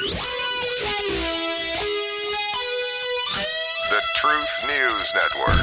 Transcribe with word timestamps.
The 0.00 0.16
Truth 4.14 4.64
News 4.66 5.12
Network. 5.12 5.60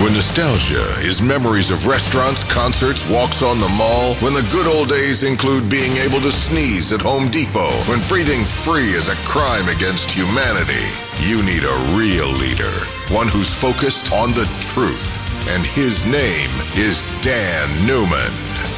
When 0.00 0.12
nostalgia 0.12 0.82
is 1.06 1.22
memories 1.22 1.70
of 1.70 1.86
restaurants, 1.86 2.42
concerts, 2.52 3.08
walks 3.08 3.42
on 3.42 3.60
the 3.60 3.68
mall, 3.68 4.16
when 4.16 4.34
the 4.34 4.42
good 4.50 4.66
old 4.66 4.88
days 4.88 5.22
include 5.22 5.70
being 5.70 5.92
able 5.98 6.20
to 6.20 6.32
sneeze 6.32 6.90
at 6.90 7.00
Home 7.02 7.28
Depot, 7.28 7.70
when 7.86 8.00
breathing 8.08 8.44
free 8.44 8.90
is 8.90 9.06
a 9.08 9.14
crime 9.24 9.68
against 9.68 10.10
humanity, 10.10 10.90
you 11.20 11.40
need 11.44 11.62
a 11.62 11.96
real 11.96 12.26
leader. 12.26 12.74
One 13.14 13.28
who's 13.28 13.54
focused 13.54 14.10
on 14.10 14.30
the 14.30 14.46
truth. 14.74 15.22
And 15.50 15.64
his 15.64 16.04
name 16.06 16.50
is 16.74 17.04
Dan 17.22 17.86
Newman. 17.86 18.75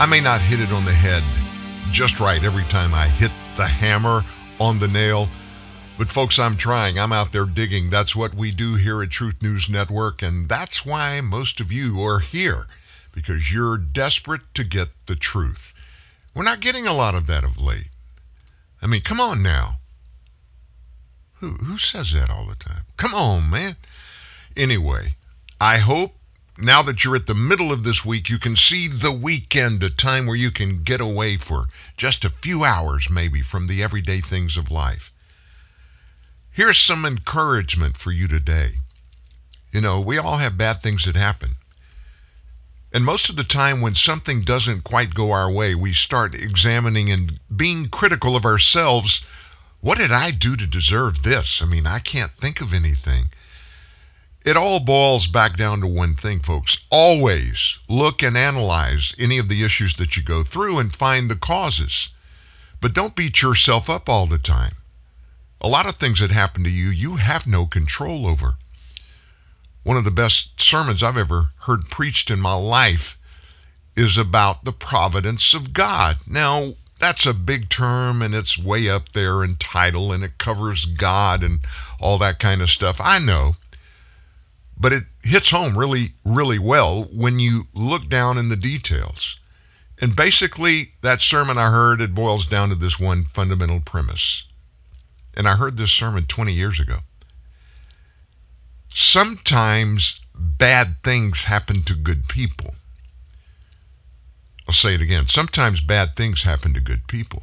I 0.00 0.06
may 0.06 0.20
not 0.20 0.40
hit 0.40 0.58
it 0.58 0.72
on 0.72 0.84
the 0.84 0.92
head 0.92 1.22
just 1.92 2.18
right 2.18 2.42
every 2.42 2.64
time 2.64 2.92
I 2.92 3.06
hit 3.06 3.30
the 3.56 3.66
hammer 3.66 4.22
on 4.58 4.80
the 4.80 4.88
nail. 4.88 5.28
But, 5.96 6.10
folks, 6.10 6.36
I'm 6.36 6.56
trying. 6.56 6.98
I'm 6.98 7.12
out 7.12 7.30
there 7.30 7.44
digging. 7.44 7.90
That's 7.90 8.16
what 8.16 8.34
we 8.34 8.50
do 8.50 8.74
here 8.74 9.00
at 9.02 9.10
Truth 9.10 9.40
News 9.40 9.68
Network. 9.68 10.20
And 10.20 10.48
that's 10.48 10.84
why 10.84 11.20
most 11.20 11.60
of 11.60 11.70
you 11.70 12.02
are 12.02 12.18
here, 12.18 12.66
because 13.12 13.52
you're 13.52 13.78
desperate 13.78 14.42
to 14.54 14.64
get 14.64 14.88
the 15.06 15.14
truth. 15.14 15.72
We're 16.34 16.42
not 16.42 16.58
getting 16.58 16.88
a 16.88 16.92
lot 16.92 17.14
of 17.14 17.28
that 17.28 17.44
of 17.44 17.56
late. 17.56 17.90
I 18.82 18.88
mean, 18.88 19.02
come 19.02 19.20
on 19.20 19.42
now. 19.42 19.76
Who, 21.34 21.52
who 21.52 21.78
says 21.78 22.12
that 22.12 22.30
all 22.30 22.46
the 22.46 22.56
time? 22.56 22.82
Come 22.96 23.14
on, 23.14 23.48
man. 23.48 23.76
Anyway, 24.56 25.14
I 25.60 25.78
hope 25.78 26.16
now 26.56 26.82
that 26.82 27.02
you're 27.02 27.16
at 27.16 27.26
the 27.26 27.34
middle 27.34 27.72
of 27.72 27.82
this 27.82 28.04
week, 28.04 28.28
you 28.28 28.38
can 28.38 28.56
see 28.56 28.86
the 28.86 29.12
weekend, 29.12 29.82
a 29.82 29.90
time 29.90 30.26
where 30.26 30.36
you 30.36 30.50
can 30.50 30.84
get 30.84 31.00
away 31.00 31.36
for 31.36 31.66
just 31.96 32.24
a 32.24 32.30
few 32.30 32.62
hours, 32.62 33.08
maybe, 33.10 33.42
from 33.42 33.66
the 33.66 33.82
everyday 33.82 34.20
things 34.20 34.56
of 34.56 34.70
life. 34.70 35.12
Here's 36.50 36.78
some 36.78 37.04
encouragement 37.04 37.96
for 37.96 38.12
you 38.12 38.28
today. 38.28 38.74
You 39.72 39.80
know, 39.80 40.00
we 40.00 40.18
all 40.18 40.38
have 40.38 40.56
bad 40.56 40.80
things 40.82 41.04
that 41.04 41.16
happen. 41.16 41.56
And 42.92 43.04
most 43.04 43.28
of 43.28 43.34
the 43.34 43.42
time, 43.42 43.80
when 43.80 43.96
something 43.96 44.42
doesn't 44.42 44.84
quite 44.84 45.14
go 45.14 45.32
our 45.32 45.50
way, 45.50 45.74
we 45.74 45.92
start 45.92 46.36
examining 46.36 47.10
and 47.10 47.40
being 47.54 47.88
critical 47.88 48.36
of 48.36 48.44
ourselves. 48.44 49.20
What 49.80 49.98
did 49.98 50.12
I 50.12 50.30
do 50.30 50.56
to 50.56 50.66
deserve 50.68 51.24
this? 51.24 51.60
I 51.60 51.66
mean, 51.66 51.88
I 51.88 51.98
can't 51.98 52.30
think 52.40 52.60
of 52.60 52.72
anything. 52.72 53.30
It 54.44 54.58
all 54.58 54.78
boils 54.78 55.26
back 55.26 55.56
down 55.56 55.80
to 55.80 55.86
one 55.86 56.16
thing, 56.16 56.40
folks. 56.40 56.76
Always 56.90 57.78
look 57.88 58.22
and 58.22 58.36
analyze 58.36 59.14
any 59.18 59.38
of 59.38 59.48
the 59.48 59.64
issues 59.64 59.94
that 59.94 60.18
you 60.18 60.22
go 60.22 60.44
through 60.44 60.78
and 60.78 60.94
find 60.94 61.30
the 61.30 61.36
causes. 61.36 62.10
But 62.78 62.92
don't 62.92 63.16
beat 63.16 63.40
yourself 63.40 63.88
up 63.88 64.06
all 64.06 64.26
the 64.26 64.38
time. 64.38 64.74
A 65.62 65.68
lot 65.68 65.86
of 65.86 65.96
things 65.96 66.20
that 66.20 66.30
happen 66.30 66.62
to 66.64 66.70
you, 66.70 66.88
you 66.88 67.16
have 67.16 67.46
no 67.46 67.64
control 67.64 68.26
over. 68.26 68.56
One 69.82 69.96
of 69.96 70.04
the 70.04 70.10
best 70.10 70.60
sermons 70.60 71.02
I've 71.02 71.16
ever 71.16 71.52
heard 71.60 71.88
preached 71.90 72.30
in 72.30 72.38
my 72.38 72.54
life 72.54 73.16
is 73.96 74.18
about 74.18 74.64
the 74.64 74.72
providence 74.72 75.54
of 75.54 75.72
God. 75.72 76.18
Now, 76.26 76.74
that's 76.98 77.24
a 77.24 77.32
big 77.32 77.70
term 77.70 78.20
and 78.20 78.34
it's 78.34 78.58
way 78.58 78.90
up 78.90 79.12
there 79.14 79.42
in 79.42 79.56
title 79.56 80.12
and 80.12 80.22
it 80.22 80.36
covers 80.36 80.84
God 80.84 81.42
and 81.42 81.60
all 81.98 82.18
that 82.18 82.38
kind 82.38 82.60
of 82.60 82.70
stuff. 82.70 83.00
I 83.00 83.18
know 83.18 83.56
but 84.76 84.92
it 84.92 85.04
hits 85.22 85.50
home 85.50 85.78
really, 85.78 86.14
really 86.24 86.58
well 86.58 87.04
when 87.12 87.38
you 87.38 87.64
look 87.74 88.08
down 88.08 88.38
in 88.38 88.48
the 88.48 88.56
details. 88.56 89.38
And 90.00 90.16
basically, 90.16 90.92
that 91.02 91.22
sermon 91.22 91.56
I 91.56 91.70
heard, 91.70 92.00
it 92.00 92.14
boils 92.14 92.46
down 92.46 92.68
to 92.70 92.74
this 92.74 92.98
one 92.98 93.24
fundamental 93.24 93.80
premise. 93.80 94.44
And 95.34 95.48
I 95.48 95.56
heard 95.56 95.76
this 95.76 95.92
sermon 95.92 96.26
20 96.26 96.52
years 96.52 96.80
ago. 96.80 96.98
Sometimes 98.88 100.20
bad 100.34 100.96
things 101.02 101.44
happen 101.44 101.82
to 101.84 101.94
good 101.94 102.28
people. 102.28 102.74
I'll 104.66 104.74
say 104.74 104.94
it 104.94 105.00
again. 105.00 105.28
Sometimes 105.28 105.80
bad 105.80 106.16
things 106.16 106.42
happen 106.42 106.74
to 106.74 106.80
good 106.80 107.06
people. 107.06 107.42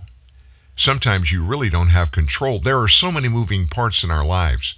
Sometimes 0.75 1.31
you 1.31 1.43
really 1.43 1.69
don't 1.69 1.89
have 1.89 2.11
control. 2.11 2.59
There 2.59 2.79
are 2.79 2.87
so 2.87 3.11
many 3.11 3.27
moving 3.27 3.67
parts 3.67 4.03
in 4.03 4.11
our 4.11 4.25
lives. 4.25 4.75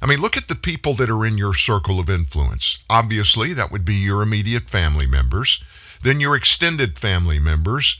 I 0.00 0.06
mean, 0.06 0.20
look 0.20 0.36
at 0.36 0.48
the 0.48 0.54
people 0.54 0.94
that 0.94 1.10
are 1.10 1.24
in 1.24 1.38
your 1.38 1.54
circle 1.54 1.98
of 1.98 2.10
influence. 2.10 2.78
Obviously, 2.90 3.52
that 3.54 3.72
would 3.72 3.84
be 3.84 3.94
your 3.94 4.22
immediate 4.22 4.68
family 4.68 5.06
members, 5.06 5.62
then 6.02 6.20
your 6.20 6.36
extended 6.36 6.98
family 6.98 7.38
members, 7.38 7.98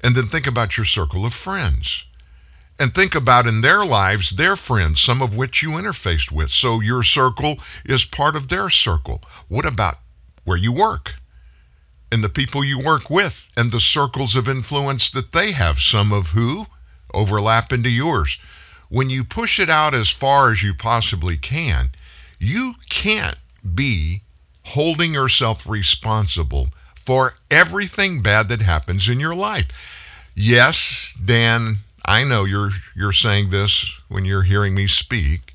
and 0.00 0.14
then 0.14 0.28
think 0.28 0.46
about 0.46 0.76
your 0.76 0.86
circle 0.86 1.24
of 1.24 1.34
friends. 1.34 2.04
And 2.78 2.94
think 2.94 3.14
about 3.14 3.46
in 3.46 3.60
their 3.60 3.84
lives 3.84 4.30
their 4.30 4.54
friends, 4.54 5.00
some 5.00 5.20
of 5.20 5.36
which 5.36 5.62
you 5.62 5.70
interfaced 5.70 6.30
with. 6.30 6.50
So 6.50 6.80
your 6.80 7.02
circle 7.02 7.58
is 7.84 8.04
part 8.04 8.36
of 8.36 8.48
their 8.48 8.70
circle. 8.70 9.20
What 9.48 9.66
about 9.66 9.96
where 10.44 10.56
you 10.56 10.72
work? 10.72 11.14
And 12.10 12.22
the 12.22 12.28
people 12.28 12.64
you 12.64 12.80
work 12.80 13.10
with 13.10 13.46
and 13.56 13.72
the 13.72 13.80
circles 13.80 14.36
of 14.36 14.48
influence 14.48 15.10
that 15.10 15.32
they 15.32 15.52
have, 15.52 15.80
some 15.80 16.12
of 16.12 16.28
who 16.28 16.66
overlap 17.12 17.72
into 17.72 17.90
yours 17.90 18.38
when 18.88 19.10
you 19.10 19.24
push 19.24 19.58
it 19.58 19.68
out 19.68 19.94
as 19.94 20.10
far 20.10 20.50
as 20.50 20.62
you 20.62 20.74
possibly 20.74 21.36
can, 21.36 21.90
you 22.38 22.74
can't 22.88 23.38
be 23.74 24.22
holding 24.64 25.14
yourself 25.14 25.66
responsible 25.66 26.68
for 26.96 27.34
everything 27.50 28.22
bad 28.22 28.48
that 28.48 28.62
happens 28.62 29.08
in 29.08 29.18
your 29.20 29.34
life. 29.34 29.66
Yes, 30.34 31.14
Dan, 31.22 31.78
I 32.04 32.24
know 32.24 32.44
you're 32.44 32.70
you're 32.94 33.12
saying 33.12 33.50
this 33.50 33.98
when 34.08 34.24
you're 34.24 34.42
hearing 34.42 34.74
me 34.74 34.86
speak. 34.86 35.54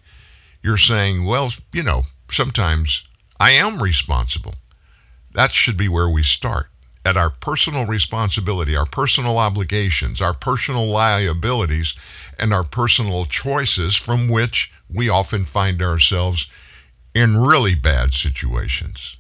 You're 0.61 0.77
saying, 0.77 1.25
well, 1.25 1.51
you 1.71 1.83
know, 1.83 2.03
sometimes 2.29 3.03
I 3.39 3.51
am 3.51 3.81
responsible. 3.81 4.55
That 5.33 5.51
should 5.51 5.77
be 5.77 5.89
where 5.89 6.09
we 6.09 6.23
start 6.23 6.67
at 7.06 7.18
our 7.18 7.30
personal 7.30 7.86
responsibility, 7.86 8.75
our 8.75 8.86
personal 8.86 9.38
obligations, 9.38 10.22
our 10.22 10.34
personal 10.34 10.88
liabilities, 10.88 11.96
and 12.40 12.53
our 12.53 12.64
personal 12.64 13.25
choices 13.25 13.96
from 13.96 14.30
which 14.30 14.72
we 14.90 15.09
often 15.09 15.46
find 15.46 15.81
ourselves 15.81 16.47
in 17.13 17.38
really 17.38 17.75
bad 17.75 18.13
situations. 18.13 19.18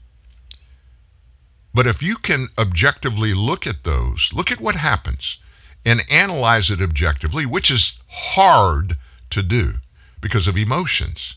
But 1.73 1.87
if 1.87 2.01
you 2.01 2.15
can 2.15 2.49
objectively 2.57 3.33
look 3.33 3.67
at 3.67 3.83
those, 3.83 4.29
look 4.33 4.51
at 4.51 4.61
what 4.61 4.75
happens, 4.75 5.37
and 5.85 6.05
analyze 6.09 6.69
it 6.69 6.81
objectively, 6.81 7.45
which 7.45 7.69
is 7.69 7.93
hard 8.07 8.97
to 9.31 9.43
do 9.43 9.75
because 10.21 10.47
of 10.47 10.55
emotions. 10.55 11.35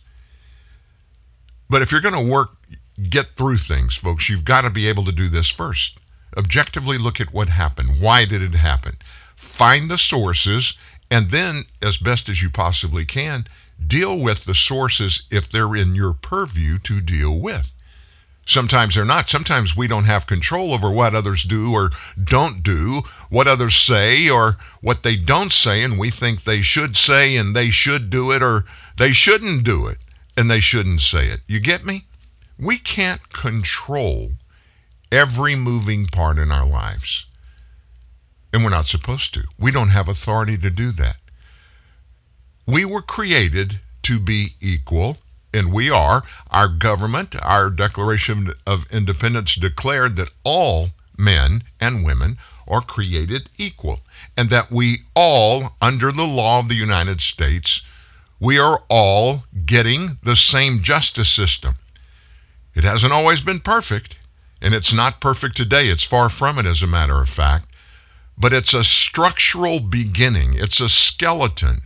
But 1.68 1.82
if 1.82 1.90
you're 1.90 2.00
going 2.00 2.14
to 2.14 2.32
work, 2.32 2.50
get 3.10 3.36
through 3.36 3.58
things, 3.58 3.96
folks, 3.96 4.28
you've 4.28 4.44
got 4.44 4.60
to 4.60 4.70
be 4.70 4.86
able 4.86 5.04
to 5.04 5.12
do 5.12 5.28
this 5.28 5.48
first 5.48 5.98
objectively 6.36 6.98
look 6.98 7.20
at 7.20 7.32
what 7.32 7.48
happened. 7.48 8.00
Why 8.00 8.24
did 8.24 8.42
it 8.42 8.54
happen? 8.54 8.96
Find 9.34 9.90
the 9.90 9.98
sources, 9.98 10.74
and 11.10 11.30
then, 11.30 11.66
as 11.82 11.98
best 11.98 12.28
as 12.28 12.42
you 12.42 12.50
possibly 12.50 13.04
can, 13.04 13.46
deal 13.86 14.18
with 14.18 14.44
the 14.44 14.54
sources 14.54 15.22
if 15.30 15.48
they're 15.48 15.76
in 15.76 15.94
your 15.94 16.12
purview 16.12 16.78
to 16.80 17.00
deal 17.00 17.38
with. 17.38 17.70
Sometimes 18.48 18.94
they're 18.94 19.04
not. 19.04 19.28
Sometimes 19.28 19.76
we 19.76 19.88
don't 19.88 20.04
have 20.04 20.28
control 20.28 20.72
over 20.72 20.88
what 20.88 21.16
others 21.16 21.42
do 21.42 21.72
or 21.72 21.90
don't 22.22 22.62
do, 22.62 23.02
what 23.28 23.48
others 23.48 23.74
say 23.74 24.28
or 24.30 24.56
what 24.80 25.02
they 25.02 25.16
don't 25.16 25.52
say, 25.52 25.82
and 25.82 25.98
we 25.98 26.10
think 26.10 26.44
they 26.44 26.62
should 26.62 26.96
say 26.96 27.36
and 27.36 27.56
they 27.56 27.70
should 27.70 28.08
do 28.08 28.30
it 28.30 28.42
or 28.42 28.64
they 28.98 29.12
shouldn't 29.12 29.64
do 29.64 29.88
it 29.88 29.98
and 30.36 30.48
they 30.48 30.60
shouldn't 30.60 31.00
say 31.00 31.26
it. 31.26 31.40
You 31.48 31.58
get 31.58 31.84
me? 31.84 32.06
We 32.56 32.78
can't 32.78 33.32
control 33.32 34.32
every 35.10 35.54
moving 35.54 36.06
part 36.06 36.38
in 36.38 36.50
our 36.50 36.66
lives. 36.66 37.26
And 38.52 38.64
we're 38.64 38.70
not 38.70 38.86
supposed 38.86 39.34
to. 39.34 39.44
We 39.58 39.70
don't 39.70 39.90
have 39.90 40.08
authority 40.08 40.56
to 40.58 40.70
do 40.70 40.92
that. 40.92 41.16
We 42.66 42.84
were 42.84 43.02
created 43.02 43.80
to 44.02 44.18
be 44.18 44.54
equal, 44.60 45.18
and 45.52 45.72
we 45.72 45.90
are. 45.90 46.22
Our 46.50 46.68
government, 46.68 47.34
our 47.42 47.70
Declaration 47.70 48.52
of 48.66 48.86
Independence 48.90 49.54
declared 49.54 50.16
that 50.16 50.30
all 50.44 50.90
men 51.16 51.62
and 51.80 52.04
women 52.04 52.38
are 52.68 52.80
created 52.80 53.48
equal, 53.56 54.00
and 54.36 54.50
that 54.50 54.72
we 54.72 55.02
all, 55.14 55.76
under 55.80 56.10
the 56.10 56.26
law 56.26 56.58
of 56.60 56.68
the 56.68 56.74
United 56.74 57.20
States, 57.20 57.82
we 58.40 58.58
are 58.58 58.82
all 58.88 59.44
getting 59.64 60.18
the 60.22 60.36
same 60.36 60.82
justice 60.82 61.30
system. 61.30 61.76
It 62.74 62.84
hasn't 62.84 63.12
always 63.12 63.40
been 63.40 63.60
perfect. 63.60 64.16
And 64.60 64.74
it's 64.74 64.92
not 64.92 65.20
perfect 65.20 65.56
today. 65.56 65.88
It's 65.88 66.04
far 66.04 66.28
from 66.28 66.58
it, 66.58 66.66
as 66.66 66.82
a 66.82 66.86
matter 66.86 67.20
of 67.20 67.28
fact. 67.28 67.68
But 68.38 68.52
it's 68.52 68.74
a 68.74 68.84
structural 68.84 69.80
beginning, 69.80 70.54
it's 70.54 70.80
a 70.80 70.88
skeleton. 70.88 71.82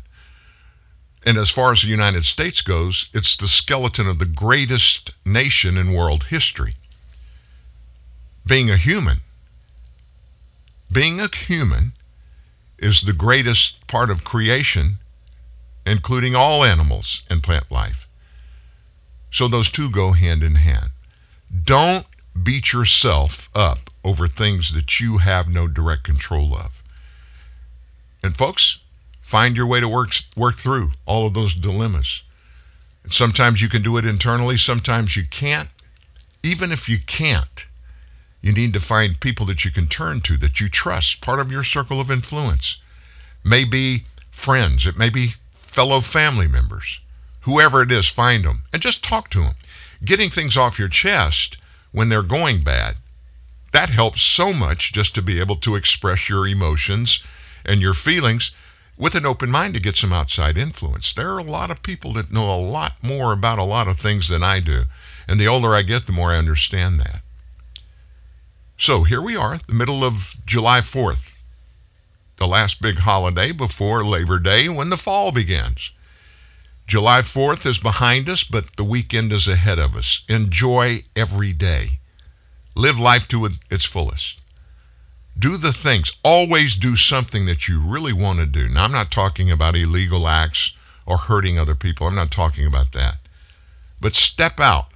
And 1.25 1.37
as 1.37 1.51
far 1.51 1.73
as 1.73 1.83
the 1.83 1.89
United 1.89 2.25
States 2.25 2.63
goes, 2.63 3.09
it's 3.13 3.37
the 3.37 3.49
skeleton 3.49 4.09
of 4.09 4.19
the 4.19 4.27
greatest 4.27 5.13
nation 5.25 5.77
in 5.77 5.93
world 5.93 6.25
history. 6.25 6.75
being 8.47 8.71
a 8.71 8.77
human. 8.77 9.21
Being 10.91 11.21
a 11.21 11.29
human 11.35 11.93
is 12.79 13.03
the 13.03 13.13
greatest 13.13 13.87
part 13.87 14.11
of 14.11 14.25
creation, 14.25 14.99
including 15.87 16.35
all 16.35 16.65
animals 16.65 17.23
and 17.31 17.43
plant 17.43 17.71
life. 17.71 18.09
So 19.31 19.47
those 19.47 19.69
two 19.71 19.91
go 19.91 20.13
hand 20.13 20.43
in 20.43 20.57
hand. 20.57 20.91
Don't 21.65 22.07
beat 22.41 22.73
yourself 22.73 23.49
up 23.55 23.91
over 24.05 24.27
things 24.29 24.73
that 24.73 25.01
you 25.01 25.19
have 25.19 25.49
no 25.49 25.69
direct 25.69 26.05
control 26.05 26.55
of. 26.55 26.73
And 28.23 28.37
folks, 28.37 28.79
find 29.23 29.57
your 29.57 29.67
way 29.67 29.81
to 29.81 29.89
work 29.89 30.13
work 30.37 30.59
through 30.59 30.93
all 31.07 31.27
of 31.27 31.35
those 31.35 31.55
dilemmas. 31.55 32.23
And 33.05 33.13
sometimes 33.13 33.63
you 33.63 33.69
can 33.69 33.83
do 33.83 33.97
it 33.97 34.05
internally, 34.05 34.57
sometimes 34.57 35.17
you 35.17 35.25
can't. 35.27 35.69
Even 36.43 36.73
if 36.73 36.89
you 36.89 36.99
can't, 36.99 37.67
you 38.41 38.53
need 38.53 38.73
to 38.73 38.81
find 38.81 39.21
people 39.21 39.47
that 39.47 39.65
you 39.65 39.71
can 39.71 39.87
turn 39.87 40.21
to 40.23 40.37
that 40.39 40.61
you 40.61 40.69
trust, 40.69 41.21
part 41.21 41.41
of 41.41 41.53
your 41.53 41.63
circle 41.63 42.01
of 42.01 42.11
influence. 42.11 42.79
Maybe 43.45 44.05
friends, 44.31 44.87
it 44.87 44.97
may 44.97 45.11
be 45.11 45.35
fellow 45.53 46.01
family 46.01 46.49
members. 46.49 47.01
Whoever 47.43 47.83
it 47.83 47.93
is, 47.93 48.09
find 48.09 48.45
them 48.45 48.63
and 48.73 48.83
just 48.83 49.03
talk 49.03 49.31
to 49.31 49.41
them. 49.41 49.55
Getting 50.05 50.31
things 50.31 50.57
off 50.57 50.79
your 50.79 50.89
chest 50.89 51.57
when 51.93 52.09
they're 52.09 52.23
going 52.23 52.63
bad, 52.63 52.97
that 53.73 53.91
helps 53.91 54.23
so 54.23 54.53
much 54.53 54.93
just 54.93 55.15
to 55.15 55.23
be 55.23 55.41
able 55.41 55.57
to 55.57 55.77
express 55.77 56.29
your 56.29 56.47
emotions 56.47 57.21
and 57.65 57.81
your 57.81 57.95
feelings 57.95 58.51
with 58.97 59.15
an 59.15 59.25
open 59.25 59.51
mind 59.51 59.75
to 59.75 59.81
get 59.81 59.97
some 59.97 60.13
outside 60.13 60.59
influence. 60.59 61.13
There 61.13 61.31
are 61.31 61.39
a 61.39 61.45
lot 61.45 61.71
of 61.71 61.83
people 61.83 62.13
that 62.15 62.33
know 62.33 62.53
a 62.53 62.61
lot 62.61 62.93
more 63.03 63.33
about 63.33 63.59
a 63.59 63.65
lot 63.65 63.89
of 63.89 63.99
things 63.99 64.29
than 64.29 64.43
I 64.43 64.61
do. 64.61 64.85
And 65.27 65.41
the 65.41 65.49
older 65.49 65.75
I 65.75 65.83
get, 65.83 66.07
the 66.07 66.13
more 66.13 66.33
I 66.33 66.39
understand 66.39 67.01
that. 67.01 67.23
So 68.77 69.05
here 69.05 69.23
we 69.23 69.37
are, 69.37 69.61
the 69.67 69.75
middle 69.75 70.05
of 70.05 70.37
July 70.45 70.81
4th, 70.81 71.35
the 72.37 72.49
last 72.49 72.83
big 72.83 73.01
holiday 73.01 73.53
before 73.53 74.05
Labor 74.05 74.39
Day 74.39 74.69
when 74.69 74.91
the 74.91 74.97
fall 74.97 75.33
begins. 75.33 75.93
July 76.91 77.21
4th 77.21 77.65
is 77.67 77.79
behind 77.79 78.29
us, 78.29 78.43
but 78.43 78.65
the 78.77 78.83
weekend 78.83 79.33
is 79.33 79.47
ahead 79.47 79.79
of 79.79 79.95
us. 79.95 80.23
Enjoy 80.29 81.05
every 81.15 81.53
day. 81.53 82.01
Live 82.75 82.99
life 82.99 83.29
to 83.29 83.49
its 83.71 83.85
fullest. 83.85 84.41
Do 85.39 85.57
the 85.57 85.73
things. 85.73 86.11
Always 86.25 86.75
do 86.75 86.97
something 86.97 87.47
that 87.47 87.69
you 87.69 87.81
really 87.81 88.13
want 88.13 88.41
to 88.41 88.47
do. 88.47 88.69
Now, 88.69 88.83
I'm 88.83 88.91
not 88.91 89.13
talking 89.13 89.53
about 89.53 89.77
illegal 89.77 90.27
acts 90.27 90.73
or 91.07 91.17
hurting 91.17 91.61
other 91.61 91.77
people. 91.77 92.09
I'm 92.09 92.17
not 92.17 92.33
talking 92.33 92.67
about 92.67 92.91
that. 92.91 93.19
But 94.01 94.17
step 94.17 94.59
out. 94.59 94.87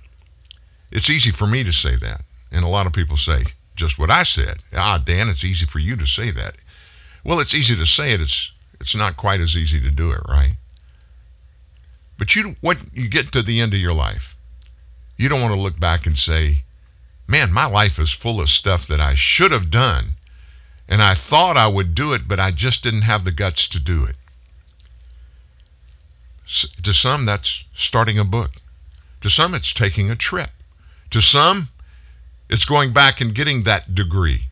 It's 0.91 1.09
easy 1.09 1.31
for 1.31 1.47
me 1.47 1.63
to 1.63 1.73
say 1.73 1.95
that. 1.95 2.23
And 2.51 2.65
a 2.65 2.69
lot 2.69 2.89
of 2.89 2.93
people 2.93 3.17
say 3.17 3.45
just 3.77 4.01
what 4.01 4.11
I 4.11 4.25
said. 4.25 4.65
Ah, 4.73 4.99
Dan, 4.99 5.29
it's 5.29 5.45
easy 5.45 5.65
for 5.65 5.79
you 5.79 5.95
to 5.95 6.07
say 6.07 6.33
that. 6.33 6.57
Well, 7.23 7.39
it's 7.39 7.55
easy 7.55 7.77
to 7.77 7.87
say 7.87 8.11
it. 8.15 8.21
It's, 8.21 8.51
it's 8.81 8.97
not 8.97 9.17
quite 9.17 9.41
as 9.41 9.55
easy 9.55 9.81
to 9.81 9.93
do 9.93 10.11
it, 10.11 10.23
right? 10.29 10.57
But 12.17 12.35
you, 12.37 12.57
what 12.61 12.79
you 12.93 13.09
get 13.09 13.33
to 13.33 13.43
the 13.43 13.61
end 13.61 13.75
of 13.75 13.81
your 13.81 13.93
life, 13.93 14.37
you 15.17 15.29
don't 15.29 15.41
want 15.41 15.55
to 15.55 15.61
look 15.61 15.81
back 15.81 16.07
and 16.07 16.19
say, 16.19 16.63
"Man, 17.27 17.53
my 17.53 17.67
life 17.67 17.99
is 17.99 18.13
full 18.13 18.41
of 18.41 18.51
stuff 18.51 18.87
that 18.87 19.01
I 19.01 19.15
should 19.15 19.53
have 19.53 19.71
done, 19.71 20.15
and 20.89 21.03
I 21.03 21.15
thought 21.15 21.57
I 21.57 21.67
would 21.67 21.95
do 21.95 22.13
it, 22.13 22.29
but 22.29 22.39
I 22.39 22.51
just 22.51 22.83
didn't 22.83 23.03
have 23.03 23.25
the 23.25 23.33
guts 23.33 23.67
to 23.69 23.81
do 23.81 24.05
it." 24.05 24.17
to 26.83 26.93
some, 26.93 27.25
that's 27.25 27.65
starting 27.75 28.19
a 28.19 28.25
book. 28.25 28.53
To 29.23 29.31
some, 29.31 29.55
it's 29.55 29.73
taking 29.73 30.11
a 30.11 30.17
trip. 30.17 30.51
To 31.11 31.23
some, 31.23 31.71
it's 32.51 32.67
going 32.67 32.93
back 32.93 33.21
and 33.21 33.35
getting 33.35 33.65
that 33.65 33.95
degree. 33.95 34.49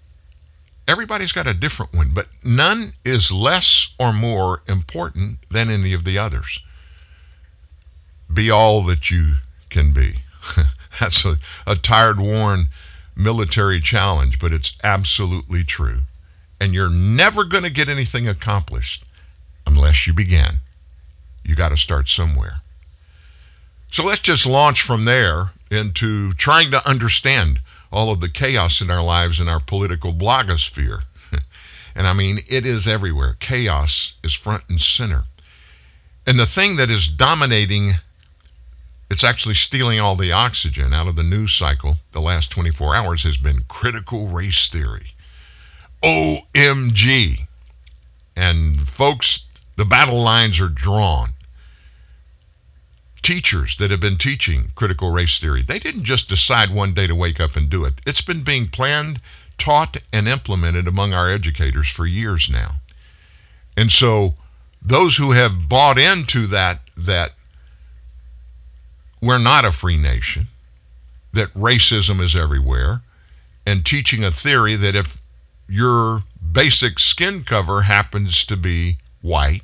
Everybody's 0.88 1.32
got 1.32 1.46
a 1.46 1.54
different 1.54 1.92
one, 1.92 2.12
but 2.14 2.28
none 2.42 2.94
is 3.04 3.30
less 3.30 3.88
or 4.00 4.12
more 4.12 4.62
important 4.66 5.38
than 5.50 5.68
any 5.70 5.92
of 5.92 6.04
the 6.04 6.18
others 6.18 6.60
be 8.32 8.50
all 8.50 8.82
that 8.84 9.11
you 9.11 9.34
can 9.70 9.93
be. 9.93 10.20
That's 11.00 11.25
a, 11.25 11.38
a 11.67 11.76
tired, 11.76 12.20
worn 12.20 12.69
military 13.17 13.81
challenge, 13.81 14.38
but 14.38 14.52
it's 14.52 14.73
absolutely 14.82 15.64
true. 15.64 16.00
And 16.61 16.75
you're 16.75 16.90
never 16.90 17.44
going 17.44 17.64
to 17.64 17.70
get 17.70 17.88
anything 17.88 18.29
accomplished 18.29 19.05
unless 19.67 20.06
you 20.06 20.12
begin. 20.12 20.58
You 21.44 21.55
got 21.55 21.70
to 21.70 21.76
start 21.76 22.08
somewhere. 22.08 22.61
So 23.90 24.05
let's 24.05 24.20
just 24.20 24.46
launch 24.46 24.82
from 24.82 25.05
there 25.05 25.50
into 25.70 26.32
trying 26.34 26.70
to 26.70 26.87
understand 26.88 27.61
all 27.90 28.11
of 28.11 28.20
the 28.20 28.29
chaos 28.29 28.81
in 28.81 28.90
our 28.90 29.02
lives 29.02 29.38
in 29.38 29.49
our 29.49 29.61
political 29.61 30.14
blogosphere. 30.14 31.02
and 31.94 32.06
I 32.06 32.12
mean, 32.12 32.38
it 32.49 32.67
is 32.67 32.87
everywhere. 32.87 33.37
Chaos 33.38 34.14
is 34.25 34.32
front 34.32 34.64
and 34.69 34.81
center. 34.81 35.25
And 36.26 36.38
the 36.38 36.46
thing 36.46 36.76
that 36.76 36.90
is 36.90 37.06
dominating 37.06 37.94
it's 39.12 39.22
actually 39.22 39.54
stealing 39.54 40.00
all 40.00 40.16
the 40.16 40.32
oxygen 40.32 40.94
out 40.94 41.06
of 41.06 41.16
the 41.16 41.22
news 41.22 41.52
cycle 41.52 41.98
the 42.12 42.20
last 42.20 42.50
24 42.50 42.96
hours 42.96 43.24
has 43.24 43.36
been 43.36 43.64
critical 43.68 44.28
race 44.28 44.68
theory. 44.68 45.12
OMG. 46.02 47.46
And 48.34 48.88
folks, 48.88 49.40
the 49.76 49.84
battle 49.84 50.22
lines 50.22 50.58
are 50.60 50.70
drawn. 50.70 51.34
Teachers 53.22 53.76
that 53.76 53.90
have 53.90 54.00
been 54.00 54.16
teaching 54.16 54.72
critical 54.76 55.10
race 55.10 55.38
theory, 55.38 55.62
they 55.62 55.78
didn't 55.78 56.04
just 56.04 56.26
decide 56.26 56.70
one 56.70 56.94
day 56.94 57.06
to 57.06 57.14
wake 57.14 57.38
up 57.38 57.54
and 57.54 57.68
do 57.68 57.84
it. 57.84 58.00
It's 58.06 58.22
been 58.22 58.42
being 58.42 58.66
planned, 58.66 59.20
taught, 59.58 59.98
and 60.10 60.26
implemented 60.26 60.88
among 60.88 61.12
our 61.12 61.30
educators 61.30 61.88
for 61.88 62.06
years 62.06 62.48
now. 62.48 62.76
And 63.76 63.92
so 63.92 64.36
those 64.80 65.18
who 65.18 65.32
have 65.32 65.68
bought 65.68 65.98
into 65.98 66.46
that 66.46 66.80
that 66.96 67.32
we're 69.22 69.38
not 69.38 69.64
a 69.64 69.72
free 69.72 69.96
nation, 69.96 70.48
that 71.32 71.54
racism 71.54 72.20
is 72.20 72.36
everywhere, 72.36 73.02
and 73.64 73.86
teaching 73.86 74.24
a 74.24 74.32
theory 74.32 74.74
that 74.76 74.96
if 74.96 75.22
your 75.69 76.24
basic 76.52 76.98
skin 76.98 77.44
cover 77.44 77.82
happens 77.82 78.44
to 78.44 78.56
be 78.56 78.98
white, 79.22 79.62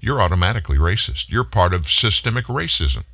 you're 0.00 0.20
automatically 0.20 0.78
racist. 0.78 1.26
You're 1.28 1.44
part 1.44 1.74
of 1.74 1.88
systemic 1.88 2.46
racism. 2.46 3.04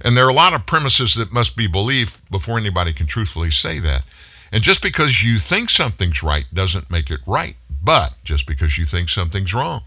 And 0.00 0.16
there 0.16 0.26
are 0.26 0.30
a 0.30 0.34
lot 0.34 0.54
of 0.54 0.66
premises 0.66 1.14
that 1.14 1.32
must 1.32 1.54
be 1.54 1.66
believed 1.66 2.28
before 2.30 2.58
anybody 2.58 2.92
can 2.92 3.06
truthfully 3.06 3.50
say 3.50 3.78
that. 3.78 4.04
And 4.50 4.62
just 4.62 4.82
because 4.82 5.22
you 5.22 5.38
think 5.38 5.70
something's 5.70 6.22
right 6.22 6.46
doesn't 6.52 6.90
make 6.90 7.10
it 7.10 7.20
right. 7.26 7.56
But 7.82 8.14
just 8.24 8.46
because 8.46 8.78
you 8.78 8.84
think 8.86 9.08
something's 9.08 9.54
wrong 9.54 9.82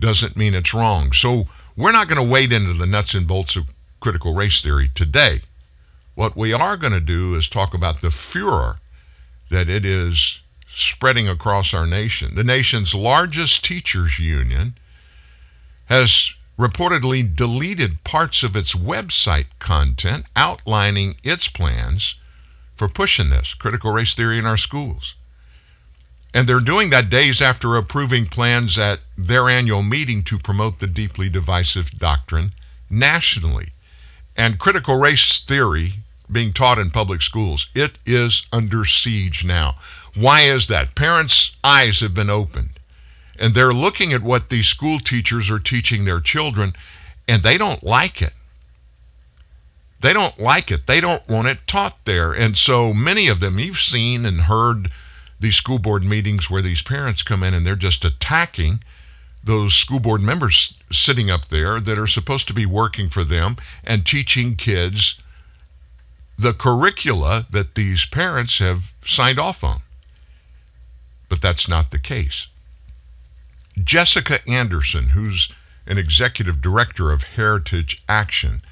doesn't 0.00 0.36
mean 0.36 0.54
it's 0.54 0.74
wrong. 0.74 1.12
So 1.12 1.44
we're 1.76 1.92
not 1.92 2.08
going 2.08 2.22
to 2.22 2.30
wade 2.30 2.52
into 2.52 2.72
the 2.72 2.86
nuts 2.86 3.14
and 3.14 3.26
bolts 3.26 3.56
of 3.56 3.66
critical 4.02 4.34
race 4.34 4.60
theory 4.60 4.90
today. 4.94 5.42
What 6.14 6.36
we 6.36 6.52
are 6.52 6.76
going 6.76 6.92
to 6.92 7.00
do 7.00 7.36
is 7.36 7.48
talk 7.48 7.72
about 7.72 8.02
the 8.02 8.10
furor 8.10 8.76
that 9.48 9.68
it 9.68 9.86
is 9.86 10.40
spreading 10.74 11.28
across 11.28 11.72
our 11.72 11.86
nation. 11.86 12.34
The 12.34 12.44
nation's 12.44 12.94
largest 12.94 13.64
teachers 13.64 14.18
union 14.18 14.74
has 15.86 16.32
reportedly 16.58 17.34
deleted 17.34 18.02
parts 18.02 18.42
of 18.42 18.56
its 18.56 18.74
website 18.74 19.46
content 19.58 20.26
outlining 20.34 21.16
its 21.22 21.48
plans 21.48 22.16
for 22.76 22.88
pushing 22.88 23.30
this 23.30 23.54
critical 23.54 23.92
race 23.92 24.14
theory 24.14 24.38
in 24.38 24.46
our 24.46 24.56
schools. 24.56 25.14
And 26.34 26.48
they're 26.48 26.60
doing 26.60 26.90
that 26.90 27.10
days 27.10 27.40
after 27.40 27.76
approving 27.76 28.26
plans 28.26 28.78
at 28.78 29.00
their 29.16 29.48
annual 29.48 29.82
meeting 29.82 30.24
to 30.24 30.38
promote 30.38 30.78
the 30.80 30.86
deeply 30.86 31.28
divisive 31.28 31.98
doctrine 31.98 32.52
nationally 32.90 33.72
and 34.36 34.58
critical 34.58 34.98
race 34.98 35.40
theory 35.46 35.94
being 36.30 36.52
taught 36.52 36.78
in 36.78 36.90
public 36.90 37.22
schools. 37.22 37.66
It 37.74 37.98
is 38.06 38.42
under 38.52 38.84
siege 38.84 39.44
now. 39.44 39.76
Why 40.14 40.42
is 40.42 40.66
that? 40.66 40.94
Parents' 40.94 41.52
eyes 41.62 42.00
have 42.00 42.14
been 42.14 42.30
opened, 42.30 42.78
and 43.38 43.54
they're 43.54 43.72
looking 43.72 44.12
at 44.12 44.22
what 44.22 44.50
these 44.50 44.66
school 44.66 44.98
teachers 44.98 45.50
are 45.50 45.58
teaching 45.58 46.04
their 46.04 46.20
children, 46.20 46.74
and 47.28 47.42
they 47.42 47.58
don't 47.58 47.82
like 47.84 48.22
it. 48.22 48.34
They 50.00 50.12
don't 50.12 50.38
like 50.38 50.70
it. 50.70 50.86
They 50.86 51.00
don't 51.00 51.26
want 51.28 51.46
it 51.48 51.66
taught 51.66 52.04
there. 52.04 52.32
And 52.32 52.58
so 52.58 52.92
many 52.92 53.28
of 53.28 53.38
them, 53.40 53.58
you've 53.58 53.78
seen 53.78 54.26
and 54.26 54.42
heard 54.42 54.90
these 55.38 55.56
school 55.56 55.78
board 55.78 56.02
meetings 56.02 56.50
where 56.50 56.62
these 56.62 56.82
parents 56.82 57.22
come 57.22 57.42
in 57.42 57.54
and 57.54 57.64
they're 57.64 57.76
just 57.76 58.04
attacking 58.04 58.82
those 59.44 59.74
school 59.74 60.00
board 60.00 60.20
members 60.20 60.74
sitting 60.90 61.30
up 61.30 61.48
there 61.48 61.80
that 61.80 61.98
are 61.98 62.06
supposed 62.06 62.46
to 62.48 62.54
be 62.54 62.66
working 62.66 63.08
for 63.08 63.24
them 63.24 63.56
and 63.84 64.06
teaching 64.06 64.56
kids 64.56 65.16
the 66.38 66.54
curricula 66.54 67.46
that 67.50 67.74
these 67.74 68.04
parents 68.04 68.58
have 68.58 68.92
signed 69.04 69.38
off 69.38 69.62
on. 69.62 69.82
But 71.28 71.40
that's 71.40 71.68
not 71.68 71.90
the 71.90 71.98
case. 71.98 72.48
Jessica 73.82 74.40
Anderson, 74.48 75.10
who's 75.10 75.48
an 75.86 75.98
executive 75.98 76.60
director 76.60 77.10
of 77.10 77.22
Heritage 77.22 78.02
Action, 78.08 78.62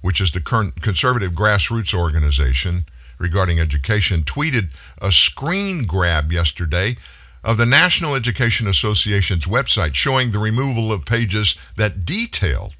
which 0.00 0.20
is 0.20 0.32
the 0.32 0.40
current 0.40 0.82
conservative 0.82 1.32
grassroots 1.32 1.94
organization 1.94 2.84
regarding 3.18 3.60
education, 3.60 4.22
tweeted 4.22 4.68
a 5.00 5.12
screen 5.12 5.86
grab 5.86 6.32
yesterday 6.32 6.96
of 7.44 7.56
the 7.56 7.66
National 7.66 8.14
Education 8.14 8.66
Association's 8.66 9.46
website 9.46 9.94
showing 9.94 10.32
the 10.32 10.38
removal 10.38 10.92
of 10.92 11.04
pages 11.04 11.56
that 11.76 12.04
detailed 12.04 12.74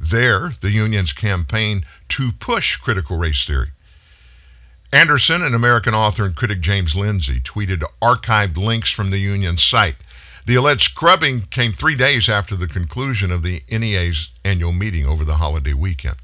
their, 0.00 0.52
the 0.60 0.70
union's 0.70 1.12
campaign 1.12 1.84
to 2.10 2.32
push 2.32 2.76
critical 2.76 3.16
race 3.16 3.44
theory. 3.44 3.70
Anderson 4.92 5.42
an 5.42 5.54
American 5.54 5.94
author 5.94 6.24
and 6.24 6.36
critic 6.36 6.60
James 6.60 6.94
Lindsay 6.94 7.40
tweeted 7.40 7.82
archived 8.00 8.56
links 8.56 8.90
from 8.90 9.10
the 9.10 9.18
union's 9.18 9.62
site. 9.62 9.96
The 10.46 10.54
alleged 10.54 10.90
scrubbing 10.90 11.42
came 11.50 11.72
three 11.72 11.96
days 11.96 12.28
after 12.28 12.54
the 12.54 12.68
conclusion 12.68 13.32
of 13.32 13.42
the 13.42 13.62
NEA's 13.70 14.28
annual 14.44 14.72
meeting 14.72 15.06
over 15.06 15.24
the 15.24 15.36
holiday 15.36 15.72
weekend. 15.72 16.16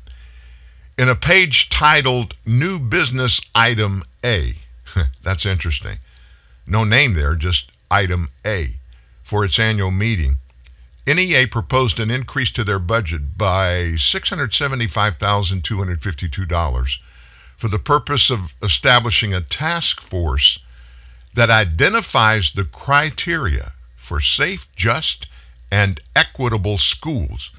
In 0.97 1.09
a 1.09 1.17
page 1.17 1.71
titled 1.71 2.37
New 2.45 2.79
Business 2.79 3.41
Item 3.55 4.05
A, 4.25 4.57
that's 5.23 5.47
interesting. 5.47 5.99
No 6.67 6.85
name 6.85 7.15
there, 7.15 7.35
just 7.35 7.73
Item 7.91 8.31
A, 8.47 8.77
for 9.23 9.45
its 9.45 9.59
annual 9.59 9.91
meeting. 9.91 10.39
NEA 11.07 11.47
proposed 11.47 11.99
an 11.99 12.11
increase 12.11 12.51
to 12.53 12.63
their 12.63 12.79
budget 12.79 13.37
by 13.37 13.95
$675,252 13.97 16.97
for 17.57 17.69
the 17.69 17.79
purpose 17.79 18.31
of 18.31 18.55
establishing 18.63 19.35
a 19.35 19.41
task 19.41 20.01
force 20.01 20.61
that 21.35 21.51
identifies 21.51 22.53
the 22.53 22.65
criteria 22.65 23.73
for 23.97 24.21
safe, 24.21 24.69
just, 24.77 25.27
and 25.71 26.01
equitable 26.17 26.79
schools, 26.79 27.51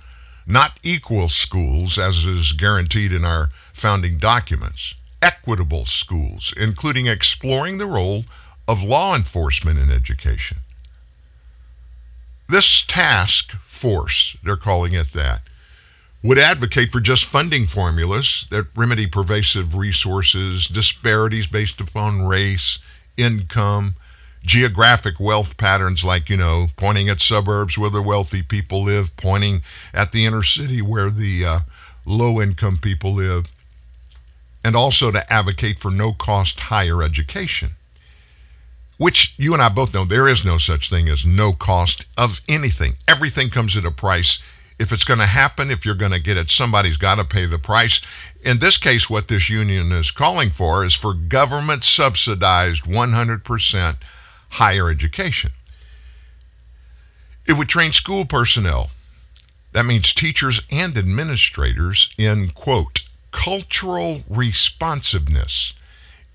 not 0.46 0.78
equal 0.84 1.30
schools 1.30 1.98
as 1.98 2.26
is 2.26 2.52
guaranteed 2.52 3.14
in 3.14 3.24
our 3.24 3.50
founding 3.74 4.18
documents. 4.18 4.96
Equitable 5.22 5.86
schools, 5.86 6.54
including 6.58 7.06
exploring 7.06 7.78
the 7.78 7.86
role 7.86 8.26
of 8.72 8.82
law 8.82 9.13
enforcement 9.18 9.78
in 9.78 9.92
education. 9.92 10.60
This 12.48 12.84
task 12.88 13.51
force, 13.68 14.38
they're 14.44 14.56
calling 14.56 14.94
it 14.94 15.12
that, 15.12 15.42
would 16.24 16.40
advocate 16.40 16.90
for 16.90 17.01
just 17.01 17.25
funding 17.25 17.68
formulas 17.68 18.46
that 18.50 18.68
remedy 18.74 19.08
pervasive 19.08 19.75
resources, 19.75 20.68
disparities 20.68 21.48
based 21.48 21.82
upon 21.82 22.25
race, 22.25 22.80
income, 23.18 23.96
geographic 24.44 25.20
wealth 25.20 25.58
patterns, 25.58 26.06
like, 26.06 26.30
you 26.30 26.38
know, 26.38 26.68
pointing 26.78 27.10
at 27.10 27.20
suburbs 27.20 27.78
where 27.78 27.90
the 27.90 28.01
wealthy 28.01 28.42
people 28.42 28.84
live, 28.84 29.16
pointing 29.18 29.63
at 29.94 30.13
the 30.13 30.25
inner 30.25 30.44
city 30.44 30.82
where 30.82 31.10
the 31.10 31.44
uh, 31.44 31.60
low 32.06 32.42
income 32.42 32.78
people 32.82 33.13
live, 33.13 33.48
and 34.63 34.78
also 34.78 35.12
to 35.12 35.34
advocate 35.34 35.78
for 35.78 35.92
no 35.92 36.13
cost 36.13 36.58
higher 36.60 37.04
education. 37.04 37.72
Which 39.01 39.34
you 39.36 39.55
and 39.55 39.63
I 39.63 39.70
both 39.70 39.96
know 39.96 40.05
there 40.05 40.27
is 40.27 40.46
no 40.46 40.60
such 40.60 40.88
thing 40.88 41.10
as 41.10 41.25
no 41.25 41.53
cost 41.53 42.05
of 42.15 42.39
anything. 42.48 42.98
Everything 43.08 43.50
comes 43.50 43.75
at 43.75 43.84
a 43.84 43.89
price 43.89 44.38
if 44.77 44.91
it's 44.91 45.03
going 45.03 45.20
to 45.20 45.25
happen, 45.25 45.72
if 45.72 45.84
you're 45.84 45.96
going 45.96 46.12
to 46.12 46.20
get 46.20 46.38
it, 46.38 46.51
somebody's 46.51 46.98
got 46.98 47.15
to 47.15 47.25
pay 47.25 47.48
the 47.48 47.58
price. 47.58 48.00
In 48.43 48.60
this 48.60 48.77
case, 48.77 49.10
what 49.10 49.27
this 49.27 49.50
union 49.50 49.91
is 49.91 50.12
calling 50.12 50.51
for 50.51 50.86
is 50.86 50.93
for 50.93 51.15
government 51.15 51.84
subsidized 51.84 52.84
100% 52.84 53.98
higher 54.50 54.89
education. 54.91 55.50
It 57.48 57.53
would 57.53 57.70
train 57.70 57.93
school 57.93 58.25
personnel, 58.25 58.91
that 59.72 59.86
means 59.88 60.13
teachers 60.13 60.62
and 60.70 60.96
administrators, 60.96 62.13
in 62.20 62.51
quote, 62.51 63.01
cultural 63.31 64.22
responsiveness, 64.29 65.74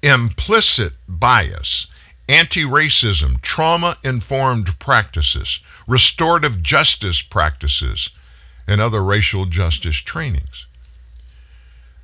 implicit 0.03 0.95
bias, 1.07 1.87
anti 2.29 2.65
racism, 2.65 3.41
trauma 3.43 3.99
informed 4.03 4.79
practices, 4.79 5.61
restorative 5.87 6.63
justice 6.63 7.23
practices, 7.23 8.11
and 8.67 8.81
other 8.81 9.03
racial 9.03 9.47
justice 9.47 9.97
trainings. 9.97 10.67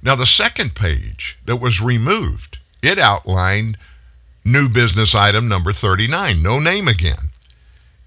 Now, 0.02 0.14
the 0.14 0.26
second 0.26 0.74
page 0.74 1.38
that 1.44 1.56
was 1.56 1.80
removed, 1.80 2.58
it 2.82 2.98
outlined 2.98 3.78
new 4.44 4.68
business 4.68 5.14
item 5.14 5.48
number 5.48 5.72
39, 5.72 6.42
no 6.42 6.58
name 6.58 6.88
again. 6.88 7.30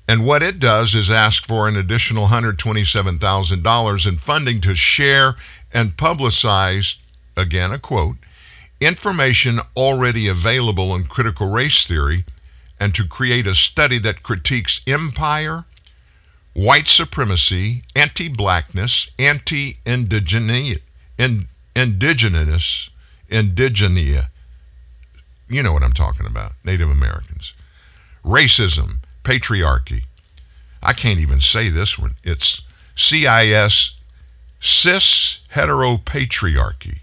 And 0.07 0.25
what 0.25 0.43
it 0.43 0.59
does 0.59 0.93
is 0.93 1.09
ask 1.09 1.47
for 1.47 1.67
an 1.67 1.75
additional 1.75 2.27
$127,000 2.27 4.07
in 4.07 4.17
funding 4.17 4.61
to 4.61 4.75
share 4.75 5.35
and 5.73 5.97
publicize, 5.97 6.95
again 7.35 7.71
a 7.71 7.79
quote, 7.79 8.17
information 8.79 9.59
already 9.75 10.27
available 10.27 10.95
in 10.95 11.05
critical 11.05 11.49
race 11.49 11.85
theory 11.85 12.25
and 12.79 12.93
to 12.95 13.07
create 13.07 13.47
a 13.47 13.55
study 13.55 13.97
that 13.99 14.23
critiques 14.23 14.81
empire, 14.85 15.65
white 16.53 16.87
supremacy, 16.87 17.83
anti 17.95 18.27
blackness, 18.27 19.07
anti 19.17 19.79
indigenous, 19.85 20.79
indigenous, 21.75 22.89
indigenia. 23.29 24.27
You 25.47 25.63
know 25.63 25.73
what 25.73 25.83
I'm 25.83 25.93
talking 25.93 26.25
about, 26.25 26.53
Native 26.63 26.89
Americans. 26.89 27.53
Racism, 28.23 28.97
patriarchy. 29.23 30.03
I 30.81 30.93
can't 30.93 31.19
even 31.19 31.41
say 31.41 31.69
this 31.69 31.97
one. 31.97 32.15
It's 32.23 32.61
CIS, 32.95 33.91
cis 34.59 35.39
heteropatriarchy, 35.53 36.99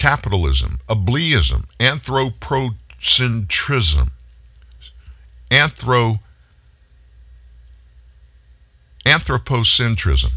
capitalism, 0.00 0.80
ableism, 0.88 1.66
anthropocentrism, 1.78 4.10
anthro 5.50 6.18
anthropocentrism. 9.04 10.32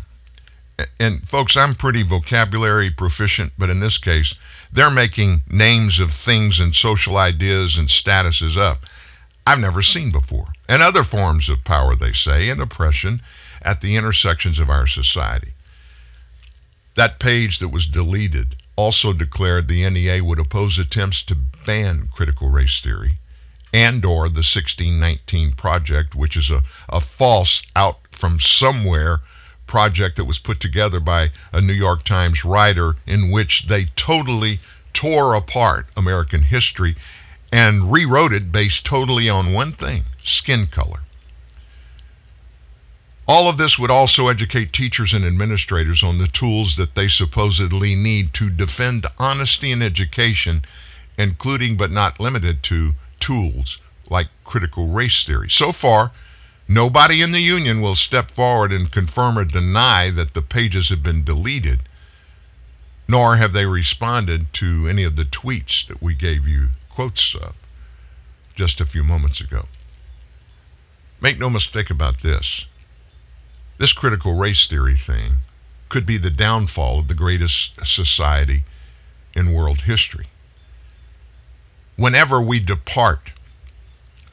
And 1.00 1.25
folks, 1.27 1.55
I'm 1.55 1.75
pretty 1.75 2.03
vocabulary 2.03 2.89
proficient, 2.89 3.53
but 3.58 3.70
in 3.70 3.79
this 3.79 3.98
case, 3.98 4.36
they're 4.72 4.91
making 4.91 5.43
names 5.48 6.00
of 6.00 6.12
things 6.12 6.60
and 6.60 6.75
social 6.75 7.15
ideas 7.15 7.77
and 7.77 7.88
statuses 7.88 8.58
up 8.58 8.86
I've 9.46 9.60
never 9.60 9.82
seen 9.82 10.12
before. 10.12 10.48
And 10.70 10.82
other 10.82 11.03
forms 11.03 11.50
of 11.50 11.63
power, 11.63 11.96
they 11.96 12.13
say, 12.13 12.50
and 12.50 12.62
oppression 12.62 13.22
at 13.62 13.82
the 13.82 13.96
intersections 13.96 14.60
of 14.60 14.70
our 14.70 14.88
society. 14.88 15.53
That 16.96 17.20
page 17.20 17.60
that 17.60 17.70
was 17.70 17.86
deleted 17.86 18.55
also 18.75 19.13
declared 19.13 19.67
the 19.67 19.87
NEA 19.89 20.23
would 20.23 20.39
oppose 20.39 20.77
attempts 20.77 21.21
to 21.23 21.35
ban 21.35 22.09
critical 22.13 22.49
race 22.49 22.79
theory 22.81 23.17
and 23.73 24.05
or 24.05 24.29
the 24.29 24.45
1619 24.45 25.53
project 25.53 26.15
which 26.15 26.37
is 26.37 26.49
a, 26.49 26.63
a 26.89 27.01
false 27.01 27.63
out 27.75 27.99
from 28.11 28.39
somewhere 28.39 29.19
project 29.65 30.17
that 30.17 30.25
was 30.25 30.39
put 30.39 30.59
together 30.59 30.99
by 30.99 31.31
a 31.51 31.61
New 31.61 31.73
York 31.73 32.03
Times 32.03 32.45
writer 32.45 32.95
in 33.07 33.31
which 33.31 33.67
they 33.67 33.85
totally 33.95 34.59
tore 34.93 35.33
apart 35.33 35.87
American 35.97 36.43
history 36.43 36.95
and 37.51 37.91
rewrote 37.91 38.33
it 38.33 38.51
based 38.51 38.85
totally 38.85 39.29
on 39.29 39.53
one 39.53 39.71
thing 39.71 40.03
skin 40.23 40.67
color. 40.67 41.01
All 43.27 43.47
of 43.47 43.57
this 43.57 43.79
would 43.79 43.91
also 43.91 44.27
educate 44.27 44.73
teachers 44.73 45.13
and 45.13 45.23
administrators 45.23 46.03
on 46.03 46.17
the 46.17 46.27
tools 46.27 46.75
that 46.75 46.95
they 46.95 47.07
supposedly 47.07 47.95
need 47.95 48.33
to 48.35 48.49
defend 48.49 49.07
honesty 49.17 49.71
in 49.71 49.81
education, 49.81 50.63
including 51.17 51.77
but 51.77 51.91
not 51.91 52.19
limited 52.19 52.63
to 52.63 52.93
tools 53.19 53.79
like 54.09 54.27
critical 54.43 54.87
race 54.87 55.23
theory. 55.23 55.49
So 55.49 55.71
far, 55.71 56.11
Nobody 56.67 57.21
in 57.21 57.31
the 57.31 57.41
union 57.41 57.81
will 57.81 57.95
step 57.95 58.31
forward 58.31 58.71
and 58.71 58.91
confirm 58.91 59.37
or 59.37 59.45
deny 59.45 60.09
that 60.11 60.33
the 60.33 60.41
pages 60.41 60.89
have 60.89 61.03
been 61.03 61.23
deleted, 61.23 61.81
nor 63.07 63.35
have 63.35 63.53
they 63.53 63.65
responded 63.65 64.53
to 64.53 64.87
any 64.87 65.03
of 65.03 65.15
the 65.15 65.25
tweets 65.25 65.85
that 65.87 66.01
we 66.01 66.13
gave 66.13 66.47
you 66.47 66.69
quotes 66.89 67.35
of 67.35 67.55
just 68.55 68.79
a 68.79 68.85
few 68.85 69.03
moments 69.03 69.41
ago. 69.41 69.67
Make 71.19 71.37
no 71.37 71.49
mistake 71.49 71.89
about 71.89 72.21
this. 72.21 72.65
This 73.77 73.93
critical 73.93 74.35
race 74.35 74.65
theory 74.65 74.95
thing 74.95 75.37
could 75.89 76.05
be 76.05 76.17
the 76.17 76.29
downfall 76.29 76.99
of 76.99 77.07
the 77.07 77.13
greatest 77.13 77.85
society 77.85 78.63
in 79.35 79.53
world 79.53 79.81
history. 79.81 80.27
Whenever 81.95 82.41
we 82.41 82.59
depart 82.59 83.31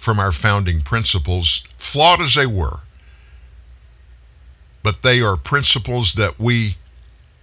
from 0.00 0.18
our 0.18 0.32
founding 0.32 0.80
principles, 0.80 1.62
flawed 1.76 2.22
as 2.22 2.34
they 2.34 2.46
were. 2.46 2.80
But 4.82 5.02
they 5.02 5.20
are 5.20 5.36
principles 5.36 6.14
that 6.14 6.40
we 6.40 6.78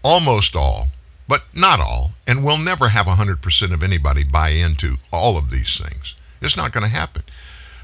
almost 0.01 0.55
all, 0.55 0.87
but 1.27 1.43
not 1.53 1.79
all, 1.79 2.13
and 2.25 2.43
we'll 2.43 2.57
never 2.57 2.89
have 2.89 3.05
100% 3.05 3.73
of 3.73 3.83
anybody 3.83 4.23
buy 4.23 4.49
into 4.49 4.97
all 5.11 5.37
of 5.37 5.51
these 5.51 5.77
things. 5.77 6.15
It's 6.41 6.57
not 6.57 6.71
going 6.71 6.83
to 6.83 6.89
happen. 6.89 7.21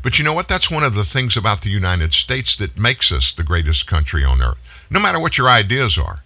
But 0.04 0.20
you 0.20 0.26
know 0.26 0.34
what? 0.34 0.50
That's 0.50 0.70
one 0.70 0.84
of 0.84 0.94
the 0.94 1.06
things 1.06 1.38
about 1.38 1.62
the 1.62 1.70
United 1.70 2.14
States 2.14 2.56
that 2.58 2.78
makes 2.78 3.12
us 3.12 3.32
the 3.32 3.42
greatest 3.44 3.88
country 3.88 4.24
on 4.24 4.42
earth. 4.42 4.58
No 4.90 5.00
matter 5.00 5.18
what 5.18 5.38
your 5.38 5.48
ideas 5.48 5.98
are, 5.98 6.24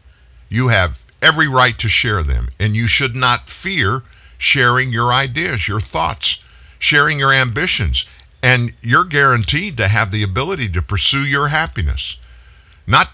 you 0.49 0.69
have 0.69 0.99
every 1.21 1.47
right 1.47 1.77
to 1.79 1.87
share 1.87 2.23
them, 2.23 2.49
and 2.59 2.75
you 2.75 2.87
should 2.87 3.15
not 3.15 3.49
fear 3.49 4.03
sharing 4.37 4.91
your 4.91 5.13
ideas, 5.13 5.67
your 5.67 5.79
thoughts, 5.79 6.39
sharing 6.79 7.19
your 7.19 7.31
ambitions, 7.31 8.05
and 8.41 8.73
you're 8.81 9.05
guaranteed 9.05 9.77
to 9.77 9.87
have 9.87 10.11
the 10.11 10.23
ability 10.23 10.69
to 10.69 10.81
pursue 10.81 11.25
your 11.25 11.49
happiness. 11.49 12.17
Not 12.85 13.11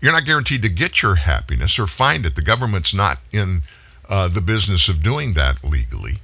you're 0.00 0.12
not 0.12 0.26
guaranteed 0.26 0.62
to 0.62 0.68
get 0.68 1.00
your 1.00 1.14
happiness 1.14 1.78
or 1.78 1.86
find 1.86 2.26
it. 2.26 2.36
The 2.36 2.42
government's 2.42 2.92
not 2.92 3.20
in 3.32 3.62
uh, 4.08 4.28
the 4.28 4.42
business 4.42 4.88
of 4.88 5.02
doing 5.02 5.32
that 5.32 5.64
legally. 5.64 6.20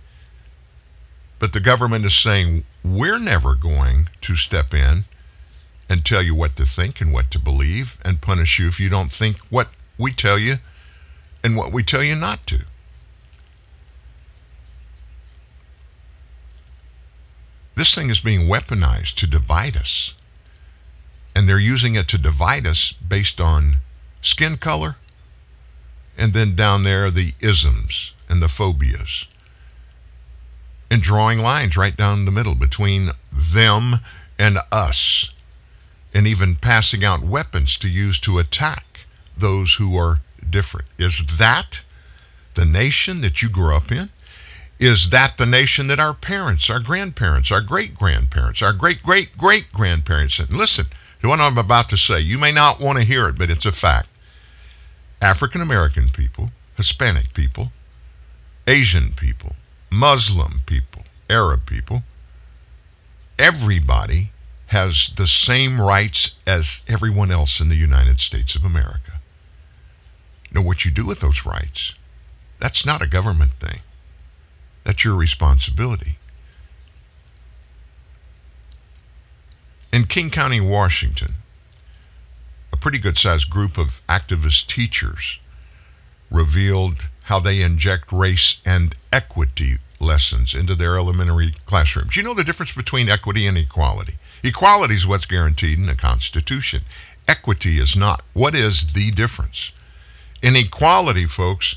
But 1.40 1.54
the 1.54 1.60
government 1.60 2.04
is 2.04 2.14
saying 2.14 2.64
we're 2.84 3.18
never 3.18 3.56
going 3.56 4.10
to 4.20 4.36
step 4.36 4.72
in 4.72 5.06
and 5.88 6.04
tell 6.04 6.22
you 6.22 6.34
what 6.34 6.54
to 6.56 6.66
think 6.66 7.00
and 7.00 7.12
what 7.12 7.30
to 7.32 7.40
believe 7.40 7.98
and 8.04 8.20
punish 8.20 8.60
you 8.60 8.68
if 8.68 8.78
you 8.78 8.88
don't 8.88 9.10
think 9.10 9.38
what 9.48 9.70
we 9.98 10.12
tell 10.12 10.38
you 10.38 10.58
and 11.42 11.56
what 11.56 11.72
we 11.72 11.82
tell 11.82 12.04
you 12.04 12.14
not 12.14 12.46
to. 12.46 12.60
This 17.74 17.94
thing 17.94 18.10
is 18.10 18.20
being 18.20 18.46
weaponized 18.46 19.14
to 19.14 19.26
divide 19.26 19.76
us. 19.76 20.12
And 21.34 21.48
they're 21.48 21.58
using 21.58 21.94
it 21.94 22.08
to 22.08 22.18
divide 22.18 22.66
us 22.66 22.92
based 22.92 23.40
on 23.40 23.78
skin 24.20 24.58
color, 24.58 24.96
and 26.18 26.34
then 26.34 26.54
down 26.54 26.82
there, 26.82 27.10
the 27.10 27.32
isms 27.40 28.12
and 28.28 28.42
the 28.42 28.48
phobias. 28.48 29.24
And 30.90 31.02
drawing 31.02 31.38
lines 31.38 31.76
right 31.76 31.96
down 31.96 32.24
the 32.24 32.30
middle 32.30 32.54
between 32.54 33.10
them 33.32 34.00
and 34.38 34.58
us. 34.72 35.30
And 36.12 36.26
even 36.26 36.56
passing 36.56 37.04
out 37.04 37.22
weapons 37.22 37.76
to 37.78 37.88
use 37.88 38.18
to 38.20 38.38
attack 38.38 39.06
those 39.36 39.74
who 39.74 39.96
are 39.96 40.18
different. 40.48 40.88
Is 40.98 41.22
that 41.38 41.82
the 42.54 42.64
nation 42.64 43.20
that 43.20 43.42
you 43.42 43.48
grew 43.48 43.74
up 43.74 43.92
in? 43.92 44.10
Is 44.78 45.10
that 45.10 45.36
the 45.36 45.46
nation 45.46 45.86
that 45.88 46.00
our 46.00 46.14
parents, 46.14 46.70
our 46.70 46.80
grandparents, 46.80 47.52
our 47.52 47.60
great 47.60 47.94
grandparents, 47.94 48.62
our 48.62 48.72
great 48.72 49.02
great 49.02 49.36
great 49.36 49.70
grandparents, 49.72 50.38
and 50.38 50.50
listen 50.50 50.86
to 51.22 51.28
what 51.28 51.40
I'm 51.40 51.58
about 51.58 51.88
to 51.90 51.98
say. 51.98 52.20
You 52.20 52.38
may 52.38 52.50
not 52.50 52.80
want 52.80 52.98
to 52.98 53.04
hear 53.04 53.28
it, 53.28 53.38
but 53.38 53.50
it's 53.50 53.66
a 53.66 53.72
fact. 53.72 54.08
African 55.20 55.60
American 55.60 56.08
people, 56.08 56.50
Hispanic 56.76 57.34
people, 57.34 57.72
Asian 58.66 59.12
people, 59.12 59.54
Muslim 59.90 60.60
people, 60.66 61.02
Arab 61.28 61.66
people, 61.66 62.02
everybody 63.38 64.30
has 64.68 65.10
the 65.16 65.26
same 65.26 65.80
rights 65.80 66.32
as 66.46 66.80
everyone 66.86 67.32
else 67.32 67.58
in 67.58 67.68
the 67.68 67.76
United 67.76 68.20
States 68.20 68.54
of 68.54 68.64
America. 68.64 69.20
Now, 70.52 70.62
what 70.62 70.84
you 70.84 70.90
do 70.90 71.04
with 71.04 71.20
those 71.20 71.44
rights, 71.44 71.94
that's 72.60 72.86
not 72.86 73.02
a 73.02 73.06
government 73.06 73.52
thing. 73.60 73.80
That's 74.84 75.04
your 75.04 75.16
responsibility. 75.16 76.18
In 79.92 80.04
King 80.04 80.30
County, 80.30 80.60
Washington, 80.60 81.34
a 82.72 82.76
pretty 82.76 82.98
good 82.98 83.18
sized 83.18 83.50
group 83.50 83.76
of 83.76 84.00
activist 84.08 84.68
teachers 84.68 85.38
revealed 86.30 87.08
how 87.30 87.40
they 87.40 87.62
inject 87.62 88.12
race 88.12 88.58
and 88.66 88.94
equity 89.12 89.78
lessons 89.98 90.54
into 90.54 90.74
their 90.74 90.96
elementary 90.96 91.54
classrooms. 91.64 92.16
You 92.16 92.22
know 92.22 92.34
the 92.34 92.44
difference 92.44 92.72
between 92.72 93.08
equity 93.08 93.46
and 93.46 93.56
equality? 93.56 94.16
Equality 94.42 94.96
is 94.96 95.06
what's 95.06 95.26
guaranteed 95.26 95.78
in 95.78 95.86
the 95.86 95.96
Constitution. 95.96 96.82
Equity 97.26 97.78
is 97.78 97.96
not. 97.96 98.22
What 98.34 98.54
is 98.54 98.92
the 98.92 99.10
difference? 99.10 99.72
Inequality, 100.42 101.24
folks, 101.24 101.76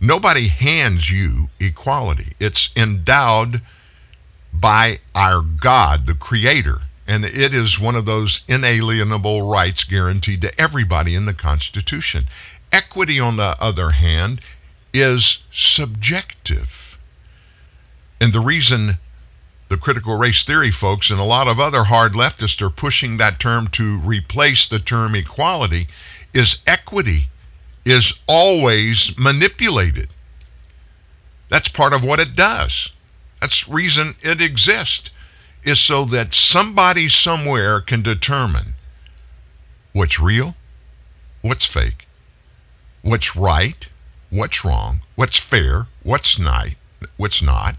Nobody 0.00 0.48
hands 0.48 1.10
you 1.10 1.48
equality. 1.58 2.32
It's 2.38 2.70
endowed 2.76 3.62
by 4.52 5.00
our 5.14 5.40
God, 5.40 6.06
the 6.06 6.14
Creator. 6.14 6.82
And 7.06 7.24
it 7.24 7.54
is 7.54 7.80
one 7.80 7.96
of 7.96 8.04
those 8.04 8.42
inalienable 8.48 9.48
rights 9.48 9.84
guaranteed 9.84 10.42
to 10.42 10.60
everybody 10.60 11.14
in 11.14 11.24
the 11.24 11.34
Constitution. 11.34 12.28
Equity, 12.72 13.18
on 13.18 13.36
the 13.36 13.56
other 13.60 13.92
hand, 13.92 14.40
is 15.00 15.38
subjective. 15.52 16.98
And 18.20 18.32
the 18.32 18.40
reason 18.40 18.98
the 19.68 19.76
critical 19.76 20.16
race 20.16 20.44
theory 20.44 20.70
folks 20.70 21.10
and 21.10 21.18
a 21.18 21.24
lot 21.24 21.48
of 21.48 21.58
other 21.58 21.84
hard 21.84 22.12
leftists 22.12 22.62
are 22.62 22.70
pushing 22.70 23.16
that 23.16 23.40
term 23.40 23.68
to 23.68 23.98
replace 23.98 24.64
the 24.64 24.78
term 24.78 25.14
equality 25.14 25.88
is 26.32 26.58
equity 26.66 27.28
is 27.84 28.14
always 28.28 29.12
manipulated. 29.16 30.08
That's 31.48 31.68
part 31.68 31.92
of 31.92 32.04
what 32.04 32.20
it 32.20 32.36
does. 32.36 32.90
That's 33.40 33.68
reason 33.68 34.16
it 34.22 34.40
exists 34.40 35.10
is 35.64 35.80
so 35.80 36.04
that 36.04 36.34
somebody 36.34 37.08
somewhere 37.08 37.80
can 37.80 38.02
determine 38.02 38.74
what's 39.92 40.20
real, 40.20 40.54
what's 41.42 41.66
fake, 41.66 42.06
what's 43.02 43.34
right, 43.34 43.88
what's 44.30 44.64
wrong, 44.64 45.00
what's 45.14 45.38
fair, 45.38 45.86
what's 46.02 46.38
not, 46.38 46.68
what's 47.16 47.42
not, 47.42 47.76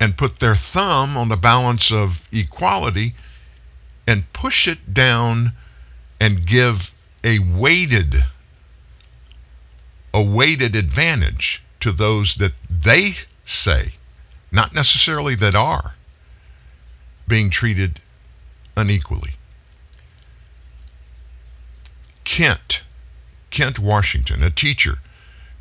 and 0.00 0.18
put 0.18 0.40
their 0.40 0.56
thumb 0.56 1.16
on 1.16 1.28
the 1.28 1.36
balance 1.36 1.90
of 1.90 2.26
equality 2.32 3.14
and 4.06 4.32
push 4.32 4.68
it 4.68 4.92
down 4.92 5.52
and 6.20 6.46
give 6.46 6.92
a 7.22 7.38
weighted 7.38 8.24
a 10.14 10.22
weighted 10.22 10.76
advantage 10.76 11.60
to 11.80 11.90
those 11.90 12.36
that 12.36 12.52
they 12.70 13.14
say, 13.44 13.94
not 14.52 14.72
necessarily 14.72 15.34
that 15.34 15.56
are, 15.56 15.96
being 17.26 17.50
treated 17.50 18.00
unequally. 18.76 19.32
Kent, 22.22 22.82
Kent, 23.54 23.78
Washington, 23.78 24.42
a 24.42 24.50
teacher, 24.50 24.98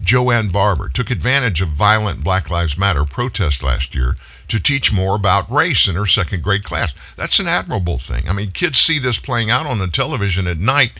Joanne 0.02 0.50
Barber, 0.50 0.90
took 0.90 1.12
advantage 1.12 1.62
of 1.62 1.70
violent 1.70 2.24
Black 2.24 2.50
Lives 2.50 2.76
Matter 2.76 3.06
protest 3.06 3.62
last 3.62 3.94
year 3.94 4.18
to 4.48 4.60
teach 4.60 4.92
more 4.92 5.16
about 5.16 5.50
race 5.50 5.88
in 5.88 5.96
her 5.96 6.08
second 6.08 6.42
grade 6.44 6.64
class. 6.64 6.94
That's 7.16 7.38
an 7.38 7.48
admirable 7.48 8.00
thing. 8.00 8.28
I 8.28 8.34
mean, 8.34 8.52
kids 8.52 8.80
see 8.80 8.98
this 8.98 9.20
playing 9.20 9.52
out 9.52 9.68
on 9.68 9.78
the 9.78 9.88
television 9.88 10.48
at 10.48 10.58
night 10.58 10.94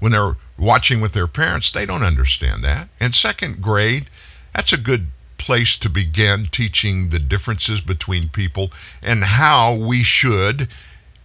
when 0.00 0.10
they're 0.10 0.36
watching 0.58 1.00
with 1.00 1.12
their 1.12 1.28
parents, 1.28 1.70
they 1.70 1.86
don't 1.86 2.02
understand 2.02 2.64
that. 2.64 2.88
And 2.98 3.14
second 3.14 3.62
grade, 3.62 4.10
that's 4.52 4.72
a 4.72 4.76
good 4.76 5.06
place 5.38 5.76
to 5.76 5.88
begin 5.88 6.48
teaching 6.50 7.10
the 7.10 7.20
differences 7.20 7.80
between 7.80 8.28
people 8.28 8.72
and 9.00 9.22
how 9.22 9.74
we 9.74 10.02
should 10.02 10.68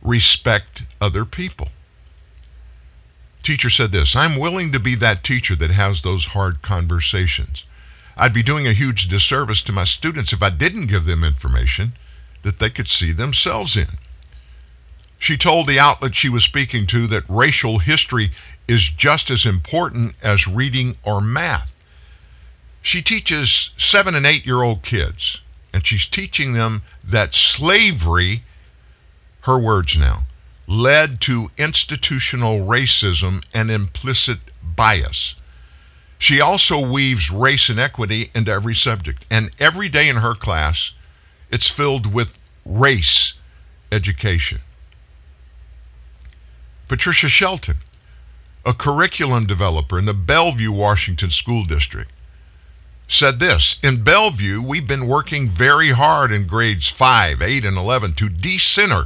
respect 0.03 0.83
other 1.01 1.25
people. 1.25 1.69
Teacher 3.45 3.69
said 3.69 3.91
this 3.91 4.15
I'm 4.15 4.39
willing 4.39 4.71
to 4.71 4.79
be 4.79 4.95
that 4.95 5.23
teacher 5.23 5.55
that 5.57 5.69
has 5.69 6.01
those 6.01 6.25
hard 6.25 6.63
conversations. 6.63 7.63
I'd 8.17 8.33
be 8.33 8.41
doing 8.41 8.65
a 8.65 8.73
huge 8.73 9.07
disservice 9.07 9.61
to 9.63 9.71
my 9.71 9.83
students 9.83 10.33
if 10.33 10.41
I 10.41 10.49
didn't 10.49 10.87
give 10.87 11.05
them 11.05 11.23
information 11.23 11.93
that 12.41 12.57
they 12.57 12.71
could 12.71 12.87
see 12.87 13.11
themselves 13.11 13.77
in. 13.77 13.99
She 15.19 15.37
told 15.37 15.67
the 15.67 15.79
outlet 15.79 16.15
she 16.15 16.27
was 16.27 16.43
speaking 16.43 16.87
to 16.87 17.05
that 17.05 17.23
racial 17.29 17.77
history 17.77 18.31
is 18.67 18.89
just 18.89 19.29
as 19.29 19.45
important 19.45 20.15
as 20.23 20.47
reading 20.47 20.97
or 21.03 21.21
math. 21.21 21.71
She 22.81 23.03
teaches 23.03 23.69
seven 23.77 24.15
and 24.15 24.25
eight 24.25 24.47
year 24.47 24.63
old 24.63 24.81
kids, 24.81 25.41
and 25.71 25.85
she's 25.85 26.07
teaching 26.07 26.53
them 26.53 26.81
that 27.03 27.35
slavery, 27.35 28.43
her 29.41 29.59
words 29.59 29.95
now, 29.95 30.23
led 30.67 31.21
to 31.21 31.51
institutional 31.57 32.59
racism 32.59 33.43
and 33.53 33.69
implicit 33.69 34.39
bias. 34.63 35.35
She 36.17 36.41
also 36.41 36.79
weaves 36.79 37.29
race 37.29 37.69
and 37.69 37.79
equity 37.79 38.31
into 38.33 38.51
every 38.51 38.75
subject, 38.75 39.25
and 39.29 39.51
every 39.59 39.89
day 39.89 40.09
in 40.09 40.17
her 40.17 40.33
class, 40.33 40.91
it's 41.51 41.69
filled 41.69 42.13
with 42.13 42.29
race 42.65 43.33
education. 43.91 44.61
Patricia 46.87 47.29
Shelton, 47.29 47.77
a 48.65 48.73
curriculum 48.73 49.45
developer 49.45 49.99
in 49.99 50.05
the 50.05 50.13
Bellevue, 50.13 50.71
Washington 50.71 51.29
School 51.29 51.65
District, 51.65 52.11
said 53.07 53.39
this 53.39 53.77
In 53.83 54.03
Bellevue, 54.03 54.61
we've 54.61 54.87
been 54.87 55.07
working 55.07 55.49
very 55.49 55.91
hard 55.91 56.31
in 56.31 56.47
grades 56.47 56.89
5, 56.89 57.41
8, 57.41 57.65
and 57.65 57.77
11 57.77 58.13
to 58.15 58.29
decenter 58.29 59.05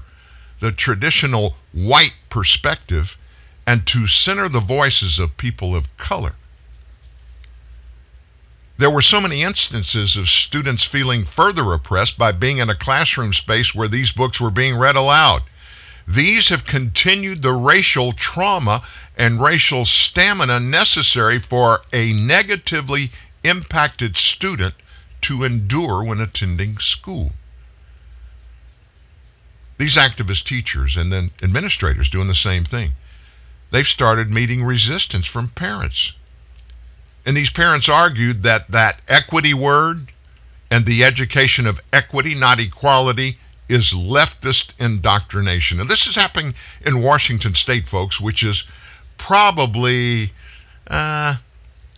the 0.60 0.72
traditional 0.72 1.56
white 1.74 2.14
perspective 2.30 3.18
and 3.66 3.86
to 3.88 4.08
center 4.08 4.50
the 4.50 4.60
voices 4.60 5.20
of 5.20 5.38
people 5.38 5.76
of 5.76 5.96
color. 5.98 6.34
There 8.78 8.90
were 8.90 9.02
so 9.02 9.20
many 9.20 9.44
instances 9.44 10.16
of 10.16 10.30
students 10.30 10.86
feeling 10.86 11.26
further 11.26 11.74
oppressed 11.74 12.18
by 12.18 12.32
being 12.32 12.60
in 12.60 12.70
a 12.70 12.76
classroom 12.76 13.34
space 13.34 13.76
where 13.76 13.90
these 13.90 14.14
books 14.14 14.40
were 14.40 14.52
being 14.52 14.78
read 14.78 14.96
aloud. 14.96 15.44
These 16.08 16.48
have 16.50 16.66
continued 16.66 17.42
the 17.42 17.52
racial 17.52 18.14
trauma 18.14 18.84
and 19.18 19.42
racial 19.42 19.86
stamina 19.86 20.60
necessary 20.60 21.40
for 21.40 21.82
a 21.92 22.14
negatively 22.14 23.12
impacted 23.44 24.18
student 24.18 24.76
to 25.22 25.44
endure 25.44 26.04
when 26.04 26.22
attending 26.22 26.80
school. 26.80 27.34
These 29.80 29.96
activist 29.96 30.44
teachers 30.44 30.98
and 30.98 31.12
then 31.12 31.32
administrators 31.42 32.10
doing 32.10 32.28
the 32.28 32.36
same 32.36 32.66
thing. 32.66 32.92
They've 33.72 33.88
started 33.88 34.30
meeting 34.30 34.64
resistance 34.64 35.26
from 35.26 35.50
parents. 35.50 36.12
And 37.26 37.38
these 37.38 37.50
parents 37.50 37.88
argued 37.88 38.44
that 38.44 38.70
that 38.72 39.02
equity 39.08 39.54
word 39.54 40.12
and 40.70 40.86
the 40.86 41.04
education 41.04 41.66
of 41.66 41.80
equity, 41.94 42.36
not 42.36 42.60
equality, 42.60 43.38
is 43.70 43.94
leftist 43.94 44.74
indoctrination. 44.80 45.80
And 45.80 45.90
this 45.90 46.06
is 46.06 46.16
happening 46.16 46.56
in 46.86 47.02
Washington 47.02 47.56
state, 47.56 47.88
folks, 47.88 48.20
which 48.20 48.44
is 48.44 48.66
probably, 49.18 50.34
uh, 50.88 51.38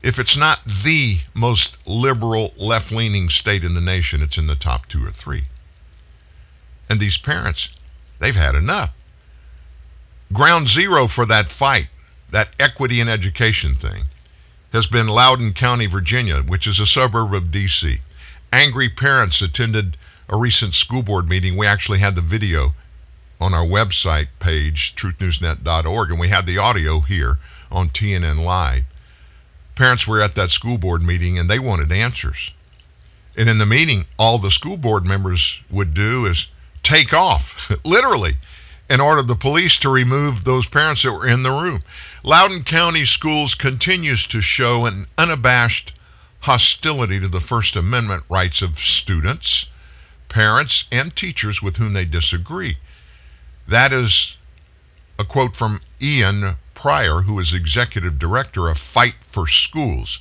if 0.03 0.19
it's 0.19 0.37
not 0.37 0.59
the 0.83 1.19
most 1.33 1.77
liberal, 1.87 2.53
left 2.57 2.91
leaning 2.91 3.29
state 3.29 3.63
in 3.63 3.73
the 3.73 3.81
nation, 3.81 4.21
it's 4.21 4.37
in 4.37 4.45
the 4.45 4.55
top 4.55 4.87
two 4.87 5.03
or 5.03 5.11
three. 5.11 5.45
And 6.91 6.99
these 6.99 7.17
parents, 7.17 7.69
they've 8.19 8.35
had 8.35 8.53
enough. 8.53 8.91
Ground 10.33 10.67
zero 10.67 11.07
for 11.07 11.25
that 11.25 11.49
fight, 11.49 11.87
that 12.31 12.53
equity 12.59 12.99
in 12.99 13.07
education 13.07 13.75
thing, 13.75 14.07
has 14.73 14.87
been 14.87 15.07
Loudoun 15.07 15.53
County, 15.53 15.85
Virginia, 15.85 16.41
which 16.41 16.67
is 16.67 16.81
a 16.81 16.85
suburb 16.85 17.33
of 17.33 17.49
D.C. 17.49 17.99
Angry 18.51 18.89
parents 18.89 19.41
attended 19.41 19.95
a 20.27 20.37
recent 20.37 20.73
school 20.73 21.01
board 21.01 21.29
meeting. 21.29 21.55
We 21.55 21.65
actually 21.65 21.99
had 21.99 22.15
the 22.15 22.21
video 22.21 22.73
on 23.39 23.53
our 23.53 23.65
website 23.65 24.27
page, 24.39 24.93
truthnewsnet.org, 24.97 26.11
and 26.11 26.19
we 26.19 26.27
had 26.27 26.45
the 26.45 26.57
audio 26.57 26.99
here 26.99 27.37
on 27.71 27.87
TNN 27.87 28.43
Live. 28.43 28.83
Parents 29.75 30.05
were 30.05 30.21
at 30.21 30.35
that 30.35 30.51
school 30.51 30.77
board 30.77 31.01
meeting 31.03 31.39
and 31.39 31.49
they 31.49 31.57
wanted 31.57 31.93
answers. 31.93 32.51
And 33.37 33.47
in 33.47 33.59
the 33.59 33.65
meeting, 33.65 34.07
all 34.19 34.39
the 34.39 34.51
school 34.51 34.75
board 34.75 35.05
members 35.05 35.61
would 35.69 35.93
do 35.93 36.25
is 36.25 36.47
take 36.91 37.13
off, 37.13 37.71
literally, 37.85 38.33
and 38.89 39.01
order 39.01 39.21
the 39.21 39.35
police 39.35 39.77
to 39.77 39.89
remove 39.89 40.43
those 40.43 40.67
parents 40.67 41.03
that 41.03 41.13
were 41.13 41.27
in 41.27 41.43
the 41.43 41.51
room. 41.51 41.83
Loudoun 42.23 42.63
County 42.63 43.05
Schools 43.05 43.55
continues 43.55 44.27
to 44.27 44.41
show 44.41 44.85
an 44.85 45.07
unabashed 45.17 45.93
hostility 46.41 47.19
to 47.19 47.27
the 47.27 47.39
First 47.39 47.75
Amendment 47.75 48.23
rights 48.29 48.61
of 48.61 48.79
students 48.79 49.67
parents, 50.31 50.85
and 50.91 51.13
teachers 51.13 51.61
with 51.61 51.75
whom 51.75 51.91
they 51.91 52.05
disagree. 52.05 52.77
That 53.67 53.91
is 53.91 54.37
a 55.19 55.25
quote 55.25 55.55
from 55.57 55.81
Ian 56.01 56.55
Prior, 56.73 57.23
who 57.23 57.37
is 57.37 57.53
executive 57.53 58.17
director 58.17 58.69
of 58.69 58.77
Fight 58.77 59.15
for 59.29 59.45
Schools. 59.47 60.19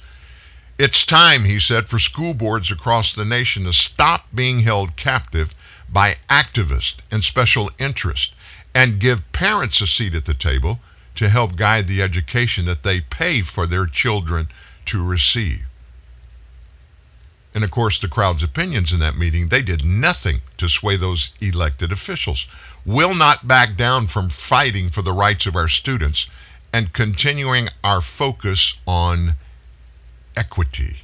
It's 0.78 1.04
time, 1.04 1.44
he 1.44 1.60
said, 1.60 1.88
for 1.88 1.98
school 1.98 2.34
boards 2.34 2.70
across 2.70 3.14
the 3.14 3.24
nation 3.24 3.64
to 3.64 3.72
stop 3.72 4.26
being 4.34 4.60
held 4.60 4.96
captive 4.96 5.54
by 5.92 6.16
activists 6.28 6.96
and 7.10 7.24
special 7.24 7.70
interest 7.78 8.32
and 8.74 9.00
give 9.00 9.32
parents 9.32 9.80
a 9.80 9.86
seat 9.86 10.14
at 10.14 10.26
the 10.26 10.34
table 10.34 10.78
to 11.16 11.28
help 11.28 11.56
guide 11.56 11.88
the 11.88 12.00
education 12.00 12.64
that 12.66 12.82
they 12.82 13.00
pay 13.00 13.42
for 13.42 13.66
their 13.66 13.86
children 13.86 14.48
to 14.86 15.04
receive. 15.04 15.62
And 17.52 17.64
of 17.64 17.70
course, 17.70 17.98
the 17.98 18.08
crowd's 18.08 18.44
opinions 18.44 18.92
in 18.92 19.00
that 19.00 19.16
meeting, 19.16 19.48
they 19.48 19.62
did 19.62 19.84
nothing 19.84 20.42
to 20.58 20.68
sway 20.68 20.96
those 20.96 21.32
elected 21.40 21.90
officials. 21.90 22.46
Will 22.86 23.14
not 23.14 23.48
back 23.48 23.76
down 23.76 24.06
from 24.06 24.30
fighting 24.30 24.90
for 24.90 25.02
the 25.02 25.12
rights 25.12 25.46
of 25.46 25.56
our 25.56 25.68
students 25.68 26.26
and 26.72 26.92
continuing 26.92 27.68
our 27.82 28.00
focus 28.00 28.74
on 28.86 29.34
equity. 30.36 30.98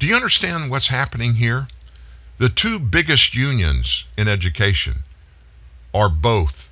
Do 0.00 0.06
you 0.06 0.16
understand 0.16 0.70
what's 0.70 0.88
happening 0.88 1.34
here? 1.34 1.68
The 2.38 2.48
two 2.48 2.78
biggest 2.78 3.34
unions 3.34 4.04
in 4.16 4.28
education 4.28 5.02
are 5.92 6.08
both 6.08 6.68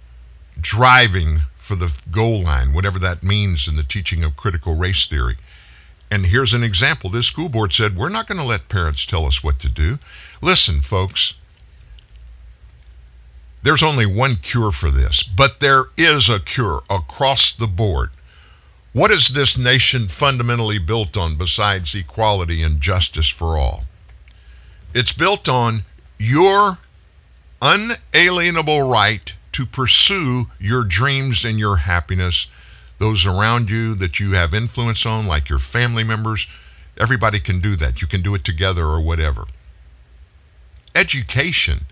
driving 0.61 1.42
for 1.59 1.74
the 1.74 1.92
goal 2.12 2.42
line, 2.42 2.72
whatever 2.72 3.00
that 3.00 3.24
means 3.24 3.66
in 3.66 3.74
the 3.74 3.83
teaching 3.83 4.22
of 4.22 4.37
critical 4.37 4.76
race 4.76 5.07
theory. 5.07 5.37
And 6.09 6.26
here's 6.26 6.55
an 6.55 6.62
example. 6.62 7.11
This 7.11 7.26
school 7.26 7.48
board 7.48 7.72
said, 7.72 7.96
We're 7.96 8.09
not 8.09 8.29
going 8.29 8.38
to 8.38 8.44
let 8.44 8.68
parents 8.68 9.05
tell 9.05 9.26
us 9.26 9.42
what 9.42 9.59
to 9.59 9.68
do. 9.68 9.98
Listen, 10.40 10.81
folks, 10.81 11.35
there's 13.64 13.83
only 13.83 14.07
one 14.07 14.37
cure 14.37 14.70
for 14.70 14.92
this, 14.92 15.24
but 15.24 15.59
there 15.59 15.87
is 15.96 16.29
a 16.29 16.38
cure 16.38 16.83
across 16.88 17.50
the 17.50 17.66
board. 17.66 18.11
What 18.92 19.11
is 19.11 19.31
this 19.31 19.59
nation 19.59 20.07
fundamentally 20.07 20.79
built 20.79 21.16
on 21.16 21.35
besides 21.35 21.92
equality 21.96 22.62
and 22.62 22.81
justice 22.81 23.29
for 23.29 23.59
all? 23.59 23.83
It's 24.96 25.12
built 25.12 25.46
on 25.46 25.85
your 26.18 26.78
unalienable 27.61 28.80
right 28.80 29.30
to 29.52 29.66
pursue 29.66 30.46
your 30.59 30.85
dreams 30.85 31.44
and 31.44 31.59
your 31.59 31.76
happiness 31.76 32.46
those 32.96 33.26
around 33.26 33.68
you 33.70 33.94
that 33.96 34.18
you 34.18 34.32
have 34.32 34.54
influence 34.54 35.04
on, 35.04 35.26
like 35.26 35.50
your 35.50 35.59
family 35.59 36.02
members. 36.02 36.46
Everybody 36.96 37.40
can 37.40 37.61
do 37.61 37.76
that. 37.76 38.00
You 38.00 38.09
can 38.09 38.22
do 38.22 38.35
it 38.35 38.42
together 38.42 38.87
or 38.87 39.02
whatever. 39.02 39.44
Education 40.94 41.85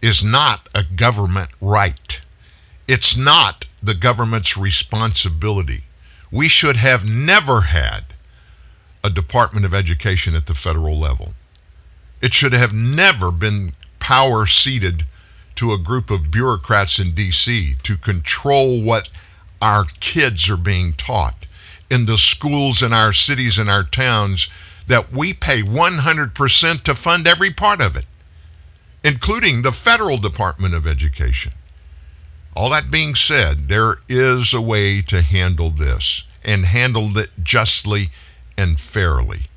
is 0.00 0.24
not 0.24 0.70
a 0.74 0.84
government 0.84 1.50
right, 1.60 2.22
it's 2.86 3.14
not 3.14 3.66
the 3.82 3.94
government's 3.94 4.56
responsibility. 4.56 5.84
We 6.32 6.48
should 6.48 6.76
have 6.76 7.04
never 7.04 7.60
had 7.60 8.14
a 9.04 9.10
Department 9.10 9.66
of 9.66 9.74
Education 9.74 10.34
at 10.34 10.46
the 10.46 10.54
federal 10.54 10.98
level. 10.98 11.34
It 12.20 12.34
should 12.34 12.52
have 12.52 12.72
never 12.72 13.30
been 13.30 13.74
power 14.00 14.46
ceded 14.46 15.04
to 15.56 15.72
a 15.72 15.78
group 15.78 16.10
of 16.10 16.30
bureaucrats 16.30 16.98
in 16.98 17.14
D.C. 17.14 17.76
to 17.82 17.96
control 17.96 18.80
what 18.80 19.08
our 19.60 19.84
kids 20.00 20.48
are 20.48 20.56
being 20.56 20.92
taught 20.92 21.46
in 21.90 22.06
the 22.06 22.18
schools 22.18 22.82
in 22.82 22.92
our 22.92 23.12
cities 23.12 23.58
and 23.58 23.68
our 23.68 23.82
towns 23.82 24.48
that 24.86 25.12
we 25.12 25.34
pay 25.34 25.62
100% 25.62 26.82
to 26.82 26.94
fund 26.94 27.26
every 27.26 27.50
part 27.50 27.80
of 27.80 27.96
it, 27.96 28.04
including 29.04 29.62
the 29.62 29.72
federal 29.72 30.16
Department 30.16 30.74
of 30.74 30.86
Education. 30.86 31.52
All 32.56 32.70
that 32.70 32.90
being 32.90 33.14
said, 33.14 33.68
there 33.68 33.98
is 34.08 34.52
a 34.52 34.60
way 34.60 35.02
to 35.02 35.22
handle 35.22 35.70
this 35.70 36.22
and 36.44 36.66
handle 36.66 37.16
it 37.18 37.30
justly 37.42 38.10
and 38.56 38.80
fairly. 38.80 39.48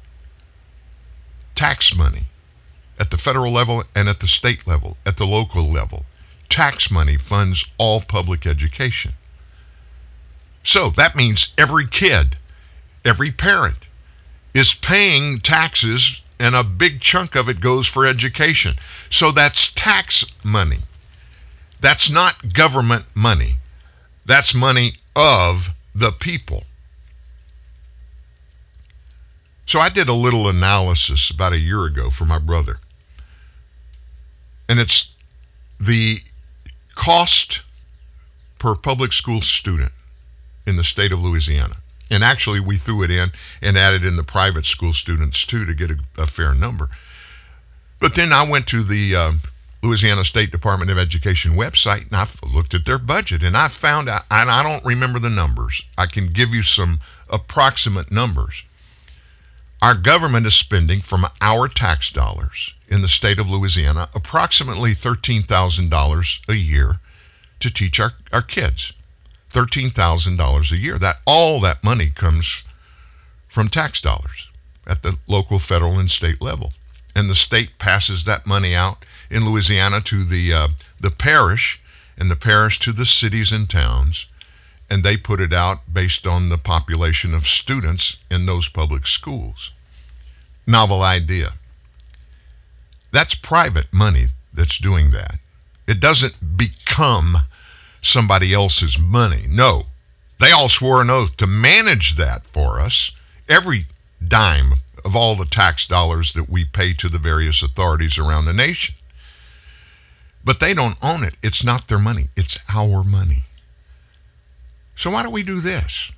Tax 1.56 1.96
money 1.96 2.31
at 3.02 3.10
the 3.10 3.18
federal 3.18 3.52
level 3.52 3.84
and 3.96 4.08
at 4.08 4.20
the 4.20 4.28
state 4.28 4.68
level, 4.68 4.96
at 5.08 5.18
the 5.18 5.26
local 5.26 5.64
level. 5.64 6.06
Tax 6.50 6.92
money 6.92 7.18
funds 7.18 7.66
all 7.80 8.00
public 8.00 8.46
education. 8.46 9.14
So 10.64 10.92
that 10.92 11.16
means 11.16 11.52
every 11.58 11.88
kid, 11.88 12.38
every 13.04 13.32
parent 13.32 13.88
is 14.54 14.76
paying 14.76 15.40
taxes, 15.40 16.22
and 16.40 16.54
a 16.54 16.64
big 16.64 17.02
chunk 17.02 17.36
of 17.36 17.50
it 17.50 17.60
goes 17.60 17.88
for 17.88 18.06
education. 18.06 18.76
So 19.10 19.32
that's 19.32 19.72
tax 19.72 20.24
money. 20.44 20.82
That's 21.80 22.08
not 22.08 22.54
government 22.54 23.06
money. 23.16 23.58
That's 24.28 24.54
money 24.54 24.94
of 25.16 25.70
the 25.96 26.12
people. 26.12 26.66
So 29.66 29.80
I 29.80 29.90
did 29.90 30.08
a 30.08 30.14
little 30.14 30.48
analysis 30.48 31.32
about 31.32 31.54
a 31.54 31.58
year 31.58 31.86
ago 31.86 32.12
for 32.12 32.26
my 32.26 32.38
brother. 32.38 32.80
And 34.72 34.80
it's 34.80 35.10
the 35.82 36.22
cost 36.96 37.62
per 38.58 38.74
public 38.74 39.12
school 39.12 39.42
student 39.42 39.92
in 40.66 40.78
the 40.78 40.84
state 40.86 41.12
of 41.12 41.22
Louisiana. 41.22 41.76
And 42.10 42.24
actually, 42.24 42.62
we 42.62 42.78
threw 42.78 43.04
it 43.04 43.12
in 43.12 43.34
and 43.62 43.78
added 43.78 44.06
in 44.06 44.16
the 44.16 44.24
private 44.24 44.66
school 44.66 44.94
students 44.94 45.44
too 45.46 45.66
to 45.66 45.74
get 45.74 45.92
a, 45.92 45.98
a 46.18 46.26
fair 46.26 46.54
number. 46.54 46.88
But 48.00 48.16
then 48.16 48.32
I 48.32 48.50
went 48.50 48.66
to 48.68 48.82
the 48.82 49.14
uh, 49.14 49.32
Louisiana 49.84 50.24
State 50.24 50.54
Department 50.54 50.90
of 50.90 50.98
Education 50.98 51.56
website 51.56 52.04
and 52.06 52.16
I 52.16 52.30
looked 52.42 52.74
at 52.74 52.86
their 52.86 52.98
budget 52.98 53.44
and 53.44 53.58
I 53.58 53.68
found 53.68 54.08
out, 54.08 54.24
and 54.32 54.50
I 54.50 54.64
don't 54.64 54.86
remember 54.86 55.20
the 55.20 55.30
numbers. 55.30 55.82
I 55.98 56.06
can 56.06 56.28
give 56.28 56.52
you 56.52 56.64
some 56.64 57.02
approximate 57.30 58.10
numbers. 58.10 58.64
Our 59.82 59.96
government 59.96 60.46
is 60.46 60.54
spending 60.54 61.02
from 61.02 61.26
our 61.42 61.68
tax 61.68 62.12
dollars 62.12 62.74
in 62.88 63.02
the 63.02 63.08
state 63.08 63.40
of 63.40 63.50
Louisiana 63.50 64.10
approximately 64.14 64.94
$13,000 64.94 66.40
a 66.48 66.56
year 66.56 67.00
to 67.60 67.72
teach 67.72 68.00
our, 68.00 68.14
our 68.32 68.44
kids. 68.44 68.94
$13,000 69.52 70.72
a 70.72 70.78
year. 70.78 70.98
That 70.98 71.22
all 71.26 71.60
that 71.62 71.84
money 71.84 72.10
comes 72.10 72.64
from 73.48 73.70
tax 73.70 74.00
dollars 74.00 74.50
at 74.86 75.04
the 75.04 75.18
local, 75.28 75.60
federal, 75.60 76.00
and 76.00 76.10
state 76.10 76.42
level. 76.42 76.74
And 77.16 77.30
the 77.30 77.36
state 77.36 77.78
passes 77.78 78.24
that 78.24 78.48
money 78.48 78.74
out 78.76 79.04
in 79.30 79.46
Louisiana 79.46 80.02
to 80.02 80.24
the 80.24 80.54
uh, 80.54 80.68
the 81.00 81.12
parish, 81.12 81.82
and 82.18 82.32
the 82.32 82.38
parish 82.38 82.80
to 82.80 82.94
the 82.94 83.06
cities 83.06 83.52
and 83.52 83.70
towns, 83.70 84.28
and 84.92 85.06
they 85.06 85.16
put 85.16 85.40
it 85.40 85.54
out 85.54 85.92
based 85.92 86.28
on 86.28 86.50
the 86.50 86.58
population 86.58 87.34
of 87.34 87.48
students 87.48 88.18
in 88.30 88.46
those 88.46 88.68
public 88.68 89.08
schools. 89.08 89.72
novel 90.68 91.02
idea. 91.02 91.54
That's 93.12 93.34
private 93.34 93.88
money 93.92 94.28
that's 94.54 94.78
doing 94.78 95.12
that. 95.12 95.40
It 95.88 96.00
doesn't 96.02 96.58
become 96.58 97.38
somebody 98.02 98.54
else's 98.54 99.00
money. 99.00 99.46
No, 99.48 99.84
they 100.40 100.52
all 100.52 100.70
swore 100.70 101.02
an 101.02 101.10
oath 101.10 101.38
to 101.38 101.48
manage 101.48 102.18
that 102.18 102.46
for 102.48 102.80
us. 102.80 103.12
Every 103.48 103.86
dime 104.26 104.74
of 105.06 105.16
all 105.16 105.36
the 105.38 105.46
tax 105.46 105.86
dollars 105.86 106.34
that 106.34 106.50
we 106.50 106.66
pay 106.66 106.94
to 106.96 107.08
the 107.08 107.18
various 107.18 107.64
authorities 107.64 108.18
around 108.18 108.46
the 108.46 108.54
nation. 108.54 108.96
But 110.44 110.60
they 110.60 110.74
don't 110.74 110.98
own 111.02 111.24
it. 111.24 111.36
It's 111.42 111.64
not 111.64 111.88
their 111.88 112.00
money, 112.00 112.28
it's 112.36 112.58
our 112.70 113.04
money. 113.04 113.46
So 115.02 115.10
why 115.10 115.24
don't 115.24 115.32
we 115.32 115.42
do 115.42 115.62
this? 115.62 116.12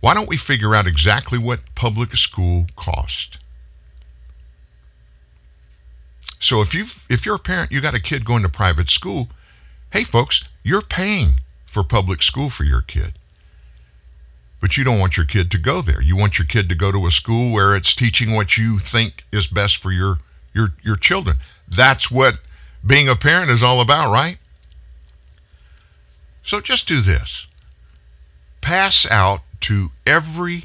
Why 0.00 0.14
don't 0.14 0.30
we 0.30 0.38
figure 0.38 0.74
out 0.74 0.86
exactly 0.86 1.38
what 1.38 1.60
public 1.74 2.16
school 2.16 2.68
cost? 2.74 3.36
So 6.40 6.62
if 6.62 6.72
you 6.72 6.86
if 7.10 7.26
you're 7.26 7.34
a 7.34 7.38
parent, 7.38 7.70
you 7.70 7.82
got 7.82 7.94
a 7.94 8.00
kid 8.00 8.24
going 8.24 8.42
to 8.44 8.48
private 8.48 8.88
school, 8.88 9.28
hey 9.92 10.04
folks, 10.04 10.42
you're 10.62 10.80
paying 10.80 11.40
for 11.66 11.84
public 11.84 12.22
school 12.22 12.48
for 12.48 12.64
your 12.64 12.80
kid. 12.80 13.18
But 14.58 14.78
you 14.78 14.84
don't 14.84 14.98
want 14.98 15.18
your 15.18 15.26
kid 15.26 15.50
to 15.50 15.58
go 15.58 15.82
there. 15.82 16.00
You 16.00 16.16
want 16.16 16.38
your 16.38 16.46
kid 16.46 16.70
to 16.70 16.74
go 16.74 16.90
to 16.90 17.06
a 17.06 17.10
school 17.10 17.52
where 17.52 17.76
it's 17.76 17.94
teaching 17.94 18.34
what 18.34 18.56
you 18.56 18.78
think 18.78 19.24
is 19.30 19.46
best 19.46 19.76
for 19.76 19.92
your 19.92 20.16
your 20.54 20.72
your 20.82 20.96
children. 20.96 21.36
That's 21.68 22.10
what 22.10 22.38
being 22.86 23.06
a 23.06 23.16
parent 23.16 23.50
is 23.50 23.62
all 23.62 23.82
about, 23.82 24.10
right? 24.10 24.38
So 26.48 26.62
just 26.62 26.88
do 26.88 27.02
this. 27.02 27.46
Pass 28.62 29.06
out 29.10 29.40
to 29.60 29.90
every 30.06 30.64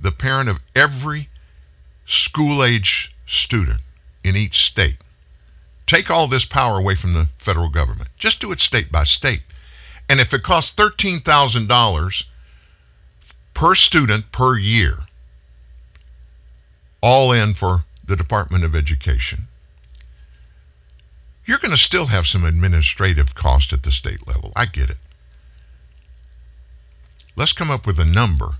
the 0.00 0.10
parent 0.10 0.48
of 0.48 0.58
every 0.74 1.28
school 2.08 2.64
age 2.64 3.14
student 3.24 3.82
in 4.24 4.34
each 4.34 4.64
state. 4.64 4.96
Take 5.86 6.10
all 6.10 6.26
this 6.26 6.44
power 6.44 6.80
away 6.80 6.96
from 6.96 7.12
the 7.12 7.28
federal 7.38 7.68
government. 7.68 8.10
Just 8.18 8.40
do 8.40 8.50
it 8.50 8.58
state 8.58 8.90
by 8.90 9.04
state. 9.04 9.42
And 10.08 10.18
if 10.18 10.34
it 10.34 10.42
costs 10.42 10.74
$13,000 10.74 12.24
per 13.54 13.74
student 13.76 14.32
per 14.32 14.58
year, 14.58 15.06
all 17.00 17.30
in 17.30 17.54
for 17.54 17.84
the 18.04 18.16
Department 18.16 18.64
of 18.64 18.74
Education, 18.74 19.46
you're 21.46 21.58
going 21.58 21.70
to 21.70 21.76
still 21.76 22.06
have 22.06 22.26
some 22.26 22.44
administrative 22.44 23.34
cost 23.34 23.72
at 23.72 23.82
the 23.82 23.92
state 23.92 24.26
level. 24.26 24.52
I 24.56 24.66
get 24.66 24.90
it. 24.90 24.98
Let's 27.36 27.52
come 27.52 27.70
up 27.70 27.86
with 27.86 28.00
a 28.00 28.04
number 28.04 28.56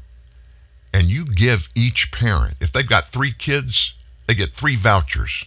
and 0.92 1.10
you 1.10 1.26
give 1.26 1.68
each 1.74 2.10
parent, 2.10 2.56
if 2.60 2.72
they've 2.72 2.88
got 2.88 3.10
three 3.10 3.32
kids, 3.32 3.94
they 4.26 4.34
get 4.34 4.54
three 4.54 4.76
vouchers. 4.76 5.44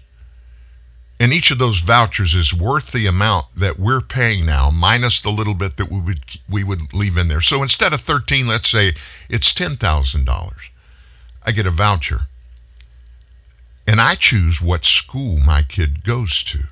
And 1.19 1.33
each 1.33 1.51
of 1.51 1.57
those 1.57 1.79
vouchers 1.79 2.33
is 2.33 2.53
worth 2.53 2.91
the 2.91 3.05
amount 3.07 3.47
that 3.55 3.79
we're 3.79 3.99
paying 3.99 4.45
now, 4.45 4.69
minus 4.69 5.19
the 5.19 5.31
little 5.31 5.53
bit 5.53 5.75
that 5.77 5.91
we 5.91 5.99
would 5.99 6.21
we 6.47 6.63
would 6.63 6.93
leave 6.93 7.17
in 7.17 7.27
there. 7.27 7.41
So 7.41 7.61
instead 7.61 7.93
of 7.93 8.01
13, 8.01 8.47
let's 8.47 8.69
say 8.69 8.93
it's 9.27 9.51
$10,000. 9.51 10.53
I 11.43 11.51
get 11.51 11.67
a 11.67 11.71
voucher. 11.71 12.27
And 13.85 13.99
I 13.99 14.15
choose 14.15 14.61
what 14.61 14.85
school 14.85 15.37
my 15.39 15.63
kid 15.63 16.03
goes 16.03 16.43
to. 16.43 16.67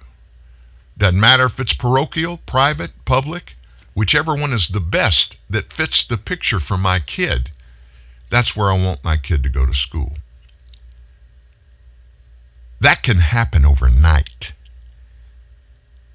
Doesn't 0.97 1.19
matter 1.19 1.45
if 1.45 1.60
it's 1.60 1.73
parochial, 1.73 2.38
private, 2.45 2.91
public, 3.05 3.55
whichever 3.93 4.36
one 4.36 4.51
is 4.51 4.67
the 4.67 4.79
best 4.79 5.38
that 5.49 5.71
fits 5.71 6.03
the 6.03 6.17
picture 6.17 6.60
for 6.60 6.77
my 6.77 6.99
kid. 6.99 7.51
That's 8.29 8.55
where 8.55 8.71
I 8.71 8.83
want 8.83 9.03
my 9.03 9.17
kid 9.17 9.43
to 9.43 9.49
go 9.49 9.65
to 9.65 9.73
school. 9.73 10.17
That 12.79 13.03
can 13.03 13.19
happen 13.19 13.65
overnight. 13.65 14.53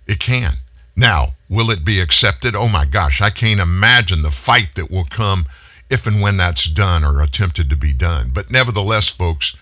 It 0.06 0.20
can. 0.20 0.58
Now, 0.94 1.34
will 1.48 1.70
it 1.70 1.84
be 1.84 2.00
accepted? 2.00 2.54
Oh 2.54 2.68
my 2.68 2.84
gosh, 2.84 3.20
I 3.20 3.30
can't 3.30 3.60
imagine 3.60 4.22
the 4.22 4.30
fight 4.30 4.74
that 4.74 4.90
will 4.90 5.04
come 5.04 5.46
if 5.88 6.06
and 6.06 6.20
when 6.20 6.36
that's 6.36 6.68
done 6.68 7.04
or 7.04 7.20
attempted 7.20 7.70
to 7.70 7.76
be 7.76 7.92
done. 7.92 8.30
But 8.32 8.50
nevertheless, 8.50 9.08
folks, 9.08 9.54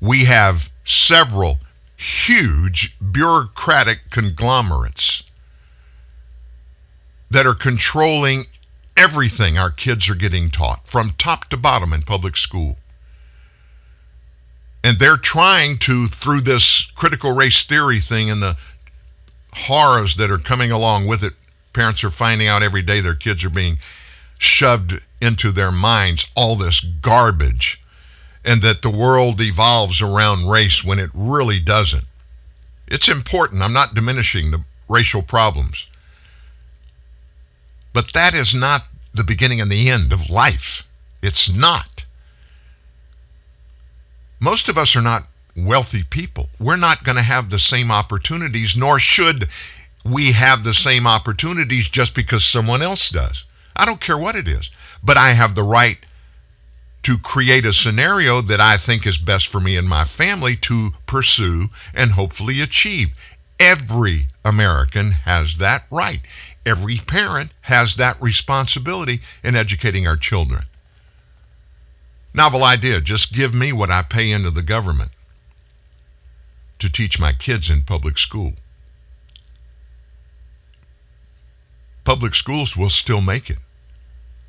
we 0.00 0.24
have 0.24 0.70
several 0.84 1.58
huge 1.96 2.96
bureaucratic 3.00 4.10
conglomerates 4.10 5.22
that 7.30 7.46
are 7.46 7.54
controlling 7.54 8.46
everything 8.96 9.58
our 9.58 9.70
kids 9.70 10.08
are 10.08 10.14
getting 10.14 10.50
taught 10.50 10.86
from 10.86 11.14
top 11.18 11.46
to 11.46 11.56
bottom 11.56 11.92
in 11.92 12.02
public 12.02 12.36
school. 12.36 12.78
And 14.82 14.98
they're 14.98 15.16
trying 15.16 15.78
to, 15.78 16.08
through 16.08 16.42
this 16.42 16.86
critical 16.94 17.32
race 17.32 17.64
theory 17.64 18.00
thing 18.00 18.30
and 18.30 18.42
the 18.42 18.56
horrors 19.52 20.16
that 20.16 20.30
are 20.30 20.38
coming 20.38 20.70
along 20.70 21.06
with 21.06 21.24
it, 21.24 21.32
parents 21.72 22.04
are 22.04 22.10
finding 22.10 22.46
out 22.46 22.62
every 22.62 22.82
day 22.82 23.00
their 23.00 23.14
kids 23.14 23.42
are 23.44 23.50
being 23.50 23.78
shoved 24.38 25.00
into 25.20 25.50
their 25.50 25.72
minds 25.72 26.26
all 26.36 26.54
this 26.54 26.80
garbage 26.80 27.80
and 28.44 28.62
that 28.62 28.82
the 28.82 28.90
world 28.90 29.40
evolves 29.40 30.02
around 30.02 30.48
race 30.48 30.84
when 30.84 30.98
it 30.98 31.10
really 31.14 31.58
doesn't. 31.58 32.04
It's 32.86 33.08
important. 33.08 33.62
I'm 33.62 33.72
not 33.72 33.94
diminishing 33.94 34.50
the 34.50 34.64
racial 34.88 35.22
problems. 35.22 35.86
But 37.92 38.12
that 38.12 38.34
is 38.34 38.54
not 38.54 38.84
the 39.14 39.24
beginning 39.24 39.60
and 39.60 39.70
the 39.70 39.88
end 39.88 40.12
of 40.12 40.28
life. 40.28 40.82
It's 41.22 41.48
not. 41.48 42.04
Most 44.40 44.68
of 44.68 44.76
us 44.76 44.94
are 44.94 45.00
not 45.00 45.26
wealthy 45.56 46.02
people. 46.02 46.48
We're 46.60 46.76
not 46.76 47.04
going 47.04 47.16
to 47.16 47.22
have 47.22 47.48
the 47.48 47.58
same 47.58 47.90
opportunities, 47.90 48.76
nor 48.76 48.98
should 48.98 49.48
we 50.04 50.32
have 50.32 50.64
the 50.64 50.74
same 50.74 51.06
opportunities 51.06 51.88
just 51.88 52.14
because 52.14 52.44
someone 52.44 52.82
else 52.82 53.08
does. 53.08 53.44
I 53.74 53.86
don't 53.86 54.00
care 54.00 54.18
what 54.18 54.36
it 54.36 54.46
is, 54.46 54.68
but 55.02 55.16
I 55.16 55.30
have 55.30 55.54
the 55.54 55.62
right 55.62 55.98
to 57.04 57.18
create 57.18 57.66
a 57.66 57.72
scenario 57.72 58.40
that 58.40 58.60
I 58.60 58.76
think 58.76 59.06
is 59.06 59.18
best 59.18 59.48
for 59.48 59.60
me 59.60 59.76
and 59.76 59.88
my 59.88 60.04
family 60.04 60.56
to 60.56 60.90
pursue 61.06 61.68
and 61.94 62.12
hopefully 62.12 62.60
achieve. 62.60 63.10
Every 63.60 64.28
American 64.44 65.12
has 65.12 65.56
that 65.56 65.84
right. 65.90 66.20
Every 66.66 66.96
parent 66.98 67.52
has 67.62 67.96
that 67.96 68.20
responsibility 68.22 69.20
in 69.42 69.54
educating 69.54 70.06
our 70.06 70.16
children. 70.16 70.64
Novel 72.32 72.64
idea 72.64 73.00
just 73.00 73.32
give 73.32 73.54
me 73.54 73.72
what 73.72 73.90
I 73.90 74.02
pay 74.02 74.30
into 74.30 74.50
the 74.50 74.62
government 74.62 75.10
to 76.78 76.88
teach 76.90 77.20
my 77.20 77.32
kids 77.32 77.68
in 77.70 77.82
public 77.82 78.18
school. 78.18 78.54
Public 82.02 82.34
schools 82.34 82.76
will 82.76 82.90
still 82.90 83.20
make 83.20 83.48
it. 83.48 83.58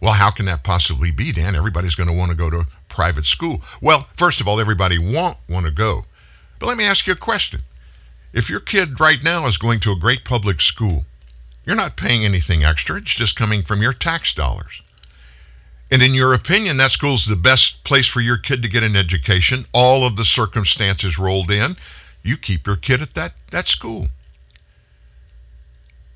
Well, 0.06 0.13
how 0.13 0.30
can 0.30 0.46
that 0.46 0.62
possibly 0.63 1.10
be, 1.10 1.32
Dan? 1.32 1.56
Everybody's 1.56 1.96
going 1.96 2.10
to 2.10 2.15
want 2.15 2.30
to 2.30 2.38
go 2.38 2.52
to 2.52 2.68
private 2.89 3.26
school. 3.26 3.63
Well, 3.82 4.08
first 4.15 4.39
of 4.39 4.48
all, 4.48 4.60
everybody 4.60 5.00
won't 5.00 5.38
want 5.50 5.65
to 5.65 5.72
go. 5.72 6.06
But 6.60 6.68
let 6.68 6.78
me 6.78 6.84
ask 6.84 7.08
you 7.08 7.13
a 7.13 7.15
question. 7.15 7.63
If 8.32 8.48
your 8.48 8.60
kid 8.60 9.00
right 9.00 9.24
now 9.24 9.48
is 9.48 9.58
going 9.58 9.80
to 9.80 9.91
a 9.91 9.96
great 9.96 10.24
public 10.24 10.62
school, 10.62 11.08
you're 11.65 11.76
not 11.76 11.98
paying 11.98 12.24
anything 12.24 12.63
extra. 12.63 12.98
It's 12.98 13.15
just 13.15 13.36
coming 13.36 13.63
from 13.63 13.82
your 13.82 13.94
tax 13.94 14.32
dollars. 14.32 14.84
And 15.89 16.04
in 16.04 16.13
your 16.13 16.36
opinion, 16.36 16.78
that 16.78 16.91
school's 16.91 17.26
the 17.26 17.36
best 17.36 17.84
place 17.84 18.06
for 18.06 18.22
your 18.22 18.38
kid 18.38 18.62
to 18.62 18.70
get 18.70 18.84
an 18.84 18.96
education. 18.96 19.65
All 19.74 20.06
of 20.06 20.18
the 20.18 20.26
circumstances 20.26 21.18
rolled 21.18 21.50
in. 21.50 21.78
You 22.22 22.38
keep 22.38 22.68
your 22.68 22.76
kid 22.76 23.02
at 23.02 23.15
that, 23.15 23.34
that 23.50 23.68
school. 23.68 24.10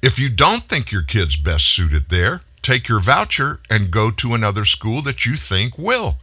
If 0.03 0.19
you 0.19 0.29
don't 0.29 0.69
think 0.69 0.91
your 0.91 1.01
kid's 1.01 1.37
best 1.37 1.65
suited 1.65 2.09
there, 2.09 2.41
take 2.71 2.87
your 2.87 2.99
voucher 2.99 3.59
and 3.69 3.91
go 3.91 4.11
to 4.11 4.33
another 4.33 4.65
school 4.65 5.01
that 5.03 5.25
you 5.25 5.35
think 5.35 5.77
will. 5.77 6.17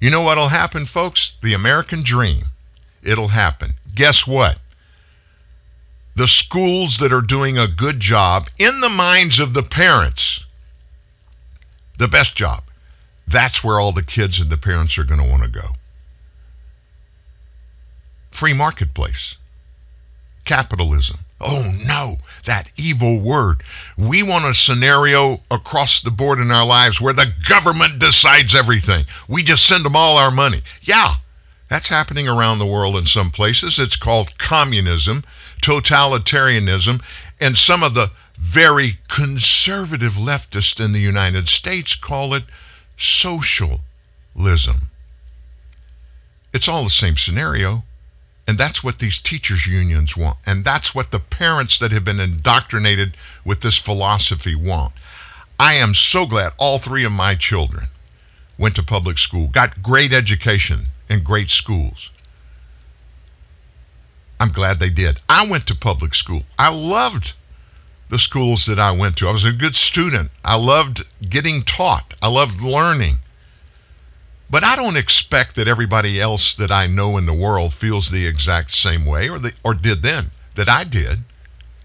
You 0.00 0.10
know 0.10 0.22
what'll 0.22 0.48
happen, 0.48 0.86
folks? 0.86 1.34
The 1.42 1.54
American 1.54 2.02
dream. 2.02 2.46
It'll 3.02 3.28
happen. 3.28 3.74
Guess 3.94 4.26
what? 4.26 4.58
the 6.16 6.28
schools 6.28 6.98
that 6.98 7.12
are 7.12 7.20
doing 7.20 7.58
a 7.58 7.66
good 7.66 8.00
job 8.00 8.48
in 8.58 8.80
the 8.80 8.88
minds 8.88 9.40
of 9.40 9.54
the 9.54 9.62
parents, 9.62 10.44
the 11.98 12.08
best 12.08 12.36
job, 12.36 12.62
that's 13.26 13.64
where 13.64 13.80
all 13.80 13.92
the 13.92 14.02
kids 14.02 14.38
and 14.38 14.50
the 14.50 14.56
parents 14.56 14.96
are 14.96 15.04
going 15.04 15.20
to 15.20 15.28
want 15.28 15.42
to 15.42 15.48
go. 15.48 15.70
Free 18.30 18.52
marketplace, 18.52 19.36
capitalism. 20.44 21.20
Oh 21.46 21.70
no, 21.84 22.16
that 22.46 22.72
evil 22.76 23.20
word. 23.20 23.62
We 23.98 24.22
want 24.22 24.46
a 24.46 24.54
scenario 24.54 25.42
across 25.50 26.00
the 26.00 26.10
board 26.10 26.38
in 26.38 26.50
our 26.50 26.64
lives 26.64 27.02
where 27.02 27.12
the 27.12 27.32
government 27.48 27.98
decides 27.98 28.54
everything. 28.54 29.04
We 29.28 29.42
just 29.42 29.66
send 29.66 29.84
them 29.84 29.94
all 29.94 30.16
our 30.16 30.30
money. 30.30 30.62
Yeah, 30.80 31.16
that's 31.68 31.88
happening 31.88 32.26
around 32.26 32.58
the 32.58 32.66
world 32.66 32.96
in 32.96 33.06
some 33.06 33.30
places. 33.30 33.78
It's 33.78 33.96
called 33.96 34.38
communism, 34.38 35.22
totalitarianism, 35.62 37.02
and 37.38 37.58
some 37.58 37.82
of 37.82 37.92
the 37.92 38.10
very 38.38 38.98
conservative 39.08 40.14
leftists 40.14 40.82
in 40.82 40.92
the 40.92 41.00
United 41.00 41.48
States 41.48 41.94
call 41.94 42.32
it 42.32 42.44
socialism. 42.96 43.82
It's 46.52 46.68
all 46.68 46.84
the 46.84 46.90
same 46.90 47.16
scenario. 47.16 47.84
And 48.46 48.58
that's 48.58 48.84
what 48.84 48.98
these 48.98 49.18
teachers' 49.18 49.66
unions 49.66 50.16
want. 50.16 50.38
And 50.44 50.64
that's 50.64 50.94
what 50.94 51.10
the 51.10 51.18
parents 51.18 51.78
that 51.78 51.92
have 51.92 52.04
been 52.04 52.20
indoctrinated 52.20 53.16
with 53.44 53.62
this 53.62 53.78
philosophy 53.78 54.54
want. 54.54 54.92
I 55.58 55.74
am 55.74 55.94
so 55.94 56.26
glad 56.26 56.52
all 56.58 56.78
three 56.78 57.04
of 57.04 57.12
my 57.12 57.36
children 57.36 57.88
went 58.58 58.76
to 58.76 58.82
public 58.82 59.18
school, 59.18 59.48
got 59.48 59.82
great 59.82 60.12
education 60.12 60.88
in 61.08 61.22
great 61.22 61.50
schools. 61.50 62.10
I'm 64.38 64.52
glad 64.52 64.78
they 64.78 64.90
did. 64.90 65.20
I 65.28 65.46
went 65.46 65.66
to 65.68 65.74
public 65.74 66.14
school. 66.14 66.42
I 66.58 66.68
loved 66.68 67.32
the 68.10 68.18
schools 68.18 68.66
that 68.66 68.78
I 68.78 68.90
went 68.92 69.16
to. 69.18 69.28
I 69.28 69.32
was 69.32 69.44
a 69.44 69.52
good 69.52 69.74
student. 69.74 70.30
I 70.44 70.56
loved 70.56 71.04
getting 71.28 71.62
taught. 71.62 72.14
I 72.20 72.28
loved 72.28 72.60
learning. 72.60 73.18
But 74.50 74.62
I 74.62 74.76
don't 74.76 74.96
expect 74.96 75.56
that 75.56 75.68
everybody 75.68 76.20
else 76.20 76.54
that 76.54 76.70
I 76.70 76.86
know 76.86 77.16
in 77.16 77.26
the 77.26 77.34
world 77.34 77.74
feels 77.74 78.10
the 78.10 78.26
exact 78.26 78.72
same 78.72 79.06
way 79.06 79.28
or, 79.28 79.38
the, 79.38 79.52
or 79.64 79.74
did 79.74 80.02
then 80.02 80.30
that 80.54 80.68
I 80.68 80.84
did 80.84 81.20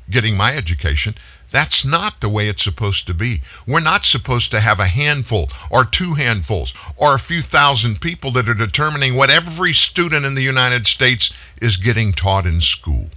getting 0.09 0.35
my 0.35 0.55
education. 0.55 1.15
That's 1.51 1.83
not 1.83 2.21
the 2.21 2.29
way 2.29 2.47
it's 2.47 2.63
supposed 2.63 3.07
to 3.07 3.13
be. 3.13 3.41
We're 3.67 3.79
not 3.79 4.05
supposed 4.05 4.51
to 4.51 4.59
have 4.59 4.79
a 4.79 4.87
handful 4.87 5.49
or 5.71 5.83
two 5.83 6.13
handfuls 6.13 6.73
or 6.95 7.15
a 7.15 7.19
few 7.19 7.41
thousand 7.41 8.01
people 8.01 8.31
that 8.33 8.47
are 8.47 8.53
determining 8.53 9.15
what 9.15 9.31
every 9.31 9.73
student 9.73 10.25
in 10.25 10.35
the 10.35 10.43
United 10.43 10.85
States 10.85 11.31
is 11.61 11.77
getting 11.77 12.13
taught 12.13 12.45
in 12.45 12.61
school. 12.61 13.07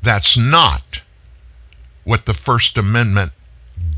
That's 0.00 0.36
not 0.36 1.02
what 2.04 2.26
the 2.26 2.34
First 2.34 2.76
Amendment 2.76 3.32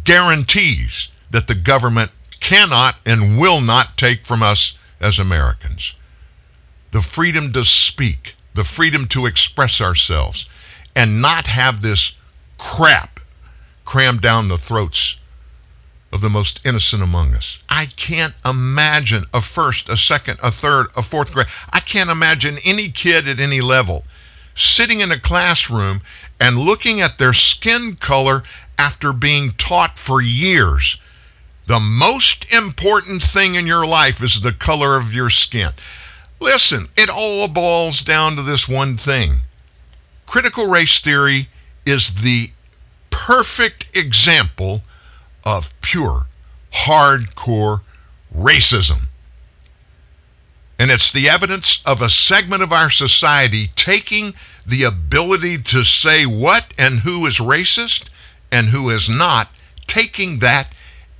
guarantees 0.05 1.09
that 1.31 1.47
the 1.47 1.55
government 1.55 2.11
cannot 2.45 2.97
and 3.07 3.39
will 3.39 3.63
not 3.63 3.97
take 3.97 4.27
from 4.27 4.43
us 4.43 4.75
as 5.01 5.19
Americans. 5.19 5.95
The 6.91 7.01
freedom 7.01 7.55
to 7.55 7.65
speak, 7.65 8.35
the 8.55 8.65
freedom 8.65 9.09
to 9.09 9.25
express 9.25 9.81
ourselves, 9.81 10.45
and 10.95 11.23
not 11.23 11.47
have 11.47 11.81
this 11.81 12.13
crap 12.59 13.19
crammed 13.87 14.21
down 14.21 14.49
the 14.49 14.59
throats 14.59 15.17
of 16.13 16.21
the 16.21 16.29
most 16.29 16.61
innocent 16.67 17.03
among 17.03 17.35
us. 17.35 17.61
I 17.71 17.87
can't 17.87 18.35
imagine 18.45 19.25
a 19.33 19.41
first, 19.41 19.89
a 19.89 19.97
second, 19.97 20.39
a 20.43 20.51
third, 20.51 20.89
a 20.95 21.03
fourth 21.03 21.33
grade. 21.33 21.47
I 21.73 21.81
can't 21.81 22.11
imagine 22.11 22.59
any 22.63 22.91
kid 22.91 23.27
at 23.27 23.41
any 23.41 23.63
level 23.63 24.05
sitting 24.55 25.01
in 25.01 25.11
a 25.11 25.19
classroom 25.19 26.03
and 26.39 26.59
looking 26.59 27.01
at 27.01 27.19
their 27.19 27.33
skin 27.33 27.97
color 27.97 28.43
after 28.79 29.15
being 29.15 29.53
taught 29.53 29.99
for 29.99 30.21
years. 30.21 30.99
The 31.67 31.81
most 31.81 32.53
important 32.53 33.23
thing 33.23 33.55
in 33.55 33.67
your 33.67 33.87
life 33.87 34.23
is 34.23 34.41
the 34.41 34.53
color 34.53 34.97
of 34.97 35.15
your 35.15 35.31
skin. 35.31 35.73
Listen, 36.41 36.89
it 36.97 37.09
all 37.09 37.49
boils 37.49 38.01
down 38.01 38.37
to 38.37 38.43
this 38.43 38.69
one 38.69 38.99
thing. 38.99 39.41
Critical 40.27 40.69
race 40.69 41.01
theory 41.01 41.49
is 41.87 42.23
the 42.23 42.51
perfect 43.11 43.87
example 43.97 44.83
of 45.45 45.71
pure, 45.81 46.27
hardcore 46.73 47.81
racism. 48.35 49.07
And 50.79 50.91
it's 50.91 51.11
the 51.11 51.31
evidence 51.31 51.81
of 51.87 52.03
a 52.03 52.11
segment 52.11 52.63
of 52.63 52.73
our 52.73 52.91
society 52.91 53.71
taking 53.77 54.35
the 54.67 54.83
ability 54.83 55.59
to 55.59 55.85
say 55.85 56.27
what 56.27 56.67
and 56.77 57.01
who 57.01 57.25
is 57.27 57.39
racist 57.39 58.09
and 58.51 58.69
who 58.69 58.91
is 58.91 59.09
not, 59.09 59.49
taking 59.87 60.41
that 60.41 60.75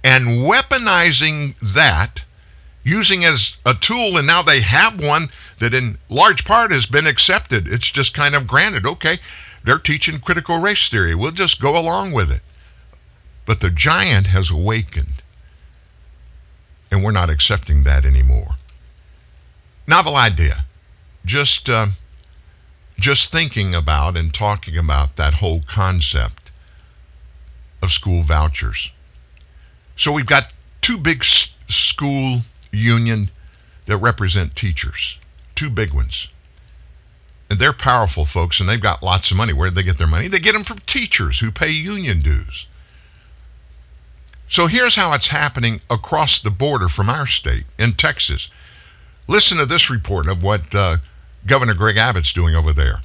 and 0.05 0.47
weaponizing 0.47 1.57
that, 1.61 2.23
using 2.85 3.25
as 3.25 3.57
a 3.67 3.75
tool, 3.75 4.17
and 4.17 4.27
now 4.27 4.43
they 4.43 4.61
have 4.61 5.01
one 5.01 5.31
that 5.59 5.75
in 5.75 5.99
large 6.09 6.45
part 6.45 6.71
has 6.71 6.87
been 6.87 7.07
accepted. 7.07 7.67
It's 7.67 7.91
just 7.91 8.15
kind 8.15 8.37
of 8.37 8.47
granted, 8.47 8.87
okay, 8.87 9.19
they're 9.65 9.79
teaching 9.79 10.21
critical 10.21 10.59
race 10.59 10.89
theory. 10.89 11.17
We'll 11.17 11.33
just 11.33 11.61
go 11.61 11.77
along 11.77 12.13
with 12.13 12.31
it. 12.31 12.43
But 13.47 13.61
the 13.61 13.71
giant 13.71 14.29
has 14.29 14.51
awakened, 14.51 15.23
and 16.91 17.03
we're 17.03 17.11
not 17.11 17.31
accepting 17.31 17.83
that 17.83 18.05
anymore 18.05 18.57
novel 19.87 20.17
idea. 20.17 20.65
Just 21.25 21.69
uh, 21.69 21.89
just 22.99 23.33
thinking 23.33 23.75
about 23.75 24.17
and 24.17 24.33
talking 24.33 24.77
about 24.77 25.17
that 25.17 25.35
whole 25.35 25.63
concept 25.67 26.51
of 27.83 27.91
school 27.91 28.23
vouchers. 28.23 28.91
So 29.97 30.13
we've 30.13 30.27
got 30.27 30.53
two 30.81 30.99
big 30.99 31.21
s- 31.23 31.49
school 31.69 32.41
union 32.73 33.31
that 33.87 33.99
represent 33.99 34.57
teachers, 34.57 35.17
two 35.55 35.71
big 35.71 35.93
ones. 35.93 36.29
And 37.51 37.59
they're 37.59 37.73
powerful 37.73 38.25
folks 38.25 38.59
and 38.59 38.69
they've 38.69 38.81
got 38.81 39.03
lots 39.03 39.31
of 39.31 39.37
money. 39.37 39.53
Where 39.53 39.69
do 39.69 39.75
they 39.75 39.83
get 39.83 39.99
their 39.99 40.07
money? 40.07 40.29
They 40.29 40.39
get 40.41 40.53
them 40.53 40.65
from 40.65 40.79
teachers 40.81 41.41
who 41.41 41.51
pay 41.51 41.71
union 41.71 42.23
dues. 42.23 42.67
So 44.49 44.67
here's 44.67 44.97
how 44.97 45.13
it's 45.13 45.29
happening 45.29 45.81
across 45.91 46.39
the 46.39 46.51
border 46.51 46.89
from 46.89 47.09
our 47.09 47.27
state 47.27 47.65
in 47.79 47.95
Texas. 47.95 48.49
Listen 49.27 49.59
to 49.59 49.67
this 49.67 49.89
report 49.91 50.29
of 50.29 50.43
what 50.43 50.75
uh, 50.75 50.99
Governor 51.47 51.75
Greg 51.75 51.97
Abbott's 51.97 52.33
doing 52.33 52.55
over 52.55 52.73
there. 52.73 53.01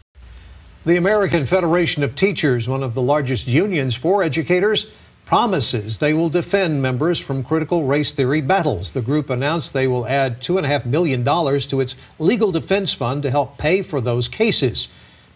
The 0.85 0.97
American 0.97 1.45
Federation 1.45 2.03
of 2.03 2.15
Teachers, 2.15 2.69
one 2.69 2.83
of 2.83 2.93
the 2.93 3.01
largest 3.01 3.47
unions 3.47 3.95
for 3.95 4.23
educators, 4.23 4.87
promises 5.29 5.99
they 5.99 6.11
will 6.11 6.27
defend 6.27 6.81
members 6.81 7.19
from 7.19 7.43
critical 7.43 7.83
race 7.83 8.11
theory 8.11 8.41
battles. 8.41 8.93
The 8.93 9.01
group 9.01 9.29
announced 9.29 9.73
they 9.73 9.87
will 9.87 10.07
add 10.07 10.41
$2.5 10.41 10.87
million 10.87 11.23
to 11.23 11.81
its 11.81 11.95
legal 12.17 12.51
defense 12.51 12.93
fund 12.95 13.21
to 13.21 13.29
help 13.29 13.59
pay 13.59 13.83
for 13.83 14.01
those 14.01 14.27
cases. 14.27 14.87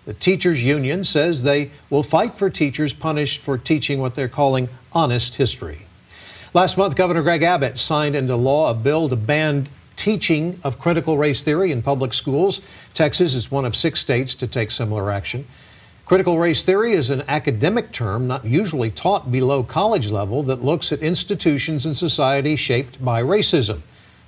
The 0.05 0.15
teachers 0.15 0.65
union 0.65 1.03
says 1.03 1.43
they 1.43 1.69
will 1.91 2.01
fight 2.01 2.35
for 2.35 2.49
teachers 2.49 2.91
punished 2.91 3.43
for 3.43 3.55
teaching 3.55 3.99
what 3.99 4.15
they're 4.15 4.27
calling 4.27 4.67
honest 4.93 5.35
history. 5.35 5.85
Last 6.55 6.75
month, 6.75 6.95
Governor 6.95 7.21
Greg 7.21 7.43
Abbott 7.43 7.77
signed 7.77 8.15
into 8.15 8.35
law 8.35 8.71
a 8.71 8.73
bill 8.73 9.09
to 9.09 9.15
ban 9.15 9.69
teaching 9.95 10.59
of 10.63 10.79
critical 10.79 11.19
race 11.19 11.43
theory 11.43 11.71
in 11.71 11.83
public 11.83 12.15
schools. 12.15 12.61
Texas 12.95 13.35
is 13.35 13.51
one 13.51 13.63
of 13.63 13.75
six 13.75 13.99
states 13.99 14.33
to 14.33 14.47
take 14.47 14.71
similar 14.71 15.11
action. 15.11 15.45
Critical 16.05 16.37
race 16.37 16.63
theory 16.63 16.93
is 16.93 17.09
an 17.09 17.23
academic 17.27 17.91
term 17.91 18.27
not 18.27 18.43
usually 18.43 18.91
taught 18.91 19.31
below 19.31 19.63
college 19.63 20.11
level 20.11 20.43
that 20.43 20.63
looks 20.63 20.91
at 20.91 20.99
institutions 20.99 21.85
and 21.85 21.95
society 21.95 22.55
shaped 22.55 23.03
by 23.03 23.21
racism. 23.21 23.81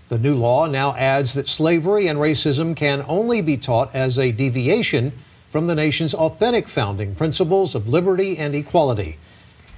The 0.07 0.19
new 0.19 0.35
law 0.35 0.67
now 0.67 0.95
adds 0.95 1.33
that 1.33 1.49
slavery 1.49 2.07
and 2.07 2.17
racism 2.17 2.75
can 2.75 3.03
only 3.07 3.41
be 3.41 3.57
taught 3.57 3.93
as 3.93 4.17
a 4.17 4.31
deviation 4.31 5.11
from 5.49 5.67
the 5.67 5.75
nation's 5.75 6.13
authentic 6.13 6.67
founding 6.67 7.13
principles 7.13 7.75
of 7.75 7.88
liberty 7.88 8.38
and 8.38 8.55
equality. 8.55 9.17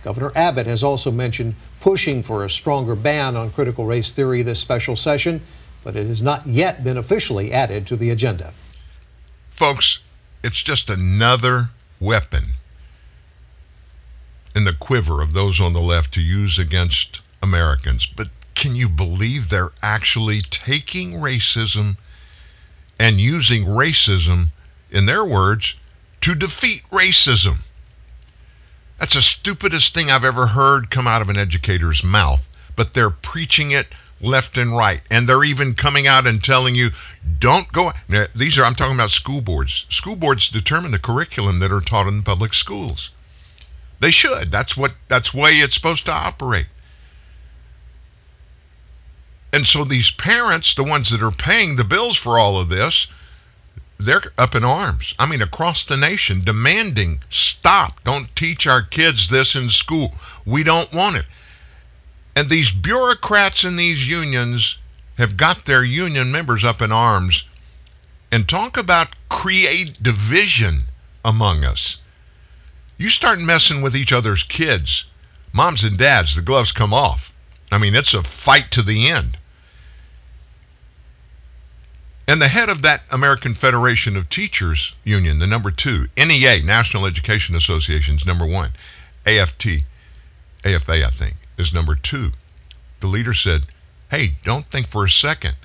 Governor 0.03 0.31
Abbott 0.36 0.67
has 0.67 0.83
also 0.83 1.12
mentioned 1.12 1.55
pushing 1.81 2.21
for 2.21 2.45
a 2.45 2.49
stronger 2.49 2.95
ban 2.95 3.36
on 3.36 3.51
critical 3.51 3.86
race 3.86 4.12
theory 4.12 4.43
this 4.43 4.60
special 4.60 4.95
session 4.95 5.41
but 5.88 5.95
it 5.95 6.07
has 6.07 6.21
not 6.21 6.45
yet 6.45 6.83
been 6.83 6.97
officially 6.97 7.53
added 7.53 7.88
to 7.88 7.95
the 7.95 8.10
agenda. 8.10 8.53
Folks, 9.51 9.99
it's 10.43 10.62
just 10.62 10.89
another 10.89 11.69
weapon 11.99 12.53
in 14.55 14.63
the 14.63 14.73
quiver 14.73 15.21
of 15.21 15.33
those 15.33 15.60
on 15.60 15.73
the 15.73 15.81
left 15.81 16.13
to 16.15 16.21
use 16.21 16.57
against 16.57 17.21
Americans. 17.41 18.05
But 18.07 18.29
can 18.55 18.75
you 18.75 18.89
believe 18.89 19.49
they're 19.49 19.71
actually 19.83 20.41
taking 20.41 21.13
racism 21.13 21.97
and 22.99 23.21
using 23.21 23.65
racism, 23.65 24.47
in 24.89 25.05
their 25.05 25.23
words, 25.23 25.75
to 26.21 26.33
defeat 26.33 26.81
racism? 26.91 27.60
That's 28.99 29.13
the 29.13 29.21
stupidest 29.21 29.93
thing 29.93 30.10
I've 30.10 30.25
ever 30.25 30.47
heard 30.47 30.89
come 30.89 31.05
out 31.05 31.22
of 31.22 31.30
an 31.30 31.38
educator's 31.38 32.03
mouth, 32.03 32.47
but 32.76 32.95
they're 32.95 33.11
preaching 33.11 33.69
it 33.69 33.88
left 34.20 34.57
and 34.57 34.76
right. 34.76 35.01
And 35.09 35.28
they're 35.28 35.43
even 35.43 35.76
coming 35.76 36.07
out 36.07 36.28
and 36.28 36.43
telling 36.43 36.76
you, 36.76 36.89
don't 37.39 37.72
go. 37.72 37.91
Now, 38.07 38.26
these 38.36 38.57
are, 38.57 38.63
I'm 38.63 38.76
talking 38.76 38.95
about 38.95 39.11
school 39.11 39.41
boards. 39.41 39.86
School 39.89 40.15
boards 40.15 40.49
determine 40.49 40.91
the 40.91 40.99
curriculum 40.99 41.59
that 41.59 41.72
are 41.72 41.82
taught 41.82 42.07
in 42.07 42.24
public 42.24 42.53
schools. 42.53 43.11
They 43.99 44.11
should. 44.11 44.51
That's 44.51 44.78
what, 44.78 44.95
that's 45.07 45.34
way 45.34 45.53
it's 45.59 45.76
supposed 45.76 46.05
to 46.05 46.11
operate. 46.11 46.68
And 49.53 49.65
so 49.65 49.84
these 49.84 50.11
parents, 50.11 50.76
the 50.76 50.84
ones 50.84 51.09
that 51.09 51.24
are 51.24 51.32
paying 51.32 51.76
the 51.76 51.84
bills 51.84 52.18
for 52.18 52.38
all 52.38 52.59
of 52.59 52.70
this, 52.70 53.07
they're 53.99 54.22
up 54.38 54.53
in 54.53 54.63
arms. 54.63 55.15
I 55.18 55.26
mean, 55.26 55.41
across 55.41 55.84
the 55.84 55.97
nation, 55.97 56.43
demanding 56.43 57.24
stop. 57.30 58.03
Don't 58.03 58.36
teach 58.36 58.68
our 58.68 58.82
kids 58.82 59.30
this 59.30 59.55
in 59.55 59.70
school. 59.70 60.13
We 60.45 60.63
don't 60.63 60.93
want 60.93 61.15
it. 61.15 61.26
And 62.38 62.51
these 62.51 62.69
bureaucrats 62.69 63.63
in 63.63 63.77
these 63.77 64.07
unions 64.07 64.77
have 65.17 65.38
got 65.38 65.65
their 65.65 65.83
union 65.83 66.31
members 66.31 66.63
up 66.63 66.83
in 66.83 66.91
arms. 66.91 67.45
And 68.31 68.47
talk 68.47 68.77
about 68.77 69.15
create 69.27 70.03
division 70.03 70.83
among 71.25 71.63
us. 71.63 71.97
You 72.95 73.09
start 73.09 73.39
messing 73.39 73.81
with 73.81 73.95
each 73.95 74.13
other's 74.13 74.43
kids, 74.43 75.05
moms 75.51 75.83
and 75.83 75.97
dads, 75.97 76.35
the 76.35 76.43
gloves 76.43 76.71
come 76.71 76.93
off. 76.93 77.33
I 77.71 77.79
mean, 77.79 77.95
it's 77.95 78.13
a 78.13 78.21
fight 78.21 78.69
to 78.73 78.83
the 78.83 79.09
end. 79.09 79.39
And 82.27 82.39
the 82.39 82.49
head 82.49 82.69
of 82.69 82.83
that 82.83 83.01
American 83.09 83.55
Federation 83.55 84.15
of 84.15 84.29
Teachers 84.29 84.93
Union, 85.03 85.39
the 85.39 85.47
number 85.47 85.71
two, 85.71 86.05
NEA, 86.15 86.61
National 86.61 87.07
Education 87.07 87.55
Association's 87.55 88.27
number 88.27 88.45
one. 88.45 88.73
AFT, 89.25 89.85
AFA, 90.63 91.03
I 91.03 91.09
think, 91.09 91.38
is 91.58 91.74
number 91.74 91.95
two. 91.95 92.32
The 92.99 93.08
leader 93.08 93.34
said, 93.34 93.68
hey, 94.10 94.36
don't 94.43 94.70
think 94.72 94.88
for 94.88 95.05
a 95.05 95.10
second. 95.10 95.55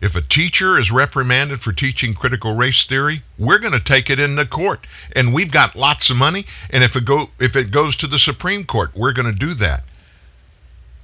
If 0.00 0.14
a 0.14 0.20
teacher 0.20 0.78
is 0.78 0.90
reprimanded 0.90 1.62
for 1.62 1.72
teaching 1.72 2.14
critical 2.14 2.54
race 2.54 2.84
theory, 2.84 3.22
we're 3.38 3.58
going 3.58 3.72
to 3.72 3.80
take 3.80 4.10
it 4.10 4.20
into 4.20 4.44
court. 4.44 4.86
And 5.14 5.32
we've 5.32 5.50
got 5.50 5.74
lots 5.74 6.10
of 6.10 6.16
money. 6.16 6.44
And 6.68 6.84
if 6.84 6.96
it, 6.96 7.04
go, 7.06 7.30
if 7.38 7.56
it 7.56 7.70
goes 7.70 7.96
to 7.96 8.06
the 8.06 8.18
Supreme 8.18 8.64
Court, 8.64 8.90
we're 8.94 9.14
going 9.14 9.32
to 9.32 9.38
do 9.38 9.54
that. 9.54 9.84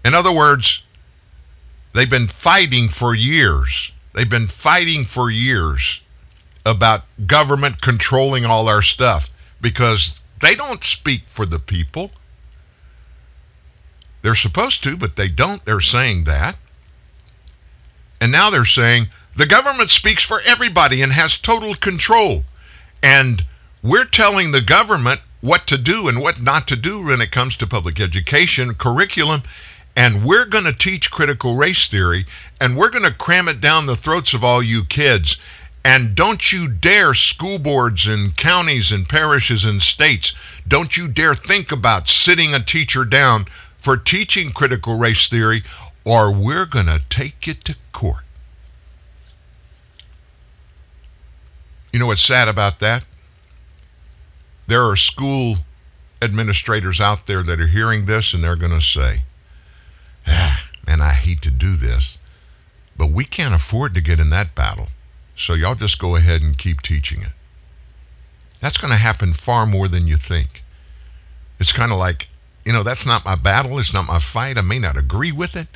In 0.04 0.14
other 0.14 0.32
words, 0.32 0.82
they've 1.94 2.10
been 2.10 2.28
fighting 2.28 2.90
for 2.90 3.14
years 3.14 3.92
They've 4.12 4.28
been 4.28 4.48
fighting 4.48 5.04
for 5.04 5.30
years 5.30 6.00
about 6.64 7.04
government 7.26 7.80
controlling 7.80 8.44
all 8.44 8.68
our 8.68 8.82
stuff 8.82 9.30
because 9.60 10.20
they 10.40 10.54
don't 10.54 10.84
speak 10.84 11.22
for 11.28 11.46
the 11.46 11.58
people. 11.58 12.10
They're 14.22 14.34
supposed 14.34 14.82
to, 14.84 14.96
but 14.96 15.16
they 15.16 15.28
don't. 15.28 15.64
They're 15.64 15.80
saying 15.80 16.24
that. 16.24 16.56
And 18.20 18.30
now 18.30 18.50
they're 18.50 18.64
saying 18.64 19.08
the 19.36 19.46
government 19.46 19.90
speaks 19.90 20.22
for 20.22 20.40
everybody 20.46 21.02
and 21.02 21.12
has 21.12 21.36
total 21.36 21.74
control. 21.74 22.44
And 23.02 23.44
we're 23.82 24.04
telling 24.04 24.52
the 24.52 24.60
government 24.60 25.20
what 25.40 25.66
to 25.66 25.76
do 25.76 26.06
and 26.06 26.20
what 26.20 26.40
not 26.40 26.68
to 26.68 26.76
do 26.76 27.02
when 27.02 27.20
it 27.20 27.32
comes 27.32 27.56
to 27.56 27.66
public 27.66 28.00
education, 28.00 28.74
curriculum, 28.74 29.42
and 29.96 30.24
we're 30.24 30.46
going 30.46 30.64
to 30.64 30.72
teach 30.72 31.10
critical 31.10 31.56
race 31.56 31.88
theory 31.88 32.24
and 32.60 32.76
we're 32.76 32.90
going 32.90 33.04
to 33.04 33.12
cram 33.12 33.48
it 33.48 33.60
down 33.60 33.86
the 33.86 33.96
throats 33.96 34.32
of 34.32 34.44
all 34.44 34.62
you 34.62 34.84
kids. 34.84 35.36
And 35.84 36.14
don't 36.14 36.52
you 36.52 36.68
dare, 36.68 37.12
school 37.12 37.58
boards 37.58 38.06
and 38.06 38.36
counties 38.36 38.92
and 38.92 39.08
parishes 39.08 39.64
and 39.64 39.82
states, 39.82 40.32
don't 40.66 40.96
you 40.96 41.08
dare 41.08 41.34
think 41.34 41.72
about 41.72 42.08
sitting 42.08 42.54
a 42.54 42.62
teacher 42.62 43.04
down 43.04 43.46
for 43.82 43.96
teaching 43.96 44.52
critical 44.52 44.96
race 44.96 45.28
theory, 45.28 45.64
or 46.04 46.32
we're 46.32 46.66
going 46.66 46.86
to 46.86 47.02
take 47.10 47.48
you 47.48 47.54
to 47.54 47.74
court. 47.90 48.24
You 51.92 51.98
know 51.98 52.06
what's 52.06 52.24
sad 52.24 52.46
about 52.46 52.78
that? 52.78 53.04
There 54.68 54.82
are 54.82 54.94
school 54.94 55.56
administrators 56.22 57.00
out 57.00 57.26
there 57.26 57.42
that 57.42 57.60
are 57.60 57.66
hearing 57.66 58.06
this 58.06 58.32
and 58.32 58.44
they're 58.44 58.56
going 58.56 58.72
to 58.72 58.80
say, 58.80 59.24
ah, 60.28 60.64
man, 60.86 61.00
I 61.00 61.14
hate 61.14 61.42
to 61.42 61.50
do 61.50 61.76
this, 61.76 62.18
but 62.96 63.10
we 63.10 63.24
can't 63.24 63.52
afford 63.54 63.94
to 63.96 64.00
get 64.00 64.20
in 64.20 64.30
that 64.30 64.54
battle. 64.54 64.88
So 65.36 65.54
y'all 65.54 65.74
just 65.74 65.98
go 65.98 66.14
ahead 66.14 66.40
and 66.40 66.56
keep 66.56 66.82
teaching 66.82 67.22
it. 67.22 67.32
That's 68.60 68.78
going 68.78 68.92
to 68.92 68.96
happen 68.96 69.34
far 69.34 69.66
more 69.66 69.88
than 69.88 70.06
you 70.06 70.16
think. 70.16 70.62
It's 71.58 71.72
kind 71.72 71.90
of 71.90 71.98
like, 71.98 72.28
you 72.64 72.72
know, 72.72 72.82
that's 72.82 73.06
not 73.06 73.24
my 73.24 73.34
battle. 73.34 73.78
It's 73.78 73.92
not 73.92 74.06
my 74.06 74.18
fight. 74.18 74.58
I 74.58 74.62
may 74.62 74.78
not 74.78 74.96
agree 74.96 75.32
with 75.32 75.56
it, 75.56 75.68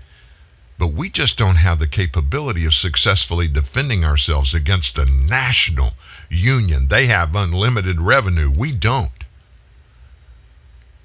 but 0.79 0.89
we 0.89 1.09
just 1.09 1.37
don't 1.37 1.57
have 1.57 1.79
the 1.79 1.89
capability 1.89 2.65
of 2.65 2.75
successfully 2.75 3.49
defending 3.49 4.05
ourselves 4.05 4.55
against 4.55 4.99
a 4.99 5.05
national 5.05 5.95
union. 6.29 6.89
They 6.89 7.07
have 7.07 7.35
unlimited 7.35 8.01
revenue. 8.01 8.51
We 8.51 8.73
don't. 8.73 9.11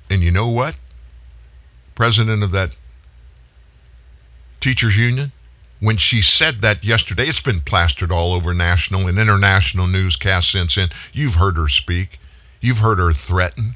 And 0.10 0.22
you 0.22 0.32
know 0.32 0.50
what? 0.50 0.76
President 1.96 2.44
of 2.44 2.52
that 2.52 2.72
teachers 4.60 4.96
union 4.96 5.32
when 5.80 5.98
she 5.98 6.22
said 6.22 6.62
that 6.62 6.84
yesterday 6.84 7.28
it's 7.28 7.42
been 7.42 7.60
plastered 7.62 8.12
all 8.12 8.34
over 8.34 8.54
national 8.54 9.08
and 9.08 9.18
international 9.18 9.88
newscasts 9.88 10.52
since 10.52 10.76
then 10.76 10.90
you've 11.12 11.36
heard 11.36 11.58
her 11.58 11.68
speak 11.68 12.20
you've 12.62 12.78
heard 12.78 13.00
her 13.00 13.12
threaten 13.12 13.76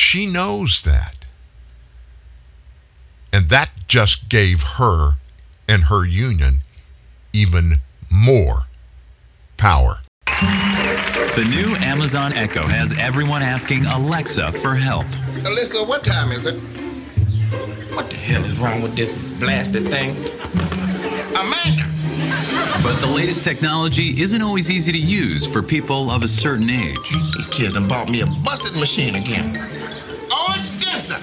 she 0.00 0.26
knows 0.26 0.82
that 0.84 1.14
and 3.32 3.48
that 3.48 3.70
just 3.86 4.28
gave 4.28 4.62
her 4.62 5.12
and 5.68 5.84
her 5.84 6.04
union 6.04 6.60
even 7.32 7.80
more 8.10 8.62
power 9.56 10.00
the 11.36 11.46
new 11.48 11.76
Amazon 11.76 12.32
Echo 12.32 12.66
has 12.66 12.92
everyone 12.98 13.40
asking 13.40 13.86
Alexa 13.86 14.52
for 14.52 14.74
help. 14.74 15.06
Alexa, 15.44 15.84
what 15.84 16.02
time 16.02 16.32
is 16.32 16.44
it? 16.44 16.54
What 17.94 18.10
the 18.10 18.16
hell 18.16 18.44
is 18.44 18.58
wrong 18.58 18.82
with 18.82 18.96
this 18.96 19.12
blasted 19.38 19.88
thing? 19.88 20.10
Amanda! 21.38 21.88
But 22.82 23.00
the 23.00 23.06
latest 23.06 23.44
technology 23.44 24.20
isn't 24.20 24.42
always 24.42 24.70
easy 24.70 24.92
to 24.92 24.98
use 24.98 25.46
for 25.46 25.62
people 25.62 26.10
of 26.10 26.24
a 26.24 26.28
certain 26.28 26.68
age. 26.68 26.98
These 27.36 27.46
kids 27.46 27.72
done 27.74 27.86
bought 27.86 28.08
me 28.08 28.22
a 28.22 28.26
busted 28.26 28.74
machine 28.74 29.14
again. 29.14 29.79
Odessa! 31.10 31.22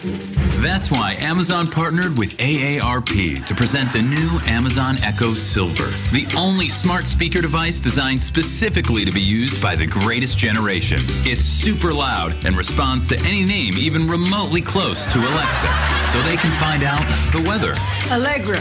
That's 0.59 0.89
why 0.89 1.13
Amazon 1.19 1.67
partnered 1.67 2.17
with 2.17 2.35
AARP 2.37 3.45
to 3.45 3.55
present 3.55 3.91
the 3.93 4.01
new 4.01 4.39
Amazon 4.47 4.95
Echo 5.03 5.33
Silver, 5.33 5.87
the 6.11 6.27
only 6.37 6.67
smart 6.67 7.05
speaker 7.05 7.41
device 7.41 7.79
designed 7.79 8.21
specifically 8.21 9.05
to 9.05 9.11
be 9.11 9.21
used 9.21 9.61
by 9.61 9.75
the 9.75 9.85
greatest 9.85 10.37
generation. 10.37 10.99
It's 11.25 11.45
super 11.45 11.91
loud 11.91 12.35
and 12.45 12.57
responds 12.57 13.07
to 13.09 13.19
any 13.19 13.43
name 13.43 13.73
even 13.77 14.07
remotely 14.07 14.61
close 14.61 15.05
to 15.07 15.19
Alexa, 15.19 15.73
so 16.07 16.21
they 16.23 16.37
can 16.37 16.51
find 16.59 16.83
out 16.83 17.05
the 17.31 17.43
weather. 17.47 17.75
Allegra, 18.11 18.59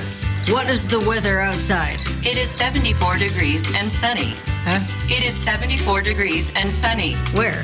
what 0.52 0.68
is 0.68 0.88
the 0.88 1.00
weather 1.00 1.40
outside? 1.40 2.00
It 2.24 2.36
is 2.36 2.50
74 2.50 3.18
degrees 3.18 3.74
and 3.74 3.90
sunny. 3.90 4.34
Huh? 4.64 4.84
It 5.08 5.24
is 5.24 5.34
74 5.34 6.02
degrees 6.02 6.52
and 6.54 6.72
sunny. 6.72 7.14
Where? 7.34 7.62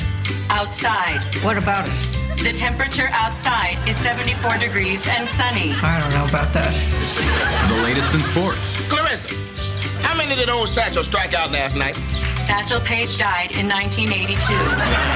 Outside. 0.50 1.22
What 1.44 1.58
about 1.58 1.88
it? 1.88 2.21
The 2.42 2.52
temperature 2.52 3.08
outside 3.12 3.78
is 3.88 3.96
74 3.96 4.58
degrees 4.58 5.06
and 5.06 5.28
sunny. 5.28 5.74
I 5.74 6.00
don't 6.00 6.10
know 6.10 6.24
about 6.26 6.52
that. 6.52 6.74
The 7.70 7.82
latest 7.84 8.12
in 8.14 8.22
sports. 8.24 8.80
Clarissa, 8.90 9.28
how 10.02 10.16
many 10.16 10.34
did 10.34 10.48
old 10.50 10.68
Satchel 10.68 11.04
strike 11.04 11.34
out 11.34 11.52
last 11.52 11.76
night? 11.76 11.94
Satchel 12.42 12.80
Paige 12.80 13.16
died 13.16 13.52
in 13.52 13.68
1982. 13.68 14.34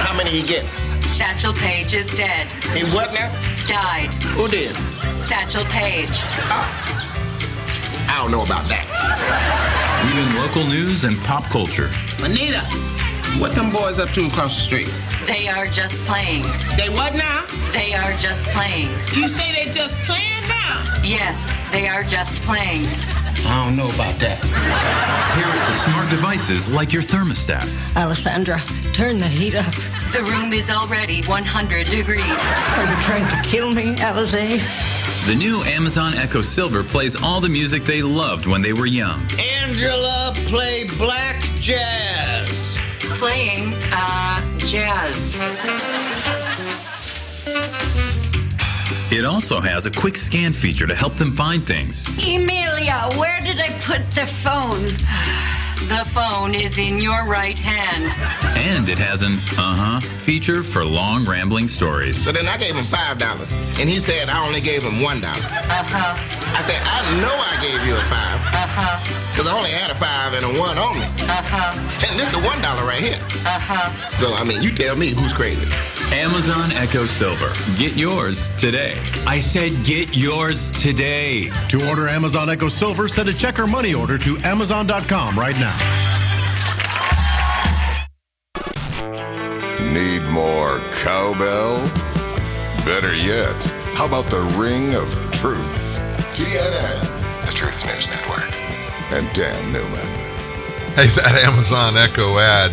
How 0.07 0.17
many 0.17 0.31
he 0.31 0.43
get? 0.47 0.69
Satchel 1.03 1.53
Paige 1.53 1.95
is 1.95 2.15
dead. 2.15 2.47
He 2.77 2.85
what 2.95 3.13
now? 3.13 3.33
Died. 3.67 4.15
Who 4.39 4.47
did? 4.47 4.77
Satchel 5.19 5.65
Paige. 5.65 6.23
Ah. 6.47 8.07
I 8.09 8.19
don't 8.23 8.31
know 8.31 8.45
about 8.45 8.69
that. 8.69 8.87
Even 10.15 10.37
local 10.37 10.65
news 10.65 11.03
and 11.03 11.17
pop 11.25 11.43
culture. 11.51 11.91
Anita, 12.23 12.63
what 13.39 13.55
them 13.55 13.71
boys 13.71 13.99
up 13.99 14.09
to 14.11 14.27
across 14.27 14.57
the 14.57 14.63
street? 14.63 14.91
They 15.27 15.49
are 15.49 15.67
just 15.67 16.01
playing. 16.03 16.43
They 16.77 16.89
what 16.89 17.15
now? 17.15 17.45
They 17.73 17.95
are 17.95 18.13
just 18.15 18.47
playing. 18.49 18.89
You 19.15 19.29
say 19.29 19.53
they 19.53 19.71
just 19.71 19.97
playing 20.05 20.43
now? 20.49 20.83
Yes, 21.03 21.53
they 21.73 21.89
are 21.89 22.03
just 22.03 22.41
playing. 22.43 22.87
I 23.49 23.65
don't 23.65 23.77
know 23.77 23.87
about 23.87 24.19
that. 24.21 24.41
Pair 24.41 25.55
it 25.55 25.65
to 25.67 25.73
smart 25.73 26.11
devices 26.11 26.69
like 26.69 26.93
your 26.93 27.03
thermostat. 27.03 27.69
Alessandra, 27.97 28.59
turn 28.93 29.19
the 29.19 29.29
heat 29.29 29.55
up. 29.55 29.73
The 30.13 30.23
room 30.25 30.53
is 30.53 30.71
already 30.71 31.23
100 31.25 31.87
degrees. 31.89 32.25
Are 32.25 32.91
you 32.91 33.03
trying 33.03 33.29
to 33.31 33.49
kill 33.49 33.73
me, 33.73 33.95
Alize? 33.97 35.27
The 35.27 35.35
new 35.35 35.63
Amazon 35.65 36.15
Echo 36.15 36.43
Silver 36.43 36.83
plays 36.83 37.21
all 37.21 37.41
the 37.41 37.49
music 37.49 37.85
they 37.85 38.03
loved 38.03 38.47
when 38.47 38.63
they 38.63 38.73
were 38.73 38.87
young. 38.87 39.21
Angela 39.39 40.33
play 40.47 40.87
black 40.99 41.41
jazz. 41.61 42.36
Playing, 43.19 43.73
uh, 43.93 44.59
jazz. 44.59 45.37
It 49.11 49.25
also 49.25 49.61
has 49.61 49.87
a 49.87 49.91
quick 49.91 50.19
scan 50.19 50.53
feature 50.53 50.87
to 50.87 50.95
help 50.95 51.17
them 51.17 51.33
find 51.33 51.65
things. 51.65 52.07
Emilia, 52.19 53.09
where 53.17 53.41
did 53.43 53.59
I 53.59 53.71
put 53.81 54.11
the 54.11 54.27
phone? 54.27 54.89
The 55.89 56.05
phone 56.11 56.55
is 56.55 56.79
in 56.79 56.99
your 56.99 57.25
right 57.25 57.59
hand. 57.59 58.13
And 58.57 58.89
it 58.89 58.99
has 58.99 59.23
an 59.23 59.35
uh 59.59 59.77
huh 59.77 60.01
feature 60.01 60.63
for 60.65 60.85
long 60.85 61.25
rambling 61.25 61.69
stories. 61.69 62.23
So 62.23 62.33
then 62.33 62.49
I 62.49 62.57
gave 62.57 62.75
him 62.75 62.87
five 62.87 63.19
dollars, 63.19 63.53
and 63.79 63.89
he 63.89 64.01
said 64.01 64.29
I 64.29 64.45
only 64.45 64.61
gave 64.61 64.83
him 64.83 65.01
one 65.01 65.21
dollar. 65.21 65.39
Uh 65.71 65.85
huh. 65.87 66.15
I 66.59 66.63
said 66.63 66.81
I 66.83 67.19
know 67.21 67.31
I 67.33 67.55
gave 67.63 67.87
you 67.87 67.95
a 67.95 68.01
five, 68.11 68.41
Uh 68.51 68.67
huh. 68.67 69.37
cause 69.37 69.47
I 69.47 69.57
only 69.57 69.71
had 69.71 69.91
a 69.91 69.95
five 69.95 70.33
and 70.35 70.45
a 70.57 70.61
one 70.61 70.77
on 70.79 70.99
me, 70.99 71.07
Uh 71.29 71.43
huh. 71.45 72.09
and 72.11 72.19
this 72.19 72.27
is 72.27 72.33
the 72.35 72.41
one 72.45 72.61
dollar 72.61 72.85
right 72.85 73.01
here. 73.03 73.21
Uh 73.47 73.59
huh. 73.61 73.91
So 74.19 74.35
I 74.35 74.43
mean, 74.43 74.63
you 74.63 74.73
tell 74.75 74.97
me 74.97 75.11
who's 75.11 75.33
crazy. 75.33 75.69
Amazon 76.13 76.71
Echo 76.73 77.05
Silver. 77.05 77.51
Get 77.79 77.97
yours 77.97 78.57
today. 78.59 78.95
I 79.27 79.41
said 79.41 79.85
get 79.85 80.17
yours 80.17 80.71
today. 80.73 81.51
To 81.69 81.89
order 81.89 82.09
Amazon 82.09 82.49
Echo 82.49 82.69
Silver, 82.69 83.09
send 83.09 83.29
a 83.29 83.33
check 83.35 83.59
or 83.59 83.67
money 83.67 83.93
order 83.95 84.17
to 84.19 84.39
Amazon.com 84.39 85.37
right 85.39 85.57
now. 85.57 85.76
Need 89.93 90.23
more 90.31 90.81
cowbell? 91.03 91.79
Better 92.85 93.15
yet, 93.15 93.55
how 93.95 94.07
about 94.07 94.27
the 94.27 94.41
ring 94.59 94.95
of 94.95 95.09
truth? 95.33 95.97
TNN, 96.35 97.47
The 97.47 97.53
Truth 97.53 97.85
News 97.87 98.07
Network. 98.09 98.53
and 99.13 99.33
Dan 99.35 99.73
Newman. 99.73 100.07
Hey, 100.97 101.07
that 101.17 101.41
Amazon 101.45 101.97
Echo 101.97 102.39
ad, 102.39 102.71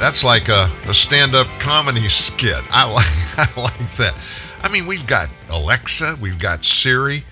that's 0.00 0.22
like 0.24 0.48
a, 0.48 0.70
a 0.88 0.94
stand-up 0.94 1.46
comedy 1.58 2.08
skit. 2.08 2.62
I 2.70 2.90
like 2.92 3.06
I 3.56 3.60
like 3.60 3.96
that. 3.98 4.14
I 4.62 4.68
mean, 4.68 4.86
we've 4.86 5.06
got 5.06 5.28
Alexa, 5.50 6.16
we've 6.20 6.38
got 6.38 6.64
Siri. 6.64 7.24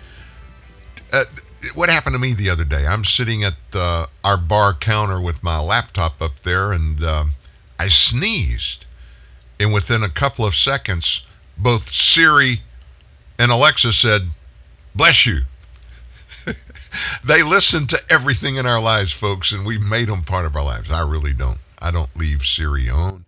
Uh, 1.12 1.24
what 1.74 1.88
happened 1.88 2.14
to 2.14 2.18
me 2.18 2.34
the 2.34 2.50
other 2.50 2.64
day? 2.64 2.86
I'm 2.86 3.04
sitting 3.04 3.44
at 3.44 3.54
uh, 3.72 4.06
our 4.22 4.36
bar 4.36 4.74
counter 4.74 5.20
with 5.20 5.42
my 5.42 5.58
laptop 5.58 6.20
up 6.20 6.40
there, 6.42 6.72
and 6.72 7.02
uh, 7.02 7.24
I 7.78 7.88
sneezed. 7.88 8.84
And 9.58 9.72
within 9.72 10.02
a 10.02 10.08
couple 10.08 10.44
of 10.44 10.54
seconds, 10.54 11.22
both 11.56 11.90
Siri 11.90 12.62
and 13.38 13.50
Alexa 13.50 13.92
said, 13.92 14.22
Bless 14.94 15.26
you. 15.26 15.42
they 17.24 17.42
listen 17.42 17.86
to 17.88 18.00
everything 18.10 18.56
in 18.56 18.66
our 18.66 18.80
lives, 18.80 19.12
folks, 19.12 19.52
and 19.52 19.66
we've 19.66 19.80
made 19.80 20.08
them 20.08 20.22
part 20.22 20.46
of 20.46 20.56
our 20.56 20.64
lives. 20.64 20.90
I 20.90 21.00
really 21.00 21.32
don't. 21.32 21.58
I 21.78 21.90
don't 21.90 22.16
leave 22.16 22.44
Siri 22.44 22.88
on. 22.88 23.24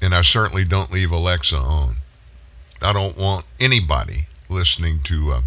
And 0.00 0.14
I 0.14 0.22
certainly 0.22 0.64
don't 0.64 0.92
leave 0.92 1.10
Alexa 1.10 1.56
on. 1.56 1.96
I 2.80 2.92
don't 2.92 3.16
want 3.16 3.44
anybody 3.58 4.26
listening 4.48 5.00
to 5.04 5.32
uh, 5.32 5.42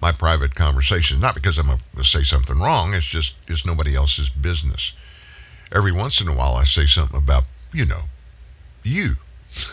my 0.00 0.12
private 0.12 0.54
conversations. 0.54 1.20
Not 1.20 1.34
because 1.34 1.58
I'm 1.58 1.66
going 1.66 1.80
to 1.96 2.04
say 2.04 2.22
something 2.22 2.58
wrong. 2.58 2.94
It's 2.94 3.06
just 3.06 3.34
it's 3.46 3.66
nobody 3.66 3.94
else's 3.94 4.28
business. 4.28 4.92
Every 5.72 5.92
once 5.92 6.20
in 6.20 6.28
a 6.28 6.34
while, 6.34 6.54
I 6.54 6.64
say 6.64 6.86
something 6.86 7.18
about 7.18 7.44
you 7.72 7.86
know 7.86 8.02
you. 8.82 9.16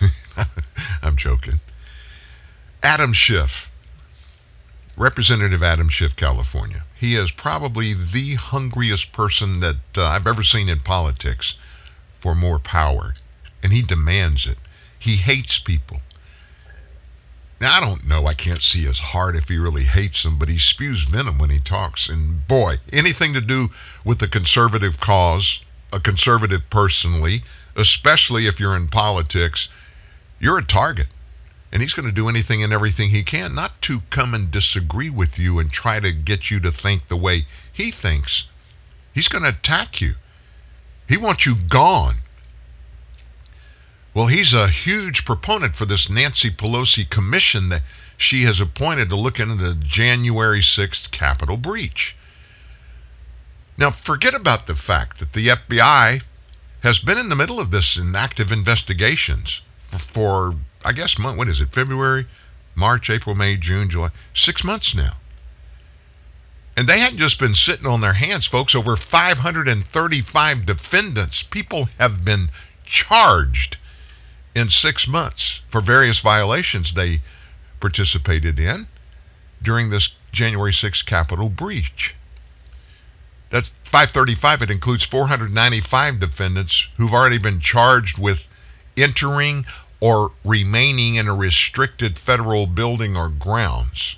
I'm 1.01 1.15
joking. 1.15 1.59
Adam 2.83 3.13
Schiff, 3.13 3.71
Representative 4.95 5.63
Adam 5.63 5.89
Schiff, 5.89 6.15
California. 6.15 6.83
He 6.95 7.15
is 7.15 7.31
probably 7.31 7.93
the 7.93 8.35
hungriest 8.35 9.11
person 9.11 9.59
that 9.59 9.77
uh, 9.97 10.05
I've 10.05 10.27
ever 10.27 10.43
seen 10.43 10.69
in 10.69 10.79
politics 10.79 11.55
for 12.19 12.35
more 12.35 12.59
power, 12.59 13.13
and 13.61 13.71
he 13.71 13.81
demands 13.81 14.45
it. 14.45 14.57
He 14.97 15.17
hates 15.17 15.59
people. 15.59 16.01
Now, 17.59 17.77
I 17.77 17.79
don't 17.79 18.05
know. 18.05 18.27
I 18.27 18.35
can't 18.35 18.61
see 18.61 18.83
his 18.83 18.99
heart 18.99 19.35
if 19.35 19.49
he 19.49 19.57
really 19.57 19.85
hates 19.85 20.23
them, 20.23 20.37
but 20.37 20.49
he 20.49 20.59
spews 20.59 21.05
venom 21.05 21.39
when 21.39 21.49
he 21.49 21.59
talks. 21.59 22.07
And 22.07 22.47
boy, 22.47 22.77
anything 22.93 23.33
to 23.33 23.41
do 23.41 23.69
with 24.05 24.19
the 24.19 24.27
conservative 24.27 24.99
cause, 24.99 25.61
a 25.91 25.99
conservative 25.99 26.69
personally, 26.69 27.43
especially 27.75 28.45
if 28.45 28.59
you're 28.59 28.75
in 28.75 28.89
politics, 28.89 29.69
you're 30.39 30.59
a 30.59 30.63
target. 30.63 31.07
And 31.71 31.81
he's 31.81 31.93
going 31.93 32.07
to 32.07 32.13
do 32.13 32.29
anything 32.29 32.63
and 32.63 32.71
everything 32.71 33.09
he 33.09 33.23
can 33.23 33.55
not 33.55 33.81
to 33.83 34.01
come 34.09 34.33
and 34.33 34.51
disagree 34.51 35.09
with 35.09 35.37
you 35.39 35.59
and 35.59 35.71
try 35.71 35.99
to 35.99 36.11
get 36.11 36.49
you 36.51 36.59
to 36.61 36.71
think 36.71 37.07
the 37.07 37.17
way 37.17 37.45
he 37.73 37.91
thinks. 37.91 38.45
He's 39.13 39.27
going 39.27 39.43
to 39.43 39.49
attack 39.49 39.99
you. 39.99 40.13
He 41.09 41.17
wants 41.17 41.45
you 41.45 41.55
gone. 41.55 42.17
Well, 44.17 44.25
he's 44.25 44.51
a 44.51 44.69
huge 44.69 45.25
proponent 45.25 45.75
for 45.75 45.85
this 45.85 46.09
Nancy 46.09 46.49
Pelosi 46.49 47.07
commission 47.07 47.69
that 47.69 47.83
she 48.17 48.45
has 48.45 48.59
appointed 48.59 49.09
to 49.09 49.15
look 49.15 49.39
into 49.39 49.53
the 49.53 49.75
January 49.75 50.61
6th 50.61 51.11
Capitol 51.11 51.55
breach. 51.55 52.15
Now, 53.77 53.91
forget 53.91 54.33
about 54.33 54.65
the 54.65 54.73
fact 54.73 55.19
that 55.19 55.33
the 55.33 55.49
FBI 55.49 56.23
has 56.81 56.97
been 56.97 57.19
in 57.19 57.29
the 57.29 57.35
middle 57.35 57.59
of 57.59 57.69
this 57.69 57.95
in 57.95 58.15
active 58.15 58.51
investigations 58.51 59.61
for, 59.91 60.55
I 60.83 60.93
guess, 60.93 61.19
month, 61.19 61.37
what 61.37 61.47
is 61.47 61.61
it, 61.61 61.71
February, 61.71 62.25
March, 62.73 63.11
April, 63.11 63.35
May, 63.35 63.55
June, 63.55 63.87
July, 63.87 64.09
six 64.33 64.63
months 64.63 64.95
now. 64.95 65.17
And 66.75 66.89
they 66.89 66.97
hadn't 66.97 67.19
just 67.19 67.37
been 67.37 67.53
sitting 67.53 67.85
on 67.85 68.01
their 68.01 68.13
hands, 68.13 68.47
folks. 68.47 68.73
Over 68.73 68.95
535 68.95 70.65
defendants, 70.65 71.43
people 71.43 71.89
have 71.99 72.25
been 72.25 72.49
charged 72.83 73.77
in 74.57 74.69
six 74.71 75.07
months 75.07 75.61
for 75.69 75.81
various 75.81 76.19
violations 76.19 76.93
they 76.93 77.21
participated 77.79 78.59
in 78.59 78.87
during 79.61 79.91
this 79.91 80.15
January 80.31 80.71
6th 80.71 81.05
Capitol 81.05 81.47
breach. 81.47 82.15
That's 83.51 83.69
535. 83.83 84.63
It 84.63 84.71
includes 84.71 85.05
495 85.05 86.19
defendants 86.19 86.87
who've 86.97 87.13
already 87.13 87.37
been 87.37 87.59
charged 87.59 88.17
with 88.17 88.39
entering 88.97 89.65
or 89.99 90.31
remaining 90.43 91.15
in 91.15 91.27
a 91.27 91.35
restricted 91.35 92.17
federal 92.17 92.65
building 92.65 93.15
or 93.15 93.29
grounds. 93.29 94.17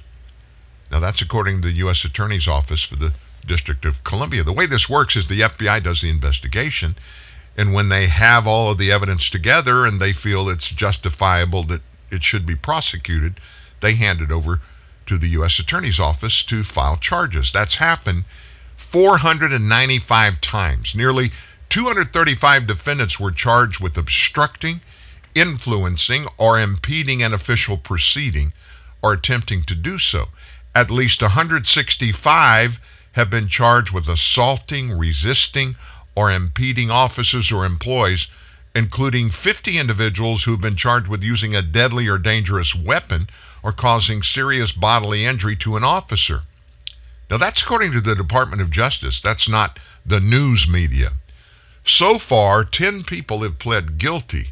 Now, 0.90 1.00
that's 1.00 1.22
according 1.22 1.62
to 1.62 1.68
the 1.68 1.76
U.S. 1.76 2.04
Attorney's 2.04 2.48
Office 2.48 2.84
for 2.84 2.96
the 2.96 3.14
District 3.46 3.84
of 3.86 4.04
Columbia. 4.04 4.44
The 4.44 4.54
way 4.54 4.66
this 4.66 4.90
works 4.90 5.16
is 5.16 5.28
the 5.28 5.42
FBI 5.42 5.84
does 5.84 6.02
the 6.02 6.10
investigation 6.10 6.96
and 7.60 7.74
when 7.74 7.90
they 7.90 8.08
have 8.08 8.48
all 8.48 8.72
of 8.72 8.78
the 8.78 8.90
evidence 8.90 9.30
together 9.30 9.86
and 9.86 10.00
they 10.00 10.14
feel 10.14 10.48
it's 10.48 10.70
justifiable 10.70 11.66
that 11.66 11.82
it 12.10 12.24
should 12.24 12.46
be 12.46 12.56
prosecuted, 12.56 13.38
they 13.82 13.96
hand 13.96 14.22
it 14.22 14.32
over 14.32 14.62
to 15.06 15.18
the 15.18 15.28
U.S. 15.32 15.60
Attorney's 15.60 16.00
Office 16.00 16.42
to 16.44 16.64
file 16.64 16.96
charges. 16.96 17.52
That's 17.52 17.76
happened 17.76 18.24
495 18.78 20.40
times. 20.40 20.96
Nearly 20.96 21.32
235 21.68 22.66
defendants 22.66 23.20
were 23.20 23.30
charged 23.30 23.82
with 23.82 23.98
obstructing, 23.98 24.80
influencing, 25.36 26.28
or 26.38 26.58
impeding 26.58 27.22
an 27.22 27.34
official 27.34 27.76
proceeding 27.76 28.54
or 29.04 29.12
attempting 29.12 29.64
to 29.64 29.76
do 29.76 30.00
so. 30.00 30.30
At 30.74 30.90
least 30.90 31.22
165 31.22 32.80
have 33.14 33.30
been 33.30 33.50
charged 33.50 33.92
with 33.92 34.08
assaulting, 34.08 34.98
resisting, 34.98 35.76
or 36.20 36.30
impeding 36.30 36.92
officers 36.92 37.50
or 37.50 37.64
employees, 37.64 38.28
including 38.76 39.30
50 39.30 39.78
individuals 39.78 40.44
who've 40.44 40.60
been 40.60 40.76
charged 40.76 41.08
with 41.08 41.24
using 41.24 41.56
a 41.56 41.62
deadly 41.62 42.10
or 42.10 42.18
dangerous 42.18 42.76
weapon 42.76 43.30
or 43.64 43.72
causing 43.72 44.22
serious 44.22 44.74
bodily 44.74 45.24
injury 45.24 45.56
to 45.56 45.78
an 45.78 45.84
officer. 45.86 46.42
Now, 47.32 47.38
that's 47.38 47.62
according 47.62 47.94
to 47.94 48.02
the 48.02 48.18
Department 48.18 48.62
of 48.62 48.70
Justice. 48.70 49.22
That's 49.22 49.48
not 49.48 49.80
the 50.06 50.20
news 50.20 50.68
media. 50.68 51.14
So 51.86 52.18
far, 52.18 52.66
10 52.66 53.06
people 53.06 53.42
have 53.44 53.58
pled 53.58 53.98
guilty 53.98 54.52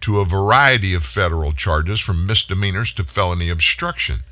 to 0.00 0.18
a 0.18 0.24
variety 0.24 0.92
of 0.92 1.04
federal 1.04 1.52
charges 1.52 2.00
from 2.00 2.26
misdemeanors 2.26 2.92
to 2.94 3.04
felony 3.04 3.48
obstruction. 3.48 4.24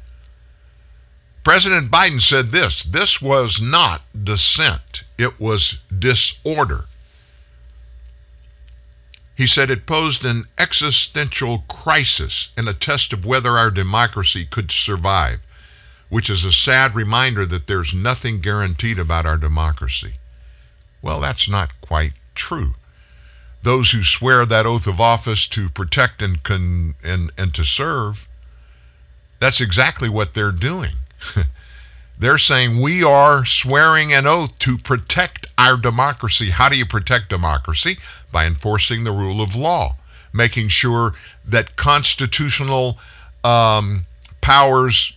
President 1.44 1.90
Biden 1.90 2.22
said 2.22 2.50
this 2.50 2.82
this 2.82 3.20
was 3.20 3.60
not 3.60 4.02
dissent, 4.24 5.04
it 5.18 5.38
was 5.38 5.78
disorder. 5.96 6.86
He 9.36 9.46
said 9.46 9.70
it 9.70 9.86
posed 9.86 10.24
an 10.24 10.44
existential 10.56 11.64
crisis 11.68 12.48
and 12.56 12.66
a 12.68 12.72
test 12.72 13.12
of 13.12 13.26
whether 13.26 13.58
our 13.58 13.70
democracy 13.70 14.46
could 14.46 14.70
survive, 14.70 15.40
which 16.08 16.30
is 16.30 16.44
a 16.44 16.52
sad 16.52 16.94
reminder 16.94 17.44
that 17.44 17.66
there's 17.66 17.92
nothing 17.92 18.40
guaranteed 18.40 18.98
about 18.98 19.26
our 19.26 19.36
democracy. 19.36 20.14
Well, 21.02 21.20
that's 21.20 21.48
not 21.48 21.78
quite 21.80 22.12
true. 22.34 22.74
Those 23.62 23.90
who 23.90 24.02
swear 24.02 24.46
that 24.46 24.66
oath 24.66 24.86
of 24.86 25.00
office 25.00 25.46
to 25.48 25.68
protect 25.68 26.22
and, 26.22 26.42
con- 26.42 26.94
and, 27.02 27.32
and 27.36 27.52
to 27.54 27.64
serve, 27.64 28.28
that's 29.40 29.60
exactly 29.60 30.08
what 30.08 30.34
they're 30.34 30.52
doing. 30.52 30.94
They're 32.18 32.38
saying 32.38 32.80
we 32.80 33.02
are 33.02 33.44
swearing 33.44 34.12
an 34.12 34.26
oath 34.26 34.58
to 34.60 34.78
protect 34.78 35.48
our 35.58 35.76
democracy. 35.76 36.50
How 36.50 36.68
do 36.68 36.76
you 36.76 36.86
protect 36.86 37.28
democracy? 37.28 37.98
By 38.30 38.46
enforcing 38.46 39.04
the 39.04 39.12
rule 39.12 39.40
of 39.40 39.54
law, 39.56 39.96
making 40.32 40.68
sure 40.68 41.14
that 41.44 41.76
constitutional 41.76 42.98
um, 43.42 44.06
powers 44.40 45.12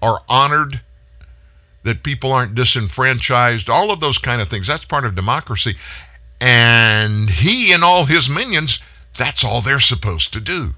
are 0.00 0.22
honored, 0.28 0.80
that 1.82 2.02
people 2.02 2.32
aren't 2.32 2.54
disenfranchised, 2.54 3.68
all 3.68 3.90
of 3.90 4.00
those 4.00 4.18
kind 4.18 4.40
of 4.40 4.48
things. 4.48 4.66
That's 4.66 4.84
part 4.84 5.04
of 5.04 5.14
democracy. 5.14 5.76
And 6.40 7.30
he 7.30 7.72
and 7.72 7.84
all 7.84 8.04
his 8.06 8.28
minions, 8.28 8.80
that's 9.16 9.44
all 9.44 9.60
they're 9.60 9.80
supposed 9.80 10.32
to 10.32 10.40
do. 10.40 10.74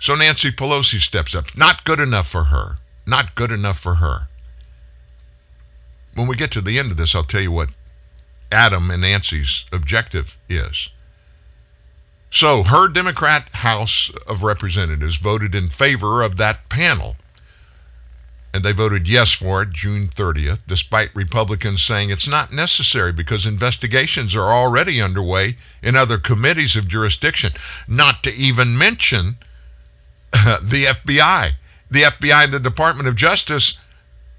So 0.00 0.14
Nancy 0.14 0.50
Pelosi 0.50 1.00
steps 1.00 1.34
up. 1.34 1.56
Not 1.56 1.84
good 1.84 2.00
enough 2.00 2.28
for 2.28 2.44
her. 2.44 2.78
Not 3.06 3.34
good 3.34 3.50
enough 3.50 3.78
for 3.78 3.96
her. 3.96 4.28
When 6.14 6.26
we 6.26 6.36
get 6.36 6.50
to 6.52 6.60
the 6.60 6.78
end 6.78 6.90
of 6.90 6.96
this, 6.96 7.14
I'll 7.14 7.24
tell 7.24 7.40
you 7.40 7.52
what 7.52 7.70
Adam 8.52 8.90
and 8.90 9.02
Nancy's 9.02 9.64
objective 9.72 10.38
is. 10.48 10.90
So, 12.30 12.64
her 12.64 12.88
Democrat 12.88 13.48
House 13.50 14.10
of 14.26 14.42
Representatives 14.42 15.18
voted 15.18 15.54
in 15.54 15.68
favor 15.68 16.22
of 16.22 16.36
that 16.36 16.68
panel. 16.68 17.16
And 18.52 18.64
they 18.64 18.72
voted 18.72 19.08
yes 19.08 19.32
for 19.32 19.62
it 19.62 19.70
June 19.72 20.08
30th, 20.08 20.60
despite 20.66 21.14
Republicans 21.14 21.82
saying 21.82 22.10
it's 22.10 22.28
not 22.28 22.52
necessary 22.52 23.12
because 23.12 23.46
investigations 23.46 24.34
are 24.34 24.52
already 24.52 25.00
underway 25.00 25.58
in 25.82 25.96
other 25.96 26.18
committees 26.18 26.76
of 26.76 26.88
jurisdiction, 26.88 27.52
not 27.88 28.22
to 28.22 28.32
even 28.32 28.78
mention 28.78 29.38
the 30.62 30.86
FBI. 30.86 31.52
The 31.90 32.02
FBI 32.02 32.50
the 32.50 32.60
Department 32.60 33.08
of 33.08 33.16
Justice 33.16 33.74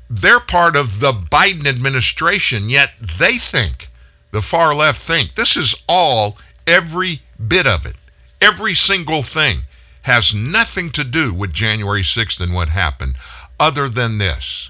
they're 0.10 0.39
part 0.39 0.76
of 0.76 1.00
the 1.00 1.12
Biden 1.12 1.68
administration, 1.68 2.70
yet 2.70 2.91
they 3.20 3.38
think, 3.38 3.89
the 4.32 4.41
far 4.41 4.76
left 4.76 5.02
think, 5.02 5.36
this 5.36 5.58
is 5.58 5.76
all, 5.88 6.38
every 6.68 7.22
bit 7.48 7.66
of 7.66 7.86
it, 7.86 7.96
every 8.41 8.76
single 8.76 9.24
thing 9.24 9.64
has 10.04 10.36
nothing 10.36 10.91
to 10.91 11.04
do 11.04 11.34
with 11.34 11.54
January 11.54 12.04
6th 12.04 12.39
and 12.39 12.54
what 12.54 12.70
happened, 12.70 13.16
other 13.60 13.89
than 13.89 14.20
this. 14.20 14.70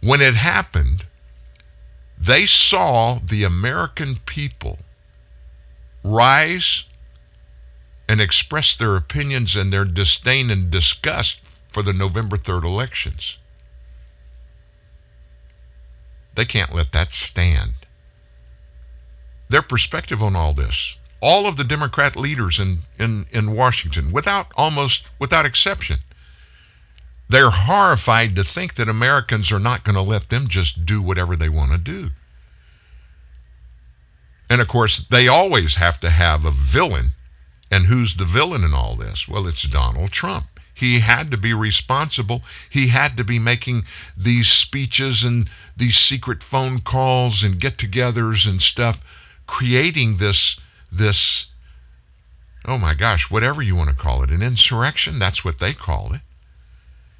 When 0.00 0.20
it 0.20 0.34
happened, 0.34 1.06
they 2.16 2.46
saw 2.46 3.18
the 3.18 3.42
American 3.42 4.20
people 4.24 4.78
rise 6.04 6.84
and 8.08 8.20
express 8.20 8.74
their 8.76 8.96
opinions 8.96 9.56
and 9.56 9.72
their 9.72 9.84
disdain 9.84 10.50
and 10.50 10.70
disgust 10.70 11.38
for 11.68 11.82
the 11.82 11.92
November 11.92 12.36
3rd 12.36 12.64
elections. 12.64 13.38
They 16.34 16.44
can't 16.44 16.74
let 16.74 16.92
that 16.92 17.12
stand. 17.12 17.74
Their 19.48 19.62
perspective 19.62 20.22
on 20.22 20.36
all 20.36 20.52
this, 20.52 20.96
all 21.20 21.46
of 21.46 21.56
the 21.56 21.64
Democrat 21.64 22.16
leaders 22.16 22.58
in, 22.58 22.80
in, 22.98 23.26
in 23.30 23.52
Washington, 23.52 24.12
without 24.12 24.48
almost 24.56 25.04
without 25.18 25.46
exception, 25.46 25.98
they're 27.28 27.50
horrified 27.50 28.36
to 28.36 28.44
think 28.44 28.76
that 28.76 28.88
Americans 28.88 29.50
are 29.50 29.58
not 29.58 29.82
going 29.82 29.96
to 29.96 30.02
let 30.02 30.28
them 30.28 30.48
just 30.48 30.86
do 30.86 31.02
whatever 31.02 31.34
they 31.34 31.48
want 31.48 31.72
to 31.72 31.78
do. 31.78 32.10
And 34.48 34.60
of 34.60 34.68
course, 34.68 35.04
they 35.10 35.26
always 35.26 35.74
have 35.74 35.98
to 36.00 36.10
have 36.10 36.44
a 36.44 36.52
villain. 36.52 37.12
And 37.70 37.86
who's 37.86 38.14
the 38.14 38.24
villain 38.24 38.64
in 38.64 38.74
all 38.74 38.96
this? 38.96 39.26
Well, 39.26 39.46
it's 39.46 39.62
Donald 39.62 40.12
Trump. 40.12 40.46
He 40.72 41.00
had 41.00 41.30
to 41.30 41.38
be 41.38 41.54
responsible. 41.54 42.42
He 42.68 42.88
had 42.88 43.16
to 43.16 43.24
be 43.24 43.38
making 43.38 43.86
these 44.16 44.48
speeches 44.48 45.24
and 45.24 45.48
these 45.74 45.98
secret 45.98 46.42
phone 46.42 46.80
calls 46.80 47.42
and 47.42 47.58
get 47.58 47.78
togethers 47.78 48.46
and 48.46 48.60
stuff, 48.60 49.00
creating 49.46 50.18
this, 50.18 50.60
this, 50.92 51.46
oh 52.66 52.76
my 52.76 52.92
gosh, 52.92 53.30
whatever 53.30 53.62
you 53.62 53.74
want 53.74 53.88
to 53.88 53.96
call 53.96 54.22
it, 54.22 54.30
an 54.30 54.42
insurrection. 54.42 55.18
That's 55.18 55.42
what 55.42 55.60
they 55.60 55.72
called 55.72 56.16
it. 56.16 56.20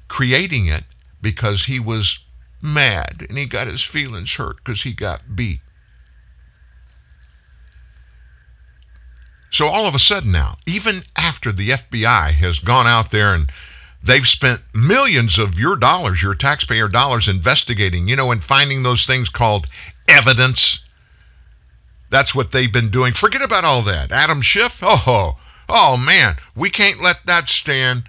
Creating 0.07 0.67
it 0.67 0.83
because 1.19 1.65
he 1.65 1.79
was 1.79 2.19
mad 2.61 3.25
and 3.27 3.39
he 3.39 3.45
got 3.47 3.65
his 3.65 3.81
feelings 3.81 4.35
hurt 4.35 4.57
because 4.57 4.83
he 4.83 4.93
got 4.93 5.35
beat. 5.35 5.61
So 9.49 9.67
all 9.67 9.85
of 9.85 9.95
a 9.95 9.99
sudden 9.99 10.31
now, 10.31 10.57
even 10.65 11.03
after 11.15 11.51
the 11.51 11.69
FBI 11.69 12.31
has 12.31 12.59
gone 12.59 12.87
out 12.87 13.11
there 13.11 13.33
and 13.33 13.51
they've 14.03 14.27
spent 14.27 14.61
millions 14.73 15.37
of 15.37 15.57
your 15.59 15.75
dollars, 15.75 16.21
your 16.21 16.35
taxpayer 16.35 16.87
dollars, 16.87 17.27
investigating, 17.27 18.07
you 18.07 18.15
know, 18.15 18.31
and 18.31 18.43
finding 18.43 18.83
those 18.83 19.05
things 19.05 19.29
called 19.29 19.67
evidence. 20.07 20.79
That's 22.09 22.35
what 22.35 22.51
they've 22.51 22.71
been 22.71 22.89
doing. 22.89 23.13
Forget 23.13 23.41
about 23.41 23.65
all 23.65 23.81
that. 23.83 24.11
Adam 24.11 24.41
Schiff, 24.41 24.79
oh, 24.81 25.37
oh 25.69 25.97
man, 25.97 26.35
we 26.55 26.69
can't 26.69 27.01
let 27.01 27.25
that 27.25 27.47
stand. 27.47 28.03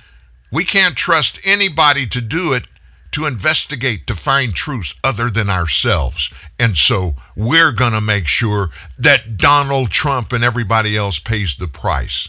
We 0.51 0.65
can't 0.65 0.97
trust 0.97 1.39
anybody 1.45 2.07
to 2.09 2.21
do 2.21 2.53
it 2.53 2.65
to 3.13 3.27
investigate 3.27 4.07
to 4.07 4.15
find 4.15 4.55
truths 4.55 4.95
other 5.03 5.31
than 5.31 5.49
ourselves. 5.49 6.31
And 6.59 6.77
so 6.77 7.15
we're 7.37 7.73
going 7.73 7.93
to 7.93 8.01
make 8.01 8.27
sure 8.27 8.71
that 8.99 9.39
Donald 9.39 9.91
Trump 9.91 10.33
and 10.33 10.45
everybody 10.45 10.97
else 10.97 11.19
pays 11.19 11.57
the 11.59 11.69
price. 11.69 12.29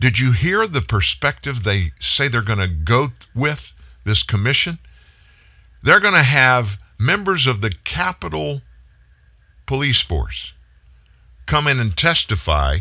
Did 0.00 0.18
you 0.18 0.32
hear 0.32 0.66
the 0.66 0.82
perspective 0.82 1.62
they 1.62 1.92
say 2.00 2.28
they're 2.28 2.42
going 2.42 2.58
to 2.58 2.68
go 2.68 3.12
with 3.34 3.72
this 4.04 4.22
commission? 4.22 4.78
They're 5.82 6.00
going 6.00 6.14
to 6.14 6.22
have 6.22 6.78
members 6.98 7.46
of 7.46 7.60
the 7.60 7.72
Capitol 7.84 8.62
Police 9.66 10.00
Force 10.02 10.52
come 11.46 11.66
in 11.66 11.78
and 11.78 11.96
testify, 11.96 12.78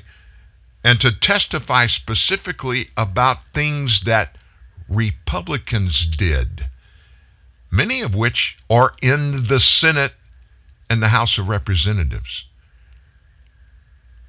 and 0.83 0.99
to 1.01 1.11
testify 1.11 1.87
specifically 1.87 2.89
about 2.95 3.37
things 3.53 4.01
that 4.01 4.37
Republicans 4.89 6.05
did 6.05 6.67
many 7.73 8.01
of 8.01 8.13
which 8.13 8.55
are 8.69 8.93
in 9.01 9.47
the 9.47 9.59
Senate 9.59 10.13
and 10.91 11.01
the 11.01 11.07
House 11.07 11.39
of 11.39 11.49
Representatives. 11.49 12.45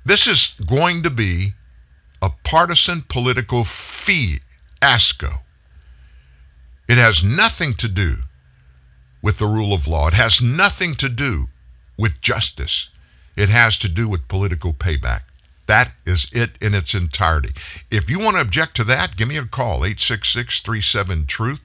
This 0.03 0.26
is 0.26 0.55
going 0.66 1.03
to 1.03 1.11
be 1.11 1.53
a 2.22 2.30
partisan 2.42 3.05
political 3.07 3.62
fiasco. 3.64 5.42
It 6.88 6.97
has 6.97 7.22
nothing 7.22 7.74
to 7.74 7.88
do 7.88 8.16
with 9.20 9.36
the 9.36 9.47
rule 9.47 9.74
of 9.74 9.86
law. 9.86 10.09
It 10.09 10.14
has 10.14 10.40
nothing 10.40 10.95
to 10.97 11.11
do 11.11 11.49
with 11.99 12.22
justice. 12.22 12.88
It 13.36 13.51
has 13.51 13.76
to 13.78 13.90
do 13.90 14.09
with 14.09 14.26
political 14.26 14.72
payback. 14.72 15.22
That 15.66 15.92
is 16.07 16.28
it 16.32 16.53
in 16.62 16.74
its 16.74 16.95
entirety. 16.95 17.53
If 17.90 18.09
you 18.09 18.20
want 18.20 18.36
to 18.36 18.42
object 18.42 18.76
to 18.76 18.84
that, 18.84 19.16
give 19.16 19.28
me 19.28 19.36
a 19.36 19.45
call, 19.45 19.84
866 19.84 20.61
37 20.62 21.26
Truth. 21.26 21.61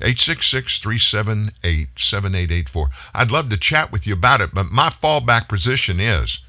866 0.00 0.78
378 0.78 1.88
7884. 1.96 2.88
I'd 3.14 3.30
love 3.30 3.48
to 3.50 3.56
chat 3.56 3.92
with 3.92 4.06
you 4.06 4.14
about 4.14 4.40
it, 4.40 4.50
but 4.52 4.66
my 4.66 4.90
fallback 4.90 5.48
position 5.48 6.00
is 6.00 6.40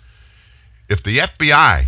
if 0.89 1.03
the 1.03 1.17
FBI, 1.17 1.87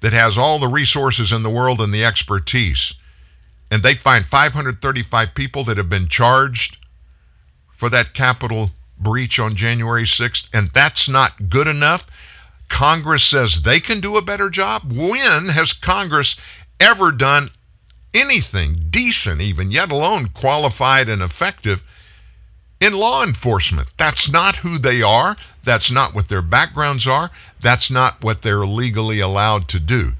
that 0.00 0.12
has 0.12 0.38
all 0.38 0.58
the 0.58 0.68
resources 0.68 1.32
in 1.32 1.42
the 1.42 1.50
world 1.50 1.80
and 1.80 1.92
the 1.92 2.04
expertise, 2.04 2.94
and 3.70 3.82
they 3.82 3.94
find 3.94 4.24
535 4.24 5.34
people 5.34 5.64
that 5.64 5.76
have 5.76 5.90
been 5.90 6.08
charged 6.08 6.78
for 7.76 7.88
that 7.90 8.14
Capitol 8.14 8.70
breach 8.98 9.38
on 9.38 9.56
January 9.56 10.04
6th, 10.04 10.48
and 10.52 10.70
that's 10.74 11.08
not 11.08 11.48
good 11.48 11.66
enough, 11.66 12.04
Congress 12.68 13.24
says 13.24 13.62
they 13.62 13.80
can 13.80 14.00
do 14.00 14.16
a 14.16 14.22
better 14.22 14.50
job. 14.50 14.92
When 14.92 15.48
has 15.48 15.72
Congress 15.72 16.36
ever 16.78 17.10
done 17.12 17.50
anything 18.12 18.86
decent, 18.90 19.40
even, 19.40 19.70
yet 19.70 19.90
alone 19.90 20.30
qualified 20.34 21.08
and 21.08 21.22
effective 21.22 21.82
in 22.80 22.94
law 22.94 23.22
enforcement. 23.22 23.88
That's 23.98 24.28
not 24.28 24.56
who 24.56 24.78
they 24.78 25.02
are. 25.02 25.36
That's 25.62 25.90
not 25.90 26.14
what 26.14 26.28
their 26.28 26.42
backgrounds 26.42 27.06
are. 27.06 27.30
That's 27.62 27.90
not 27.90 28.24
what 28.24 28.42
they're 28.42 28.66
legally 28.66 29.20
allowed 29.20 29.68
to 29.68 29.80
do. 29.80 30.12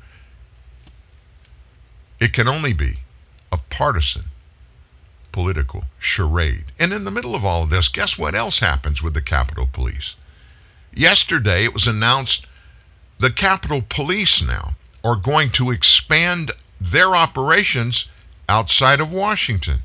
It 2.21 2.35
can 2.35 2.47
only 2.47 2.75
be 2.75 2.99
a 3.51 3.59
partisan 3.59 4.25
political 5.33 5.85
charade. 5.99 6.67
And 6.79 6.93
in 6.93 7.05
the 7.05 7.11
middle 7.11 7.35
of 7.35 7.45
all 7.45 7.63
of 7.63 7.71
this, 7.71 7.89
guess 7.89 8.19
what 8.19 8.35
else 8.35 8.59
happens 8.59 9.03
with 9.03 9.15
the 9.15 9.23
Capitol 9.23 9.69
Police? 9.73 10.17
Yesterday, 10.93 11.65
it 11.65 11.73
was 11.73 11.87
announced 11.87 12.47
the 13.19 13.31
Capitol 13.31 13.83
Police 13.89 14.43
now 14.43 14.73
are 15.03 15.17
going 15.17 15.51
to 15.53 15.71
expand 15.71 16.53
their 16.81 17.15
operations 17.15 18.07
outside 18.49 19.01
of 19.01 19.13
Washington. 19.13 19.81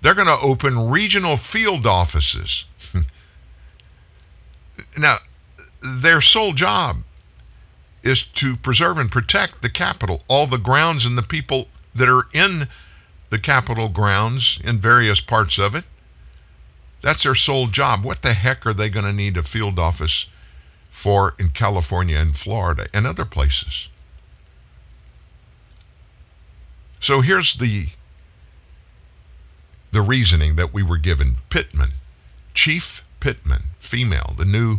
They're 0.00 0.14
going 0.14 0.26
to 0.26 0.38
open 0.38 0.90
regional 0.90 1.36
field 1.36 1.86
offices. 1.86 2.64
now, 4.98 5.18
their 5.80 6.20
sole 6.20 6.52
job 6.52 7.02
is 8.02 8.22
to 8.24 8.56
preserve 8.56 8.98
and 8.98 9.10
protect 9.10 9.62
the 9.62 9.70
Capitol, 9.70 10.22
all 10.28 10.46
the 10.46 10.58
grounds 10.58 11.04
and 11.04 11.16
the 11.16 11.22
people 11.22 11.68
that 11.94 12.08
are 12.08 12.26
in 12.34 12.68
the 13.30 13.38
Capitol 13.38 13.88
grounds 13.88 14.58
in 14.64 14.78
various 14.78 15.20
parts 15.20 15.58
of 15.58 15.74
it. 15.74 15.84
That's 17.00 17.22
their 17.22 17.34
sole 17.34 17.66
job. 17.66 18.04
What 18.04 18.22
the 18.22 18.34
heck 18.34 18.66
are 18.66 18.74
they 18.74 18.88
going 18.88 19.06
to 19.06 19.12
need 19.12 19.36
a 19.36 19.42
field 19.42 19.78
office 19.78 20.26
for 20.90 21.34
in 21.38 21.48
California 21.48 22.18
and 22.18 22.36
Florida 22.36 22.88
and 22.92 23.06
other 23.06 23.24
places? 23.24 23.88
So 27.02 27.20
here's 27.20 27.54
the 27.54 27.88
the 29.90 30.00
reasoning 30.00 30.54
that 30.56 30.72
we 30.72 30.82
were 30.82 30.96
given. 30.96 31.36
Pittman, 31.50 31.94
Chief 32.54 33.04
Pittman, 33.18 33.64
female, 33.78 34.34
the 34.38 34.44
new 34.44 34.78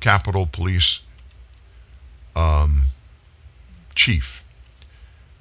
Capitol 0.00 0.46
Police 0.46 1.00
um, 2.34 2.86
chief. 3.94 4.42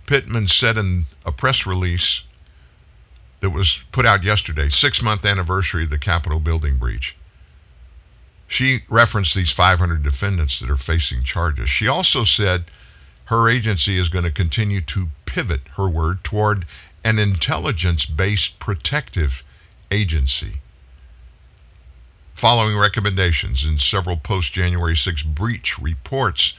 Pittman 0.06 0.48
said 0.48 0.78
in 0.78 1.06
a 1.26 1.32
press 1.32 1.66
release 1.66 2.24
that 3.42 3.50
was 3.50 3.80
put 3.92 4.06
out 4.06 4.24
yesterday, 4.24 4.70
six 4.70 5.02
month 5.02 5.26
anniversary 5.26 5.86
of 5.86 5.90
the 5.90 5.98
Capitol 5.98 6.40
building 6.40 6.78
breach. 6.78 7.16
She 8.48 8.84
referenced 8.88 9.34
these 9.34 9.52
500 9.52 10.04
defendants 10.04 10.60
that 10.60 10.70
are 10.70 10.78
facing 10.78 11.24
charges. 11.24 11.70
She 11.70 11.88
also 11.88 12.24
said 12.24 12.66
her 13.30 13.48
agency 13.48 14.00
is 14.00 14.10
going 14.10 14.26
to 14.26 14.32
continue 14.32 14.82
to 14.82 15.08
pivot, 15.26 15.62
her 15.78 15.88
word, 15.88 16.24
toward 16.24 16.66
an 17.04 17.20
intelligence 17.20 18.08
based 18.08 18.58
protective 18.58 19.44
agency. 19.92 20.62
Following 22.34 22.76
recommendations 22.76 23.64
in 23.64 23.78
several 23.78 24.18
post 24.18 24.52
January 24.52 24.98
6 24.98 25.22
breach 25.22 25.78
reports, 25.78 26.54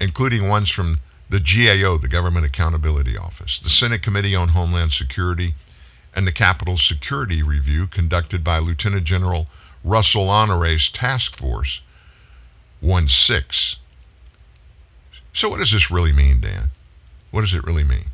including 0.00 0.48
ones 0.48 0.70
from 0.70 0.98
the 1.30 1.38
GAO, 1.38 1.98
the 1.98 2.08
Government 2.08 2.44
Accountability 2.44 3.16
Office, 3.16 3.60
the 3.60 3.70
Senate 3.70 4.02
Committee 4.02 4.34
on 4.34 4.48
Homeland 4.48 4.92
Security, 4.92 5.54
and 6.16 6.26
the 6.26 6.32
Capitol 6.32 6.76
Security 6.76 7.44
Review 7.44 7.86
conducted 7.86 8.42
by 8.42 8.58
Lieutenant 8.58 9.04
General 9.04 9.46
Russell 9.84 10.28
Honore's 10.28 10.88
Task 10.88 11.36
Force 11.36 11.80
1 12.80 13.08
6. 13.08 13.76
So, 15.38 15.48
what 15.48 15.58
does 15.58 15.70
this 15.70 15.88
really 15.88 16.10
mean, 16.10 16.40
Dan? 16.40 16.70
What 17.30 17.42
does 17.42 17.54
it 17.54 17.62
really 17.62 17.84
mean? 17.84 18.06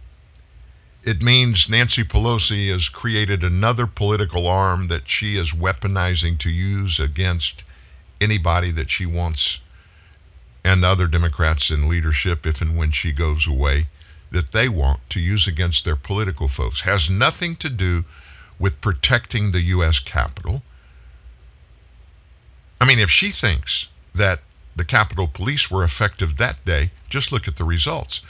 It 1.05 1.23
means 1.23 1.71
Nancy 1.71 2.05
Pelosi 2.05 2.71
has 2.71 2.91
created 2.91 3.43
another 3.43 3.87
political 3.87 4.47
arm 4.47 4.89
that 4.89 5.09
she 5.09 5.39
is 5.39 5.53
weaponizing 5.53 6.39
to 6.41 6.51
use 6.51 7.01
against 7.01 7.65
anybody 8.21 8.71
that 8.73 8.91
she 8.91 9.07
wants 9.07 9.61
and 10.63 10.85
other 10.85 11.07
Democrats 11.07 11.71
in 11.71 11.89
leadership, 11.89 12.45
if 12.45 12.61
and 12.61 12.77
when 12.77 12.91
she 12.91 13.11
goes 13.11 13.47
away, 13.47 13.89
that 14.31 14.53
they 14.53 14.69
want 14.69 15.01
to 15.09 15.19
use 15.19 15.47
against 15.47 15.87
their 15.87 15.97
political 15.97 16.49
foes. 16.49 16.83
Has 16.83 17.09
nothing 17.09 17.57
to 17.57 17.71
do 17.71 18.05
with 18.59 18.83
protecting 18.83 19.53
the 19.53 19.63
U.S. 19.63 19.99
Capitol. 19.99 20.63
I 22.83 22.85
mean, 22.85 22.99
if 22.99 23.09
she 23.09 23.31
thinks 23.31 23.89
that 24.15 24.41
the 24.77 24.85
Capitol 24.85 25.29
Police 25.29 25.71
were 25.71 25.85
effective 25.85 26.37
that 26.37 26.65
day, 26.65 26.91
just 27.09 27.31
look 27.31 27.47
at 27.47 27.57
the 27.57 27.65
results. 27.65 28.21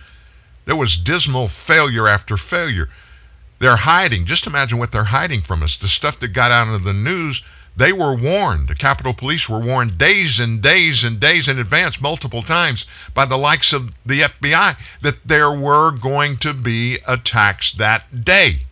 There 0.67 0.77
was 0.77 0.97
dismal 0.97 1.49
failure 1.49 2.09
after 2.09 2.37
failure. 2.37 2.89
They're 3.59 3.77
hiding. 3.77 4.27
Just 4.27 4.47
imagine 4.47 4.79
what 4.79 4.93
they're 4.93 5.05
hiding 5.05 5.43
from 5.43 5.63
us. 5.63 5.77
The 5.77 5.89
stuff 5.89 6.19
that 6.21 6.29
got 6.29 6.51
out 6.51 6.69
of 6.69 6.85
the 6.85 6.93
news, 6.93 7.43
they 7.77 7.93
were 7.93 8.15
warned. 8.15 8.69
The 8.69 8.75
Capitol 8.75 9.15
Police 9.15 9.49
were 9.49 9.59
warned 9.59 9.99
days 9.99 10.39
and 10.39 10.61
days 10.61 11.05
and 11.05 11.19
days 11.19 11.49
in 11.49 11.59
advance, 11.59 12.01
multiple 12.01 12.43
times, 12.43 12.87
by 13.15 13.25
the 13.25 13.39
likes 13.39 13.73
of 13.73 13.93
the 14.05 14.23
FBI 14.23 14.77
that 15.03 15.27
there 15.27 15.53
were 15.53 15.91
going 15.91 16.37
to 16.39 16.53
be 16.53 16.99
attacks 17.07 17.73
that 17.73 18.25
day. 18.25 18.67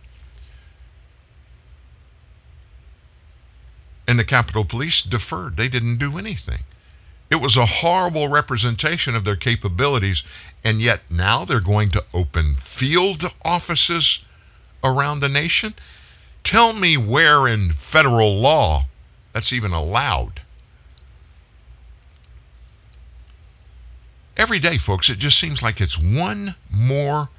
And 4.06 4.18
the 4.18 4.24
Capitol 4.24 4.64
Police 4.64 5.00
deferred. 5.00 5.56
They 5.56 5.68
didn't 5.68 5.98
do 5.98 6.18
anything. 6.18 6.64
It 7.32 7.40
was 7.40 7.56
a 7.56 7.64
horrible 7.64 8.28
representation 8.28 9.16
of 9.16 9.24
their 9.24 9.36
capabilities, 9.36 10.22
and 10.62 10.82
yet 10.82 11.00
now 11.08 11.46
they're 11.46 11.60
going 11.60 11.90
to 11.92 12.04
open 12.12 12.56
field 12.56 13.24
offices 13.42 14.18
around 14.84 15.20
the 15.20 15.30
nation? 15.30 15.72
Tell 16.44 16.74
me 16.74 16.98
where 16.98 17.48
in 17.48 17.72
federal 17.72 18.34
law 18.34 18.84
that's 19.32 19.50
even 19.50 19.72
allowed. 19.72 20.42
Every 24.36 24.58
day, 24.58 24.76
folks, 24.76 25.08
it 25.08 25.18
just 25.18 25.38
seems 25.38 25.62
like 25.62 25.80
it's 25.80 25.98
one 25.98 26.54
more 26.70 27.30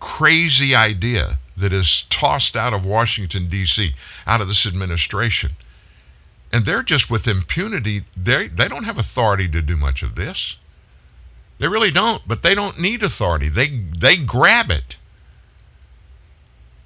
crazy 0.00 0.74
idea 0.74 1.38
that 1.54 1.74
is 1.74 2.04
tossed 2.08 2.56
out 2.56 2.72
of 2.72 2.86
Washington, 2.86 3.50
D.C., 3.50 3.94
out 4.26 4.40
of 4.40 4.48
this 4.48 4.64
administration. 4.64 5.54
And 6.50 6.64
they're 6.64 6.82
just 6.82 7.10
with 7.10 7.28
impunity. 7.28 8.04
They 8.16 8.48
they 8.48 8.68
don't 8.68 8.84
have 8.84 8.98
authority 8.98 9.48
to 9.48 9.60
do 9.60 9.76
much 9.76 10.02
of 10.02 10.14
this. 10.14 10.56
They 11.58 11.68
really 11.68 11.90
don't, 11.90 12.26
but 12.26 12.42
they 12.42 12.54
don't 12.54 12.78
need 12.78 13.02
authority. 13.02 13.48
They 13.48 13.68
they 13.68 14.16
grab 14.16 14.70
it. 14.70 14.96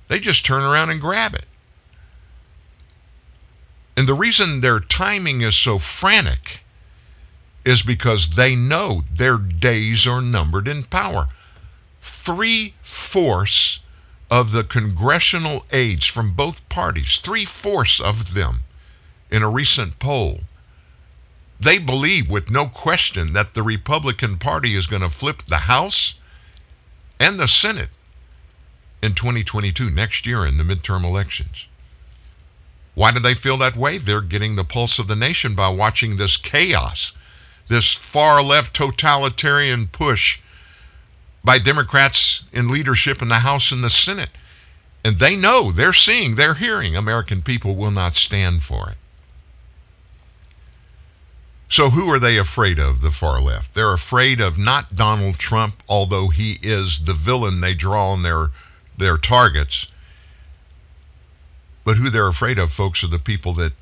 They 0.09 0.19
just 0.19 0.45
turn 0.45 0.63
around 0.63 0.91
and 0.91 1.01
grab 1.01 1.35
it. 1.35 1.47
And 3.97 4.09
the 4.09 4.15
reason 4.15 4.61
their 4.61 4.81
timing 4.81 5.43
is 5.43 5.55
so 5.55 5.79
frantic 5.79 6.61
is 7.65 7.83
because 7.83 8.31
they 8.31 8.57
know 8.57 9.03
their 9.15 9.39
days 9.39 10.07
are 10.07 10.21
numbered 10.21 10.67
in 10.67 10.83
power. 10.85 11.29
Three 12.01 12.75
fourths 12.83 13.79
of 14.31 14.53
the 14.53 14.65
congressional 14.65 15.65
aides 15.71 16.07
from 16.07 16.35
both 16.35 16.67
parties, 16.69 17.21
three 17.23 17.45
fourths 17.45 18.01
of 18.01 18.35
them 18.35 18.65
in 19.33 19.43
a 19.43 19.49
recent 19.49 19.99
poll. 19.99 20.41
They 21.59 21.79
believe 21.79 22.29
with 22.29 22.51
no 22.51 22.67
question 22.67 23.33
that 23.33 23.55
the 23.55 23.63
Republican 23.63 24.37
Party 24.37 24.75
is 24.75 24.87
going 24.87 25.03
to 25.03 25.09
flip 25.09 25.43
the 25.49 25.69
House 25.69 26.15
and 27.19 27.41
the 27.41 27.49
Senate 27.49 27.89
in 29.03 29.15
2022, 29.15 29.91
next 29.91 30.27
year 30.27 30.45
in 30.45 30.59
the 30.59 30.65
midterm 30.65 31.05
elections. 31.05 31.67
Why 32.95 33.11
do 33.11 33.21
they 33.21 33.35
feel 33.35 33.57
that 33.59 33.77
way? 33.77 33.97
They're 33.97 34.21
getting 34.21 34.55
the 34.55 34.65
pulse 34.65 34.99
of 34.99 35.09
the 35.09 35.17
nation 35.17 35.55
by 35.55 35.71
watching 35.71 36.19
this 36.19 36.37
chaos, 36.37 37.13
this 37.69 37.95
far 37.95 38.43
left 38.43 38.75
totalitarian 38.75 39.89
push 39.89 40.41
by 41.43 41.59
Democrats 41.59 42.43
in 42.53 42.69
leadership 42.69 43.23
in 43.23 43.29
the 43.29 43.37
House 43.37 43.73
and 43.73 43.83
the 43.83 43.91
Senate. 43.91 44.31
And 45.05 45.19
they 45.19 45.37
know, 45.37 45.73
they're 45.73 45.95
seeing, 45.95 46.37
they're 46.37 46.55
hearing 46.55 46.95
American 46.95 47.41
people 47.41 47.75
will 47.75 47.91
not 47.91 48.15
stand 48.15 48.63
for 48.63 48.91
it. 48.91 48.99
So, 51.73 51.89
who 51.89 52.07
are 52.13 52.19
they 52.19 52.37
afraid 52.37 52.79
of, 52.79 53.01
the 53.01 53.11
far 53.11 53.41
left? 53.41 53.73
They're 53.73 53.95
afraid 53.95 54.43
of 54.43 54.59
not 54.59 54.95
Donald 54.95 55.39
Trump, 55.39 55.83
although 55.89 56.29
he 56.29 56.59
is 56.63 56.99
the 57.07 57.15
villain 57.15 57.63
they 57.63 57.73
draw 57.73 58.11
on 58.11 58.23
their, 58.23 58.51
their 58.99 59.17
targets. 59.17 59.87
But 61.83 61.97
who 61.97 62.11
they're 62.11 62.29
afraid 62.29 62.59
of, 62.59 62.73
folks, 62.73 63.03
are 63.03 63.09
the 63.09 63.19
people 63.19 63.55
that 63.55 63.73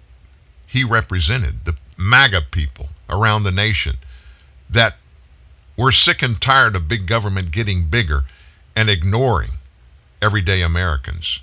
he 0.69 0.85
represented, 0.85 1.65
the 1.65 1.77
MAGA 1.97 2.43
people 2.53 2.91
around 3.09 3.43
the 3.43 3.51
nation 3.51 3.97
that 4.71 4.95
were 5.77 5.91
sick 5.91 6.23
and 6.23 6.41
tired 6.41 6.77
of 6.77 6.87
big 6.87 7.09
government 7.09 7.51
getting 7.51 7.87
bigger 7.87 8.23
and 8.77 8.89
ignoring 8.89 9.51
everyday 10.23 10.63
Americans. 10.63 11.41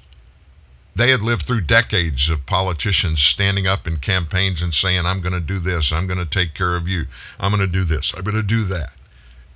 They 0.97 1.11
had 1.11 1.21
lived 1.21 1.43
through 1.43 1.61
decades 1.61 2.27
of 2.27 2.47
politicians 2.47 3.21
standing 3.21 3.67
up 3.67 3.85
in 3.85 3.97
campaigns 3.97 4.63
and 4.63 4.73
saying, 4.73 5.05
I'm 5.05 5.21
going 5.21 5.33
to 5.33 5.39
do 5.39 5.59
this, 5.59 5.91
I'm 5.91 6.07
going 6.07 6.17
to 6.17 6.25
take 6.25 6.55
care 6.55 6.75
of 6.75 6.87
you, 6.87 7.05
I'm 7.39 7.51
going 7.51 7.61
to 7.61 7.71
do 7.71 7.83
this, 7.83 8.11
I'm 8.17 8.23
going 8.23 8.35
to 8.35 8.41
do 8.41 8.63
that. 8.63 8.93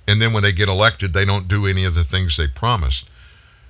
And 0.06 0.22
then 0.22 0.32
when 0.32 0.44
they 0.44 0.52
get 0.52 0.68
elected, 0.68 1.12
they 1.12 1.24
don't 1.24 1.48
do 1.48 1.66
any 1.66 1.84
of 1.84 1.96
the 1.96 2.04
things 2.04 2.36
they 2.36 2.46
promised. 2.46 3.06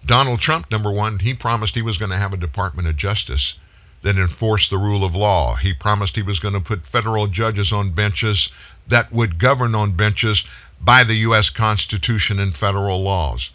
Donald 0.04 0.40
Trump, 0.40 0.70
number 0.70 0.92
one, 0.92 1.20
he 1.20 1.32
promised 1.32 1.74
he 1.74 1.80
was 1.80 1.96
going 1.96 2.10
to 2.10 2.18
have 2.18 2.34
a 2.34 2.36
Department 2.36 2.88
of 2.88 2.98
Justice 2.98 3.54
that 4.02 4.18
enforced 4.18 4.68
the 4.68 4.76
rule 4.76 5.02
of 5.02 5.16
law. 5.16 5.54
He 5.54 5.72
promised 5.72 6.16
he 6.16 6.22
was 6.22 6.40
going 6.40 6.54
to 6.54 6.60
put 6.60 6.86
federal 6.86 7.26
judges 7.26 7.72
on 7.72 7.92
benches 7.92 8.50
that 8.86 9.10
would 9.10 9.38
govern 9.38 9.74
on 9.74 9.92
benches 9.92 10.44
by 10.78 11.04
the 11.04 11.14
U.S. 11.14 11.48
Constitution 11.48 12.38
and 12.38 12.54
federal 12.54 13.02
laws. 13.02 13.50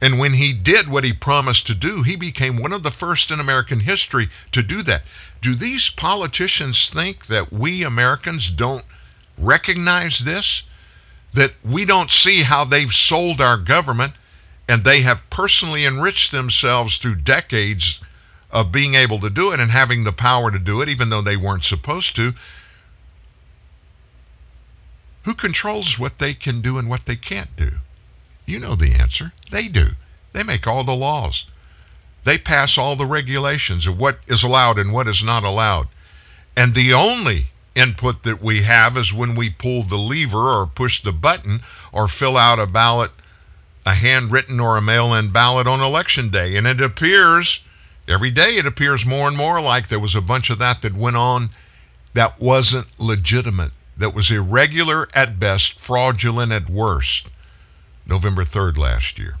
And 0.00 0.18
when 0.18 0.34
he 0.34 0.52
did 0.52 0.88
what 0.88 1.04
he 1.04 1.12
promised 1.12 1.66
to 1.66 1.74
do, 1.74 2.02
he 2.02 2.16
became 2.16 2.56
one 2.56 2.72
of 2.72 2.82
the 2.82 2.90
first 2.90 3.30
in 3.30 3.38
American 3.38 3.80
history 3.80 4.30
to 4.52 4.62
do 4.62 4.82
that. 4.84 5.02
Do 5.42 5.54
these 5.54 5.90
politicians 5.90 6.88
think 6.88 7.26
that 7.26 7.52
we 7.52 7.82
Americans 7.82 8.50
don't 8.50 8.84
recognize 9.36 10.20
this? 10.20 10.62
That 11.34 11.52
we 11.62 11.84
don't 11.84 12.10
see 12.10 12.42
how 12.42 12.64
they've 12.64 12.92
sold 12.92 13.40
our 13.40 13.58
government 13.58 14.14
and 14.68 14.84
they 14.84 15.02
have 15.02 15.28
personally 15.30 15.84
enriched 15.84 16.32
themselves 16.32 16.96
through 16.96 17.16
decades 17.16 18.00
of 18.50 18.72
being 18.72 18.94
able 18.94 19.20
to 19.20 19.30
do 19.30 19.52
it 19.52 19.60
and 19.60 19.70
having 19.70 20.04
the 20.04 20.12
power 20.12 20.50
to 20.50 20.58
do 20.58 20.80
it, 20.80 20.88
even 20.88 21.10
though 21.10 21.22
they 21.22 21.36
weren't 21.36 21.64
supposed 21.64 22.16
to? 22.16 22.32
Who 25.24 25.34
controls 25.34 25.98
what 25.98 26.18
they 26.18 26.34
can 26.34 26.60
do 26.60 26.78
and 26.78 26.88
what 26.88 27.06
they 27.06 27.16
can't 27.16 27.54
do? 27.56 27.72
You 28.50 28.58
know 28.58 28.74
the 28.74 28.94
answer. 28.94 29.32
They 29.52 29.68
do. 29.68 29.90
They 30.32 30.42
make 30.42 30.66
all 30.66 30.82
the 30.82 30.92
laws. 30.92 31.46
They 32.24 32.36
pass 32.36 32.76
all 32.76 32.96
the 32.96 33.06
regulations 33.06 33.86
of 33.86 33.96
what 33.96 34.18
is 34.26 34.42
allowed 34.42 34.76
and 34.76 34.92
what 34.92 35.06
is 35.06 35.22
not 35.22 35.44
allowed. 35.44 35.86
And 36.56 36.74
the 36.74 36.92
only 36.92 37.52
input 37.76 38.24
that 38.24 38.42
we 38.42 38.62
have 38.62 38.96
is 38.96 39.12
when 39.12 39.36
we 39.36 39.50
pull 39.50 39.84
the 39.84 39.96
lever 39.96 40.48
or 40.50 40.66
push 40.66 41.00
the 41.00 41.12
button 41.12 41.62
or 41.92 42.08
fill 42.08 42.36
out 42.36 42.58
a 42.58 42.66
ballot, 42.66 43.12
a 43.86 43.94
handwritten 43.94 44.58
or 44.58 44.76
a 44.76 44.82
mail 44.82 45.14
in 45.14 45.30
ballot 45.30 45.68
on 45.68 45.80
election 45.80 46.28
day. 46.28 46.56
And 46.56 46.66
it 46.66 46.80
appears, 46.80 47.60
every 48.08 48.32
day, 48.32 48.56
it 48.56 48.66
appears 48.66 49.06
more 49.06 49.28
and 49.28 49.36
more 49.36 49.60
like 49.60 49.86
there 49.86 50.00
was 50.00 50.16
a 50.16 50.20
bunch 50.20 50.50
of 50.50 50.58
that 50.58 50.82
that 50.82 50.94
went 50.94 51.16
on 51.16 51.50
that 52.14 52.40
wasn't 52.40 52.88
legitimate, 52.98 53.70
that 53.96 54.12
was 54.12 54.32
irregular 54.32 55.06
at 55.14 55.38
best, 55.38 55.78
fraudulent 55.78 56.50
at 56.50 56.68
worst. 56.68 57.28
November 58.10 58.44
3rd 58.44 58.76
last 58.76 59.18
year. 59.18 59.36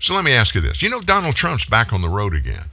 So 0.00 0.14
let 0.14 0.24
me 0.24 0.32
ask 0.32 0.54
you 0.54 0.60
this. 0.60 0.80
You 0.80 0.88
know, 0.88 1.00
Donald 1.00 1.34
Trump's 1.34 1.64
back 1.64 1.92
on 1.92 2.00
the 2.00 2.08
road 2.08 2.34
again. 2.34 2.70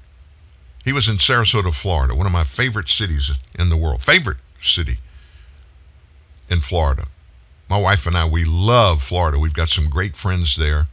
He 0.85 0.93
was 0.93 1.07
in 1.07 1.17
Sarasota, 1.17 1.73
Florida, 1.73 2.13
one 2.13 2.25
of 2.27 2.31
my 2.31 2.43
favorite 2.43 2.89
cities 2.89 3.31
in 3.57 3.69
the 3.69 3.77
world. 3.77 4.01
Favorite 4.01 4.37
city 4.61 4.99
in 6.49 6.61
Florida. 6.61 7.07
My 7.69 7.77
wife 7.77 8.05
and 8.05 8.15
I, 8.15 8.25
we 8.25 8.43
love 8.43 9.01
Florida. 9.01 9.39
We've 9.39 9.53
got 9.53 9.69
some 9.69 9.89
great 9.89 10.15
friends 10.15 10.55
there. 10.55 10.87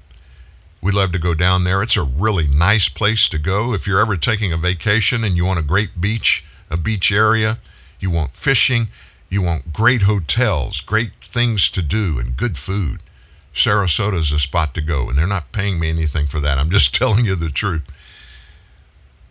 We 0.81 0.93
love 0.93 1.12
to 1.12 1.18
go 1.18 1.35
down 1.35 1.64
there. 1.64 1.83
It's 1.83 1.97
a 1.97 2.03
really 2.03 2.47
nice 2.47 2.89
place 2.89 3.28
to 3.28 3.39
go. 3.39 3.74
If 3.74 3.87
you're 3.87 4.01
ever 4.01 4.16
taking 4.16 4.53
a 4.53 4.57
vacation 4.57 5.24
and 5.24 5.37
you 5.37 5.45
want 5.45 5.59
a 5.59 5.62
great 5.62 6.01
beach, 6.01 6.45
a 6.70 6.78
beach 6.78 7.12
area, 7.12 7.59
you 7.99 8.11
want 8.11 8.35
fishing, 8.35 8.89
you 9.31 9.41
want 9.41 9.72
great 9.72 10.03
hotels, 10.03 10.81
great 10.81 11.12
things 11.22 11.70
to 11.70 11.83
do, 11.83 12.18
and 12.18 12.37
good 12.37 12.59
food. 12.59 13.01
Sarasota 13.55 14.18
is 14.18 14.33
a 14.33 14.39
spot 14.39 14.74
to 14.74 14.81
go, 14.81 15.09
and 15.09 15.16
they're 15.16 15.26
not 15.26 15.53
paying 15.53 15.78
me 15.78 15.89
anything 15.89 16.26
for 16.26 16.41
that. 16.41 16.59
I'm 16.59 16.70
just 16.70 16.95
telling 16.95 17.24
you 17.24 17.37
the 17.37 17.51
truth. 17.51 17.83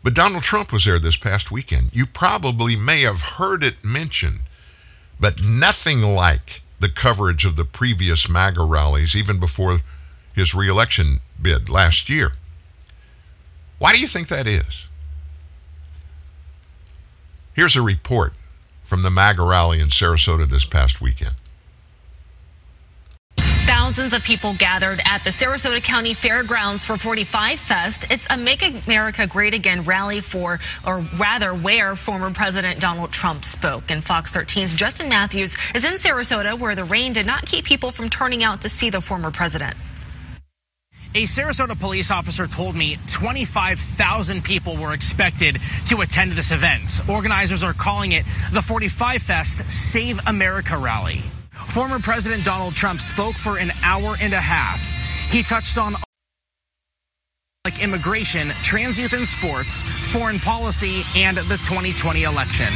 But 0.02 0.14
Donald 0.14 0.43
Trump 0.43 0.72
was 0.72 0.86
there 0.86 1.00
this 1.00 1.18
past 1.18 1.52
weekend. 1.52 1.91
You 1.93 2.06
probably 2.06 2.78
may 2.78 3.02
have 3.02 3.22
heard 3.22 3.64
it 3.64 3.84
mentioned, 3.84 4.39
but 5.20 5.41
nothing 5.41 6.02
like 6.02 6.62
the 6.80 6.89
coverage 6.89 7.45
of 7.45 7.58
the 7.58 7.66
previous 7.66 8.30
MAGA 8.30 8.64
rallies, 8.64 9.16
even 9.16 9.39
before 9.39 9.82
his 10.34 10.56
reelection 10.56 11.20
bid 11.41 11.68
last 11.68 12.08
year. 12.08 12.34
Why 13.78 13.91
do 13.91 14.00
you 14.00 14.08
think 14.08 14.30
that 14.30 14.47
is? 14.47 14.88
Here's 17.54 17.76
a 17.76 17.82
report 17.82 18.34
from 18.89 19.03
the 19.03 19.11
MAGA 19.11 19.43
rally 19.43 19.79
in 19.79 19.89
Sarasota 19.89 20.49
this 20.49 20.65
past 20.65 20.99
weekend. 20.99 21.35
Thousands 23.67 24.13
of 24.13 24.23
people 24.23 24.55
gathered 24.55 24.99
at 25.05 25.23
the 25.23 25.29
Sarasota 25.29 25.81
County 25.81 26.15
Fairgrounds 26.15 26.83
for 26.83 26.97
45 26.97 27.59
Fest. 27.59 28.05
It's 28.09 28.25
a 28.31 28.37
Make 28.37 28.87
America 28.87 29.27
Great 29.27 29.53
Again 29.53 29.83
rally 29.83 30.21
for, 30.21 30.59
or 30.85 31.05
rather, 31.17 31.53
where 31.53 31.95
former 31.95 32.31
President 32.31 32.79
Donald 32.79 33.11
Trump 33.11 33.45
spoke. 33.45 33.91
And 33.91 34.03
Fox 34.03 34.31
13's 34.31 34.73
Justin 34.73 35.07
Matthews 35.07 35.55
is 35.75 35.85
in 35.85 35.93
Sarasota, 35.95 36.57
where 36.57 36.73
the 36.73 36.83
rain 36.83 37.13
did 37.13 37.27
not 37.27 37.45
keep 37.45 37.65
people 37.65 37.91
from 37.91 38.09
turning 38.09 38.43
out 38.43 38.61
to 38.63 38.69
see 38.69 38.89
the 38.89 39.01
former 39.01 39.29
president. 39.29 39.77
A 41.16 41.24
Sarasota 41.24 41.80
police 41.80 42.12
officer 42.12 42.45
told 42.45 42.76
me 42.76 42.99
25,000 43.07 44.43
people 44.43 44.78
were 44.78 44.93
expected 44.93 45.60
to 45.88 46.01
attend 46.01 46.34
this 46.34 46.51
event. 46.51 47.01
Organizers 47.10 47.64
are 47.64 47.74
calling 47.74 48.12
it 48.12 48.26
the 48.51 48.62
45 48.62 49.24
Fest 49.24 49.62
Save 49.70 50.20
America 50.28 50.78
Rally. 50.78 51.24
Former 51.70 51.97
President 51.97 52.45
Donald 52.45 52.76
Trump 52.76 53.01
spoke 53.01 53.34
for 53.34 53.57
an 53.57 53.72
hour 53.82 54.18
and 54.22 54.34
a 54.34 54.39
half. 54.39 54.80
He 55.32 55.41
touched 55.41 55.80
on 55.80 55.95
like 57.66 57.82
immigration, 57.82 58.49
trans 58.62 58.99
youth 58.99 59.14
in 59.14 59.26
sports, 59.26 59.82
foreign 60.12 60.39
policy, 60.39 61.01
and 61.16 61.38
the 61.38 61.57
2020 61.57 62.22
election. 62.22 62.72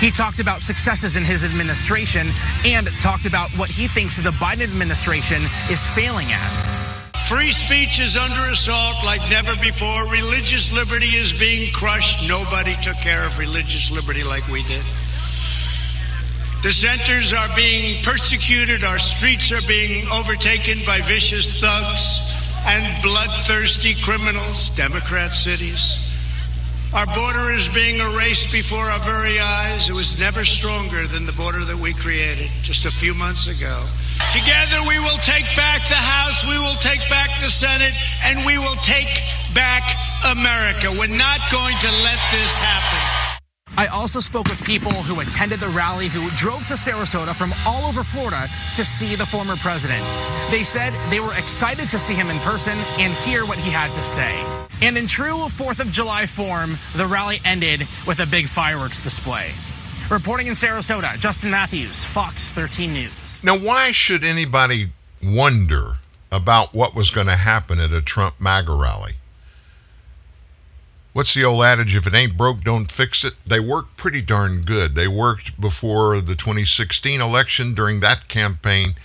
He 0.00 0.10
talked 0.10 0.40
about 0.40 0.62
successes 0.62 1.16
in 1.16 1.22
his 1.22 1.44
administration 1.44 2.30
and 2.64 2.86
talked 2.98 3.26
about 3.26 3.50
what 3.58 3.68
he 3.68 3.88
thinks 3.88 4.16
the 4.16 4.30
Biden 4.30 4.62
administration 4.62 5.42
is 5.70 5.86
failing 5.88 6.32
at. 6.32 7.03
Free 7.28 7.52
speech 7.52 8.00
is 8.00 8.18
under 8.18 8.50
assault 8.50 9.02
like 9.02 9.22
never 9.30 9.56
before. 9.56 10.04
Religious 10.12 10.70
liberty 10.72 11.16
is 11.16 11.32
being 11.32 11.72
crushed. 11.72 12.28
Nobody 12.28 12.74
took 12.82 12.96
care 12.96 13.24
of 13.24 13.38
religious 13.38 13.90
liberty 13.90 14.22
like 14.22 14.46
we 14.48 14.62
did. 14.64 14.84
Dissenters 16.60 17.32
are 17.32 17.48
being 17.56 18.02
persecuted. 18.04 18.84
Our 18.84 18.98
streets 18.98 19.52
are 19.52 19.66
being 19.66 20.06
overtaken 20.12 20.80
by 20.86 21.00
vicious 21.00 21.60
thugs 21.60 22.20
and 22.66 23.02
bloodthirsty 23.02 23.94
criminals, 24.02 24.68
Democrat 24.70 25.32
cities. 25.32 26.03
Our 26.94 27.06
border 27.06 27.50
is 27.50 27.68
being 27.70 27.98
erased 27.98 28.52
before 28.52 28.86
our 28.86 29.00
very 29.00 29.40
eyes. 29.40 29.88
It 29.88 29.94
was 29.94 30.16
never 30.16 30.44
stronger 30.44 31.08
than 31.08 31.26
the 31.26 31.32
border 31.32 31.64
that 31.64 31.76
we 31.76 31.92
created 31.92 32.50
just 32.62 32.84
a 32.84 32.90
few 32.90 33.14
months 33.14 33.48
ago. 33.48 33.82
Together 34.32 34.78
we 34.86 35.00
will 35.00 35.18
take 35.18 35.44
back 35.56 35.82
the 35.88 35.98
House, 35.98 36.46
we 36.46 36.56
will 36.56 36.78
take 36.78 37.02
back 37.10 37.40
the 37.42 37.50
Senate, 37.50 37.94
and 38.22 38.46
we 38.46 38.58
will 38.58 38.78
take 38.86 39.10
back 39.54 39.82
America. 40.30 40.86
We're 40.94 41.10
not 41.18 41.42
going 41.50 41.74
to 41.82 41.90
let 42.06 42.20
this 42.30 42.58
happen. 42.62 43.13
I 43.76 43.88
also 43.88 44.20
spoke 44.20 44.48
with 44.48 44.62
people 44.62 44.92
who 44.92 45.20
attended 45.20 45.58
the 45.58 45.68
rally 45.68 46.06
who 46.08 46.30
drove 46.30 46.64
to 46.66 46.74
Sarasota 46.74 47.34
from 47.34 47.52
all 47.66 47.88
over 47.88 48.04
Florida 48.04 48.46
to 48.76 48.84
see 48.84 49.16
the 49.16 49.26
former 49.26 49.56
president. 49.56 50.04
They 50.50 50.62
said 50.62 50.94
they 51.10 51.18
were 51.18 51.34
excited 51.34 51.88
to 51.88 51.98
see 51.98 52.14
him 52.14 52.30
in 52.30 52.38
person 52.40 52.78
and 52.98 53.12
hear 53.12 53.44
what 53.44 53.58
he 53.58 53.70
had 53.70 53.92
to 53.94 54.04
say. 54.04 54.44
And 54.80 54.96
in 54.96 55.08
true 55.08 55.48
4th 55.48 55.80
of 55.80 55.90
July 55.90 56.26
form, 56.26 56.78
the 56.94 57.06
rally 57.06 57.40
ended 57.44 57.88
with 58.06 58.20
a 58.20 58.26
big 58.26 58.46
fireworks 58.46 59.00
display. 59.00 59.52
Reporting 60.08 60.46
in 60.46 60.54
Sarasota, 60.54 61.18
Justin 61.18 61.50
Matthews, 61.50 62.04
Fox 62.04 62.50
13 62.50 62.92
News. 62.92 63.42
Now, 63.42 63.58
why 63.58 63.90
should 63.90 64.22
anybody 64.22 64.92
wonder 65.22 65.94
about 66.30 66.74
what 66.74 66.94
was 66.94 67.10
going 67.10 67.26
to 67.26 67.36
happen 67.36 67.80
at 67.80 67.90
a 67.90 68.02
Trump 68.02 68.36
MAGA 68.38 68.72
rally? 68.72 69.14
What's 71.14 71.32
the 71.32 71.44
old 71.44 71.64
adage? 71.64 71.96
If 71.96 72.06
it 72.06 72.14
ain't 72.14 72.36
broke, 72.36 72.60
don't 72.60 72.92
fix 72.92 73.24
it. 73.24 73.34
They 73.46 73.60
worked 73.60 73.96
pretty 73.96 74.20
darn 74.20 74.62
good. 74.62 74.94
They 74.94 75.08
worked 75.08 75.58
before 75.58 76.20
the 76.20 76.34
2016 76.34 77.22
election 77.22 77.72
during 77.72 78.00
that 78.00 78.28
campaign. 78.28 78.96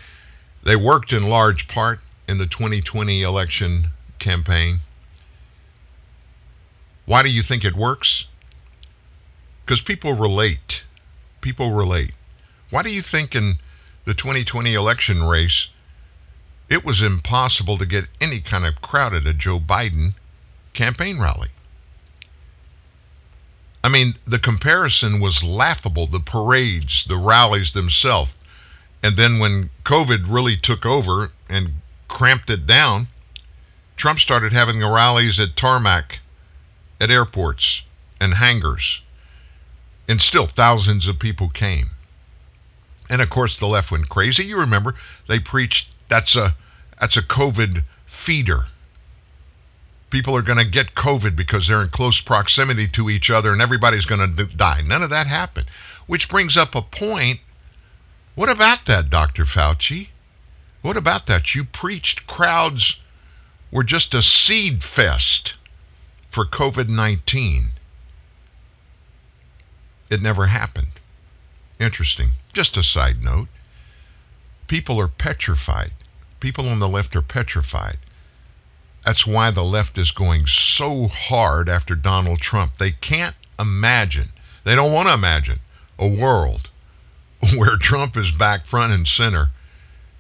They 0.64 0.76
worked 0.76 1.14
in 1.14 1.30
large 1.30 1.70
part 1.70 2.00
in 2.28 2.38
the 2.38 2.48
2020 2.48 3.22
election 3.22 3.92
campaign. 4.18 4.80
Why 7.06 7.24
do 7.24 7.30
you 7.30 7.42
think 7.42 7.64
it 7.64 7.76
works? 7.76 8.26
Because 9.64 9.82
people 9.82 10.14
relate. 10.14 10.84
People 11.42 11.72
relate. 11.72 12.12
Why 12.70 12.84
do 12.84 12.92
you 12.92 13.02
think 13.02 13.36
in 13.36 13.60
the 14.06 14.14
2020 14.14 14.74
election 14.74 15.24
race 15.24 15.70
it 16.70 16.84
was 16.84 17.02
impossible 17.02 17.78
to 17.78 17.86
get 17.86 18.06
any 18.20 18.40
kind 18.40 18.66
of 18.66 18.82
crowd 18.82 19.14
at 19.14 19.26
a 19.26 19.34
Joe 19.34 19.60
Biden 19.60 20.16
campaign 20.74 21.20
rally? 21.20 21.50
I 23.84 23.90
mean, 23.90 24.16
the 24.28 24.40
comparison 24.40 25.20
was 25.20 25.44
laughable. 25.44 26.08
The 26.08 26.20
parades, 26.20 27.06
the 27.08 27.18
rallies 27.18 27.72
themselves. 27.72 28.34
And 29.02 29.16
then 29.16 29.40
when 29.40 29.70
COVID 29.86 30.26
really 30.28 30.58
took 30.58 30.86
over 30.86 31.32
and 31.50 31.76
cramped 32.08 32.50
it 32.50 32.68
down, 32.68 33.08
Trump 33.96 34.20
started 34.20 34.52
having 34.52 34.80
the 34.80 34.90
rallies 34.90 35.40
at 35.40 35.56
tarmac, 35.56 36.20
at 37.00 37.10
airports, 37.10 37.84
and 38.20 38.36
hangars. 38.36 39.02
And 40.08 40.20
still, 40.20 40.48
thousands 40.48 41.08
of 41.08 41.20
people 41.20 41.50
came. 41.50 41.92
And 43.10 43.22
of 43.22 43.30
course, 43.30 43.58
the 43.58 43.68
left 43.68 43.92
went 43.92 44.10
crazy. 44.10 44.46
You 44.46 44.60
remember 44.60 44.96
they 45.28 45.40
preached 45.40 45.88
that's 46.10 46.36
a 46.36 46.56
that's 47.00 47.18
a 47.18 47.22
COVID 47.22 47.84
feeder 48.06 48.66
people 50.10 50.36
are 50.36 50.42
going 50.42 50.58
to 50.58 50.66
get 50.66 50.96
COVID 50.96 51.36
because 51.36 51.68
they're 51.68 51.82
in 51.82 51.90
close 51.90 52.22
proximity 52.22 52.88
to 52.88 53.10
each 53.10 53.30
other 53.30 53.52
and 53.52 53.62
everybody's 53.62 54.06
going 54.06 54.36
to 54.36 54.46
die. 54.46 54.82
None 54.82 55.04
of 55.04 55.10
that 55.10 55.28
happened. 55.28 55.68
Which 56.08 56.30
brings 56.30 56.58
up 56.58 56.76
a 56.76 56.82
point. 56.82 57.40
What 58.36 58.50
about 58.50 58.86
that, 58.88 59.10
Dr. 59.10 59.46
Fauci? 59.46 60.10
What 60.82 60.98
about 60.98 61.28
that? 61.28 61.54
You 61.54 61.66
preached 61.66 62.26
crowds 62.26 62.98
were 63.72 63.84
just 63.84 64.14
a 64.14 64.22
seed 64.22 64.84
fest 64.84 65.56
for 66.30 66.46
COVID 66.46 66.90
19. 66.90 67.72
It 70.10 70.22
never 70.22 70.48
happened. 70.48 71.00
Interesting. 71.80 72.32
Just 72.54 72.78
a 72.78 72.84
side 72.84 73.24
note. 73.24 73.48
People 74.68 75.00
are 75.00 75.08
petrified. 75.08 75.92
People 76.40 76.68
on 76.68 76.80
the 76.80 76.90
left 76.90 77.16
are 77.16 77.22
petrified. 77.22 77.98
That's 79.10 79.26
why 79.26 79.50
the 79.50 79.64
left 79.64 79.98
is 79.98 80.12
going 80.12 80.46
so 80.46 81.08
hard 81.08 81.68
after 81.68 81.96
Donald 81.96 82.42
Trump. 82.42 82.78
They 82.78 82.92
can't 82.92 83.36
imagine, 83.58 84.28
they 84.66 84.76
don't 84.76 84.94
want 84.94 85.08
to 85.08 85.16
imagine 85.16 85.62
a 85.98 86.08
world 86.08 86.70
where 87.58 87.76
Trump 87.76 88.16
is 88.16 88.30
back 88.30 88.68
front 88.68 88.94
and 88.94 89.08
center 89.08 89.50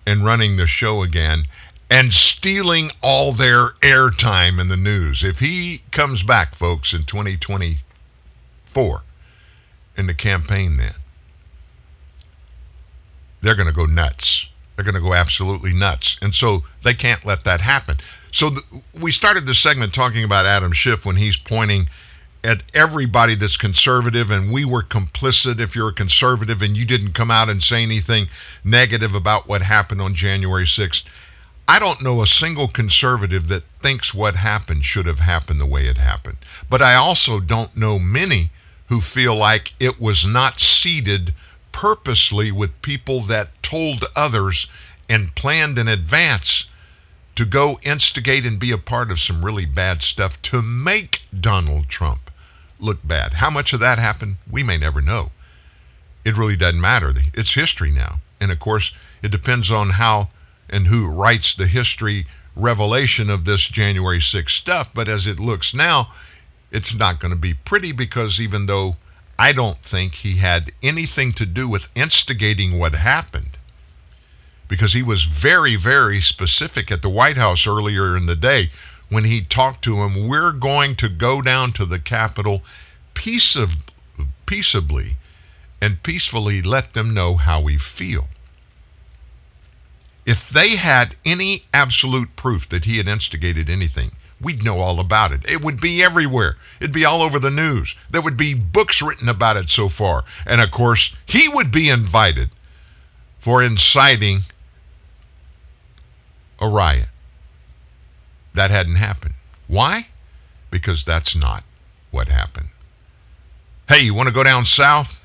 and 0.07 0.25
running 0.25 0.57
the 0.57 0.65
show 0.65 1.03
again 1.03 1.43
and 1.87 2.13
stealing 2.13 2.89
all 3.03 3.31
their 3.31 3.73
airtime 3.83 4.59
in 4.59 4.69
the 4.69 4.75
news. 4.75 5.23
If 5.23 5.37
he 5.37 5.83
comes 5.91 6.23
back, 6.23 6.55
folks, 6.55 6.91
in 6.91 7.03
2024 7.03 9.01
in 9.97 10.07
the 10.07 10.15
campaign, 10.15 10.77
then 10.77 10.95
they're 13.43 13.53
going 13.53 13.69
to 13.69 13.71
go 13.71 13.85
nuts. 13.85 14.47
They're 14.75 14.83
going 14.83 14.95
to 14.95 14.99
go 14.99 15.13
absolutely 15.13 15.73
nuts. 15.73 16.17
And 16.23 16.33
so 16.33 16.63
they 16.83 16.95
can't 16.95 17.23
let 17.23 17.43
that 17.43 17.61
happen. 17.61 17.99
So 18.31 18.51
th- 18.51 18.83
we 18.93 19.11
started 19.11 19.45
this 19.45 19.59
segment 19.59 19.93
talking 19.93 20.23
about 20.23 20.45
Adam 20.45 20.71
Schiff 20.71 21.05
when 21.05 21.15
he's 21.15 21.37
pointing 21.37 21.89
at 22.43 22.63
everybody 22.73 23.35
that's 23.35 23.57
conservative, 23.57 24.29
and 24.29 24.51
we 24.51 24.63
were 24.63 24.83
complicit 24.83 25.59
if 25.59 25.75
you're 25.75 25.89
a 25.89 25.93
conservative 25.93 26.61
and 26.61 26.77
you 26.77 26.85
didn't 26.85 27.13
come 27.13 27.31
out 27.31 27.49
and 27.49 27.61
say 27.61 27.83
anything 27.83 28.27
negative 28.63 29.13
about 29.13 29.47
what 29.47 29.61
happened 29.61 30.01
on 30.01 30.13
January 30.13 30.65
6th. 30.65 31.03
I 31.67 31.79
don't 31.79 32.01
know 32.01 32.21
a 32.21 32.27
single 32.27 32.67
conservative 32.67 33.47
that 33.49 33.63
thinks 33.83 34.13
what 34.13 34.35
happened 34.35 34.85
should 34.85 35.05
have 35.05 35.19
happened 35.19 35.59
the 35.59 35.65
way 35.65 35.85
it 35.85 35.97
happened. 35.97 36.37
But 36.69 36.81
I 36.81 36.95
also 36.95 37.39
don't 37.39 37.77
know 37.77 37.99
many 37.99 38.51
who 38.87 39.01
feel 39.01 39.35
like 39.35 39.73
it 39.79 39.99
was 39.99 40.25
not 40.25 40.59
seeded 40.59 41.33
purposely 41.71 42.51
with 42.51 42.81
people 42.81 43.21
that 43.25 43.61
told 43.61 44.05
others 44.15 44.65
and 45.07 45.35
planned 45.35 45.77
in 45.77 45.87
advance 45.87 46.65
to 47.39 47.45
go 47.45 47.79
instigate 47.83 48.45
and 48.45 48.59
be 48.59 48.69
a 48.69 48.77
part 48.77 49.09
of 49.09 49.17
some 49.17 49.45
really 49.45 49.65
bad 49.65 50.03
stuff 50.03 50.41
to 50.41 50.61
make 50.61 51.21
Donald 51.39 51.87
Trump 51.87 52.29
look 52.81 52.99
bad. 53.01 53.35
How 53.35 53.49
much 53.49 53.71
of 53.71 53.79
that 53.79 53.97
happened, 53.97 54.35
we 54.51 54.61
may 54.61 54.77
never 54.77 55.01
know. 55.01 55.31
It 56.25 56.35
really 56.35 56.57
doesn't 56.57 56.81
matter. 56.81 57.13
It's 57.33 57.53
history 57.53 57.91
now. 57.91 58.19
And 58.41 58.51
of 58.51 58.59
course, 58.59 58.91
it 59.23 59.31
depends 59.31 59.71
on 59.71 59.91
how 59.91 60.31
and 60.69 60.87
who 60.87 61.07
writes 61.07 61.55
the 61.55 61.67
history 61.67 62.25
revelation 62.57 63.29
of 63.29 63.45
this 63.45 63.69
January 63.69 64.19
6th 64.19 64.49
stuff. 64.49 64.89
But 64.93 65.07
as 65.07 65.25
it 65.25 65.39
looks 65.39 65.73
now, 65.73 66.11
it's 66.71 66.93
not 66.93 67.21
going 67.21 67.31
to 67.31 67.39
be 67.39 67.53
pretty 67.53 67.93
because 67.93 68.41
even 68.41 68.65
though 68.65 68.97
I 69.39 69.53
don't 69.53 69.81
think 69.81 70.15
he 70.15 70.39
had 70.39 70.73
anything 70.83 71.31
to 71.35 71.45
do 71.45 71.69
with 71.69 71.87
instigating 71.95 72.77
what 72.77 72.95
happened, 72.95 73.57
because 74.69 74.93
he 74.93 75.03
was 75.03 75.25
very, 75.25 75.75
very 75.75 76.21
specific 76.21 76.89
at 76.89 77.01
the 77.01 77.09
White 77.09 77.35
House 77.35 77.67
earlier 77.67 78.15
in 78.15 78.27
the 78.27 78.35
day 78.35 78.71
when 79.09 79.25
he 79.25 79.41
talked 79.41 79.83
to 79.83 79.95
him. 79.95 80.29
We're 80.29 80.53
going 80.53 80.95
to 80.97 81.09
go 81.09 81.41
down 81.41 81.73
to 81.73 81.85
the 81.85 81.99
Capitol 81.99 82.61
peaceably 83.15 85.17
and 85.81 86.03
peacefully 86.03 86.61
let 86.61 86.93
them 86.93 87.13
know 87.13 87.35
how 87.35 87.59
we 87.59 87.77
feel. 87.77 88.27
If 90.25 90.47
they 90.47 90.75
had 90.75 91.15
any 91.25 91.65
absolute 91.73 92.35
proof 92.35 92.69
that 92.69 92.85
he 92.85 92.97
had 92.97 93.07
instigated 93.07 93.69
anything, 93.69 94.11
we'd 94.39 94.63
know 94.63 94.77
all 94.77 94.99
about 94.99 95.31
it. 95.31 95.49
It 95.49 95.63
would 95.63 95.81
be 95.81 96.03
everywhere. 96.03 96.57
It'd 96.79 96.93
be 96.93 97.05
all 97.05 97.23
over 97.23 97.39
the 97.39 97.49
news. 97.49 97.95
There 98.11 98.21
would 98.21 98.37
be 98.37 98.53
books 98.53 99.01
written 99.01 99.27
about 99.27 99.57
it 99.57 99.69
so 99.69 99.89
far. 99.89 100.25
And 100.45 100.61
of 100.61 100.69
course, 100.69 101.11
he 101.25 101.49
would 101.49 101.71
be 101.71 101.89
invited 101.89 102.51
for 103.39 103.63
inciting 103.63 104.41
a 106.59 106.67
riot. 106.67 107.09
That 108.53 108.71
hadn't 108.71 108.95
happened. 108.95 109.35
Why? 109.67 110.07
Because 110.71 111.03
that's 111.03 111.35
not 111.35 111.63
what 112.11 112.27
happened. 112.27 112.69
Hey, 113.87 114.01
you 114.01 114.13
want 114.13 114.27
to 114.27 114.33
go 114.33 114.43
down 114.43 114.65
south? 114.65 115.21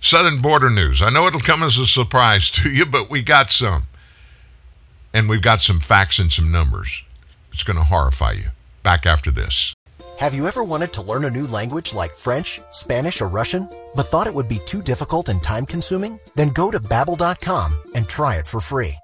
Southern 0.00 0.42
border 0.42 0.70
news. 0.70 1.00
I 1.00 1.10
know 1.10 1.26
it'll 1.26 1.40
come 1.40 1.62
as 1.62 1.78
a 1.78 1.86
surprise 1.86 2.50
to 2.52 2.68
you, 2.68 2.86
but 2.86 3.10
we 3.10 3.22
got 3.22 3.50
some. 3.50 3.84
And 5.12 5.28
we've 5.28 5.42
got 5.42 5.60
some 5.60 5.80
facts 5.80 6.18
and 6.18 6.32
some 6.32 6.50
numbers. 6.50 7.02
It's 7.52 7.62
going 7.62 7.76
to 7.76 7.84
horrify 7.84 8.32
you. 8.32 8.46
Back 8.82 9.06
after 9.06 9.30
this. 9.30 9.72
Have 10.18 10.34
you 10.34 10.46
ever 10.46 10.62
wanted 10.62 10.92
to 10.94 11.02
learn 11.02 11.24
a 11.24 11.30
new 11.30 11.46
language 11.46 11.92
like 11.92 12.12
French, 12.12 12.60
Spanish, 12.70 13.20
or 13.20 13.28
Russian, 13.28 13.68
but 13.94 14.06
thought 14.06 14.26
it 14.26 14.34
would 14.34 14.48
be 14.48 14.60
too 14.64 14.80
difficult 14.80 15.28
and 15.28 15.42
time 15.42 15.66
consuming? 15.66 16.18
Then 16.34 16.48
go 16.48 16.70
to 16.70 16.78
babbel.com 16.78 17.82
and 17.94 18.08
try 18.08 18.36
it 18.36 18.46
for 18.46 18.60
free. 18.60 18.94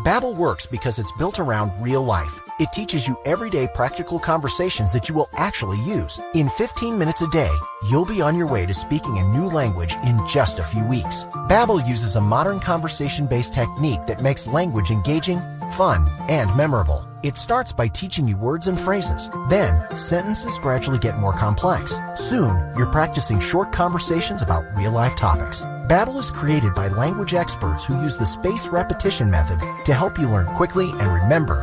Babbel 0.00 0.34
works 0.36 0.66
because 0.66 0.98
it's 0.98 1.12
built 1.12 1.38
around 1.38 1.70
real 1.80 2.02
life. 2.02 2.36
It 2.58 2.70
teaches 2.72 3.06
you 3.06 3.16
everyday 3.24 3.68
practical 3.74 4.18
conversations 4.18 4.92
that 4.92 5.08
you 5.08 5.14
will 5.14 5.28
actually 5.36 5.78
use. 5.78 6.20
In 6.34 6.48
15 6.48 6.98
minutes 6.98 7.22
a 7.22 7.28
day, 7.28 7.52
you'll 7.88 8.04
be 8.04 8.20
on 8.20 8.36
your 8.36 8.50
way 8.50 8.66
to 8.66 8.74
speaking 8.74 9.18
a 9.18 9.28
new 9.28 9.46
language 9.46 9.94
in 10.04 10.18
just 10.26 10.58
a 10.58 10.64
few 10.64 10.84
weeks. 10.88 11.26
Babbel 11.48 11.86
uses 11.86 12.16
a 12.16 12.20
modern 12.20 12.58
conversation-based 12.58 13.54
technique 13.54 14.04
that 14.06 14.22
makes 14.22 14.48
language 14.48 14.90
engaging, 14.90 15.40
fun, 15.70 16.08
and 16.28 16.54
memorable. 16.56 17.13
It 17.24 17.38
starts 17.38 17.72
by 17.72 17.88
teaching 17.88 18.28
you 18.28 18.36
words 18.36 18.66
and 18.66 18.78
phrases. 18.78 19.30
Then, 19.48 19.88
sentences 19.96 20.58
gradually 20.58 20.98
get 20.98 21.18
more 21.18 21.32
complex. 21.32 21.98
Soon, 22.16 22.70
you're 22.76 22.92
practicing 22.92 23.40
short 23.40 23.72
conversations 23.72 24.42
about 24.42 24.66
real-life 24.76 25.16
topics. 25.16 25.62
Babbel 25.88 26.18
is 26.18 26.30
created 26.30 26.74
by 26.74 26.88
language 26.88 27.32
experts 27.32 27.86
who 27.86 28.02
use 28.02 28.18
the 28.18 28.26
spaced 28.26 28.72
repetition 28.72 29.30
method 29.30 29.58
to 29.86 29.94
help 29.94 30.18
you 30.18 30.28
learn 30.28 30.44
quickly 30.48 30.90
and 31.00 31.22
remember 31.22 31.62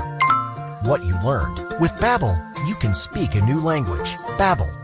what 0.81 1.03
you 1.03 1.13
learned. 1.23 1.59
With 1.79 1.91
Babbel, 2.01 2.35
you 2.67 2.73
can 2.81 2.95
speak 2.95 3.35
a 3.35 3.45
new 3.45 3.59
language. 3.61 4.15
Babbel, 4.39 4.80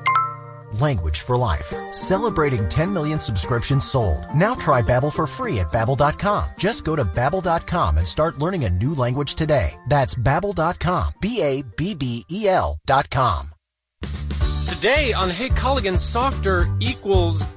language 0.81 1.21
for 1.21 1.37
life. 1.37 1.73
Celebrating 1.91 2.67
10 2.67 2.91
million 2.93 3.19
subscriptions 3.19 3.85
sold. 3.85 4.25
Now 4.33 4.55
try 4.55 4.81
Babbel 4.81 5.13
for 5.13 5.27
free 5.27 5.59
at 5.59 5.67
babbel.com. 5.67 6.49
Just 6.57 6.85
go 6.85 6.95
to 6.95 7.03
babbel.com 7.03 7.97
and 7.97 8.07
start 8.07 8.39
learning 8.39 8.65
a 8.65 8.69
new 8.69 8.95
language 8.95 9.35
today. 9.35 9.71
That's 9.87 10.15
babbel.com. 10.15 11.13
B 11.21 11.41
A 11.43 11.63
B 11.75 11.93
B 11.93 12.25
E 12.31 12.47
L.com. 12.47 13.51
Today 14.67 15.11
on 15.13 15.29
Hey 15.31 15.49
Culligan, 15.49 15.97
softer 15.97 16.67
equals 16.79 17.56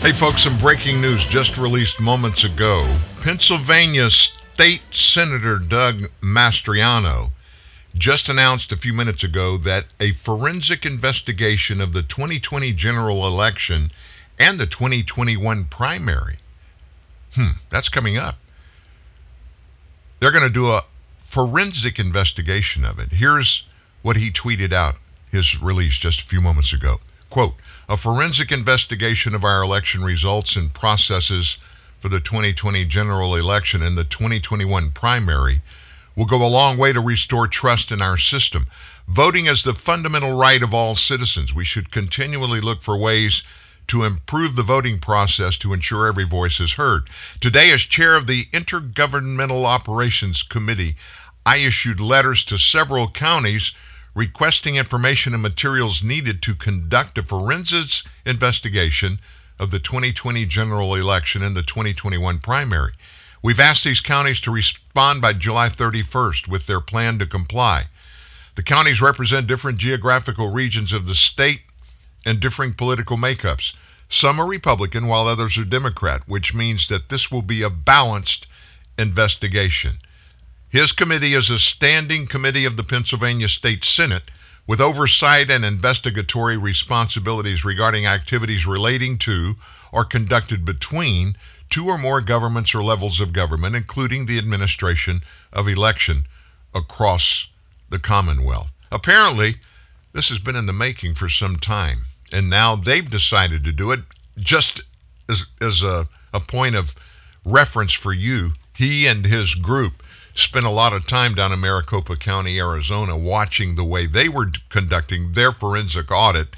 Hey, 0.00 0.12
folks, 0.12 0.44
some 0.44 0.56
breaking 0.56 1.02
news 1.02 1.26
just 1.26 1.58
released 1.58 2.00
moments 2.00 2.42
ago. 2.42 2.86
Pennsylvania 3.20 4.08
State 4.08 4.80
Senator 4.90 5.58
Doug 5.58 6.10
Mastriano 6.22 7.32
just 7.94 8.30
announced 8.30 8.72
a 8.72 8.78
few 8.78 8.94
minutes 8.94 9.22
ago 9.22 9.58
that 9.58 9.88
a 10.00 10.12
forensic 10.12 10.86
investigation 10.86 11.82
of 11.82 11.92
the 11.92 12.02
2020 12.02 12.72
general 12.72 13.26
election 13.26 13.90
and 14.38 14.58
the 14.58 14.66
2021 14.66 15.66
primary, 15.66 16.38
hmm, 17.34 17.58
that's 17.68 17.90
coming 17.90 18.16
up. 18.16 18.38
They're 20.18 20.32
going 20.32 20.44
to 20.44 20.50
do 20.50 20.70
a 20.70 20.86
forensic 21.20 21.98
investigation 21.98 22.86
of 22.86 22.98
it. 22.98 23.12
Here's 23.12 23.64
what 24.00 24.16
he 24.16 24.30
tweeted 24.30 24.72
out, 24.72 24.94
his 25.30 25.60
release 25.60 25.98
just 25.98 26.22
a 26.22 26.26
few 26.26 26.40
moments 26.40 26.72
ago. 26.72 27.00
Quote, 27.28 27.52
a 27.90 27.96
forensic 27.96 28.52
investigation 28.52 29.34
of 29.34 29.42
our 29.42 29.64
election 29.64 30.04
results 30.04 30.54
and 30.54 30.72
processes 30.72 31.58
for 31.98 32.08
the 32.08 32.20
2020 32.20 32.84
general 32.84 33.34
election 33.34 33.82
and 33.82 33.98
the 33.98 34.04
2021 34.04 34.92
primary 34.92 35.60
will 36.14 36.24
go 36.24 36.40
a 36.40 36.46
long 36.46 36.78
way 36.78 36.92
to 36.92 37.00
restore 37.00 37.48
trust 37.48 37.90
in 37.90 38.00
our 38.00 38.16
system. 38.16 38.68
Voting 39.08 39.46
is 39.46 39.64
the 39.64 39.74
fundamental 39.74 40.38
right 40.38 40.62
of 40.62 40.72
all 40.72 40.94
citizens. 40.94 41.52
We 41.52 41.64
should 41.64 41.90
continually 41.90 42.60
look 42.60 42.80
for 42.80 42.96
ways 42.96 43.42
to 43.88 44.04
improve 44.04 44.54
the 44.54 44.62
voting 44.62 45.00
process 45.00 45.56
to 45.56 45.72
ensure 45.72 46.06
every 46.06 46.22
voice 46.22 46.60
is 46.60 46.74
heard. 46.74 47.10
Today, 47.40 47.72
as 47.72 47.80
chair 47.80 48.14
of 48.14 48.28
the 48.28 48.44
Intergovernmental 48.52 49.64
Operations 49.64 50.44
Committee, 50.44 50.94
I 51.44 51.56
issued 51.56 51.98
letters 51.98 52.44
to 52.44 52.56
several 52.56 53.10
counties 53.10 53.72
requesting 54.20 54.76
information 54.76 55.32
and 55.32 55.42
materials 55.42 56.02
needed 56.02 56.42
to 56.42 56.54
conduct 56.54 57.16
a 57.16 57.22
forensics 57.22 58.02
investigation 58.26 59.18
of 59.58 59.70
the 59.70 59.78
2020 59.78 60.44
general 60.44 60.94
election 60.94 61.42
and 61.42 61.56
the 61.56 61.62
2021 61.62 62.38
primary. 62.38 62.92
We've 63.42 63.58
asked 63.58 63.82
these 63.82 64.02
counties 64.02 64.38
to 64.40 64.50
respond 64.50 65.22
by 65.22 65.32
July 65.32 65.70
31st 65.70 66.48
with 66.48 66.66
their 66.66 66.82
plan 66.82 67.18
to 67.18 67.26
comply. 67.26 67.86
The 68.56 68.62
counties 68.62 69.00
represent 69.00 69.46
different 69.46 69.78
geographical 69.78 70.52
regions 70.52 70.92
of 70.92 71.06
the 71.06 71.14
state 71.14 71.62
and 72.26 72.40
differing 72.40 72.74
political 72.74 73.16
makeups. 73.16 73.72
Some 74.10 74.38
are 74.38 74.46
Republican 74.46 75.06
while 75.06 75.28
others 75.28 75.56
are 75.56 75.64
Democrat, 75.64 76.24
which 76.26 76.52
means 76.52 76.88
that 76.88 77.08
this 77.08 77.30
will 77.30 77.40
be 77.40 77.62
a 77.62 77.70
balanced 77.70 78.46
investigation. 78.98 79.92
His 80.70 80.92
committee 80.92 81.34
is 81.34 81.50
a 81.50 81.58
standing 81.58 82.28
committee 82.28 82.64
of 82.64 82.76
the 82.76 82.84
Pennsylvania 82.84 83.48
State 83.48 83.84
Senate, 83.84 84.30
with 84.68 84.80
oversight 84.80 85.50
and 85.50 85.64
investigatory 85.64 86.56
responsibilities 86.56 87.64
regarding 87.64 88.06
activities 88.06 88.66
relating 88.66 89.18
to 89.18 89.56
or 89.92 90.04
conducted 90.04 90.64
between 90.64 91.36
two 91.70 91.88
or 91.88 91.98
more 91.98 92.20
governments 92.20 92.72
or 92.72 92.84
levels 92.84 93.18
of 93.18 93.32
government, 93.32 93.74
including 93.74 94.26
the 94.26 94.38
administration 94.38 95.22
of 95.52 95.66
election 95.66 96.26
across 96.72 97.48
the 97.88 97.98
Commonwealth. 97.98 98.70
Apparently, 98.92 99.56
this 100.12 100.28
has 100.28 100.38
been 100.38 100.54
in 100.54 100.66
the 100.66 100.72
making 100.72 101.16
for 101.16 101.28
some 101.28 101.56
time, 101.56 102.02
and 102.32 102.48
now 102.48 102.76
they've 102.76 103.10
decided 103.10 103.64
to 103.64 103.72
do 103.72 103.90
it 103.90 104.00
just 104.36 104.84
as, 105.28 105.46
as 105.60 105.82
a, 105.82 106.08
a 106.32 106.38
point 106.38 106.76
of 106.76 106.94
reference 107.44 107.92
for 107.92 108.12
you. 108.12 108.52
He 108.76 109.08
and 109.08 109.26
his 109.26 109.56
group 109.56 110.00
spent 110.34 110.66
a 110.66 110.70
lot 110.70 110.92
of 110.92 111.06
time 111.06 111.34
down 111.34 111.52
in 111.52 111.60
Maricopa 111.60 112.16
County, 112.16 112.58
Arizona, 112.58 113.16
watching 113.16 113.74
the 113.74 113.84
way 113.84 114.06
they 114.06 114.28
were 114.28 114.46
conducting 114.68 115.32
their 115.32 115.52
forensic 115.52 116.10
audit, 116.10 116.48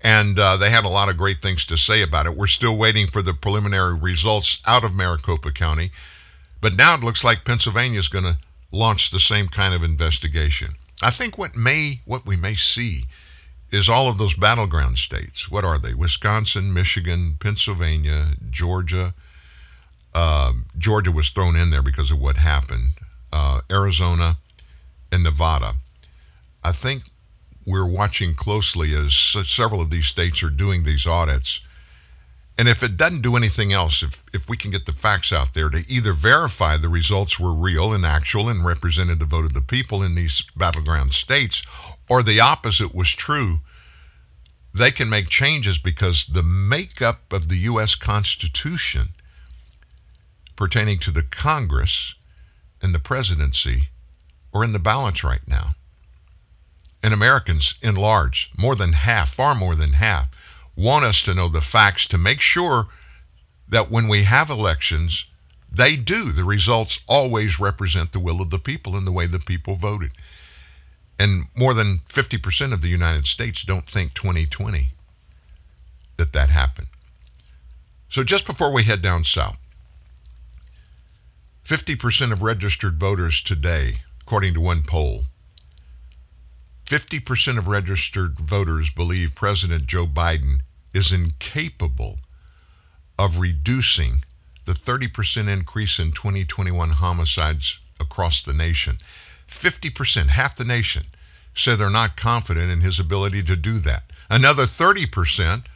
and 0.00 0.38
uh, 0.38 0.56
they 0.56 0.70
had 0.70 0.84
a 0.84 0.88
lot 0.88 1.08
of 1.08 1.16
great 1.16 1.42
things 1.42 1.64
to 1.66 1.76
say 1.76 2.02
about 2.02 2.26
it. 2.26 2.36
We're 2.36 2.46
still 2.46 2.76
waiting 2.76 3.06
for 3.06 3.22
the 3.22 3.34
preliminary 3.34 3.94
results 3.94 4.58
out 4.66 4.84
of 4.84 4.94
Maricopa 4.94 5.52
County, 5.52 5.90
but 6.60 6.74
now 6.74 6.94
it 6.94 7.04
looks 7.04 7.24
like 7.24 7.44
Pennsylvania 7.44 7.98
is 7.98 8.08
going 8.08 8.24
to 8.24 8.38
launch 8.72 9.10
the 9.10 9.20
same 9.20 9.48
kind 9.48 9.74
of 9.74 9.82
investigation. 9.82 10.74
I 11.02 11.10
think 11.10 11.38
what 11.38 11.56
may 11.56 12.00
what 12.04 12.26
we 12.26 12.36
may 12.36 12.54
see 12.54 13.04
is 13.70 13.88
all 13.88 14.08
of 14.08 14.18
those 14.18 14.34
battleground 14.34 14.98
states. 14.98 15.50
What 15.50 15.64
are 15.64 15.78
they? 15.78 15.94
Wisconsin, 15.94 16.72
Michigan, 16.74 17.36
Pennsylvania, 17.40 18.34
Georgia. 18.50 19.14
Uh, 20.12 20.54
Georgia 20.76 21.12
was 21.12 21.30
thrown 21.30 21.54
in 21.54 21.70
there 21.70 21.82
because 21.82 22.10
of 22.10 22.18
what 22.18 22.36
happened 22.36 22.99
uh, 23.32 23.60
Arizona, 23.70 24.38
and 25.12 25.22
Nevada. 25.22 25.76
I 26.62 26.72
think 26.72 27.04
we're 27.66 27.88
watching 27.88 28.34
closely 28.34 28.94
as 28.94 29.14
several 29.14 29.80
of 29.80 29.90
these 29.90 30.06
states 30.06 30.42
are 30.42 30.50
doing 30.50 30.84
these 30.84 31.06
audits. 31.06 31.60
And 32.58 32.68
if 32.68 32.82
it 32.82 32.96
doesn't 32.96 33.22
do 33.22 33.36
anything 33.36 33.72
else, 33.72 34.02
if, 34.02 34.24
if 34.34 34.48
we 34.48 34.56
can 34.56 34.70
get 34.70 34.84
the 34.84 34.92
facts 34.92 35.32
out 35.32 35.54
there 35.54 35.70
to 35.70 35.84
either 35.88 36.12
verify 36.12 36.76
the 36.76 36.88
results 36.88 37.40
were 37.40 37.54
real 37.54 37.92
and 37.92 38.04
actual 38.04 38.48
and 38.48 38.64
represented 38.64 39.18
the 39.18 39.24
vote 39.24 39.46
of 39.46 39.54
the 39.54 39.62
people 39.62 40.02
in 40.02 40.14
these 40.14 40.44
battleground 40.56 41.14
states, 41.14 41.62
or 42.08 42.22
the 42.22 42.40
opposite 42.40 42.94
was 42.94 43.10
true, 43.10 43.60
they 44.74 44.90
can 44.90 45.08
make 45.08 45.28
changes 45.28 45.78
because 45.78 46.26
the 46.26 46.42
makeup 46.42 47.32
of 47.32 47.48
the 47.48 47.56
U.S. 47.58 47.94
Constitution 47.94 49.10
pertaining 50.56 50.98
to 50.98 51.10
the 51.10 51.22
Congress 51.22 52.14
in 52.82 52.92
the 52.92 52.98
presidency 52.98 53.88
are 54.52 54.64
in 54.64 54.72
the 54.72 54.78
balance 54.78 55.22
right 55.22 55.46
now. 55.46 55.74
And 57.02 57.14
Americans, 57.14 57.74
in 57.82 57.94
large, 57.94 58.50
more 58.56 58.74
than 58.74 58.92
half, 58.92 59.34
far 59.34 59.54
more 59.54 59.74
than 59.74 59.94
half, 59.94 60.28
want 60.76 61.04
us 61.04 61.22
to 61.22 61.34
know 61.34 61.48
the 61.48 61.60
facts 61.60 62.06
to 62.06 62.18
make 62.18 62.40
sure 62.40 62.88
that 63.68 63.90
when 63.90 64.08
we 64.08 64.24
have 64.24 64.50
elections, 64.50 65.24
they 65.70 65.96
do. 65.96 66.32
The 66.32 66.44
results 66.44 67.00
always 67.08 67.60
represent 67.60 68.12
the 68.12 68.20
will 68.20 68.40
of 68.40 68.50
the 68.50 68.58
people 68.58 68.96
and 68.96 69.06
the 69.06 69.12
way 69.12 69.26
the 69.26 69.38
people 69.38 69.76
voted. 69.76 70.12
And 71.18 71.44
more 71.54 71.74
than 71.74 72.00
50% 72.08 72.72
of 72.72 72.82
the 72.82 72.88
United 72.88 73.26
States 73.26 73.62
don't 73.62 73.86
think 73.86 74.14
2020 74.14 74.88
that 76.16 76.32
that 76.32 76.50
happened. 76.50 76.88
So 78.08 78.24
just 78.24 78.46
before 78.46 78.72
we 78.72 78.82
head 78.82 79.02
down 79.02 79.24
south, 79.24 79.58
50% 81.70 82.32
of 82.32 82.42
registered 82.42 82.98
voters 82.98 83.40
today, 83.40 83.98
according 84.22 84.54
to 84.54 84.60
one 84.60 84.82
poll, 84.82 85.26
50% 86.84 87.58
of 87.58 87.68
registered 87.68 88.40
voters 88.40 88.90
believe 88.90 89.36
President 89.36 89.86
Joe 89.86 90.04
Biden 90.04 90.62
is 90.92 91.12
incapable 91.12 92.18
of 93.16 93.38
reducing 93.38 94.24
the 94.64 94.72
30% 94.72 95.48
increase 95.48 96.00
in 96.00 96.10
2021 96.10 96.90
homicides 96.90 97.78
across 98.00 98.42
the 98.42 98.52
nation. 98.52 98.98
50%, 99.48 100.30
half 100.30 100.56
the 100.56 100.64
nation, 100.64 101.06
say 101.54 101.76
they're 101.76 101.88
not 101.88 102.16
confident 102.16 102.68
in 102.68 102.80
his 102.80 102.98
ability 102.98 103.44
to 103.44 103.54
do 103.54 103.78
that. 103.78 104.02
Another 104.28 104.64
30% 104.64 105.66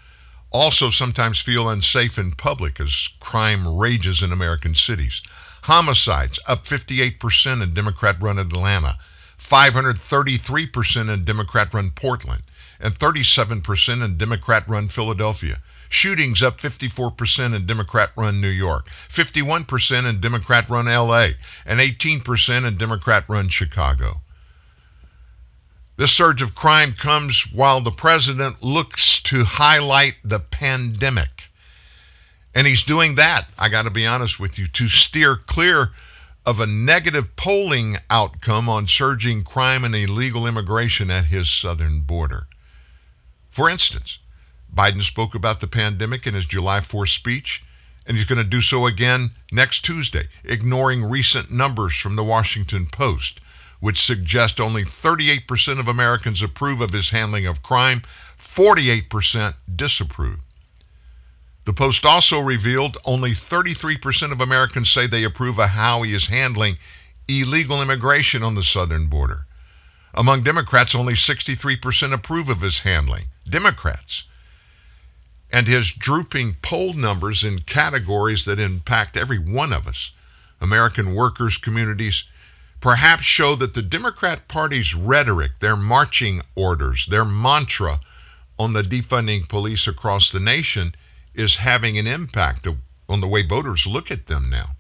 also 0.51 0.91
sometimes 0.91 1.39
feel 1.39 1.69
unsafe 1.69 2.19
in 2.19 2.33
public 2.33 2.81
as 2.81 3.09
crime 3.21 3.77
rages 3.77 4.23
in 4.23 4.33
American 4.33 4.75
cities. 4.75 5.23
Homicides 5.65 6.39
up 6.47 6.67
58% 6.67 7.63
in 7.63 7.73
Democrat 7.73 8.21
run 8.21 8.39
Atlanta, 8.39 8.99
533% 9.41 11.13
in 11.13 11.25
Democrat 11.25 11.73
run 11.73 11.91
Portland, 11.91 12.43
and 12.79 12.99
37% 12.99 14.05
in 14.05 14.19
Democrat 14.19 14.69
run 14.69 14.89
Philadelphia. 14.89 15.63
Shootings 15.89 16.43
up 16.43 16.59
54% 16.59 17.57
in 17.57 17.65
Democrat 17.65 18.11
run 18.15 18.43
New 18.43 18.49
York, 18.49 18.91
51% 19.09 20.07
in 20.07 20.21
Democrat 20.21 20.69
run 20.69 20.85
LA, 20.85 21.29
and 21.65 21.81
18% 21.81 22.69
in 22.69 22.77
Democrat 22.77 23.25
run 23.27 23.49
Chicago. 23.49 24.21
This 25.97 26.13
surge 26.13 26.43
of 26.43 26.55
crime 26.55 26.93
comes 26.93 27.51
while 27.51 27.81
the 27.81 27.91
president 27.91 28.63
looks 28.63 29.19
to 29.23 29.45
highlight 29.45 30.17
the 30.23 30.41
pandemic. 30.41 31.45
And 32.55 32.67
he's 32.67 32.83
doing 32.83 33.17
that, 33.17 33.47
I 33.59 33.69
got 33.69 33.83
to 33.83 33.91
be 33.91 34.07
honest 34.07 34.39
with 34.39 34.59
you, 34.59 34.69
to 34.69 34.89
steer 34.89 35.37
clear 35.37 35.91
of 36.47 36.61
a 36.61 36.67
negative 36.67 37.35
polling 37.37 37.97
outcome 38.11 38.69
on 38.69 38.87
surging 38.87 39.43
crime 39.43 39.83
and 39.83 39.95
illegal 39.95 40.47
immigration 40.47 41.11
at 41.11 41.27
his 41.27 41.51
southern 41.51 42.01
border. 42.01 42.47
For 43.51 43.69
instance, 43.69 44.19
Biden 44.73 45.03
spoke 45.03 45.35
about 45.35 45.61
the 45.61 45.67
pandemic 45.67 46.27
in 46.27 46.35
his 46.35 46.47
July 46.47 46.81
4th 46.81 47.09
speech, 47.09 47.63
and 48.07 48.17
he's 48.17 48.27
going 48.27 48.43
to 48.43 48.45
do 48.45 48.61
so 48.61 48.87
again 48.87 49.31
next 49.51 49.85
Tuesday, 49.85 50.29
ignoring 50.45 51.05
recent 51.05 51.51
numbers 51.51 51.95
from 51.95 52.17
the 52.17 52.25
Washington 52.25 52.87
Post, 52.87 53.41
which 53.81 54.03
suggest 54.03 54.61
only 54.61 54.85
38% 54.85 55.81
of 55.81 55.89
Americans 55.89 56.43
approve 56.43 56.81
of 56.81 56.91
his 56.91 57.11
handling 57.11 57.47
of 57.47 57.63
crime, 57.63 58.03
48% 58.39 59.55
disapprove. 59.75 60.41
The 61.65 61.73
Post 61.73 62.05
also 62.05 62.41
revealed 62.41 62.99
only 63.07 63.31
33% 63.31 64.33
of 64.33 64.41
Americans 64.41 64.91
say 64.91 65.07
they 65.07 65.25
approve 65.25 65.59
of 65.59 65.71
how 65.71 66.03
he 66.03 66.15
is 66.15 66.27
handling 66.27 66.77
illegal 67.27 67.81
immigration 67.81 68.43
on 68.43 68.55
the 68.55 68.63
southern 68.63 69.07
border. 69.07 69.47
Among 70.13 70.43
Democrats, 70.43 70.95
only 70.95 71.15
63% 71.15 72.13
approve 72.13 72.49
of 72.49 72.61
his 72.61 72.81
handling. 72.81 73.27
Democrats. 73.49 74.25
And 75.51 75.67
his 75.67 75.91
drooping 75.91 76.57
poll 76.63 76.93
numbers 76.93 77.43
in 77.43 77.61
categories 77.61 78.45
that 78.45 78.61
impact 78.61 79.17
every 79.17 79.39
one 79.39 79.73
of 79.73 79.87
us, 79.87 80.13
American 80.61 81.15
workers, 81.15 81.57
communities, 81.57 82.25
perhaps 82.81 83.25
show 83.25 83.57
that 83.57 83.73
the 83.73 83.83
Democrat 83.83 84.47
Party's 84.49 84.95
rhetoric, 84.95 85.61
their 85.61 85.77
marching 85.77 86.43
orders, 86.55 87.07
their 87.07 87.25
mantra 87.25 88.01
on 88.59 88.75
the 88.75 88.83
defunding 88.83 89.49
police 89.49 89.87
across 89.87 90.31
the 90.31 90.41
nation 90.41 90.95
is 91.35 91.57
having 91.57 91.99
an 91.99 92.07
impact 92.07 92.67
on 93.09 93.21
the 93.21 93.29
way 93.29 93.43
voters 93.43 93.87
look 93.87 94.11
at 94.11 94.27
them 94.27 94.49
now. 94.49 94.77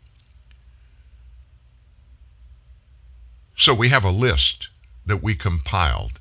So 3.57 3.73
we 3.75 3.89
have 3.89 4.05
a 4.05 4.11
list 4.11 4.69
that 5.07 5.23
we 5.23 5.35
compiled 5.35 6.19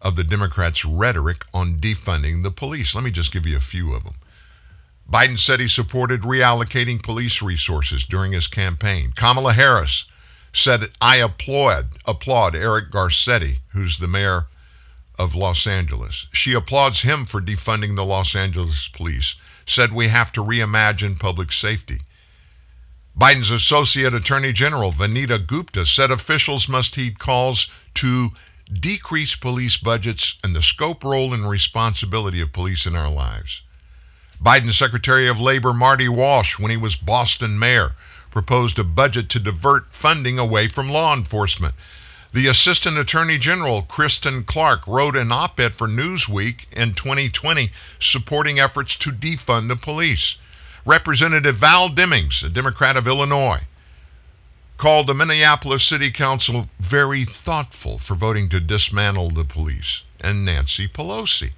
of 0.00 0.16
the 0.16 0.24
Democrats' 0.24 0.84
rhetoric 0.84 1.44
on 1.52 1.80
defunding 1.80 2.42
the 2.42 2.50
police. 2.50 2.94
Let 2.94 3.04
me 3.04 3.10
just 3.10 3.32
give 3.32 3.46
you 3.46 3.56
a 3.56 3.60
few 3.60 3.94
of 3.94 4.04
them. 4.04 4.14
Biden 5.10 5.38
said 5.38 5.58
he 5.58 5.68
supported 5.68 6.22
reallocating 6.22 7.02
police 7.02 7.40
resources 7.40 8.04
during 8.04 8.32
his 8.32 8.46
campaign. 8.46 9.12
Kamala 9.16 9.54
Harris 9.54 10.04
said, 10.52 10.90
I 11.00 11.16
applaud, 11.16 11.98
applaud 12.04 12.54
Eric 12.54 12.90
Garcetti, 12.90 13.58
who's 13.68 13.98
the 13.98 14.06
mayor 14.06 14.46
of 15.18 15.34
Los 15.34 15.66
Angeles. 15.66 16.26
She 16.32 16.52
applauds 16.52 17.00
him 17.00 17.24
for 17.24 17.40
defunding 17.40 17.96
the 17.96 18.04
Los 18.04 18.36
Angeles 18.36 18.88
police 18.88 19.34
said 19.70 19.92
we 19.92 20.08
have 20.08 20.32
to 20.32 20.42
reimagine 20.42 21.18
public 21.18 21.52
safety. 21.52 22.00
Biden's 23.18 23.50
Associate 23.50 24.14
Attorney 24.14 24.52
General, 24.52 24.92
Vanita 24.92 25.44
Gupta, 25.44 25.84
said 25.84 26.10
officials 26.10 26.68
must 26.68 26.94
heed 26.94 27.18
calls 27.18 27.68
to 27.94 28.30
decrease 28.72 29.34
police 29.34 29.76
budgets 29.76 30.34
and 30.44 30.54
the 30.54 30.62
scope, 30.62 31.02
role, 31.02 31.32
and 31.34 31.48
responsibility 31.48 32.40
of 32.40 32.52
police 32.52 32.86
in 32.86 32.94
our 32.94 33.10
lives. 33.10 33.62
Biden's 34.42 34.78
Secretary 34.78 35.28
of 35.28 35.40
Labor, 35.40 35.72
Marty 35.72 36.08
Walsh, 36.08 36.58
when 36.58 36.70
he 36.70 36.76
was 36.76 36.94
Boston 36.94 37.58
mayor, 37.58 37.96
proposed 38.30 38.78
a 38.78 38.84
budget 38.84 39.28
to 39.30 39.40
divert 39.40 39.92
funding 39.92 40.38
away 40.38 40.68
from 40.68 40.88
law 40.88 41.12
enforcement. 41.12 41.74
The 42.30 42.46
Assistant 42.46 42.98
Attorney 42.98 43.38
General, 43.38 43.82
Kristen 43.82 44.44
Clarke, 44.44 44.86
wrote 44.86 45.16
an 45.16 45.32
op 45.32 45.58
ed 45.58 45.74
for 45.74 45.88
Newsweek 45.88 46.66
in 46.70 46.92
2020 46.92 47.70
supporting 47.98 48.60
efforts 48.60 48.96
to 48.96 49.10
defund 49.10 49.68
the 49.68 49.76
police. 49.76 50.36
Representative 50.84 51.56
Val 51.56 51.88
Demings, 51.88 52.42
a 52.44 52.50
Democrat 52.50 52.98
of 52.98 53.08
Illinois, 53.08 53.62
called 54.76 55.06
the 55.06 55.14
Minneapolis 55.14 55.82
City 55.82 56.10
Council 56.10 56.68
very 56.78 57.24
thoughtful 57.24 57.98
for 57.98 58.14
voting 58.14 58.50
to 58.50 58.60
dismantle 58.60 59.30
the 59.30 59.44
police. 59.44 60.02
and 60.20 60.44
Nancy 60.44 60.86
Pelosi. 60.86 61.52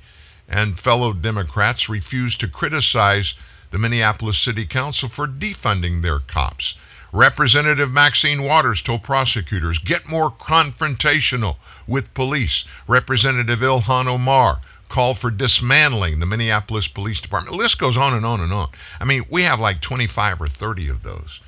And 0.49 0.79
fellow 0.79 1.13
Democrats 1.13 1.89
refused 1.89 2.39
to 2.41 2.49
criticize 2.49 3.35
the 3.71 3.79
Minneapolis 3.79 4.39
City 4.39 4.67
Council 4.67 5.09
for 5.09 5.27
defunding 5.27 6.03
their 6.03 6.19
cops. 6.19 6.75
Representative 7.13 7.91
Maxine 7.91 8.43
Waters 8.43 8.83
told 8.83 9.03
prosecutors, 9.03 9.79
get 9.79 10.09
more 10.09 10.31
confrontational 10.31 11.57
with 11.87 12.15
police. 12.15 12.65
Representative 12.87 13.61
Ilhan 13.61 14.07
Omar 14.07 14.61
called 14.89 15.19
for 15.19 15.31
dismantling 15.31 16.19
the 16.19 16.27
Minneapolis 16.27 16.89
Police 16.89 17.21
Department. 17.21 17.57
The 17.57 17.63
list 17.63 17.79
goes 17.79 17.97
on 17.97 18.13
and 18.13 18.27
on 18.27 18.41
and 18.41 18.53
on. 18.53 18.69
I 19.01 19.05
mean, 19.05 19.25
we 19.31 19.43
have 19.43 19.61
like 19.61 19.81
25 19.81 20.41
or 20.41 20.47
30 20.47 20.89
of 20.89 21.03
those. 21.03 21.41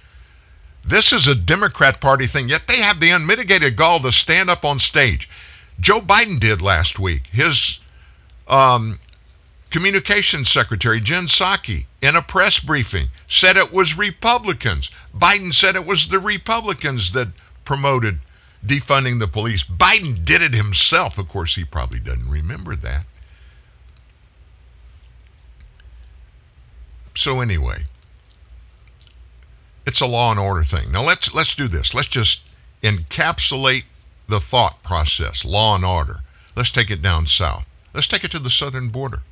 This 0.85 1.13
is 1.13 1.27
a 1.27 1.35
Democrat 1.35 2.01
Party 2.01 2.27
thing, 2.27 2.49
yet 2.49 2.67
they 2.67 2.79
have 2.79 2.99
the 2.99 3.11
unmitigated 3.11 3.77
gall 3.77 4.01
to 4.01 4.11
stand 4.11 4.51
up 4.51 4.65
on 4.65 4.81
stage. 4.81 5.29
Joe 5.79 6.01
Biden 6.01 6.41
did 6.41 6.63
last 6.63 6.99
week. 6.99 7.29
His 7.29 7.79
um, 8.49 8.99
Communications 9.73 10.51
Secretary 10.51 11.01
Jen 11.01 11.27
Psaki, 11.27 11.87
in 12.03 12.15
a 12.15 12.21
press 12.21 12.61
briefing, 12.61 13.09
said 13.27 13.57
it 13.57 13.73
was 13.73 13.97
Republicans. 13.97 14.91
Biden 15.17 15.53
said 15.53 15.75
it 15.75 15.87
was 15.87 16.09
the 16.09 16.19
Republicans 16.19 17.13
that 17.13 17.29
promoted 17.65 18.19
defunding 18.65 19.19
the 19.19 19.27
police. 19.27 19.65
Biden 19.65 20.27
did 20.27 20.43
it 20.43 20.53
himself. 20.53 21.17
Of 21.17 21.31
course, 21.31 21.55
he 21.55 21.65
probably 21.65 22.01
doesn't 22.01 22.29
remember 22.29 22.77
that. 22.77 23.07
So 27.17 27.41
anyway, 27.41 27.85
it's 29.87 30.03
a 30.03 30.07
law 30.07 30.31
and 30.31 30.41
order 30.41 30.65
thing. 30.65 30.93
Now 30.93 31.03
let's 31.03 31.35
let's 31.35 31.55
do 31.55 31.67
this. 31.67 31.95
Let's 31.95 32.09
just 32.09 32.41
encapsulate 32.83 33.85
the 34.29 34.41
thought 34.41 34.83
process, 34.83 35.47
law 35.47 35.75
and 35.75 35.85
order. 35.85 36.21
Let's 36.55 36.71
take 36.71 36.91
it 36.91 37.01
down 37.01 37.27
south. 37.27 37.65
Let's 37.95 38.07
take 38.07 38.23
it 38.25 38.31
to 38.33 38.39
the 38.39 38.51
southern 38.51 38.91
border. 38.91 39.23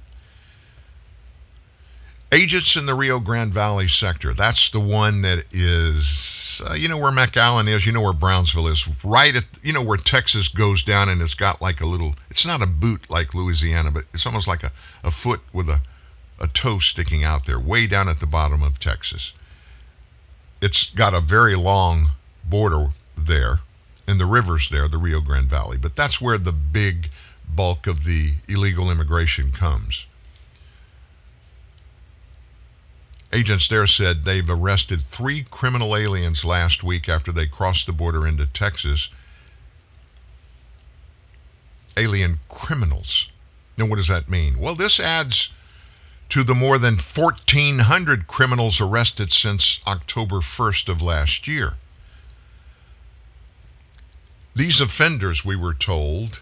Agents 2.32 2.77
in 2.77 2.86
the 2.86 2.94
Rio 2.94 3.19
Grande 3.19 3.52
Valley 3.52 3.89
sector. 3.89 4.32
That's 4.32 4.70
the 4.70 4.78
one 4.78 5.23
that 5.23 5.47
is, 5.51 6.62
uh, 6.65 6.74
you 6.74 6.86
know 6.86 6.97
where 6.97 7.11
McAllen 7.11 7.69
is, 7.69 7.85
you 7.85 7.90
know 7.90 8.02
where 8.02 8.12
Brownsville 8.12 8.69
is, 8.69 8.89
right 9.02 9.35
at, 9.35 9.44
you 9.65 9.73
know 9.73 9.82
where 9.82 9.98
Texas 9.98 10.47
goes 10.47 10.85
down 10.85 11.09
and 11.09 11.20
it's 11.23 11.35
got 11.35 11.61
like 11.61 11.81
a 11.81 11.86
little, 11.86 12.15
it's 12.31 12.47
not 12.47 12.62
a 12.62 12.66
boot 12.66 13.11
like 13.11 13.35
Louisiana, 13.35 13.90
but 13.90 14.05
it's 14.15 14.27
almost 14.27 14.47
like 14.47 14.62
a, 14.62 14.70
a 15.02 15.11
foot 15.11 15.40
with 15.52 15.69
a, 15.69 15.81
a 16.39 16.47
toe 16.47 16.78
sticking 16.78 17.24
out 17.24 17.47
there, 17.47 17.59
way 17.59 17.89
down 17.89 18.09
at 18.09 18.20
the 18.20 18.27
bottom 18.27 18.62
of 18.62 18.78
Texas. 18.78 19.32
It's 20.62 20.89
got 20.90 21.15
a 21.15 21.20
very 21.20 21.57
long 21.57 22.11
border 22.44 22.93
there, 23.19 23.59
and 24.07 24.20
the 24.20 24.27
rivers 24.27 24.69
there, 24.70 24.86
the 24.86 24.98
Rio 24.98 25.20
Grande 25.20 25.48
Valley, 25.48 25.78
but 25.78 25.97
that's 25.97 26.20
where 26.20 26.39
the 26.39 26.52
big 26.52 27.11
bulk 27.48 27.89
of 27.89 28.05
the 28.05 28.35
illegal 28.47 28.89
immigration 28.89 29.51
comes. 29.51 30.07
Agents 33.32 33.69
there 33.69 33.86
said 33.86 34.24
they've 34.24 34.48
arrested 34.48 35.02
three 35.11 35.44
criminal 35.44 35.97
aliens 35.97 36.44
last 36.44 36.82
week 36.82 37.09
after 37.09 37.31
they 37.31 37.47
crossed 37.47 37.86
the 37.86 37.93
border 37.93 38.27
into 38.27 38.47
Texas. 38.47 39.09
Alien 41.97 42.40
criminals. 42.48 43.28
Now, 43.77 43.86
what 43.86 43.97
does 43.97 44.09
that 44.09 44.28
mean? 44.28 44.59
Well, 44.59 44.74
this 44.74 44.98
adds 44.98 45.48
to 46.31 46.43
the 46.43 46.55
more 46.55 46.78
than 46.78 46.94
1,400 46.94 48.27
criminals 48.27 48.81
arrested 48.81 49.32
since 49.32 49.78
October 49.86 50.36
1st 50.36 50.89
of 50.89 51.01
last 51.01 51.47
year. 51.47 51.74
These 54.57 54.81
offenders, 54.81 55.44
we 55.44 55.55
were 55.55 55.74
told, 55.74 56.40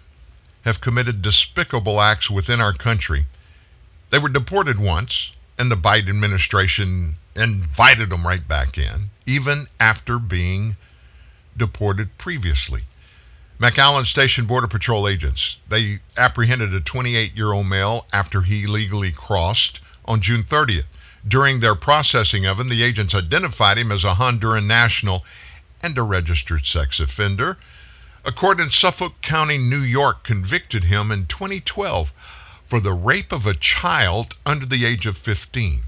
have 0.63 0.81
committed 0.81 1.21
despicable 1.21 2.01
acts 2.01 2.31
within 2.31 2.61
our 2.61 2.73
country. 2.73 3.27
They 4.11 4.19
were 4.19 4.31
deported 4.31 4.79
once 4.79 5.33
and 5.59 5.71
the 5.71 5.77
Biden 5.77 6.09
administration 6.09 7.17
invited 7.35 8.11
them 8.11 8.27
right 8.27 8.47
back 8.47 8.79
in, 8.79 9.11
even 9.27 9.67
after 9.81 10.19
being 10.19 10.77
deported 11.57 12.17
previously. 12.17 12.83
McAllen 13.61 14.07
Station 14.07 14.47
Border 14.47 14.69
Patrol 14.69 15.09
agents, 15.09 15.57
they 15.69 15.99
apprehended 16.17 16.73
a 16.73 16.81
28-year-old 16.81 17.67
male 17.67 18.07
after 18.13 18.43
he 18.43 18.69
legally 18.69 19.11
crossed 19.11 19.81
on 20.05 20.21
June 20.21 20.45
30th. 20.45 20.85
During 21.27 21.59
their 21.59 21.75
processing 21.75 22.47
of 22.47 22.61
him, 22.61 22.69
the 22.69 22.85
agents 22.85 23.15
identified 23.15 23.77
him 23.77 23.91
as 23.91 24.05
a 24.05 24.15
Honduran 24.15 24.67
national 24.67 25.25
and 25.83 25.99
a 25.99 26.03
registered 26.03 26.67
sex 26.67 27.01
offender. 27.01 27.59
A 28.25 28.31
court 28.31 28.61
in 28.61 28.71
Suffolk 28.71 29.21
County, 29.23 29.59
New 29.59 29.81
York 29.81 30.23
convicted 30.23 30.85
him 30.85 31.11
in 31.11 31.27
2012 31.27 32.13
for 32.69 32.81
the 32.81 32.93
rape 32.93 33.33
of 33.33 33.47
a 33.47 33.55
child 33.55 34.37
under 34.45 34.67
the 34.67 34.85
age 34.85 35.07
of 35.07 35.17
15. 35.17 35.85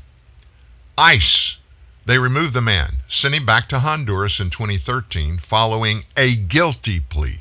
ICE, 0.96 1.58
they 2.06 2.18
removed 2.18 2.54
the 2.54 2.62
man, 2.62 3.02
sent 3.06 3.34
him 3.34 3.44
back 3.44 3.68
to 3.68 3.80
Honduras 3.80 4.40
in 4.40 4.48
2013 4.48 5.38
following 5.38 6.04
a 6.16 6.34
guilty 6.34 6.98
plea. 6.98 7.40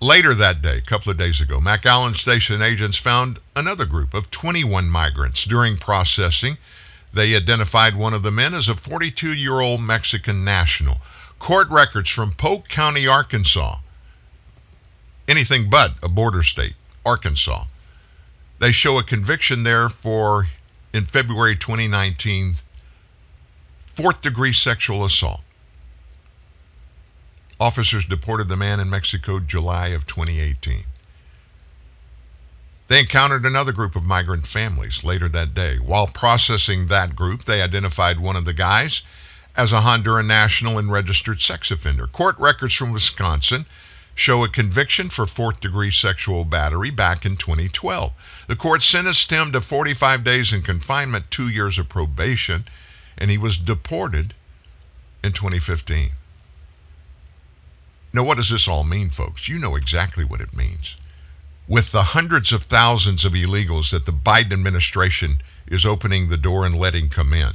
Later 0.00 0.34
that 0.34 0.60
day, 0.60 0.78
a 0.78 0.82
couple 0.82 1.10
of 1.10 1.16
days 1.16 1.40
ago, 1.40 1.60
McAllen 1.60 2.14
Station 2.14 2.60
agents 2.60 2.98
found 2.98 3.38
another 3.56 3.86
group 3.86 4.12
of 4.12 4.30
21 4.30 4.90
migrants. 4.90 5.44
During 5.44 5.78
processing, 5.78 6.58
they 7.14 7.34
identified 7.34 7.96
one 7.96 8.12
of 8.12 8.22
the 8.22 8.30
men 8.30 8.52
as 8.52 8.68
a 8.68 8.76
42 8.76 9.32
year 9.32 9.60
old 9.60 9.80
Mexican 9.80 10.44
national. 10.44 10.98
Court 11.38 11.68
records 11.70 12.10
from 12.10 12.32
Polk 12.32 12.68
County, 12.68 13.06
Arkansas, 13.06 13.78
anything 15.26 15.70
but 15.70 15.94
a 16.02 16.08
border 16.08 16.42
state, 16.42 16.74
Arkansas. 17.04 17.64
They 18.58 18.72
show 18.72 18.98
a 18.98 19.02
conviction 19.02 19.64
there 19.64 19.88
for, 19.88 20.48
in 20.92 21.06
February 21.06 21.56
2019, 21.56 22.56
fourth 23.86 24.20
degree 24.20 24.52
sexual 24.52 25.04
assault. 25.04 25.40
Officers 27.58 28.04
deported 28.04 28.48
the 28.48 28.56
man 28.56 28.80
in 28.80 28.90
Mexico 28.90 29.38
July 29.38 29.88
of 29.88 30.06
2018. 30.06 30.84
They 32.88 33.00
encountered 33.00 33.46
another 33.46 33.72
group 33.72 33.96
of 33.96 34.04
migrant 34.04 34.46
families 34.46 35.02
later 35.02 35.28
that 35.30 35.54
day. 35.54 35.76
While 35.76 36.08
processing 36.08 36.88
that 36.88 37.16
group, 37.16 37.44
they 37.44 37.62
identified 37.62 38.20
one 38.20 38.36
of 38.36 38.44
the 38.44 38.52
guys 38.52 39.02
as 39.56 39.72
a 39.72 39.80
Honduran 39.80 40.26
national 40.26 40.78
and 40.78 40.90
registered 40.90 41.40
sex 41.40 41.70
offender. 41.70 42.06
Court 42.06 42.36
records 42.38 42.74
from 42.74 42.92
Wisconsin 42.92 43.66
show 44.14 44.44
a 44.44 44.48
conviction 44.48 45.08
for 45.08 45.26
fourth 45.26 45.60
degree 45.60 45.90
sexual 45.90 46.44
battery 46.44 46.90
back 46.90 47.24
in 47.24 47.36
2012. 47.36 48.12
The 48.48 48.56
court 48.56 48.82
sentenced 48.82 49.30
him 49.30 49.52
to 49.52 49.60
45 49.60 50.24
days 50.24 50.52
in 50.52 50.62
confinement, 50.62 51.30
two 51.30 51.48
years 51.48 51.78
of 51.78 51.88
probation, 51.88 52.64
and 53.16 53.30
he 53.30 53.38
was 53.38 53.56
deported 53.56 54.34
in 55.24 55.32
2015. 55.32 56.12
Now, 58.12 58.24
what 58.24 58.36
does 58.36 58.50
this 58.50 58.68
all 58.68 58.84
mean, 58.84 59.08
folks? 59.08 59.48
You 59.48 59.58
know 59.58 59.74
exactly 59.74 60.24
what 60.24 60.40
it 60.40 60.54
means. 60.54 60.96
With 61.66 61.92
the 61.92 62.02
hundreds 62.02 62.52
of 62.52 62.64
thousands 62.64 63.24
of 63.24 63.32
illegals 63.32 63.90
that 63.90 64.04
the 64.04 64.12
Biden 64.12 64.52
administration 64.52 65.38
is 65.66 65.86
opening 65.86 66.28
the 66.28 66.36
door 66.36 66.66
and 66.66 66.78
letting 66.78 67.08
come 67.08 67.32
in, 67.32 67.52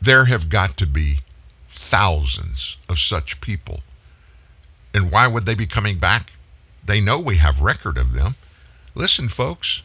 there 0.00 0.26
have 0.26 0.48
got 0.48 0.76
to 0.76 0.86
be 0.86 1.20
thousands 1.68 2.76
of 2.88 2.98
such 2.98 3.40
people 3.40 3.80
and 4.94 5.10
why 5.10 5.26
would 5.26 5.46
they 5.46 5.54
be 5.54 5.66
coming 5.66 5.98
back? 5.98 6.32
They 6.84 7.00
know 7.00 7.18
we 7.18 7.36
have 7.36 7.60
record 7.60 7.96
of 7.96 8.12
them. 8.12 8.36
Listen, 8.94 9.28
folks, 9.28 9.82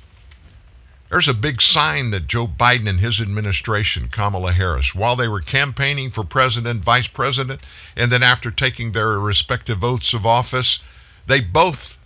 there's 1.09 1.27
a 1.27 1.33
big 1.33 1.61
sign 1.61 2.11
that 2.11 2.27
Joe 2.27 2.47
Biden 2.47 2.89
and 2.89 2.99
his 2.99 3.21
administration, 3.21 4.09
Kamala 4.09 4.51
Harris, 4.51 4.93
while 4.93 5.15
they 5.15 5.27
were 5.27 5.39
campaigning 5.39 6.11
for 6.11 6.23
president, 6.25 6.83
vice 6.83 7.07
president, 7.07 7.61
and 7.95 8.11
then 8.11 8.23
after 8.23 8.51
taking 8.51 8.91
their 8.91 9.17
respective 9.19 9.83
oaths 9.83 10.13
of 10.13 10.25
office, 10.25 10.79
they 11.25 11.39
both 11.39 11.97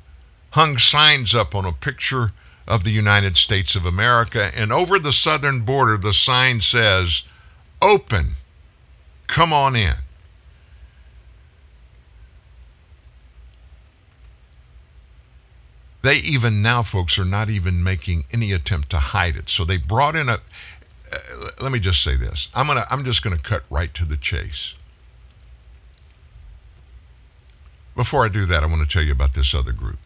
hung 0.52 0.78
signs 0.78 1.34
up 1.34 1.56
on 1.56 1.66
a 1.66 1.72
picture 1.72 2.34
of 2.68 2.84
the 2.84 2.92
United 2.92 3.38
States 3.38 3.76
of 3.76 3.86
America. 3.86 4.52
And 4.54 4.72
over 4.72 5.00
the 5.00 5.14
southern 5.14 5.62
border, 5.62 5.98
the 5.98 6.14
sign 6.14 6.62
says, 6.62 7.24
Open, 7.82 8.36
come 9.26 9.52
on 9.52 9.76
in. 9.76 9.96
They 16.02 16.16
even 16.16 16.62
now, 16.62 16.82
folks, 16.84 17.20
are 17.20 17.26
not 17.26 17.50
even 17.50 17.84
making 17.84 18.26
any 18.32 18.52
attempt 18.54 18.90
to 18.92 18.98
hide 18.98 19.36
it. 19.36 19.50
So 19.50 19.66
they 19.66 19.78
brought 19.78 20.16
in 20.16 20.30
a. 20.30 20.42
Uh, 21.14 21.50
let 21.60 21.72
me 21.72 21.80
just 21.80 22.04
say 22.04 22.16
this. 22.16 22.48
I'm 22.54 22.68
gonna. 22.68 22.86
I'm 22.90 23.06
just 23.06 23.22
gonna 23.22 23.38
cut 23.38 23.64
right 23.70 23.94
to 23.96 24.06
the 24.06 24.18
chase. 24.18 24.74
Before 27.96 28.26
I 28.26 28.30
do 28.30 28.46
that, 28.46 28.64
I 28.64 28.68
want 28.68 28.82
to 28.82 28.92
tell 28.92 29.04
you 29.04 29.12
about 29.12 29.34
this 29.34 29.54
other 29.54 29.74
group. 29.74 30.00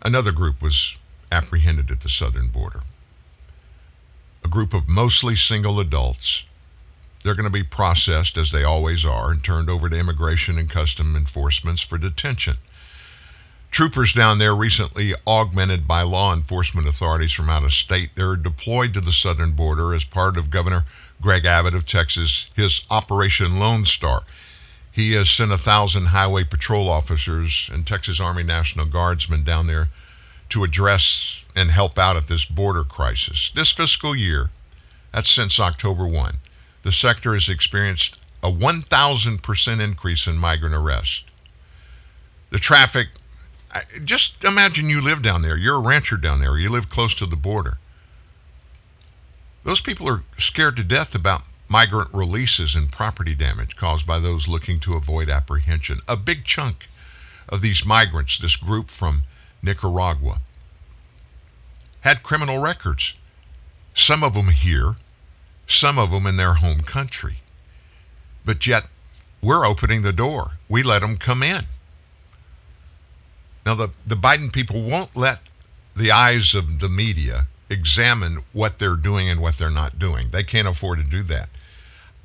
Another 0.00 0.32
group 0.32 0.62
was 0.62 0.96
apprehended 1.30 1.90
at 1.90 2.00
the 2.00 2.08
southern 2.08 2.48
border. 2.48 2.80
A 4.44 4.48
group 4.48 4.74
of 4.74 4.88
mostly 4.88 5.36
single 5.36 5.80
adults. 5.80 6.44
They're 7.22 7.34
going 7.34 7.44
to 7.44 7.50
be 7.50 7.62
processed, 7.62 8.36
as 8.36 8.50
they 8.50 8.64
always 8.64 9.04
are, 9.04 9.30
and 9.30 9.42
turned 9.42 9.70
over 9.70 9.88
to 9.88 9.96
immigration 9.96 10.58
and 10.58 10.68
custom 10.68 11.14
enforcements 11.14 11.82
for 11.82 11.98
detention. 11.98 12.56
Troopers 13.72 14.12
down 14.12 14.36
there 14.36 14.54
recently 14.54 15.14
augmented 15.26 15.88
by 15.88 16.02
law 16.02 16.34
enforcement 16.34 16.86
authorities 16.86 17.32
from 17.32 17.48
out 17.48 17.64
of 17.64 17.72
state. 17.72 18.10
They're 18.14 18.36
deployed 18.36 18.92
to 18.92 19.00
the 19.00 19.14
southern 19.14 19.52
border 19.52 19.94
as 19.94 20.04
part 20.04 20.36
of 20.36 20.50
Governor 20.50 20.84
Greg 21.22 21.46
Abbott 21.46 21.74
of 21.74 21.86
Texas, 21.86 22.48
his 22.54 22.82
Operation 22.90 23.58
Lone 23.58 23.86
Star. 23.86 24.24
He 24.90 25.12
has 25.12 25.30
sent 25.30 25.52
a 25.52 25.58
thousand 25.58 26.06
highway 26.06 26.44
patrol 26.44 26.90
officers 26.90 27.70
and 27.72 27.86
Texas 27.86 28.20
Army 28.20 28.42
National 28.42 28.84
Guardsmen 28.84 29.42
down 29.42 29.68
there 29.68 29.88
to 30.50 30.64
address 30.64 31.42
and 31.56 31.70
help 31.70 31.98
out 31.98 32.18
at 32.18 32.28
this 32.28 32.44
border 32.44 32.84
crisis. 32.84 33.50
This 33.54 33.72
fiscal 33.72 34.14
year, 34.14 34.50
that's 35.14 35.30
since 35.30 35.58
October 35.58 36.06
1, 36.06 36.36
the 36.82 36.92
sector 36.92 37.32
has 37.32 37.48
experienced 37.48 38.18
a 38.42 38.52
1,000% 38.52 39.80
increase 39.80 40.26
in 40.26 40.36
migrant 40.36 40.74
arrests. 40.74 41.22
The 42.50 42.58
traffic, 42.58 43.08
just 44.04 44.44
imagine 44.44 44.90
you 44.90 45.00
live 45.00 45.22
down 45.22 45.42
there. 45.42 45.56
You're 45.56 45.76
a 45.76 45.80
rancher 45.80 46.16
down 46.16 46.40
there. 46.40 46.58
You 46.58 46.70
live 46.70 46.90
close 46.90 47.14
to 47.14 47.26
the 47.26 47.36
border. 47.36 47.78
Those 49.64 49.80
people 49.80 50.08
are 50.08 50.24
scared 50.38 50.76
to 50.76 50.84
death 50.84 51.14
about 51.14 51.42
migrant 51.68 52.12
releases 52.12 52.74
and 52.74 52.92
property 52.92 53.34
damage 53.34 53.76
caused 53.76 54.06
by 54.06 54.18
those 54.18 54.48
looking 54.48 54.78
to 54.80 54.94
avoid 54.94 55.30
apprehension. 55.30 56.00
A 56.06 56.16
big 56.16 56.44
chunk 56.44 56.88
of 57.48 57.62
these 57.62 57.84
migrants, 57.84 58.38
this 58.38 58.56
group 58.56 58.90
from 58.90 59.22
Nicaragua, 59.62 60.40
had 62.00 62.22
criminal 62.22 62.58
records. 62.58 63.14
Some 63.94 64.22
of 64.22 64.34
them 64.34 64.48
here, 64.48 64.96
some 65.66 65.98
of 65.98 66.10
them 66.10 66.26
in 66.26 66.36
their 66.36 66.54
home 66.54 66.80
country. 66.80 67.38
But 68.44 68.66
yet, 68.66 68.88
we're 69.40 69.66
opening 69.66 70.02
the 70.02 70.12
door. 70.12 70.52
We 70.68 70.82
let 70.82 71.00
them 71.00 71.16
come 71.16 71.42
in. 71.42 71.66
Now, 73.64 73.74
the, 73.74 73.88
the 74.06 74.16
Biden 74.16 74.52
people 74.52 74.82
won't 74.82 75.16
let 75.16 75.40
the 75.94 76.10
eyes 76.10 76.54
of 76.54 76.80
the 76.80 76.88
media 76.88 77.46
examine 77.70 78.42
what 78.52 78.78
they're 78.78 78.96
doing 78.96 79.28
and 79.28 79.40
what 79.40 79.58
they're 79.58 79.70
not 79.70 79.98
doing. 79.98 80.28
They 80.30 80.44
can't 80.44 80.68
afford 80.68 80.98
to 80.98 81.04
do 81.04 81.22
that. 81.24 81.48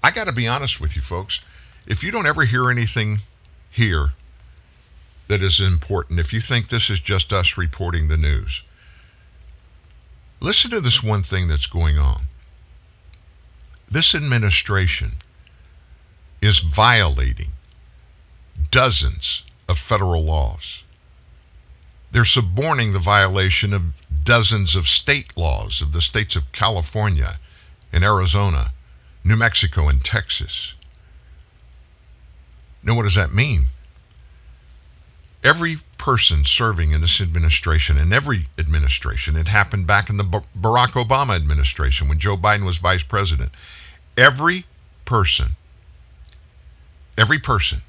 I 0.03 0.11
got 0.11 0.27
to 0.27 0.33
be 0.33 0.47
honest 0.47 0.79
with 0.79 0.95
you, 0.95 1.01
folks. 1.01 1.41
If 1.85 2.03
you 2.03 2.11
don't 2.11 2.27
ever 2.27 2.45
hear 2.45 2.69
anything 2.69 3.19
here 3.69 4.13
that 5.27 5.41
is 5.41 5.59
important, 5.59 6.19
if 6.19 6.33
you 6.33 6.41
think 6.41 6.69
this 6.69 6.89
is 6.89 6.99
just 6.99 7.31
us 7.31 7.57
reporting 7.57 8.07
the 8.07 8.17
news, 8.17 8.61
listen 10.39 10.71
to 10.71 10.81
this 10.81 11.03
one 11.03 11.23
thing 11.23 11.47
that's 11.47 11.67
going 11.67 11.97
on. 11.97 12.23
This 13.89 14.13
administration 14.13 15.13
is 16.41 16.59
violating 16.59 17.51
dozens 18.69 19.43
of 19.69 19.77
federal 19.77 20.23
laws. 20.23 20.83
They're 22.11 22.25
suborning 22.25 22.93
the 22.93 22.99
violation 22.99 23.73
of 23.73 23.83
dozens 24.23 24.75
of 24.75 24.87
state 24.87 25.35
laws 25.37 25.81
of 25.81 25.91
the 25.91 26.01
states 26.01 26.35
of 26.35 26.51
California 26.51 27.39
and 27.91 28.03
Arizona, 28.03 28.71
New 29.23 29.35
Mexico, 29.35 29.87
and 29.87 30.03
Texas. 30.03 30.73
Now, 32.83 32.95
what 32.95 33.03
does 33.03 33.15
that 33.15 33.33
mean? 33.33 33.67
Every 35.43 35.77
person 35.97 36.45
serving 36.45 36.91
in 36.91 37.01
this 37.01 37.21
administration, 37.21 37.97
in 37.97 38.11
every 38.11 38.47
administration, 38.57 39.35
it 39.35 39.47
happened 39.47 39.87
back 39.87 40.09
in 40.09 40.17
the 40.17 40.23
Barack 40.23 40.91
Obama 40.91 41.35
administration 41.35 42.07
when 42.07 42.19
Joe 42.19 42.37
Biden 42.37 42.65
was 42.65 42.77
vice 42.77 43.03
president. 43.03 43.51
Every 44.17 44.65
person, 45.05 45.55
every 47.17 47.39
person 47.39 47.81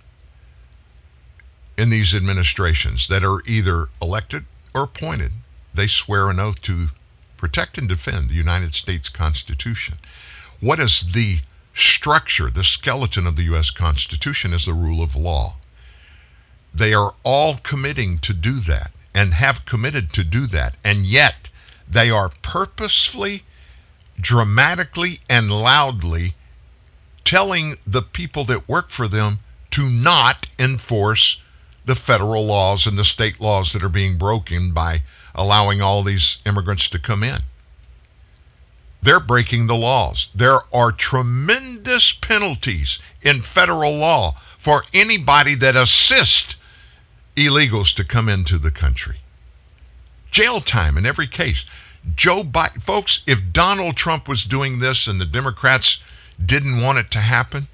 in 1.79 1.91
these 1.91 2.13
administrations 2.13 3.07
that 3.07 3.23
are 3.23 3.41
either 3.47 3.87
elected 4.03 4.45
or 4.75 4.83
appointed, 4.83 5.31
they 5.73 5.87
swear 5.87 6.29
an 6.29 6.41
oath 6.41 6.61
to 6.63 6.89
protect 7.37 7.79
and 7.79 7.89
defend 7.89 8.29
the 8.29 8.35
United 8.35 8.75
States 8.75 9.09
Constitution. 9.09 9.97
What 10.59 10.81
is 10.81 11.13
the 11.15 11.39
structure, 11.73 12.51
the 12.51 12.65
skeleton 12.65 13.29
of 13.29 13.37
the 13.37 13.45
U.S. 13.45 13.71
Constitution 13.71 14.53
is 14.53 14.65
the 14.65 14.75
rule 14.75 15.01
of 15.01 15.15
law. 15.15 15.55
They 16.75 16.93
are 16.93 17.15
all 17.23 17.59
committing 17.63 18.19
to 18.19 18.35
do 18.35 18.59
that 18.61 18.91
and 19.15 19.35
have 19.35 19.65
committed 19.65 20.13
to 20.15 20.25
do 20.25 20.49
that, 20.49 20.75
and 20.83 21.07
yet 21.07 21.49
they 21.87 22.11
are 22.11 22.33
purposefully, 22.43 23.45
dramatically, 24.21 25.21
and 25.31 25.49
loudly 25.51 26.35
telling 27.25 27.77
the 27.87 28.03
people 28.03 28.45
that 28.47 28.69
work 28.69 28.91
for 28.91 29.07
them 29.07 29.39
to 29.71 29.89
not 29.89 30.49
enforce 30.59 31.37
the 31.89 31.95
federal 31.95 32.45
laws 32.45 32.87
and 32.87 32.99
the 32.99 33.05
state 33.05 33.41
laws 33.41 33.73
that 33.73 33.83
are 33.83 33.89
being 33.89 34.19
broken 34.19 34.73
by 34.73 35.03
allowing 35.35 35.81
all 35.81 36.03
these 36.03 36.37
immigrants 36.45 36.87
to 36.87 36.99
come 36.99 37.23
in. 37.23 37.41
They're 39.01 39.19
breaking 39.19 39.67
the 39.67 39.75
laws. 39.75 40.29
There 40.35 40.61
are 40.71 40.93
tremendous 40.93 42.13
penalties 42.13 42.99
in 43.23 43.41
federal 43.41 43.97
law 43.97 44.39
for 44.59 44.85
anybody 44.93 45.55
that 45.55 45.77
assists 45.77 46.57
illegals 47.37 47.95
to 47.95 48.05
come 48.05 48.29
into 48.29 48.59
the 48.59 48.71
country. 48.71 49.21
Jail 50.31 50.61
time 50.61 50.99
in 50.99 51.07
every 51.07 51.27
case. 51.27 51.65
Joe 52.15 52.43
Biden, 52.43 52.83
folks, 52.83 53.21
if 53.27 53.41
Donald 53.51 53.97
Trump 53.97 54.29
was 54.29 54.45
doing 54.45 54.81
this 54.81 55.07
and 55.07 55.19
the 55.19 55.25
Democrats 55.25 55.99
didn't 56.45 56.83
want 56.83 56.99
it 56.99 57.11
to 57.13 57.21
happen, 57.21 57.69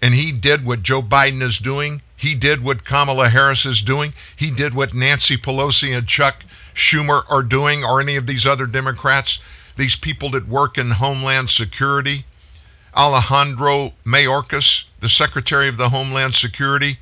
and 0.00 0.14
he 0.14 0.30
did 0.30 0.64
what 0.64 0.84
Joe 0.84 1.02
Biden 1.02 1.42
is 1.42 1.58
doing, 1.58 2.02
he 2.20 2.34
did 2.34 2.62
what 2.62 2.84
Kamala 2.84 3.30
Harris 3.30 3.64
is 3.64 3.80
doing. 3.80 4.12
He 4.36 4.50
did 4.50 4.74
what 4.74 4.92
Nancy 4.92 5.38
Pelosi 5.38 5.96
and 5.96 6.06
Chuck 6.06 6.44
Schumer 6.74 7.22
are 7.30 7.42
doing, 7.42 7.82
or 7.82 7.98
any 7.98 8.14
of 8.14 8.26
these 8.26 8.44
other 8.44 8.66
Democrats, 8.66 9.38
these 9.78 9.96
people 9.96 10.28
that 10.32 10.46
work 10.46 10.76
in 10.76 10.90
Homeland 10.90 11.48
Security. 11.48 12.26
Alejandro 12.94 13.94
Mayorkas, 14.04 14.84
the 15.00 15.08
Secretary 15.08 15.66
of 15.66 15.78
the 15.78 15.88
Homeland 15.88 16.34
Security. 16.34 16.98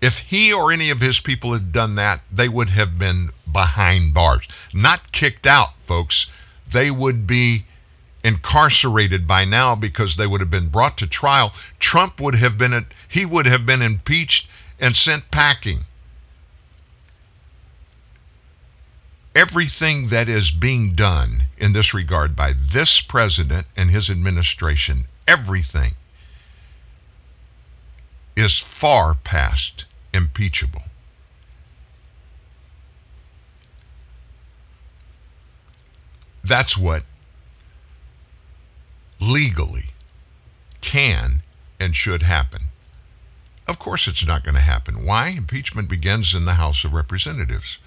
If 0.00 0.18
he 0.18 0.52
or 0.52 0.70
any 0.70 0.88
of 0.90 1.00
his 1.00 1.18
people 1.18 1.52
had 1.52 1.72
done 1.72 1.96
that, 1.96 2.20
they 2.30 2.48
would 2.48 2.68
have 2.68 3.00
been 3.00 3.30
behind 3.50 4.14
bars. 4.14 4.46
Not 4.72 5.10
kicked 5.10 5.48
out, 5.48 5.70
folks. 5.88 6.28
They 6.72 6.92
would 6.92 7.26
be 7.26 7.64
incarcerated 8.22 9.26
by 9.26 9.44
now 9.44 9.74
because 9.74 10.16
they 10.16 10.26
would 10.26 10.40
have 10.40 10.50
been 10.50 10.68
brought 10.68 10.98
to 10.98 11.06
trial. 11.06 11.52
Trump 11.78 12.20
would 12.20 12.34
have 12.34 12.58
been 12.58 12.86
he 13.08 13.24
would 13.24 13.46
have 13.46 13.64
been 13.64 13.82
impeached 13.82 14.48
and 14.78 14.96
sent 14.96 15.30
packing. 15.30 15.80
Everything 19.34 20.08
that 20.08 20.28
is 20.28 20.50
being 20.50 20.94
done 20.94 21.44
in 21.56 21.72
this 21.72 21.94
regard 21.94 22.34
by 22.34 22.52
this 22.52 23.00
president 23.00 23.66
and 23.76 23.90
his 23.90 24.10
administration, 24.10 25.04
everything 25.28 25.92
is 28.36 28.58
far 28.58 29.14
past 29.14 29.84
impeachable. 30.12 30.82
That's 36.42 36.76
what 36.76 37.04
legally 39.20 39.90
can 40.80 41.42
and 41.78 41.94
should 41.94 42.22
happen. 42.22 42.68
Of 43.66 43.78
course, 43.78 44.08
it's 44.08 44.26
not 44.26 44.42
going 44.42 44.56
to 44.56 44.60
happen. 44.60 45.04
Why? 45.04 45.28
Impeachment 45.28 45.88
begins 45.88 46.34
in 46.34 46.44
the 46.44 46.54
House 46.54 46.84
of 46.84 46.92
Representatives. 46.92 47.78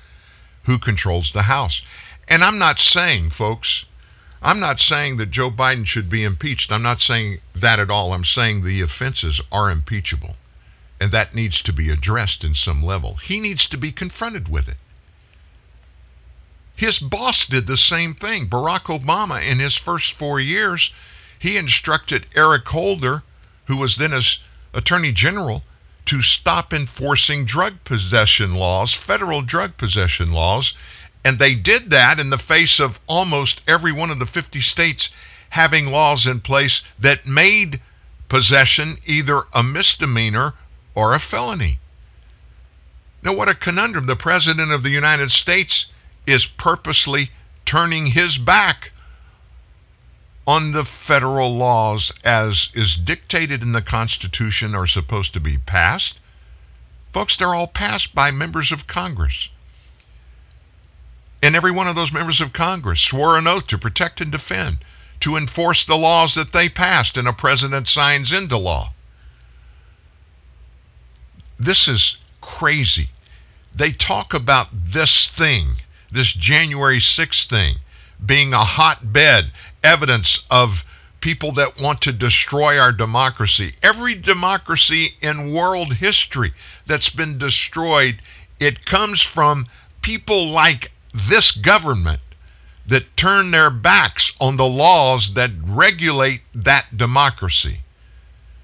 Who 0.64 0.78
controls 0.78 1.32
the 1.32 1.44
House? 1.44 1.82
And 2.28 2.44
I'm 2.44 2.58
not 2.58 2.80
saying, 2.80 3.32
folks, 3.32 3.86
I'm 4.42 4.60
not 4.60 4.80
saying 4.80 5.18
that 5.18 5.32
Joe 5.32 5.52
Biden 5.52 5.86
should 5.86 6.10
be 6.10 6.24
impeached. 6.24 6.72
I'm 6.72 6.82
not 6.82 7.02
saying 7.02 7.40
that 7.56 7.80
at 7.80 7.90
all. 7.90 8.14
I'm 8.14 8.26
saying 8.26 8.64
the 8.64 8.82
offenses 8.82 9.42
are 9.52 9.70
impeachable. 9.70 10.36
And 11.02 11.12
that 11.12 11.36
needs 11.36 11.62
to 11.64 11.74
be 11.74 11.90
addressed 11.90 12.44
in 12.44 12.56
some 12.56 12.82
level. 12.84 13.16
He 13.16 13.40
needs 13.40 13.66
to 13.68 13.78
be 13.78 13.92
confronted 13.92 14.48
with 14.48 14.70
it. 14.70 14.78
His 16.76 17.00
boss 17.00 17.46
did 17.46 17.68
the 17.68 17.78
same 17.78 18.16
thing. 18.16 18.48
Barack 18.48 18.86
Obama, 18.86 19.46
in 19.46 19.60
his 19.60 19.76
first 19.76 20.14
four 20.14 20.40
years, 20.40 20.92
he 21.44 21.58
instructed 21.58 22.26
Eric 22.38 22.66
Holder, 22.70 23.22
who 23.66 23.76
was 23.76 23.98
then 23.98 24.14
his 24.14 24.40
attorney 24.74 25.12
general, 25.12 25.62
to 26.06 26.22
stop 26.22 26.74
enforcing 26.74 27.44
drug 27.44 27.84
possession 27.84 28.56
laws, 28.56 28.94
federal 28.94 29.42
drug 29.42 29.76
possession 29.76 30.32
laws. 30.32 30.74
And 31.22 31.40
they 31.40 31.54
did 31.54 31.90
that 31.90 32.18
in 32.18 32.30
the 32.30 32.38
face 32.38 32.80
of 32.80 33.02
almost 33.08 33.60
every 33.68 33.92
one 33.92 34.10
of 34.10 34.20
the 34.20 34.26
50 34.26 34.62
states 34.62 35.10
having 35.50 35.88
laws 35.88 36.26
in 36.26 36.40
place 36.40 36.82
that 36.98 37.28
made 37.28 37.82
possession 38.30 38.96
either 39.06 39.42
a 39.52 39.62
misdemeanor 39.62 40.54
or 40.96 41.14
a 41.14 41.20
felony. 41.20 41.78
Now, 43.22 43.34
what 43.34 43.50
a 43.50 43.54
conundrum. 43.54 44.06
The 44.06 44.16
President 44.16 44.72
of 44.72 44.82
the 44.82 44.92
United 44.92 45.34
States 45.34 45.88
is 46.26 46.46
purposely 46.46 47.32
turning 47.66 48.08
his 48.08 48.38
back 48.38 48.93
on 50.46 50.72
the 50.72 50.84
federal 50.84 51.56
laws 51.56 52.12
as 52.24 52.70
is 52.74 52.96
dictated 52.96 53.62
in 53.62 53.72
the 53.72 53.82
Constitution 53.82 54.76
are 54.76 54.88
supposed 54.88 55.34
to 55.34 55.40
be 55.40 55.58
passed 55.58 56.20
Folks, 57.14 57.36
they're 57.36 57.54
all 57.54 57.68
passed 57.68 58.16
by 58.16 58.32
members 58.32 58.72
of 58.72 58.88
Congress. 58.88 59.50
And 61.44 61.56
every 61.56 61.70
one 61.70 61.88
of 61.88 61.96
those 61.96 62.12
members 62.12 62.42
of 62.42 62.54
Congress 62.54 63.02
swore 63.02 63.38
an 63.38 63.46
oath 63.46 63.68
to 63.68 63.78
protect 63.78 64.20
and 64.20 64.32
defend, 64.32 64.78
to 65.20 65.38
enforce 65.38 65.86
the 65.86 65.96
laws 65.96 66.34
that 66.34 66.54
they 66.54 66.70
passed 66.70 67.16
and 67.16 67.28
a 67.28 67.34
president 67.34 67.88
signs 67.88 68.32
into 68.32 68.58
law. 68.58 68.94
This 71.60 71.88
is 71.88 72.18
crazy. 72.42 73.12
They 73.76 73.92
talk 73.92 74.34
about 74.34 74.70
this 74.74 75.28
thing, 75.28 75.84
this 76.12 76.34
January 76.34 77.00
6th 77.00 77.48
thing, 77.48 77.76
being 78.26 78.54
a 78.54 78.66
hotbed, 78.66 79.52
evidence 79.84 80.44
of 80.50 80.84
people 81.20 81.52
that 81.54 81.80
want 81.80 82.02
to 82.02 82.12
destroy 82.12 82.78
our 82.78 82.92
democracy. 82.92 83.74
Every 83.82 84.16
democracy 84.16 85.16
in 85.22 85.54
world 85.54 85.96
history 85.96 86.54
that's 86.86 87.10
been 87.10 87.38
destroyed, 87.38 88.22
it 88.60 88.86
comes 88.86 89.22
from 89.22 89.68
people 90.02 90.50
like 90.50 90.92
this 91.14 91.52
government 91.52 92.20
that 92.86 93.16
turn 93.16 93.52
their 93.52 93.70
backs 93.70 94.34
on 94.42 94.58
the 94.58 94.68
laws 94.68 95.34
that 95.36 95.52
regulate 95.64 96.42
that 96.54 96.98
democracy. 96.98 97.80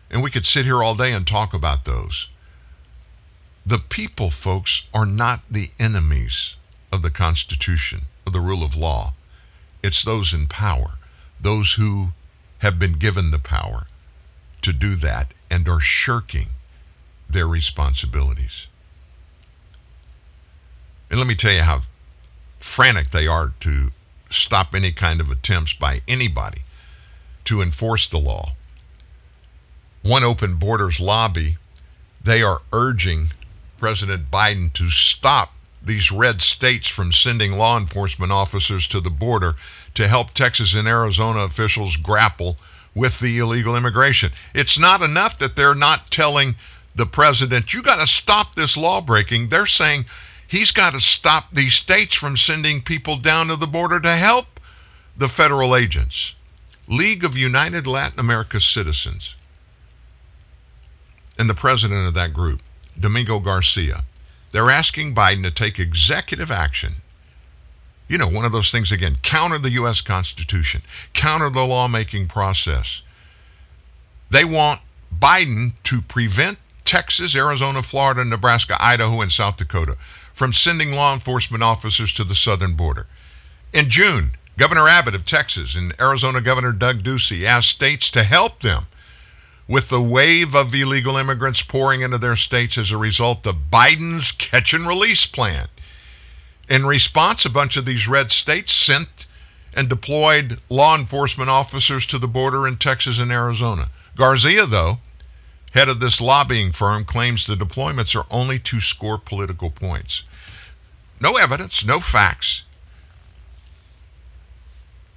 And 0.09 0.21
we 0.21 0.31
could 0.31 0.45
sit 0.45 0.65
here 0.65 0.83
all 0.83 0.95
day 0.95 1.13
and 1.13 1.25
talk 1.25 1.53
about 1.53 1.85
those. 1.85 2.27
The 3.65 3.79
people, 3.79 4.31
folks, 4.31 4.83
are 4.93 5.05
not 5.05 5.41
the 5.49 5.71
enemies 5.79 6.55
of 6.91 7.03
the 7.03 7.11
Constitution, 7.11 8.01
of 8.25 8.33
the 8.33 8.41
rule 8.41 8.63
of 8.63 8.75
law. 8.75 9.13
It's 9.81 10.03
those 10.03 10.33
in 10.33 10.47
power, 10.47 10.97
those 11.39 11.73
who 11.73 12.09
have 12.59 12.79
been 12.79 12.93
given 12.93 13.31
the 13.31 13.39
power 13.39 13.87
to 14.61 14.73
do 14.73 14.95
that 14.95 15.33
and 15.49 15.67
are 15.67 15.79
shirking 15.79 16.47
their 17.29 17.47
responsibilities. 17.47 18.67
And 21.09 21.19
let 21.19 21.27
me 21.27 21.35
tell 21.35 21.53
you 21.53 21.61
how 21.61 21.81
frantic 22.59 23.11
they 23.11 23.27
are 23.27 23.53
to 23.61 23.91
stop 24.29 24.75
any 24.75 24.91
kind 24.91 25.21
of 25.21 25.29
attempts 25.29 25.73
by 25.73 26.01
anybody 26.07 26.61
to 27.45 27.61
enforce 27.61 28.07
the 28.07 28.19
law. 28.19 28.53
One 30.01 30.23
Open 30.23 30.55
Borders 30.55 30.99
lobby, 30.99 31.57
they 32.23 32.43
are 32.43 32.61
urging 32.71 33.31
President 33.79 34.29
Biden 34.29 34.71
to 34.73 34.89
stop 34.89 35.53
these 35.81 36.11
red 36.11 36.41
states 36.41 36.87
from 36.87 37.13
sending 37.13 37.53
law 37.53 37.77
enforcement 37.77 38.31
officers 38.31 38.87
to 38.87 38.99
the 38.99 39.09
border 39.09 39.55
to 39.93 40.07
help 40.07 40.31
Texas 40.31 40.73
and 40.73 40.87
Arizona 40.87 41.39
officials 41.39 41.95
grapple 41.95 42.57
with 42.93 43.19
the 43.19 43.39
illegal 43.39 43.75
immigration. 43.75 44.31
It's 44.53 44.77
not 44.77 45.01
enough 45.01 45.37
that 45.39 45.55
they're 45.55 45.75
not 45.75 46.11
telling 46.11 46.55
the 46.95 47.05
president, 47.05 47.73
you 47.73 47.81
got 47.81 47.99
to 48.01 48.07
stop 48.07 48.55
this 48.55 48.75
law 48.75 48.99
breaking. 48.99 49.49
They're 49.49 49.65
saying 49.65 50.05
he's 50.47 50.71
got 50.71 50.93
to 50.93 50.99
stop 50.99 51.45
these 51.53 51.75
states 51.75 52.15
from 52.15 52.35
sending 52.35 52.81
people 52.81 53.17
down 53.17 53.47
to 53.47 53.55
the 53.55 53.67
border 53.67 53.99
to 54.01 54.15
help 54.15 54.59
the 55.15 55.29
federal 55.29 55.75
agents. 55.75 56.33
League 56.87 57.23
of 57.23 57.37
United 57.37 57.87
Latin 57.87 58.19
America 58.19 58.59
Citizens. 58.59 59.35
And 61.37 61.49
the 61.49 61.53
president 61.53 62.05
of 62.05 62.13
that 62.15 62.33
group 62.33 62.61
Domingo 62.99 63.39
Garcia. 63.39 64.03
They're 64.51 64.71
asking 64.71 65.15
Biden 65.15 65.43
to 65.43 65.51
take 65.51 65.79
executive 65.79 66.51
action. 66.51 66.95
You 68.07 68.17
know, 68.17 68.27
one 68.27 68.45
of 68.45 68.51
those 68.51 68.71
things 68.71 68.91
again, 68.91 69.17
counter 69.21 69.59
the 69.59 69.69
U.S. 69.71 70.01
Constitution, 70.01 70.81
counter 71.13 71.49
the 71.49 71.63
lawmaking 71.63 72.27
process. 72.27 73.01
They 74.31 74.43
want 74.43 74.81
Biden 75.15 75.73
to 75.83 76.01
prevent 76.01 76.57
Texas, 76.85 77.35
Arizona, 77.35 77.83
Florida, 77.83 78.25
Nebraska, 78.25 78.75
Idaho, 78.83 79.21
and 79.21 79.31
South 79.31 79.57
Dakota 79.57 79.95
from 80.33 80.53
sending 80.53 80.91
law 80.91 81.13
enforcement 81.13 81.61
officers 81.61 82.13
to 82.13 82.23
the 82.23 82.33
southern 82.33 82.73
border. 82.73 83.05
In 83.73 83.89
June, 83.89 84.31
Governor 84.57 84.87
Abbott 84.87 85.15
of 85.15 85.25
Texas 85.25 85.75
and 85.75 85.93
Arizona 86.01 86.41
Governor 86.41 86.71
Doug 86.71 87.03
Ducey 87.03 87.43
asked 87.43 87.69
states 87.69 88.09
to 88.11 88.23
help 88.23 88.61
them 88.61 88.87
with 89.69 89.89
the 89.89 90.01
wave 90.01 90.55
of 90.55 90.73
illegal 90.73 91.15
immigrants 91.15 91.61
pouring 91.61 92.01
into 92.01 92.17
their 92.17 92.35
states 92.35 92.75
as 92.75 92.89
a 92.89 92.97
result 92.97 93.45
of 93.45 93.69
Biden's 93.71 94.31
catch 94.31 94.73
and 94.73 94.87
release 94.87 95.27
plan. 95.27 95.67
In 96.67 96.87
response, 96.87 97.45
a 97.45 97.51
bunch 97.51 97.77
of 97.77 97.85
these 97.85 98.07
red 98.07 98.31
states 98.31 98.73
sent 98.73 99.27
and 99.75 99.87
deployed 99.87 100.59
law 100.69 100.97
enforcement 100.97 101.51
officers 101.51 102.07
to 102.07 102.17
the 102.17 102.27
border 102.27 102.67
in 102.67 102.77
Texas 102.77 103.19
and 103.19 103.31
Arizona. 103.31 103.91
Garcia, 104.15 104.65
though, 104.65 104.97
head 105.73 105.87
of 105.87 105.99
this 105.99 106.19
lobbying 106.19 106.71
firm, 106.71 107.05
claims 107.05 107.45
the 107.45 107.53
deployments 107.53 108.19
are 108.19 108.25
only 108.31 108.57
to 108.57 108.81
score 108.81 109.19
political 109.19 109.69
points. 109.69 110.23
No 111.21 111.33
evidence, 111.33 111.85
no 111.85 111.99
facts. 111.99 112.63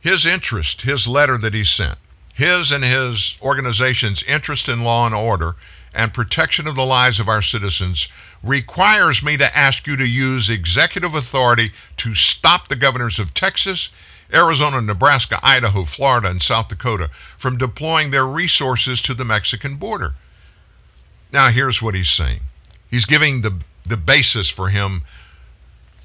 His 0.02 0.26
interest, 0.26 0.82
his 0.82 1.08
letter 1.08 1.38
that 1.38 1.54
he 1.54 1.64
sent, 1.64 1.96
his 2.32 2.70
and 2.70 2.84
his 2.84 3.36
organization's 3.42 4.22
interest 4.24 4.68
in 4.68 4.82
law 4.82 5.06
and 5.06 5.14
order 5.14 5.56
and 5.94 6.14
protection 6.14 6.66
of 6.66 6.74
the 6.74 6.84
lives 6.84 7.20
of 7.20 7.28
our 7.28 7.42
citizens 7.42 8.09
requires 8.42 9.22
me 9.22 9.36
to 9.36 9.56
ask 9.56 9.86
you 9.86 9.96
to 9.96 10.06
use 10.06 10.48
executive 10.48 11.14
authority 11.14 11.70
to 11.98 12.14
stop 12.14 12.68
the 12.68 12.76
governors 12.76 13.18
of 13.18 13.34
Texas, 13.34 13.90
Arizona, 14.32 14.80
Nebraska, 14.80 15.38
Idaho, 15.42 15.84
Florida, 15.84 16.30
and 16.30 16.40
South 16.40 16.68
Dakota 16.68 17.10
from 17.36 17.59
deploying 17.59 18.10
their 18.10 18.26
resources 18.26 19.02
to 19.02 19.14
the 19.14 19.24
Mexican 19.24 19.76
border. 19.76 20.14
Now, 21.30 21.50
here's 21.50 21.82
what 21.82 21.94
he's 21.94 22.10
saying 22.10 22.40
he's 22.90 23.04
giving 23.04 23.42
the, 23.42 23.59
the 23.84 23.96
basis 23.96 24.48
for 24.48 24.68
him 24.68 25.02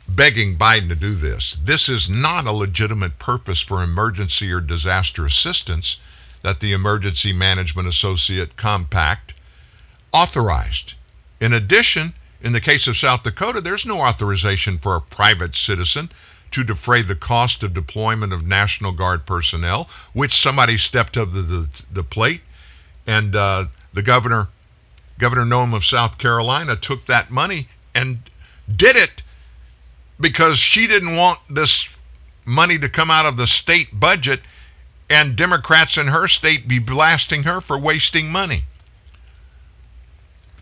begging 0.08 0.58
Biden 0.58 0.88
to 0.90 0.96
do 0.96 1.16
this. 1.16 1.58
This 1.64 1.90
is 1.90 2.10
not 2.10 2.46
a 2.46 2.52
legitimate 2.52 3.20
purpose 3.20 3.62
for 3.62 3.84
emergency 3.84 4.52
or 4.52 4.62
disaster 4.62 5.26
assistance 5.26 5.98
that 6.44 6.60
the 6.60 6.74
Emergency 6.74 7.34
Management 7.34 7.88
Assistance 7.88 8.52
Compact 8.56 9.34
authorized. 10.14 10.94
In 11.40 11.54
addition, 11.54 12.14
in 12.42 12.54
the 12.54 12.62
case 12.62 12.88
of 12.88 12.98
South 12.98 13.24
Dakota, 13.24 13.62
there's 13.62 13.86
no 13.86 14.02
authorization 14.02 14.78
for 14.78 14.96
a 14.96 15.02
private 15.02 15.56
citizen 15.56 16.10
to 16.52 16.64
defray 16.64 17.02
the 17.02 17.16
cost 17.16 17.64
of 17.64 17.74
deployment 17.74 18.32
of 18.32 18.46
National 18.46 18.92
Guard 18.92 19.26
personnel, 19.26 19.90
which 20.14 20.40
somebody 20.40 20.78
stepped 20.78 21.18
up 21.18 21.32
the, 21.32 21.68
the, 21.92 22.04
plate. 22.04 22.42
And 23.06 23.36
uh, 23.36 23.66
the 23.94 24.02
governor, 24.02 24.48
Governor 25.20 25.44
Noem 25.44 25.76
of 25.76 25.84
South 25.84 26.18
Carolina, 26.18 26.76
took 26.76 27.06
that 27.08 27.32
money 27.32 27.68
and 27.94 28.20
did 28.74 28.96
it 28.96 29.22
because 30.20 30.58
she 30.58 30.88
didn't 30.88 31.16
want 31.16 31.40
this 31.50 31.88
money 32.46 32.80
to 32.80 32.90
come 32.90 33.12
out 33.12 33.26
of 33.26 33.38
the 33.38 33.48
state 33.48 34.00
budget 34.00 34.42
and 35.10 35.36
Democrats 35.36 35.98
in 35.98 36.08
her 36.08 36.28
state 36.28 36.68
be 36.68 36.80
blasting 36.80 37.44
her 37.44 37.62
for 37.62 37.80
wasting 37.80 38.30
money. 38.30 38.64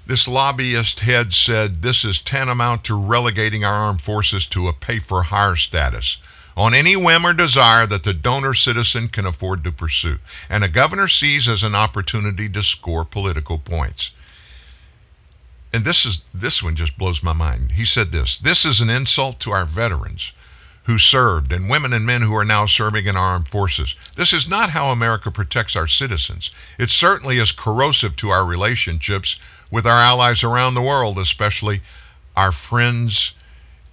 This 0.08 0.28
lobbyist 0.28 1.00
head 1.00 1.34
said 1.34 1.82
this 1.82 2.06
is 2.06 2.20
tantamount 2.20 2.84
to 2.84 2.96
relegating 2.96 3.66
our 3.66 3.74
armed 3.74 4.02
forces 4.02 4.46
to 4.48 4.68
a 4.68 4.74
pay 4.74 5.00
for 5.00 5.24
hire 5.24 5.56
status 5.56 6.18
on 6.56 6.74
any 6.74 6.96
whim 6.96 7.26
or 7.26 7.34
desire 7.34 7.86
that 7.88 8.04
the 8.04 8.14
donor 8.14 8.54
citizen 8.54 9.10
can 9.10 9.26
afford 9.26 9.64
to 9.64 9.72
pursue, 9.72 10.18
and 10.50 10.64
a 10.64 10.70
governor 10.70 11.08
sees 11.08 11.48
as 11.48 11.64
an 11.64 11.76
opportunity 11.76 12.48
to 12.48 12.64
score 12.64 13.04
political 13.04 13.58
points. 13.58 14.12
And 15.74 15.84
this 15.84 16.06
is 16.06 16.22
this 16.34 16.64
one 16.64 16.76
just 16.76 16.98
blows 16.98 17.22
my 17.22 17.34
mind. 17.34 17.74
He 17.74 17.84
said 17.84 18.12
this, 18.12 18.38
this 18.38 18.64
is 18.64 18.80
an 18.80 18.90
insult 18.90 19.40
to 19.42 19.52
our 19.52 19.66
veterans 19.66 20.32
who 20.86 20.98
served 20.98 21.52
and 21.52 21.70
women 21.70 21.94
and 21.94 22.06
men 22.06 22.22
who 22.22 22.36
are 22.36 22.46
now 22.46 22.66
serving 22.66 23.06
in 23.08 23.16
our 23.16 23.34
armed 23.34 23.48
forces. 23.48 23.96
This 24.16 24.32
is 24.32 24.48
not 24.48 24.70
how 24.70 24.92
America 24.92 25.32
protects 25.32 25.76
our 25.76 25.88
citizens. 25.88 26.52
It 26.78 26.92
certainly 26.92 27.40
is 27.40 27.52
corrosive 27.52 28.16
to 28.18 28.30
our 28.30 28.46
relationships 28.46 29.40
with 29.72 29.88
our 29.88 30.00
allies 30.00 30.44
around 30.44 30.76
the 30.76 30.82
world, 30.82 31.18
especially 31.18 31.82
our 32.36 32.52
friends 32.52 33.34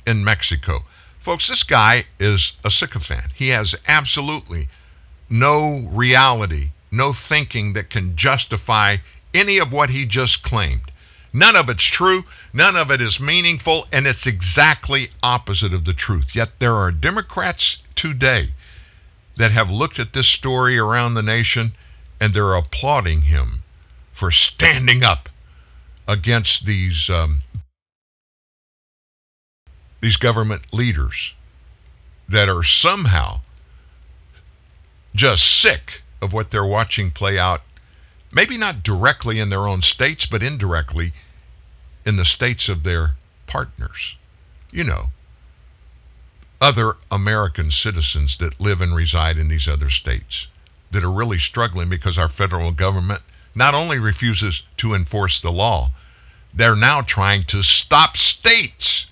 in 0.07 0.23
Mexico. 0.23 0.85
Folks, 1.19 1.49
this 1.49 1.63
guy 1.63 2.05
is 2.19 2.53
a 2.65 2.71
sycophant. 2.71 3.33
He 3.35 3.49
has 3.49 3.75
absolutely 3.89 4.69
no 5.31 5.89
reality, 5.91 6.73
no 6.91 7.13
thinking 7.13 7.73
that 7.73 7.89
can 7.89 8.17
justify 8.17 8.99
any 9.33 9.57
of 9.57 9.73
what 9.73 9.89
he 9.89 10.05
just 10.05 10.43
claimed. 10.43 10.92
None 11.33 11.57
of 11.57 11.71
it's 11.71 11.85
true, 11.85 12.25
none 12.53 12.77
of 12.77 12.91
it 12.91 13.01
is 13.01 13.19
meaningful, 13.19 13.87
and 13.91 14.07
it's 14.07 14.27
exactly 14.27 15.11
opposite 15.23 15.73
of 15.73 15.85
the 15.85 15.95
truth. 15.95 16.35
Yet 16.35 16.59
there 16.59 16.75
are 16.75 16.93
Democrats 16.93 17.79
today 17.95 18.53
that 19.37 19.51
have 19.51 19.71
looked 19.71 19.99
at 19.99 20.13
this 20.13 20.29
story 20.29 20.79
around 20.79 21.15
the 21.15 21.23
nation 21.23 21.73
and 22.21 22.35
they're 22.35 22.55
applauding 22.55 23.23
him 23.23 23.63
for 24.13 24.31
standing 24.31 25.03
up 25.03 25.29
against 26.07 26.67
these 26.67 27.09
um, 27.09 27.43
these 30.01 30.17
government 30.17 30.73
leaders 30.73 31.33
that 32.29 32.49
are 32.49 32.63
somehow 32.63 33.41
just 35.15 35.61
sick 35.61 36.03
of 36.21 36.33
what 36.33 36.51
they're 36.51 36.65
watching 36.65 37.11
play 37.11 37.39
out 37.39 37.63
maybe 38.33 38.57
not 38.57 38.83
directly 38.83 39.39
in 39.39 39.51
their 39.51 39.69
own 39.69 39.83
states, 39.83 40.27
but 40.27 40.43
indirectly 40.43 41.13
in 42.05 42.17
the 42.17 42.25
states 42.25 42.69
of 42.69 42.83
their 42.83 43.13
partners. 43.47 44.17
You 44.71 44.85
know, 44.85 45.11
other 46.61 46.97
American 47.11 47.71
citizens 47.71 48.37
that 48.39 48.61
live 48.61 48.81
and 48.81 48.95
reside 48.95 49.37
in 49.37 49.49
these 49.49 49.69
other 49.69 49.91
states 49.91 50.47
that 50.91 51.05
are 51.05 51.11
really 51.11 51.39
struggling 51.39 51.89
because 51.89 52.17
our 52.17 52.29
federal 52.29 52.73
government 52.73 53.21
not 53.55 53.75
only 53.75 53.99
refuses 53.99 54.63
to 54.79 54.95
enforce 54.95 55.41
the 55.41 55.53
law, 55.53 55.91
they're 56.55 56.77
now 56.77 57.01
trying 57.01 57.45
to 57.45 57.63
stop 57.63 58.17
states 58.17 59.07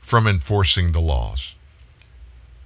from 0.00 0.26
enforcing 0.26 0.92
the 0.92 1.00
laws. 1.00 1.54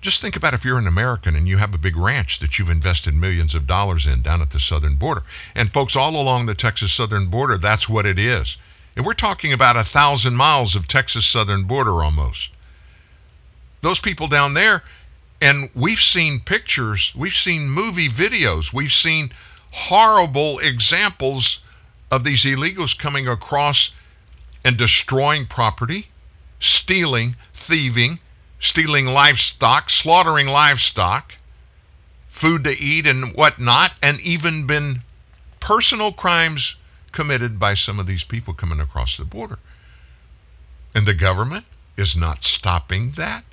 Just 0.03 0.21
think 0.21 0.35
about 0.35 0.53
if 0.53 0.65
you're 0.65 0.79
an 0.79 0.89
American 0.89 1.37
and 1.37 1.47
you 1.47 1.59
have 1.59 1.73
a 1.73 1.79
big 1.79 1.97
ranch 1.97 2.41
that 2.41 2.59
you've 2.59 2.69
invested 2.69 3.15
millions 3.15 3.55
of 3.55 3.69
dollars 3.69 4.05
in 4.05 4.21
down 4.21 4.43
at 4.43 4.51
the 4.51 4.59
southern 4.59 4.97
border. 4.97 5.23
And 5.55 5.73
folks, 5.73 5.95
all 5.95 6.21
along 6.21 6.47
the 6.47 6.57
Texas 6.57 6.93
southern 6.93 7.27
border, 7.27 7.57
that's 7.57 7.89
what 7.89 8.05
it 8.05 8.19
is. 8.19 8.57
And 8.97 9.07
we're 9.07 9.13
talking 9.15 9.53
about 9.53 9.77
a 9.77 9.85
thousand 9.85 10.35
miles 10.35 10.75
of 10.75 10.89
Texas 10.89 11.25
southern 11.25 11.65
border 11.65 12.03
almost. 12.03 12.51
Those 13.81 14.01
people 14.01 14.27
down 14.27 14.55
there, 14.55 14.83
and 15.41 15.71
we've 15.73 16.01
seen 16.01 16.41
pictures, 16.41 17.13
we've 17.15 17.33
seen 17.33 17.71
movie 17.71 18.09
videos, 18.09 18.73
we've 18.73 18.93
seen 18.93 19.33
horrible 19.71 20.59
examples 20.59 21.61
of 22.11 22.25
these 22.25 22.43
illegals 22.43 22.99
coming 22.99 23.29
across 23.29 23.91
and 24.65 24.77
destroying 24.77 25.47
property, 25.47 26.09
stealing, 26.59 27.37
thieving, 27.55 28.19
stealing 28.63 29.07
livestock, 29.07 29.91
slaughtering 29.91 30.47
livestock, 30.47 31.35
food 32.29 32.65
to 32.65 32.71
eat 32.71 33.07
and 33.07 33.35
whatnot, 33.37 33.93
and 34.01 34.21
even 34.21 34.67
been 34.67 35.03
personal 35.61 36.13
crimes 36.13 36.77
committed 37.11 37.59
by 37.59 37.75
some 37.75 37.99
of 38.01 38.07
these 38.07 38.25
people 38.25 38.55
coming 38.55 38.81
across 38.81 39.17
the 39.17 39.25
border. 39.25 39.59
And 40.95 41.07
the 41.07 41.13
government 41.13 41.67
is 41.97 42.17
not 42.17 42.45
stopping 42.45 43.13
that. 43.17 43.45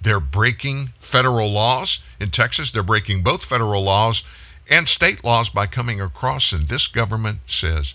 They're 0.00 0.20
breaking 0.20 0.90
federal 0.98 1.50
laws 1.50 1.98
in 2.20 2.30
Texas. 2.30 2.70
They're 2.70 2.82
breaking 2.82 3.22
both 3.22 3.44
federal 3.44 3.82
laws 3.82 4.22
and 4.70 4.88
state 4.88 5.24
laws 5.24 5.48
by 5.48 5.66
coming 5.66 6.00
across. 6.00 6.52
And 6.52 6.68
this 6.68 6.86
government 6.86 7.40
says, 7.46 7.94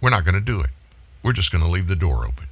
we're 0.00 0.10
not 0.10 0.24
going 0.24 0.34
to 0.34 0.40
do 0.40 0.60
it. 0.60 0.70
We're 1.22 1.32
just 1.32 1.52
going 1.52 1.62
to 1.62 1.70
leave 1.70 1.88
the 1.88 1.96
door 1.96 2.24
open. 2.24 2.46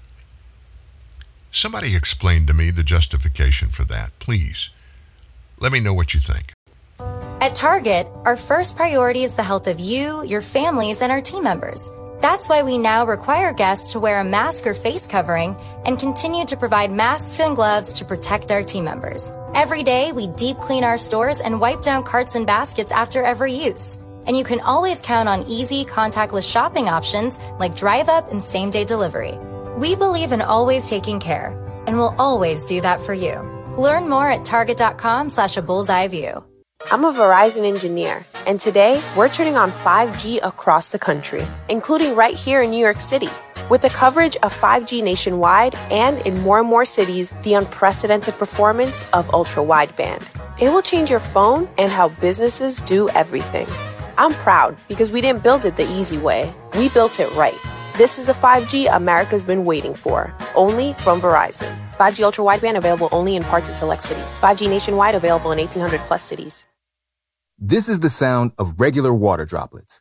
Somebody 1.53 1.97
explain 1.97 2.47
to 2.47 2.55
me 2.55 2.71
the 2.71 2.85
justification 2.85 3.71
for 3.71 3.85
that, 3.85 4.17
please. 4.21 4.71
Let 5.59 5.73
me 5.73 5.81
know 5.81 5.93
what 5.93 6.15
you 6.15 6.21
think. 6.21 6.53
At 7.41 7.55
Target, 7.55 8.07
our 8.25 8.37
first 8.37 8.77
priority 8.77 9.23
is 9.23 9.35
the 9.35 9.43
health 9.43 9.67
of 9.67 9.81
you, 9.81 10.23
your 10.25 10.43
families, 10.43 11.03
and 11.03 11.11
our 11.11 11.21
team 11.21 11.43
members. 11.43 11.91
That's 12.21 12.49
why 12.49 12.63
we 12.63 12.77
now 12.77 13.07
require 13.07 13.53
guests 13.53 13.93
to 13.93 14.01
wear 14.01 14.21
a 14.21 14.25
mask 14.25 14.67
or 14.67 14.75
face 14.75 15.07
covering 15.07 15.57
and 15.87 15.99
continue 15.99 16.45
to 16.45 16.57
provide 16.57 16.93
masks 16.93 17.41
and 17.41 17.57
gloves 17.57 17.95
to 17.95 18.05
protect 18.05 18.53
our 18.53 18.63
team 18.63 18.85
members. 18.85 19.33
Every 19.55 19.83
day, 19.83 20.13
we 20.13 20.29
deep 20.29 20.59
clean 20.59 20.85
our 20.85 20.99
stores 20.99 21.41
and 21.41 21.61
wipe 21.61 21.83
down 21.83 22.05
carts 22.05 22.35
and 22.35 22.47
baskets 22.47 22.93
after 22.93 23.25
every 23.25 23.53
use. 23.53 23.99
And 24.27 24.37
you 24.37 24.45
can 24.45 24.61
always 24.61 25.01
count 25.01 25.29
on 25.29 25.45
easy, 25.49 25.85
contactless 25.85 26.51
shopping 26.51 26.89
options 26.89 27.41
like 27.59 27.75
drive 27.75 28.09
up 28.09 28.31
and 28.31 28.41
same 28.41 28.71
day 28.71 28.85
delivery. 28.85 29.33
We 29.79 29.95
believe 29.95 30.33
in 30.33 30.43
always 30.43 30.89
taking 30.89 31.21
care, 31.21 31.49
and 31.87 31.97
we'll 31.97 32.15
always 32.19 32.65
do 32.65 32.81
that 32.81 33.01
for 33.01 33.15
you. 33.15 33.39
Learn 33.79 34.09
more 34.09 34.29
at 34.29 34.45
target.com 34.45 35.29
slash 35.29 35.57
a 35.57 35.63
bullseye 35.63 36.09
view. 36.09 36.45
I'm 36.91 37.05
a 37.05 37.13
Verizon 37.13 37.65
engineer, 37.65 38.27
and 38.47 38.59
today 38.59 39.01
we're 39.17 39.29
turning 39.29 39.57
on 39.57 39.71
5G 39.71 40.41
across 40.43 40.89
the 40.89 40.99
country, 40.99 41.45
including 41.69 42.17
right 42.17 42.35
here 42.35 42.63
in 42.63 42.71
New 42.71 42.79
York 42.79 42.99
City. 42.99 43.29
With 43.71 43.83
the 43.83 43.91
coverage 43.91 44.37
of 44.39 44.53
5G 44.53 45.05
nationwide 45.05 45.77
and 45.93 46.19
in 46.27 46.41
more 46.41 46.59
and 46.59 46.69
more 46.69 46.85
cities, 46.85 47.33
the 47.43 47.55
unprecedented 47.55 48.35
performance 48.35 49.07
of 49.13 49.33
ultra 49.33 49.63
wideband. 49.63 50.29
It 50.61 50.71
will 50.71 50.83
change 50.83 51.11
your 51.11 51.21
phone 51.21 51.69
and 51.79 51.93
how 51.93 52.09
businesses 52.09 52.81
do 52.81 53.09
everything. 53.11 53.67
I'm 54.19 54.33
proud 54.33 54.77
because 54.89 55.13
we 55.13 55.21
didn't 55.21 55.45
build 55.45 55.65
it 55.65 55.77
the 55.77 55.89
easy 55.93 56.19
way. 56.19 56.53
We 56.75 56.89
built 56.89 57.21
it 57.21 57.33
right. 57.35 57.57
This 58.01 58.19
is 58.19 58.25
the 58.25 58.33
5G 58.33 58.89
America's 58.97 59.43
been 59.43 59.67
waiting 59.67 59.95
for, 59.95 60.35
only 60.55 60.95
from 60.95 61.21
Verizon. 61.21 61.71
5G 61.99 62.25
ultra 62.25 62.43
wideband 62.43 62.79
available 62.79 63.11
only 63.13 63.37
in 63.37 63.43
parts 63.45 63.69
of 63.69 63.75
select 63.75 64.03
cities. 64.03 64.39
5G 64.39 64.71
nationwide 64.71 65.15
available 65.15 65.53
in 65.53 65.59
1800 65.59 66.01
plus 66.09 66.23
cities. 66.23 66.67
This 67.59 67.91
is 67.91 68.01
the 68.01 68.09
sound 68.09 68.53
of 68.57 68.81
regular 68.81 69.13
water 69.13 69.45
droplets. 69.45 70.01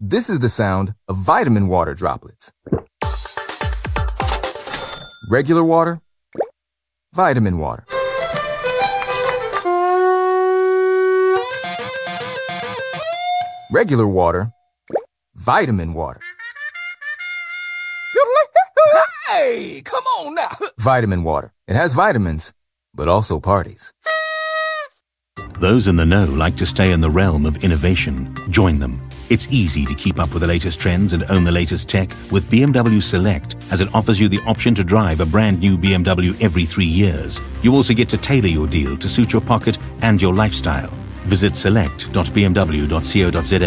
This 0.00 0.30
is 0.30 0.38
the 0.38 0.48
sound 0.48 0.94
of 1.06 1.18
vitamin 1.18 1.68
water 1.68 1.92
droplets. 1.92 2.52
Regular 5.30 5.62
water, 5.62 6.00
vitamin 7.12 7.58
water. 7.58 7.84
Regular 13.70 14.08
water, 14.08 14.52
vitamin 15.34 15.92
water. 15.92 16.22
Hey, 19.44 19.82
come 19.82 20.04
on 20.20 20.34
now. 20.34 20.48
Vitamin 20.78 21.22
water. 21.22 21.52
It 21.68 21.76
has 21.76 21.92
vitamins, 21.92 22.54
but 22.94 23.08
also 23.08 23.40
parties. 23.40 23.92
Those 25.60 25.86
in 25.86 25.96
the 25.96 26.06
know 26.06 26.24
like 26.24 26.56
to 26.56 26.64
stay 26.64 26.92
in 26.92 27.02
the 27.02 27.10
realm 27.10 27.44
of 27.44 27.62
innovation. 27.62 28.34
Join 28.48 28.78
them. 28.78 29.06
It's 29.28 29.46
easy 29.50 29.84
to 29.84 29.94
keep 29.94 30.18
up 30.18 30.32
with 30.32 30.40
the 30.40 30.48
latest 30.48 30.80
trends 30.80 31.12
and 31.12 31.24
own 31.24 31.44
the 31.44 31.52
latest 31.52 31.90
tech 31.90 32.08
with 32.30 32.48
BMW 32.48 33.02
Select, 33.02 33.56
as 33.70 33.82
it 33.82 33.94
offers 33.94 34.18
you 34.18 34.28
the 34.28 34.40
option 34.46 34.74
to 34.76 34.82
drive 34.82 35.20
a 35.20 35.26
brand 35.26 35.60
new 35.60 35.76
BMW 35.76 36.34
every 36.40 36.64
three 36.64 36.86
years. 36.86 37.38
You 37.60 37.74
also 37.74 37.92
get 37.92 38.08
to 38.10 38.16
tailor 38.16 38.48
your 38.48 38.66
deal 38.66 38.96
to 38.96 39.08
suit 39.10 39.34
your 39.34 39.42
pocket 39.42 39.76
and 40.00 40.22
your 40.22 40.32
lifestyle. 40.32 40.88
Visit 41.26 41.54
select.bmw.co.za 41.58 42.16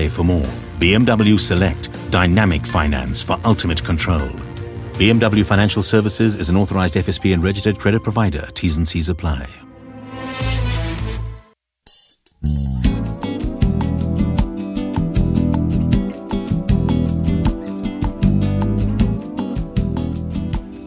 for 0.10 0.24
more. 0.24 0.50
BMW 0.80 1.40
Select, 1.40 2.12
dynamic 2.12 2.66
finance 2.66 3.22
for 3.22 3.40
ultimate 3.46 3.84
control. 3.84 4.32
BMW 4.98 5.46
Financial 5.46 5.84
Services 5.84 6.36
is 6.36 6.50
an 6.50 6.58
authorized 6.58 6.96
FSP 6.96 7.32
and 7.32 7.44
registered 7.44 7.78
credit 7.78 8.02
provider. 8.02 8.48
T's 8.56 8.78
and 8.78 8.88
C's 8.88 9.10
apply. 9.10 9.48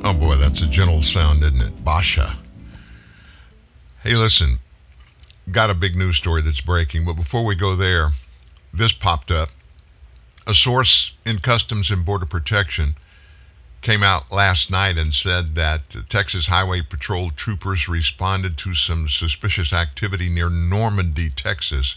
Oh 0.03 0.12
boy, 0.19 0.35
that's 0.39 0.61
a 0.61 0.66
gentle 0.66 1.03
sound, 1.03 1.45
isn't 1.45 1.61
it? 1.61 1.85
Basha. 1.85 2.37
Hey, 4.03 4.16
listen, 4.16 4.59
got 5.53 5.70
a 5.70 5.74
big 5.74 5.95
news 5.95 6.16
story 6.16 6.43
that's 6.43 6.61
breaking, 6.61 7.05
but 7.05 7.15
before 7.15 7.45
we 7.47 7.55
go 7.55 7.77
there, 7.77 8.11
this 8.74 8.93
popped 8.93 9.31
up. 9.31 9.51
A 10.49 10.55
source 10.55 11.12
in 11.24 11.39
Customs 11.39 11.93
and 11.93 12.05
Border 12.05 12.27
Protection 12.27 12.97
came 13.82 14.02
out 14.02 14.31
last 14.31 14.70
night 14.70 14.98
and 14.98 15.15
said 15.15 15.55
that 15.55 16.09
Texas 16.09 16.47
Highway 16.47 16.82
Patrol 16.82 17.31
troopers 17.31 17.89
responded 17.89 18.59
to 18.59 18.74
some 18.74 19.09
suspicious 19.09 19.73
activity 19.73 20.28
near 20.28 20.51
Normandy, 20.51 21.31
Texas, 21.31 21.97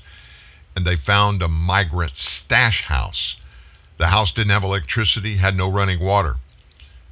and 0.75 0.85
they 0.85 0.95
found 0.95 1.41
a 1.41 1.47
migrant 1.47 2.15
stash 2.15 2.85
house. 2.85 3.35
The 3.97 4.07
house 4.07 4.31
didn't 4.31 4.51
have 4.51 4.63
electricity, 4.63 5.37
had 5.37 5.55
no 5.55 5.69
running 5.69 5.99
water. 5.99 6.37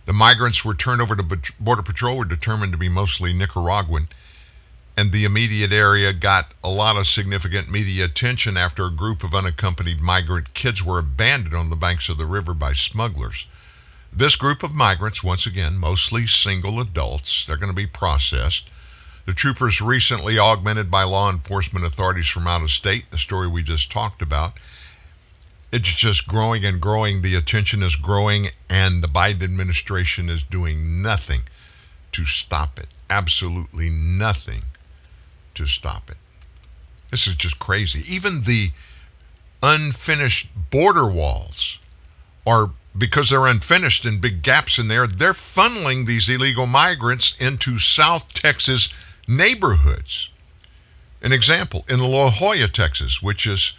The 0.06 0.14
migrants 0.14 0.66
were 0.66 0.74
turned 0.74 1.02
over 1.02 1.16
to 1.16 1.54
Border 1.60 1.84
Patrol 1.84 2.18
were 2.18 2.26
determined 2.26 2.72
to 2.72 2.78
be 2.78 2.90
mostly 2.90 3.34
Nicaraguan, 3.34 4.08
and 4.98 5.12
the 5.12 5.26
immediate 5.26 5.72
area 5.72 6.12
got 6.12 6.54
a 6.64 6.70
lot 6.70 6.98
of 6.98 7.08
significant 7.08 7.70
media 7.70 8.06
attention 8.06 8.58
after 8.58 8.86
a 8.86 8.92
group 8.92 9.24
of 9.24 9.36
unaccompanied 9.36 10.02
migrant 10.02 10.54
kids 10.54 10.82
were 10.84 11.00
abandoned 11.00 11.56
on 11.56 11.70
the 11.70 11.76
banks 11.76 12.10
of 12.10 12.18
the 12.18 12.26
river 12.26 12.54
by 12.54 12.74
smugglers. 12.74 13.46
This 14.14 14.36
group 14.36 14.62
of 14.62 14.74
migrants, 14.74 15.24
once 15.24 15.46
again, 15.46 15.78
mostly 15.78 16.28
single 16.28 16.82
adults, 16.82 17.46
they're 17.46 17.58
going 17.58 17.72
to 17.72 17.76
be 17.76 17.88
processed. 17.88 18.70
The 19.26 19.34
troopers 19.34 19.80
recently 19.80 20.38
augmented 20.38 20.92
by 20.92 21.04
law 21.04 21.30
enforcement 21.30 21.86
authorities 21.86 22.28
from 22.28 22.46
out 22.46 22.62
of 22.62 22.72
state, 22.72 23.10
the 23.12 23.18
story 23.18 23.48
we 23.48 23.64
just 23.64 23.92
talked 23.92 24.22
about. 24.22 24.54
It's 25.72 25.88
just 25.88 26.28
growing 26.28 26.66
and 26.66 26.82
growing. 26.82 27.22
The 27.22 27.36
attention 27.36 27.82
is 27.82 27.96
growing, 27.96 28.50
and 28.70 29.02
the 29.02 29.08
Biden 29.08 29.44
administration 29.44 30.30
is 30.30 30.44
doing 30.44 31.02
nothing 31.02 31.44
to 32.12 32.26
stop 32.26 32.78
it. 32.78 32.88
Absolutely 33.10 33.90
nothing 33.90 34.64
to 35.56 35.68
stop 35.68 36.10
it. 36.10 36.18
This 37.12 37.28
is 37.28 37.36
just 37.36 37.60
crazy. 37.60 38.04
Even 38.14 38.44
the 38.44 38.72
unfinished 39.64 40.50
border 40.70 41.08
walls 41.08 41.78
are 42.46 42.72
because 42.98 43.30
they're 43.30 43.48
unfinished 43.48 44.06
and 44.06 44.22
big 44.22 44.44
gaps 44.44 44.78
in 44.78 44.88
there, 44.88 45.08
they're 45.08 45.34
funneling 45.34 46.06
these 46.06 46.28
illegal 46.30 46.66
migrants 46.66 47.34
into 47.40 47.80
South 47.80 48.34
Texas 48.34 48.90
neighborhoods. 49.28 50.30
An 51.22 51.32
example 51.32 51.86
in 51.88 52.00
La 52.00 52.32
Joya, 52.32 52.68
Texas, 52.68 53.22
which 53.22 53.46
is 53.46 53.74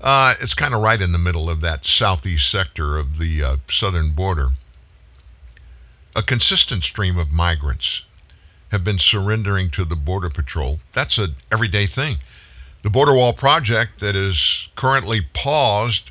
Uh, 0.00 0.34
it's 0.40 0.54
kind 0.54 0.74
of 0.74 0.82
right 0.82 1.00
in 1.00 1.12
the 1.12 1.18
middle 1.18 1.48
of 1.48 1.60
that 1.60 1.86
southeast 1.86 2.50
sector 2.50 2.98
of 2.98 3.18
the 3.18 3.40
uh, 3.40 3.56
southern 3.68 4.10
border. 4.10 4.48
A 6.16 6.22
consistent 6.24 6.82
stream 6.82 7.16
of 7.16 7.30
migrants 7.30 8.02
have 8.72 8.82
been 8.82 8.98
surrendering 8.98 9.70
to 9.70 9.84
the 9.84 9.94
Border 9.94 10.28
Patrol. 10.28 10.80
That's 10.90 11.18
an 11.18 11.36
everyday 11.52 11.86
thing. 11.86 12.16
The 12.82 12.90
border 12.90 13.14
wall 13.14 13.32
project 13.32 14.00
that 14.00 14.16
is 14.16 14.68
currently 14.74 15.20
paused 15.34 16.10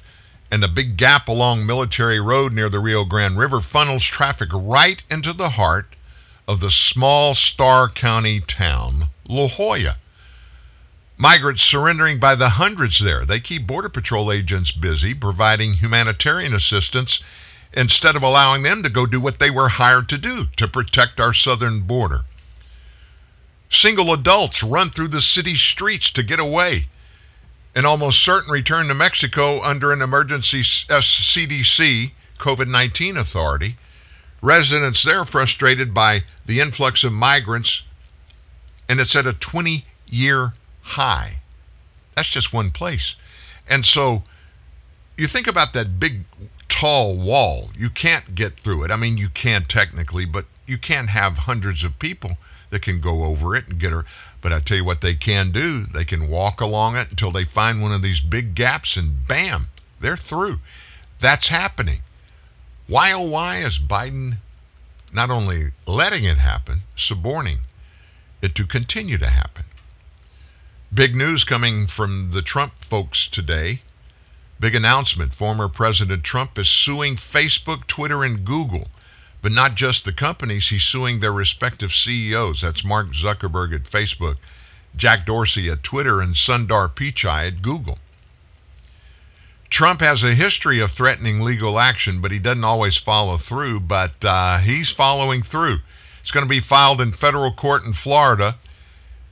and 0.51 0.61
the 0.61 0.67
big 0.67 0.97
gap 0.97 1.29
along 1.29 1.65
Military 1.65 2.19
Road 2.19 2.51
near 2.51 2.69
the 2.69 2.79
Rio 2.79 3.05
Grande 3.05 3.37
River 3.37 3.61
funnels 3.61 4.03
traffic 4.03 4.49
right 4.51 5.01
into 5.09 5.31
the 5.31 5.51
heart 5.51 5.95
of 6.47 6.59
the 6.59 6.69
small 6.69 7.33
Starr 7.33 7.87
County 7.87 8.41
town, 8.41 9.07
La 9.29 9.47
Joya. 9.47 9.95
Migrants 11.17 11.63
surrendering 11.63 12.19
by 12.19 12.35
the 12.35 12.49
hundreds 12.49 12.99
there. 12.99 13.25
They 13.25 13.39
keep 13.39 13.65
Border 13.65 13.89
Patrol 13.89 14.31
agents 14.31 14.71
busy 14.71 15.13
providing 15.13 15.75
humanitarian 15.75 16.53
assistance 16.53 17.21
instead 17.73 18.17
of 18.17 18.23
allowing 18.23 18.63
them 18.63 18.83
to 18.83 18.89
go 18.89 19.05
do 19.05 19.21
what 19.21 19.39
they 19.39 19.49
were 19.49 19.69
hired 19.69 20.09
to 20.09 20.17
do 20.17 20.47
to 20.57 20.67
protect 20.67 21.21
our 21.21 21.33
southern 21.33 21.81
border. 21.81 22.21
Single 23.69 24.11
adults 24.11 24.61
run 24.61 24.89
through 24.89 25.07
the 25.07 25.21
city 25.21 25.55
streets 25.55 26.11
to 26.11 26.23
get 26.23 26.41
away. 26.41 26.87
An 27.73 27.85
almost 27.85 28.21
certain 28.21 28.51
return 28.51 28.87
to 28.87 28.93
Mexico 28.93 29.61
under 29.61 29.91
an 29.91 30.01
emergency 30.01 30.61
CDC 30.61 32.07
uh, 32.07 32.09
COVID 32.37 32.67
19 32.67 33.17
authority. 33.17 33.77
Residents 34.41 35.03
there 35.03 35.23
frustrated 35.23 35.93
by 35.93 36.23
the 36.45 36.59
influx 36.59 37.03
of 37.03 37.13
migrants, 37.13 37.83
and 38.89 38.99
it's 38.99 39.15
at 39.15 39.25
a 39.25 39.33
20 39.33 39.85
year 40.07 40.53
high. 40.81 41.37
That's 42.15 42.29
just 42.29 42.51
one 42.51 42.71
place. 42.71 43.15
And 43.69 43.85
so 43.85 44.23
you 45.17 45.27
think 45.27 45.47
about 45.47 45.73
that 45.73 45.99
big, 45.99 46.25
tall 46.67 47.15
wall. 47.15 47.69
You 47.77 47.89
can't 47.89 48.35
get 48.35 48.57
through 48.57 48.83
it. 48.83 48.91
I 48.91 48.95
mean, 48.95 49.17
you 49.17 49.29
can 49.29 49.65
technically, 49.65 50.25
but 50.25 50.45
you 50.65 50.77
can't 50.77 51.09
have 51.09 51.39
hundreds 51.39 51.83
of 51.83 51.99
people 51.99 52.37
that 52.71 52.81
can 52.81 52.99
go 52.99 53.23
over 53.25 53.55
it 53.55 53.67
and 53.67 53.79
get 53.79 53.91
her. 53.91 54.05
But 54.41 54.51
I 54.51 54.59
tell 54.59 54.77
you 54.77 54.85
what 54.85 55.01
they 55.01 55.13
can 55.13 55.51
do. 55.51 55.85
They 55.85 56.03
can 56.03 56.27
walk 56.27 56.59
along 56.59 56.97
it 56.97 57.11
until 57.11 57.29
they 57.29 57.45
find 57.45 57.81
one 57.81 57.91
of 57.91 58.01
these 58.01 58.19
big 58.19 58.55
gaps 58.55 58.97
and 58.97 59.27
bam, 59.27 59.67
they're 59.99 60.17
through. 60.17 60.59
That's 61.19 61.49
happening. 61.49 61.99
Why 62.87 63.11
oh 63.11 63.21
why 63.21 63.59
is 63.59 63.77
Biden 63.77 64.37
not 65.13 65.29
only 65.29 65.71
letting 65.85 66.23
it 66.23 66.39
happen, 66.39 66.81
suborning 66.95 67.59
it 68.41 68.55
to 68.55 68.65
continue 68.65 69.17
to 69.19 69.29
happen? 69.29 69.65
Big 70.93 71.15
news 71.15 71.43
coming 71.43 71.87
from 71.87 72.31
the 72.31 72.41
Trump 72.41 72.73
folks 72.79 73.27
today. 73.27 73.81
Big 74.59 74.75
announcement. 74.75 75.33
Former 75.33 75.67
President 75.67 76.23
Trump 76.23 76.57
is 76.57 76.67
suing 76.67 77.15
Facebook, 77.15 77.87
Twitter, 77.87 78.23
and 78.23 78.43
Google 78.43 78.87
but 79.41 79.51
not 79.51 79.75
just 79.75 80.05
the 80.05 80.13
companies. 80.13 80.69
He's 80.69 80.83
suing 80.83 81.19
their 81.19 81.31
respective 81.31 81.91
CEOs. 81.91 82.61
That's 82.61 82.85
Mark 82.85 83.07
Zuckerberg 83.13 83.73
at 83.73 83.83
Facebook, 83.83 84.37
Jack 84.95 85.25
Dorsey 85.25 85.69
at 85.69 85.83
Twitter, 85.83 86.21
and 86.21 86.35
Sundar 86.35 86.89
Pichai 86.89 87.47
at 87.47 87.61
Google. 87.61 87.97
Trump 89.69 90.01
has 90.01 90.21
a 90.23 90.35
history 90.35 90.81
of 90.81 90.91
threatening 90.91 91.39
legal 91.39 91.79
action, 91.79 92.19
but 92.19 92.31
he 92.31 92.39
doesn't 92.39 92.63
always 92.63 92.97
follow 92.97 93.37
through. 93.37 93.79
But 93.79 94.13
uh, 94.23 94.57
he's 94.59 94.91
following 94.91 95.41
through. 95.41 95.79
It's 96.21 96.31
going 96.31 96.45
to 96.45 96.49
be 96.49 96.59
filed 96.59 97.01
in 97.01 97.13
federal 97.13 97.53
court 97.53 97.83
in 97.83 97.93
Florida. 97.93 98.57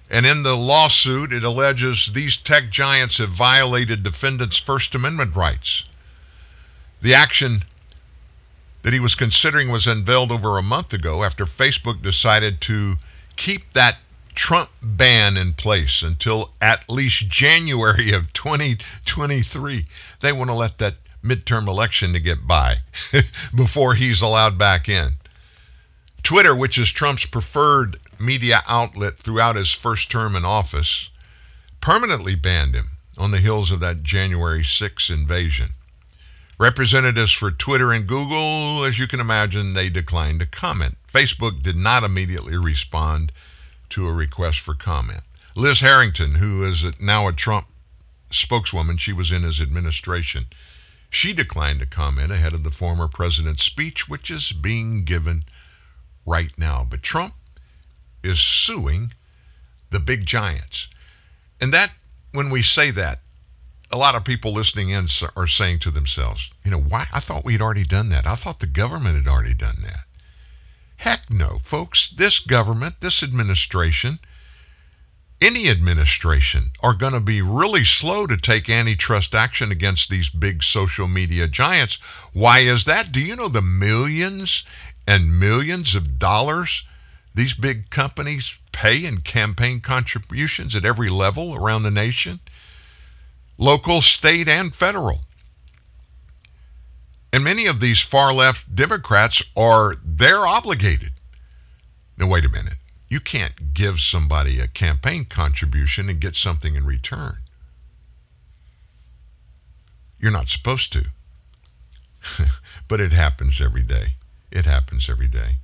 And 0.09 0.25
in 0.25 0.41
the 0.41 0.55
lawsuit, 0.55 1.31
it 1.33 1.43
alleges 1.43 2.11
these 2.13 2.35
tech 2.35 2.71
giants 2.71 3.17
have 3.17 3.29
violated 3.29 4.01
defendants' 4.01 4.57
First 4.57 4.95
Amendment 4.95 5.35
rights. 5.35 5.83
The 7.01 7.13
action 7.13 7.63
that 8.81 8.93
he 8.93 8.99
was 8.99 9.15
considering 9.15 9.69
was 9.69 9.87
unveiled 9.87 10.31
over 10.31 10.57
a 10.57 10.63
month 10.63 10.93
ago 10.93 11.23
after 11.23 11.45
Facebook 11.45 12.01
decided 12.01 12.61
to 12.61 12.95
keep 13.35 13.73
that 13.73 13.97
Trump 14.35 14.69
ban 14.81 15.35
in 15.35 15.53
place 15.53 16.01
until 16.01 16.51
at 16.61 16.89
least 16.89 17.27
January 17.27 18.11
of 18.11 18.31
2023. 18.33 19.85
They 20.21 20.31
want 20.31 20.49
to 20.49 20.53
let 20.53 20.77
that 20.77 20.95
midterm 21.23 21.67
election 21.67 22.13
to 22.13 22.19
get 22.19 22.47
by 22.47 22.77
before 23.55 23.95
he's 23.95 24.21
allowed 24.21 24.57
back 24.57 24.87
in. 24.87 25.15
Twitter, 26.23 26.55
which 26.55 26.77
is 26.77 26.89
Trump's 26.89 27.25
preferred 27.25 27.97
media 28.19 28.61
outlet 28.67 29.17
throughout 29.17 29.55
his 29.55 29.71
first 29.71 30.09
term 30.09 30.35
in 30.35 30.45
office, 30.45 31.09
permanently 31.81 32.35
banned 32.35 32.75
him 32.75 32.91
on 33.17 33.31
the 33.31 33.39
heels 33.39 33.71
of 33.71 33.79
that 33.81 34.03
January 34.03 34.63
6 34.63 35.09
invasion. 35.09 35.73
Representatives 36.59 37.31
for 37.31 37.51
Twitter 37.51 37.93
and 37.93 38.05
Google, 38.05 38.83
as 38.83 38.99
you 38.99 39.07
can 39.07 39.21
imagine, 39.21 39.73
they 39.73 39.89
declined 39.89 40.41
to 40.41 40.45
comment. 40.45 40.97
Facebook 41.11 41.63
did 41.63 41.77
not 41.77 42.03
immediately 42.03 42.57
respond 42.57 43.31
to 43.91 44.07
a 44.07 44.13
request 44.13 44.59
for 44.59 44.75
comment. 44.75 45.21
Liz 45.55 45.79
Harrington, 45.79 46.35
who 46.35 46.67
is 46.67 46.83
now 46.99 47.29
a 47.29 47.33
Trump 47.33 47.67
spokeswoman, 48.29 48.97
she 48.97 49.13
was 49.13 49.31
in 49.31 49.43
his 49.43 49.61
administration. 49.61 50.47
She 51.09 51.31
declined 51.31 51.79
to 51.79 51.85
comment 51.85 52.33
ahead 52.33 52.53
of 52.53 52.63
the 52.63 52.71
former 52.71 53.07
president's 53.07 53.63
speech, 53.63 54.09
which 54.09 54.29
is 54.29 54.51
being 54.51 55.05
given 55.05 55.45
right 56.25 56.51
now. 56.57 56.85
But 56.87 57.03
Trump 57.03 57.35
is 58.21 58.41
suing 58.41 59.13
the 59.91 59.99
big 60.01 60.25
giants. 60.25 60.89
And 61.61 61.73
that, 61.73 61.91
when 62.33 62.49
we 62.49 62.63
say 62.63 62.91
that, 62.91 63.21
a 63.91 63.97
lot 63.97 64.15
of 64.15 64.23
people 64.23 64.53
listening 64.53 64.89
in 64.89 65.07
are 65.35 65.47
saying 65.47 65.79
to 65.79 65.91
themselves, 65.91 66.51
you 66.63 66.71
know, 66.71 66.79
why? 66.79 67.07
I 67.11 67.19
thought 67.19 67.45
we 67.45 67.53
had 67.53 67.61
already 67.61 67.85
done 67.85 68.09
that. 68.09 68.27
I 68.27 68.35
thought 68.35 68.59
the 68.59 68.67
government 68.67 69.17
had 69.17 69.31
already 69.31 69.53
done 69.53 69.77
that. 69.83 70.01
Heck 70.97 71.29
no, 71.29 71.59
folks. 71.63 72.09
This 72.09 72.39
government, 72.39 72.95
this 72.99 73.23
administration, 73.23 74.19
any 75.41 75.69
administration 75.69 76.71
are 76.81 76.93
going 76.93 77.13
to 77.13 77.21
be 77.21 77.41
really 77.41 77.85
slow 77.85 78.27
to 78.27 78.35
take 78.35 78.69
antitrust 78.69 79.33
action 79.33 79.71
against 79.71 80.09
these 80.09 80.29
big 80.29 80.61
social 80.61 81.07
media 81.07 81.47
giants. 81.47 81.97
Why 82.33 82.59
is 82.59 82.83
that? 82.83 83.11
Do 83.11 83.21
you 83.21 83.35
know 83.35 83.47
the 83.47 83.61
millions 83.61 84.63
and 85.07 85.39
millions 85.39 85.95
of 85.95 86.19
dollars 86.19 86.83
these 87.33 87.53
big 87.53 87.89
companies 87.89 88.53
pay 88.73 89.05
in 89.05 89.21
campaign 89.21 89.79
contributions 89.79 90.75
at 90.75 90.85
every 90.85 91.09
level 91.09 91.55
around 91.55 91.83
the 91.83 91.91
nation? 91.91 92.41
Local, 93.59 94.01
state, 94.01 94.49
and 94.49 94.73
federal. 94.73 95.19
And 97.31 97.43
many 97.43 97.67
of 97.67 97.79
these 97.79 98.01
far 98.01 98.33
left 98.33 98.73
Democrats 98.73 99.43
are 99.55 99.95
they're 100.03 100.47
obligated. 100.47 101.11
Now 102.17 102.27
wait 102.27 102.45
a 102.45 102.49
minute. 102.49 102.77
You 103.07 103.19
can't 103.19 103.73
give 103.73 103.99
somebody 103.99 104.59
a 104.59 104.67
campaign 104.67 105.25
contribution 105.25 106.09
and 106.09 106.19
get 106.19 106.35
something 106.35 106.75
in 106.75 106.85
return. 106.85 107.37
You're 110.19 110.31
not 110.31 110.49
supposed 110.49 110.91
to. 110.93 111.05
but 112.87 112.99
it 112.99 113.13
happens 113.13 113.61
every 113.61 113.83
day. 113.83 114.15
It 114.51 114.65
happens 114.65 115.09
every 115.09 115.27
day. 115.27 115.57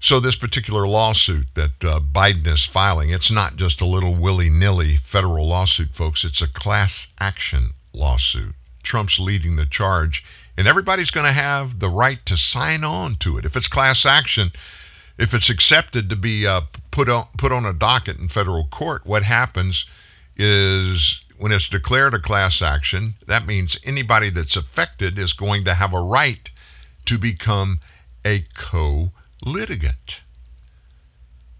So, 0.00 0.20
this 0.20 0.36
particular 0.36 0.86
lawsuit 0.86 1.46
that 1.54 1.84
uh, 1.84 1.98
Biden 2.00 2.46
is 2.46 2.64
filing, 2.64 3.10
it's 3.10 3.32
not 3.32 3.56
just 3.56 3.80
a 3.80 3.86
little 3.86 4.14
willy 4.14 4.48
nilly 4.48 4.96
federal 4.96 5.48
lawsuit, 5.48 5.92
folks. 5.92 6.24
It's 6.24 6.40
a 6.40 6.46
class 6.46 7.08
action 7.18 7.74
lawsuit. 7.92 8.54
Trump's 8.84 9.18
leading 9.18 9.56
the 9.56 9.66
charge, 9.66 10.24
and 10.56 10.68
everybody's 10.68 11.10
going 11.10 11.26
to 11.26 11.32
have 11.32 11.80
the 11.80 11.90
right 11.90 12.24
to 12.26 12.36
sign 12.36 12.84
on 12.84 13.16
to 13.16 13.38
it. 13.38 13.44
If 13.44 13.56
it's 13.56 13.66
class 13.66 14.06
action, 14.06 14.52
if 15.18 15.34
it's 15.34 15.50
accepted 15.50 16.08
to 16.10 16.16
be 16.16 16.46
uh, 16.46 16.62
put, 16.92 17.08
on, 17.08 17.26
put 17.36 17.50
on 17.50 17.66
a 17.66 17.72
docket 17.72 18.18
in 18.18 18.28
federal 18.28 18.66
court, 18.66 19.04
what 19.04 19.24
happens 19.24 19.84
is 20.36 21.20
when 21.38 21.50
it's 21.50 21.68
declared 21.68 22.14
a 22.14 22.20
class 22.20 22.62
action, 22.62 23.14
that 23.26 23.46
means 23.46 23.76
anybody 23.82 24.30
that's 24.30 24.56
affected 24.56 25.18
is 25.18 25.32
going 25.32 25.64
to 25.64 25.74
have 25.74 25.92
a 25.92 26.00
right 26.00 26.50
to 27.06 27.18
become 27.18 27.80
a 28.24 28.44
co 28.56 29.10
litigant. 29.44 30.20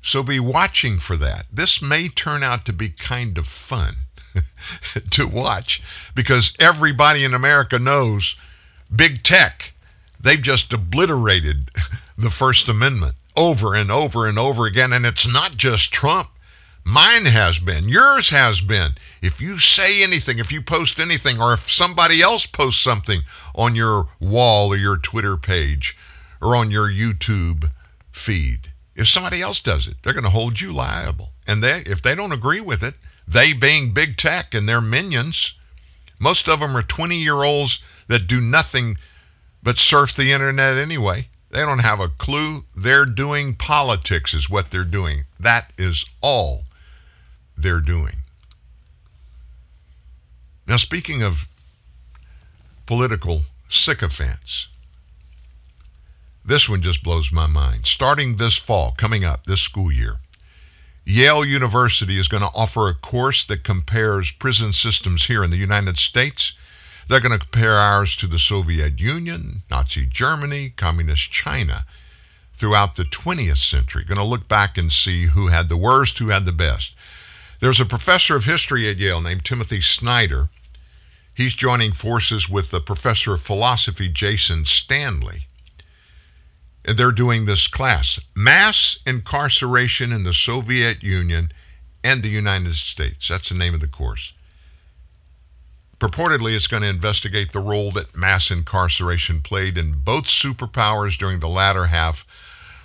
So 0.02 0.22
be 0.22 0.40
watching 0.40 0.98
for 0.98 1.16
that. 1.16 1.46
This 1.52 1.82
may 1.82 2.08
turn 2.08 2.42
out 2.42 2.64
to 2.66 2.72
be 2.72 2.88
kind 2.88 3.36
of 3.36 3.46
fun 3.46 3.96
to 5.10 5.26
watch 5.26 5.82
because 6.14 6.52
everybody 6.58 7.24
in 7.24 7.34
America 7.34 7.78
knows 7.78 8.36
big 8.94 9.22
tech. 9.22 9.72
They've 10.20 10.40
just 10.40 10.72
obliterated 10.72 11.70
the 12.18 12.30
First 12.30 12.68
Amendment 12.68 13.14
over 13.36 13.74
and 13.74 13.90
over 13.90 14.26
and 14.26 14.38
over 14.38 14.66
again. 14.66 14.92
And 14.92 15.06
it's 15.06 15.26
not 15.26 15.56
just 15.56 15.92
Trump. 15.92 16.28
Mine 16.84 17.26
has 17.26 17.58
been. 17.58 17.88
Yours 17.88 18.30
has 18.30 18.62
been. 18.62 18.92
If 19.20 19.42
you 19.42 19.58
say 19.58 20.02
anything, 20.02 20.38
if 20.38 20.50
you 20.50 20.62
post 20.62 20.98
anything, 20.98 21.40
or 21.40 21.52
if 21.52 21.70
somebody 21.70 22.22
else 22.22 22.46
posts 22.46 22.82
something 22.82 23.20
on 23.54 23.74
your 23.74 24.08
wall 24.20 24.72
or 24.72 24.76
your 24.76 24.96
Twitter 24.96 25.36
page, 25.36 25.94
or 26.40 26.56
on 26.56 26.70
your 26.70 26.88
YouTube 26.88 27.70
feed. 28.10 28.72
If 28.94 29.08
somebody 29.08 29.40
else 29.40 29.60
does 29.60 29.86
it, 29.86 29.96
they're 30.02 30.12
going 30.12 30.24
to 30.24 30.30
hold 30.30 30.60
you 30.60 30.72
liable. 30.72 31.30
And 31.46 31.62
they, 31.62 31.82
if 31.86 32.02
they 32.02 32.14
don't 32.14 32.32
agree 32.32 32.60
with 32.60 32.82
it, 32.82 32.94
they 33.26 33.52
being 33.52 33.92
big 33.92 34.16
tech 34.16 34.54
and 34.54 34.68
their 34.68 34.80
minions, 34.80 35.54
Most 36.18 36.48
of 36.48 36.60
them 36.60 36.76
are 36.76 36.82
20 36.82 37.16
year 37.16 37.42
olds 37.44 37.80
that 38.08 38.26
do 38.26 38.40
nothing 38.40 38.98
but 39.62 39.78
surf 39.78 40.14
the 40.14 40.32
internet 40.32 40.76
anyway. 40.76 41.28
They 41.50 41.60
don't 41.60 41.78
have 41.78 42.00
a 42.00 42.08
clue. 42.08 42.64
They're 42.76 43.06
doing 43.06 43.54
politics, 43.54 44.34
is 44.34 44.50
what 44.50 44.70
they're 44.70 44.84
doing. 44.84 45.24
That 45.40 45.72
is 45.78 46.04
all 46.20 46.64
they're 47.56 47.80
doing. 47.80 48.16
Now, 50.66 50.76
speaking 50.76 51.22
of 51.22 51.48
political 52.86 53.42
sycophants, 53.70 54.68
this 56.48 56.68
one 56.68 56.80
just 56.80 57.02
blows 57.02 57.30
my 57.30 57.46
mind. 57.46 57.86
Starting 57.86 58.36
this 58.36 58.56
fall, 58.56 58.94
coming 58.96 59.22
up 59.22 59.44
this 59.44 59.60
school 59.60 59.92
year, 59.92 60.16
Yale 61.04 61.44
University 61.44 62.18
is 62.18 62.26
going 62.26 62.42
to 62.42 62.50
offer 62.54 62.88
a 62.88 62.94
course 62.94 63.44
that 63.44 63.64
compares 63.64 64.30
prison 64.30 64.72
systems 64.72 65.26
here 65.26 65.44
in 65.44 65.50
the 65.50 65.56
United 65.56 65.98
States. 65.98 66.54
They're 67.08 67.20
going 67.20 67.38
to 67.38 67.46
compare 67.46 67.74
ours 67.74 68.16
to 68.16 68.26
the 68.26 68.38
Soviet 68.38 68.98
Union, 68.98 69.62
Nazi 69.70 70.06
Germany, 70.06 70.70
Communist 70.70 71.30
China 71.30 71.86
throughout 72.54 72.96
the 72.96 73.04
20th 73.04 73.58
century. 73.58 74.04
Going 74.04 74.18
to 74.18 74.24
look 74.24 74.48
back 74.48 74.76
and 74.78 74.92
see 74.92 75.26
who 75.26 75.48
had 75.48 75.68
the 75.68 75.76
worst, 75.76 76.18
who 76.18 76.28
had 76.28 76.44
the 76.46 76.52
best. 76.52 76.94
There's 77.60 77.80
a 77.80 77.86
professor 77.86 78.36
of 78.36 78.44
history 78.44 78.88
at 78.88 78.98
Yale 78.98 79.20
named 79.20 79.44
Timothy 79.44 79.80
Snyder. 79.80 80.48
He's 81.34 81.54
joining 81.54 81.92
forces 81.92 82.48
with 82.48 82.70
the 82.70 82.80
professor 82.80 83.34
of 83.34 83.42
philosophy, 83.42 84.08
Jason 84.08 84.64
Stanley. 84.64 85.47
They're 86.96 87.12
doing 87.12 87.44
this 87.44 87.68
class 87.68 88.18
Mass 88.34 88.98
Incarceration 89.06 90.12
in 90.12 90.22
the 90.24 90.34
Soviet 90.34 91.02
Union 91.02 91.52
and 92.02 92.22
the 92.22 92.28
United 92.28 92.76
States. 92.76 93.28
That's 93.28 93.50
the 93.50 93.54
name 93.54 93.74
of 93.74 93.80
the 93.80 93.88
course. 93.88 94.32
Purportedly, 95.98 96.54
it's 96.54 96.68
going 96.68 96.82
to 96.82 96.88
investigate 96.88 97.52
the 97.52 97.60
role 97.60 97.90
that 97.92 98.16
mass 98.16 98.50
incarceration 98.50 99.42
played 99.42 99.76
in 99.76 100.00
both 100.04 100.24
superpowers 100.24 101.18
during 101.18 101.40
the 101.40 101.48
latter 101.48 101.86
half 101.86 102.24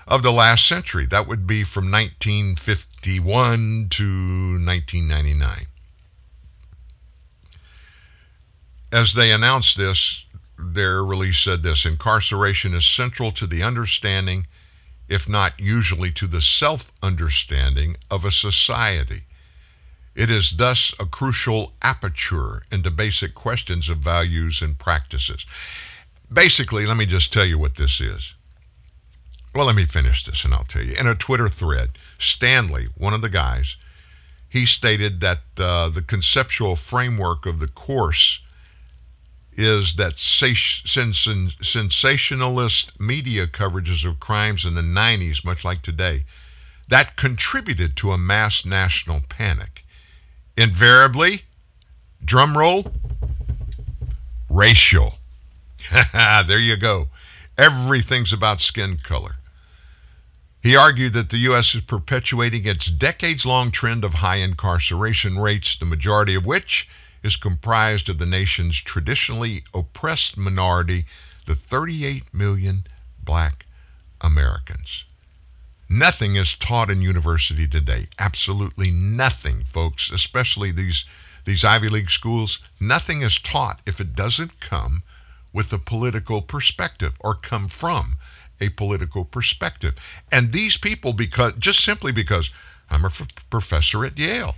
of 0.07 0.23
the 0.23 0.31
last 0.31 0.67
century. 0.67 1.05
That 1.05 1.27
would 1.27 1.45
be 1.45 1.63
from 1.63 1.91
1951 1.91 3.87
to 3.91 4.03
1999. 4.03 5.67
As 8.91 9.13
they 9.13 9.31
announced 9.31 9.77
this, 9.77 10.25
their 10.63 11.03
release 11.03 11.39
said 11.39 11.63
this 11.63 11.85
incarceration 11.85 12.73
is 12.73 12.85
central 12.85 13.31
to 13.33 13.45
the 13.45 13.63
understanding, 13.63 14.47
if 15.07 15.27
not 15.27 15.59
usually 15.59 16.11
to 16.11 16.27
the 16.27 16.41
self 16.41 16.91
understanding, 17.01 17.97
of 18.09 18.25
a 18.25 18.31
society. 18.31 19.23
It 20.15 20.29
is 20.29 20.57
thus 20.57 20.93
a 20.99 21.05
crucial 21.05 21.73
aperture 21.81 22.61
into 22.71 22.91
basic 22.91 23.33
questions 23.33 23.89
of 23.89 23.97
values 23.97 24.61
and 24.61 24.77
practices. 24.77 25.45
Basically, 26.31 26.85
let 26.85 26.97
me 26.97 27.05
just 27.05 27.33
tell 27.33 27.45
you 27.45 27.57
what 27.57 27.75
this 27.75 27.99
is. 27.99 28.33
Well, 29.55 29.67
let 29.67 29.75
me 29.75 29.85
finish 29.85 30.23
this 30.23 30.45
and 30.45 30.53
I'll 30.53 30.63
tell 30.63 30.83
you. 30.83 30.93
In 30.93 31.07
a 31.07 31.15
Twitter 31.15 31.49
thread, 31.49 31.91
Stanley, 32.17 32.89
one 32.97 33.13
of 33.13 33.21
the 33.21 33.29
guys, 33.29 33.75
he 34.49 34.65
stated 34.65 35.19
that 35.21 35.41
uh, 35.57 35.89
the 35.89 36.01
conceptual 36.01 36.75
framework 36.75 37.45
of 37.45 37.59
the 37.59 37.67
course 37.67 38.39
is 39.57 39.95
that 39.95 40.17
sensationalist 40.17 42.99
media 42.99 43.47
coverages 43.47 44.07
of 44.07 44.19
crimes 44.19 44.65
in 44.65 44.75
the 44.75 44.81
90s, 44.81 45.45
much 45.45 45.63
like 45.63 45.81
today, 45.81 46.25
that 46.87 47.15
contributed 47.15 47.95
to 47.97 48.11
a 48.11 48.17
mass 48.17 48.65
national 48.65 49.21
panic. 49.29 49.83
Invariably, 50.57 51.43
drum 52.23 52.57
roll, 52.57 52.91
racial. 54.49 55.15
there 56.13 56.59
you 56.59 56.77
go. 56.77 57.07
Everything's 57.57 58.33
about 58.33 58.61
skin 58.61 58.97
color. 58.97 59.35
He 60.61 60.75
argued 60.75 61.13
that 61.13 61.29
the 61.29 61.39
U.S. 61.39 61.75
is 61.75 61.81
perpetuating 61.81 62.65
its 62.65 62.85
decades 62.85 63.45
long 63.45 63.69
trend 63.69 64.05
of 64.05 64.15
high 64.15 64.37
incarceration 64.37 65.37
rates, 65.37 65.75
the 65.75 65.85
majority 65.85 66.35
of 66.35 66.45
which 66.45 66.87
is 67.23 67.35
comprised 67.35 68.09
of 68.09 68.17
the 68.17 68.25
nation's 68.25 68.79
traditionally 68.79 69.63
oppressed 69.73 70.37
minority, 70.37 71.05
the 71.47 71.55
38 71.55 72.33
million 72.33 72.83
black 73.23 73.65
Americans. 74.21 75.05
Nothing 75.89 76.35
is 76.35 76.55
taught 76.55 76.89
in 76.89 77.01
university 77.01 77.67
today. 77.67 78.07
Absolutely 78.17 78.91
nothing, 78.91 79.63
folks, 79.63 80.11
especially 80.11 80.71
these, 80.71 81.05
these 81.45 81.63
Ivy 81.63 81.89
League 81.89 82.09
schools. 82.09 82.59
Nothing 82.79 83.21
is 83.21 83.37
taught 83.37 83.79
if 83.85 83.99
it 83.99 84.15
doesn't 84.15 84.59
come 84.59 85.03
with 85.53 85.71
a 85.71 85.77
political 85.77 86.41
perspective 86.41 87.13
or 87.19 87.35
come 87.35 87.69
from 87.69 88.17
a 88.59 88.69
political 88.69 89.23
perspective. 89.25 89.93
And 90.31 90.51
these 90.51 90.77
people, 90.77 91.13
because 91.13 91.53
just 91.59 91.83
simply 91.83 92.11
because 92.11 92.49
I'm 92.89 93.03
a 93.03 93.07
f- 93.07 93.27
professor 93.49 94.05
at 94.05 94.17
Yale, 94.17 94.55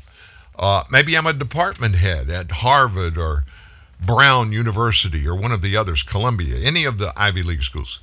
uh, 0.57 0.83
maybe 0.89 1.17
I'm 1.17 1.27
a 1.27 1.33
department 1.33 1.95
head 1.95 2.29
at 2.29 2.51
Harvard 2.51 3.17
or 3.17 3.43
Brown 3.99 4.51
University 4.51 5.27
or 5.27 5.35
one 5.35 5.51
of 5.51 5.61
the 5.61 5.75
others, 5.75 6.03
Columbia, 6.03 6.57
any 6.57 6.85
of 6.85 6.97
the 6.97 7.13
Ivy 7.15 7.43
League 7.43 7.63
schools. 7.63 7.99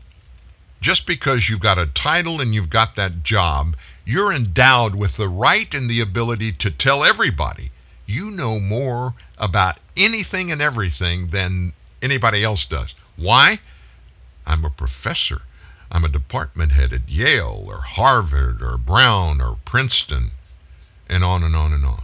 Just 0.80 1.06
because 1.06 1.48
you've 1.48 1.60
got 1.60 1.78
a 1.78 1.86
title 1.86 2.40
and 2.40 2.54
you've 2.54 2.70
got 2.70 2.96
that 2.96 3.22
job, 3.22 3.76
you're 4.04 4.32
endowed 4.32 4.94
with 4.94 5.16
the 5.16 5.28
right 5.28 5.72
and 5.72 5.88
the 5.88 6.00
ability 6.00 6.52
to 6.52 6.70
tell 6.70 7.04
everybody 7.04 7.70
you 8.06 8.30
know 8.30 8.58
more 8.58 9.14
about 9.38 9.78
anything 9.96 10.50
and 10.50 10.60
everything 10.60 11.28
than 11.28 11.72
anybody 12.00 12.42
else 12.42 12.64
does. 12.64 12.94
Why? 13.16 13.60
I'm 14.44 14.64
a 14.64 14.70
professor. 14.70 15.42
I'm 15.90 16.04
a 16.04 16.08
department 16.08 16.72
head 16.72 16.92
at 16.92 17.08
Yale 17.08 17.64
or 17.66 17.82
Harvard 17.82 18.62
or 18.62 18.76
Brown 18.76 19.40
or 19.40 19.58
Princeton, 19.64 20.32
and 21.08 21.22
on 21.22 21.42
and 21.42 21.54
on 21.54 21.72
and 21.72 21.84
on. 21.84 22.02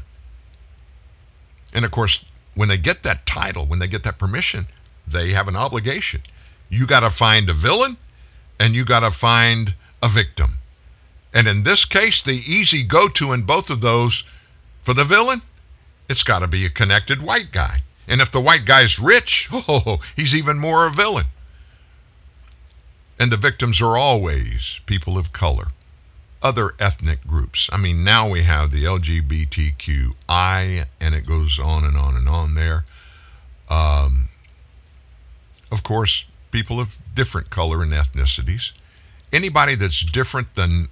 And 1.72 1.84
of 1.84 1.90
course, 1.90 2.24
when 2.54 2.68
they 2.68 2.78
get 2.78 3.02
that 3.02 3.26
title, 3.26 3.66
when 3.66 3.78
they 3.78 3.86
get 3.86 4.02
that 4.04 4.18
permission, 4.18 4.66
they 5.06 5.32
have 5.32 5.48
an 5.48 5.56
obligation. 5.56 6.22
You 6.68 6.86
got 6.86 7.00
to 7.00 7.10
find 7.10 7.48
a 7.48 7.54
villain 7.54 7.96
and 8.58 8.74
you 8.74 8.84
got 8.84 9.00
to 9.00 9.10
find 9.10 9.74
a 10.02 10.08
victim. 10.08 10.58
And 11.32 11.46
in 11.46 11.62
this 11.62 11.84
case, 11.84 12.22
the 12.22 12.32
easy 12.32 12.82
go 12.82 13.08
to 13.08 13.32
in 13.32 13.42
both 13.42 13.70
of 13.70 13.80
those 13.80 14.24
for 14.82 14.94
the 14.94 15.04
villain, 15.04 15.42
it's 16.08 16.22
got 16.22 16.40
to 16.40 16.46
be 16.46 16.64
a 16.64 16.70
connected 16.70 17.22
white 17.22 17.52
guy. 17.52 17.80
And 18.06 18.20
if 18.20 18.32
the 18.32 18.40
white 18.40 18.64
guy's 18.64 18.98
rich, 18.98 19.48
oh, 19.52 20.00
he's 20.16 20.34
even 20.34 20.58
more 20.58 20.86
a 20.86 20.90
villain. 20.90 21.26
And 23.18 23.30
the 23.30 23.36
victims 23.36 23.80
are 23.80 23.96
always 23.96 24.80
people 24.86 25.18
of 25.18 25.32
color 25.32 25.68
other 26.42 26.72
ethnic 26.78 27.26
groups. 27.26 27.68
I 27.72 27.76
mean, 27.76 28.04
now 28.04 28.28
we 28.28 28.42
have 28.44 28.70
the 28.70 28.84
LGBTQI, 28.84 30.14
and 31.00 31.14
it 31.14 31.26
goes 31.26 31.58
on 31.58 31.84
and 31.84 31.96
on 31.96 32.16
and 32.16 32.28
on 32.28 32.54
there. 32.54 32.84
Um, 33.68 34.28
of 35.70 35.82
course, 35.82 36.24
people 36.50 36.80
of 36.80 36.96
different 37.14 37.50
color 37.50 37.82
and 37.82 37.92
ethnicities. 37.92 38.72
Anybody 39.32 39.74
that's 39.74 40.04
different 40.04 40.54
than 40.54 40.88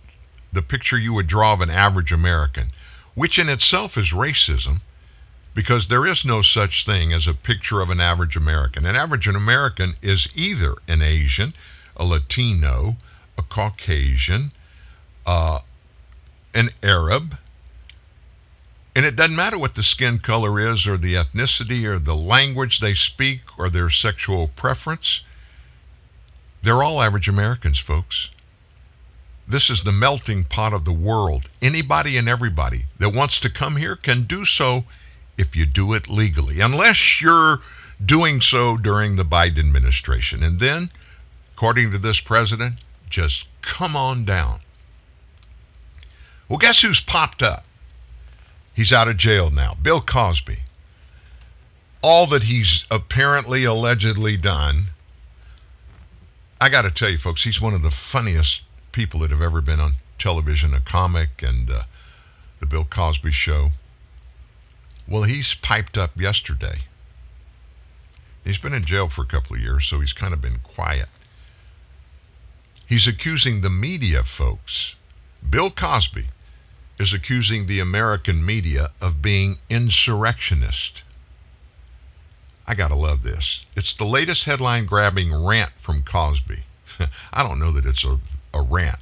the 0.53 0.63
picture 0.63 0.99
you 0.99 1.15
would 1.15 1.27
draw 1.27 1.53
of 1.53 1.61
an 1.61 1.71
average 1.71 2.13
American, 2.13 2.73
which 3.15 3.39
in 3.39 3.49
itself 3.49 3.97
is 3.97 4.13
racism, 4.13 4.81
because 5.55 5.87
there 5.87 6.07
is 6.07 6.25
no 6.25 6.43
such 6.43 6.85
thing 6.85 7.13
as 7.13 7.27
a 7.27 7.33
picture 7.33 7.81
of 7.81 7.89
an 7.89 8.01
average 8.01 8.37
American. 8.37 8.85
An 8.85 8.97
average 8.97 9.27
American 9.27 9.95
is 10.03 10.29
either 10.35 10.75
an 10.87 11.01
Asian, 11.01 11.55
a 11.97 12.05
Latino, 12.05 12.97
a 13.39 13.43
Caucasian, 13.43 14.53
uh, 15.27 15.61
an 16.55 16.71
Arab. 16.83 17.37
And 18.95 19.05
it 19.05 19.17
doesn't 19.17 19.37
matter 19.37 19.59
what 19.59 19.75
the 19.75 19.83
skin 19.83 20.19
color 20.19 20.59
is, 20.59 20.87
or 20.87 20.97
the 20.97 21.15
ethnicity, 21.15 21.85
or 21.85 21.99
the 21.99 22.17
language 22.17 22.81
they 22.81 22.95
speak, 22.95 23.41
or 23.59 23.69
their 23.69 23.91
sexual 23.91 24.49
preference. 24.49 25.21
They're 26.63 26.83
all 26.83 27.03
average 27.03 27.29
Americans, 27.29 27.79
folks. 27.79 28.31
This 29.47 29.71
is 29.71 29.83
the 29.83 29.93
melting 29.93 30.45
pot 30.45 30.73
of 30.73 30.85
the 30.85 30.93
world. 30.93 31.49
Anybody 31.61 32.17
and 32.17 32.29
everybody 32.29 32.87
that 32.99 33.15
wants 33.15 33.39
to 33.41 33.51
come 33.51 33.77
here 33.77 33.95
can 33.95 34.23
do 34.23 34.45
so 34.45 34.85
if 35.37 35.55
you 35.55 35.67
do 35.67 35.93
it 35.93 36.09
legally, 36.09 36.61
unless 36.61 37.21
you're 37.21 37.59
doing 38.05 38.41
so 38.41 38.77
during 38.77 39.17
the 39.17 39.25
Biden 39.25 39.59
administration. 39.59 40.43
And 40.43 40.59
then, 40.59 40.91
according 41.55 41.91
to 41.93 41.99
this 41.99 42.21
president, 42.21 42.77
just 43.09 43.47
come 43.63 43.95
on 43.95 44.25
down. 44.25 44.61
Well, 46.49 46.59
guess 46.59 46.83
who's 46.83 47.01
popped 47.01 47.43
up? 47.43 47.65
He's 48.75 48.93
out 48.93 49.09
of 49.09 49.17
jail 49.17 49.51
now. 49.51 49.75
Bill 49.81 50.01
Cosby. 50.01 50.59
All 52.03 52.27
that 52.29 52.45
he's 52.45 52.85
apparently, 52.91 53.65
allegedly 53.65 54.37
done. 54.37 54.87
I 56.61 56.69
got 56.69 56.83
to 56.83 56.91
tell 56.91 57.11
you, 57.11 57.19
folks, 57.19 57.45
he's 57.45 57.61
one 57.61 57.75
of 57.75 57.83
the 57.83 57.91
funniest 57.91 58.63
people 58.93 59.21
that 59.21 59.31
have 59.31 59.43
ever 59.43 59.61
been 59.61 59.81
on 59.81 59.95
television, 60.19 60.73
a 60.73 60.81
comic, 60.81 61.43
and 61.43 61.71
uh, 61.71 61.83
the 62.61 62.67
Bill 62.67 62.85
Cosby 62.85 63.33
show. 63.33 63.71
Well, 65.09 65.25
he's 65.25 65.55
piped 65.55 65.97
up 65.99 66.17
yesterday 66.17 66.83
He's 68.47 68.59
been 68.59 68.75
in 68.75 68.85
jail 68.85 69.09
for 69.09 69.23
a 69.23 69.27
couple 69.27 69.57
of 69.57 69.63
years, 69.63 69.87
so 69.87 69.99
he's 69.99 70.13
kind 70.13 70.33
of 70.33 70.41
been 70.41 70.61
quiet. 70.63 71.09
He's 72.87 73.09
accusing 73.09 73.61
the 73.61 73.71
media 73.71 74.23
folks. 74.23 74.95
Bill 75.51 75.69
Cosby 75.69 76.29
is 76.99 77.13
accusing 77.13 77.67
the 77.67 77.81
American 77.81 78.45
media 78.45 78.91
of 79.01 79.23
being 79.23 79.59
insurrectionist. 79.69 81.03
I 82.67 82.75
got 82.75 82.89
to 82.89 82.95
love 82.97 83.23
this. 83.23 83.65
It's 83.77 83.93
the 83.93 84.05
latest 84.05 84.45
headline 84.45 84.87
grabbing 84.87 85.33
rant 85.33 85.73
from 85.79 86.03
Cosby. 86.03 86.65
I 87.33 87.43
don't 87.43 87.59
know 87.59 87.71
that 87.73 87.87
it's 87.87 88.05
a, 88.05 88.19
a 88.53 88.63
rant. 88.63 88.99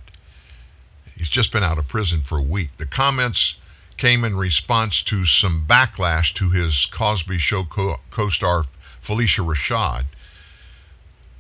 He's 1.17 1.29
just 1.29 1.53
been 1.53 1.63
out 1.63 1.79
of 1.79 1.89
prison 1.89 2.23
for 2.23 2.39
a 2.39 2.43
week. 2.43 2.71
The 2.77 2.87
comments 2.87 3.55
came 3.97 4.25
in 4.25 4.37
response 4.37 5.03
to 5.03 5.25
some 5.25 5.65
backlash 5.67 6.35
to 6.35 6.51
his 6.51 6.87
Cosby 6.87 7.39
Show 7.39 7.65
co 7.65 8.29
star 8.29 8.65
Phylicia 9.01 9.47
Rashad. 9.47 10.05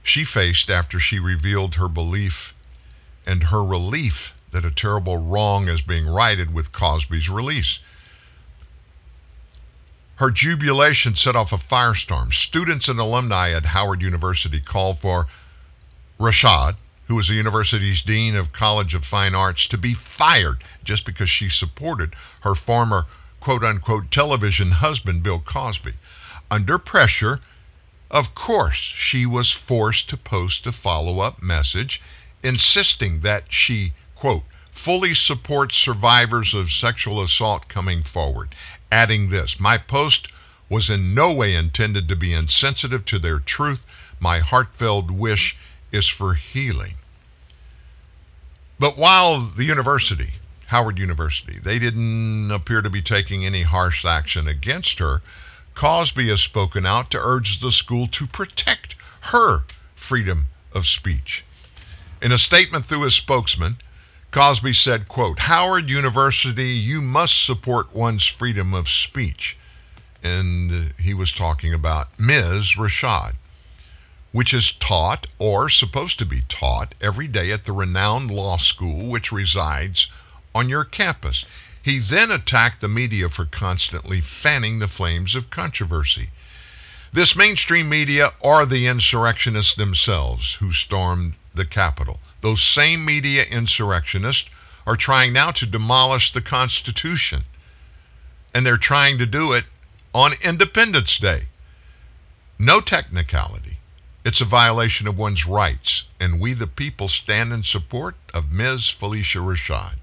She 0.02 0.22
faced 0.22 0.70
after 0.70 1.01
she 1.01 1.18
revealed 1.18 1.74
her 1.74 1.89
belief 1.89 2.55
and 3.26 3.44
her 3.44 3.64
relief 3.64 4.34
that 4.55 4.64
a 4.64 4.70
terrible 4.70 5.18
wrong 5.18 5.68
is 5.68 5.82
being 5.82 6.06
righted 6.06 6.55
with 6.55 6.70
Cosby's 6.70 7.28
release. 7.28 7.81
Her 10.16 10.31
jubilation 10.31 11.16
set 11.16 11.35
off 11.35 11.52
a 11.52 11.56
firestorm. 11.56 12.32
Students 12.32 12.86
and 12.86 13.01
alumni 13.01 13.51
at 13.51 13.66
Howard 13.66 14.01
University 14.01 14.60
called 14.60 15.01
for 15.01 15.26
Rashad, 16.20 16.76
who 17.09 17.16
was 17.16 17.26
the 17.26 17.35
university's 17.35 18.01
dean 18.01 18.36
of 18.36 18.52
College 18.52 18.94
of 18.94 19.05
Fine 19.05 19.35
Arts, 19.35 19.66
to 19.66 19.76
be 19.76 19.93
fired 19.93 20.62
just 20.85 21.05
because 21.05 21.28
she 21.28 21.48
supported 21.48 22.14
her 22.43 22.55
former 22.55 23.06
quote 23.40 23.64
unquote 23.64 24.12
television 24.12 24.70
husband, 24.70 25.24
Bill 25.24 25.40
Cosby. 25.40 25.94
Under 26.48 26.78
pressure, 26.78 27.40
of 28.09 28.36
course, 28.36 28.76
she 28.76 29.26
was 29.26 29.51
forced 29.51 30.09
to 30.10 30.16
post 30.16 30.64
a 30.64 30.70
follow 30.70 31.18
up 31.18 31.43
message 31.43 32.01
insisting 32.44 33.20
that 33.20 33.44
she 33.48 33.94
quote, 34.24 34.42
fully 34.72 35.12
supports 35.12 35.76
survivors 35.76 36.55
of 36.55 36.72
sexual 36.72 37.22
assault 37.22 37.68
coming 37.68 38.02
forward, 38.02 38.55
adding 38.90 39.28
this 39.28 39.60
My 39.60 39.76
post 39.76 40.28
was 40.70 40.88
in 40.88 41.14
no 41.14 41.30
way 41.30 41.55
intended 41.55 42.09
to 42.09 42.16
be 42.16 42.32
insensitive 42.32 43.05
to 43.05 43.18
their 43.18 43.38
truth. 43.38 43.84
My 44.18 44.38
heartfelt 44.38 45.10
wish 45.10 45.59
is 45.92 46.09
for 46.09 46.32
healing. 46.32 46.94
But 48.78 48.96
while 48.96 49.42
the 49.42 49.66
university, 49.66 50.36
Howard 50.68 50.98
University, 50.98 51.59
they 51.62 51.78
didn't 51.78 52.51
appear 52.51 52.80
to 52.80 52.88
be 52.88 53.02
taking 53.02 53.44
any 53.44 53.60
harsh 53.60 54.06
action 54.06 54.48
against 54.48 55.01
her, 55.01 55.20
Cosby 55.74 56.28
has 56.28 56.40
spoken 56.40 56.86
out 56.86 57.10
to 57.10 57.20
urge 57.20 57.60
the 57.60 57.70
school 57.70 58.06
to 58.06 58.26
protect 58.26 58.94
her 59.34 59.64
freedom 59.94 60.46
of 60.72 60.86
speech. 60.86 61.44
In 62.22 62.32
a 62.32 62.38
statement 62.38 62.86
through 62.86 63.02
his 63.02 63.14
spokesman, 63.14 63.76
Cosby 64.35 64.73
said, 64.73 65.06
quote, 65.06 65.39
Howard 65.39 65.89
University, 65.89 66.70
you 66.70 67.01
must 67.01 67.47
support 67.47 67.94
one's 67.94 68.27
freedom 68.27 68.74
of 68.74 68.89
speech. 68.89 69.56
And 70.24 70.93
he 70.98 71.15
was 71.15 71.32
talking 71.32 71.73
about 71.73 72.09
Ms. 72.19 72.74
Rashad, 72.77 73.35
which 74.32 74.52
is 74.52 74.73
taught 74.73 75.28
or 75.39 75.69
supposed 75.69 76.19
to 76.19 76.27
be 76.27 76.43
taught 76.48 76.97
every 77.01 77.28
day 77.28 77.52
at 77.52 77.65
the 77.65 77.70
renowned 77.70 78.28
law 78.28 78.56
school 78.56 79.09
which 79.09 79.31
resides 79.31 80.09
on 80.52 80.69
your 80.69 80.82
campus. 80.82 81.44
He 81.81 82.01
then 82.01 82.32
attacked 82.32 82.81
the 82.81 82.89
media 82.89 83.28
for 83.28 83.44
constantly 83.44 84.20
fanning 84.20 84.81
the 84.81 84.89
flames 84.89 85.36
of 85.36 85.51
controversy. 85.51 86.31
This 87.12 87.36
mainstream 87.36 87.89
media 87.89 88.32
are 88.43 88.66
the 88.66 88.89
insurrectionists 88.89 89.74
themselves 89.74 90.55
who 90.55 90.73
stormed 90.73 91.35
the 91.55 91.65
Capitol. 91.65 92.19
Those 92.44 92.60
same 92.60 93.06
media 93.06 93.42
insurrectionists 93.44 94.50
are 94.86 94.96
trying 94.96 95.32
now 95.32 95.50
to 95.52 95.64
demolish 95.64 96.30
the 96.30 96.42
Constitution. 96.42 97.44
And 98.54 98.66
they're 98.66 98.76
trying 98.76 99.16
to 99.16 99.24
do 99.24 99.54
it 99.54 99.64
on 100.14 100.32
Independence 100.44 101.16
Day. 101.16 101.44
No 102.58 102.82
technicality. 102.82 103.78
It's 104.26 104.42
a 104.42 104.44
violation 104.44 105.08
of 105.08 105.16
one's 105.16 105.46
rights. 105.46 106.02
And 106.20 106.38
we, 106.38 106.52
the 106.52 106.66
people, 106.66 107.08
stand 107.08 107.50
in 107.50 107.62
support 107.62 108.14
of 108.34 108.52
Ms. 108.52 108.94
Phylicia 108.94 109.40
Rashad. 109.40 109.94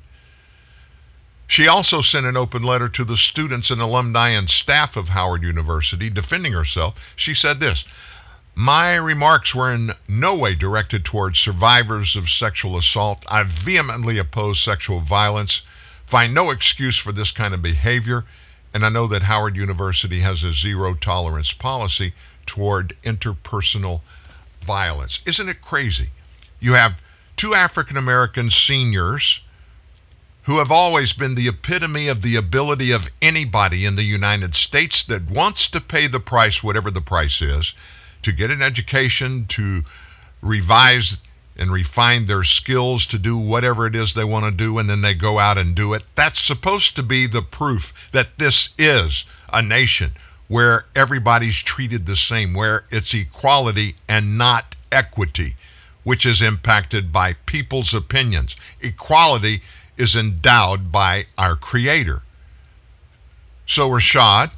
She 1.45 1.67
also 1.67 2.01
sent 2.01 2.25
an 2.25 2.37
open 2.37 2.63
letter 2.63 2.89
to 2.89 3.05
the 3.05 3.17
students 3.17 3.69
and 3.69 3.79
alumni 3.79 4.29
and 4.29 4.49
staff 4.49 4.97
of 4.97 5.09
Howard 5.09 5.43
University 5.43 6.09
defending 6.09 6.53
herself. 6.53 6.95
She 7.15 7.35
said 7.35 7.59
this 7.59 7.85
my 8.55 8.95
remarks 8.95 9.55
were 9.55 9.73
in 9.73 9.93
no 10.07 10.35
way 10.35 10.55
directed 10.55 11.05
towards 11.05 11.39
survivors 11.39 12.15
of 12.15 12.29
sexual 12.29 12.77
assault. 12.77 13.25
I 13.27 13.43
vehemently 13.43 14.17
oppose 14.17 14.59
sexual 14.59 14.99
violence, 14.99 15.61
find 16.05 16.33
no 16.33 16.51
excuse 16.51 16.97
for 16.97 17.11
this 17.11 17.31
kind 17.31 17.53
of 17.53 17.61
behavior, 17.61 18.25
and 18.73 18.85
I 18.85 18.89
know 18.89 19.07
that 19.07 19.23
Howard 19.23 19.55
University 19.55 20.19
has 20.19 20.43
a 20.43 20.53
zero 20.53 20.93
tolerance 20.95 21.53
policy 21.53 22.13
toward 22.45 22.95
interpersonal 23.03 24.01
violence. 24.65 25.21
Isn't 25.25 25.49
it 25.49 25.61
crazy? 25.61 26.09
You 26.59 26.73
have 26.73 26.99
two 27.37 27.55
African 27.55 27.95
American 27.95 28.49
seniors 28.49 29.41
who 30.43 30.57
have 30.57 30.71
always 30.71 31.13
been 31.13 31.35
the 31.35 31.47
epitome 31.47 32.07
of 32.07 32.21
the 32.21 32.35
ability 32.35 32.91
of 32.91 33.09
anybody 33.21 33.85
in 33.85 33.95
the 33.95 34.03
United 34.03 34.55
States 34.55 35.03
that 35.03 35.29
wants 35.29 35.67
to 35.69 35.79
pay 35.79 36.07
the 36.07 36.19
price, 36.19 36.63
whatever 36.63 36.91
the 36.91 37.01
price 37.01 37.41
is 37.41 37.73
to 38.23 38.31
get 38.31 38.51
an 38.51 38.61
education, 38.61 39.45
to 39.49 39.83
revise 40.41 41.17
and 41.57 41.71
refine 41.71 42.25
their 42.25 42.43
skills 42.43 43.05
to 43.05 43.19
do 43.19 43.37
whatever 43.37 43.85
it 43.85 43.95
is 43.95 44.13
they 44.13 44.23
want 44.23 44.45
to 44.45 44.51
do, 44.51 44.77
and 44.77 44.89
then 44.89 45.01
they 45.01 45.13
go 45.13 45.37
out 45.37 45.57
and 45.57 45.75
do 45.75 45.93
it. 45.93 46.03
That's 46.15 46.41
supposed 46.41 46.95
to 46.95 47.03
be 47.03 47.27
the 47.27 47.41
proof 47.41 47.93
that 48.11 48.29
this 48.37 48.69
is 48.77 49.25
a 49.51 49.61
nation 49.61 50.13
where 50.47 50.85
everybody's 50.95 51.57
treated 51.57 52.05
the 52.05 52.15
same, 52.15 52.53
where 52.53 52.85
it's 52.89 53.13
equality 53.13 53.95
and 54.07 54.37
not 54.37 54.75
equity, 54.91 55.55
which 56.03 56.25
is 56.25 56.41
impacted 56.41 57.13
by 57.13 57.33
people's 57.45 57.93
opinions. 57.93 58.55
Equality 58.81 59.61
is 59.97 60.15
endowed 60.15 60.91
by 60.91 61.25
our 61.37 61.55
Creator. 61.55 62.23
So 63.65 63.89
Rashad 63.89 64.51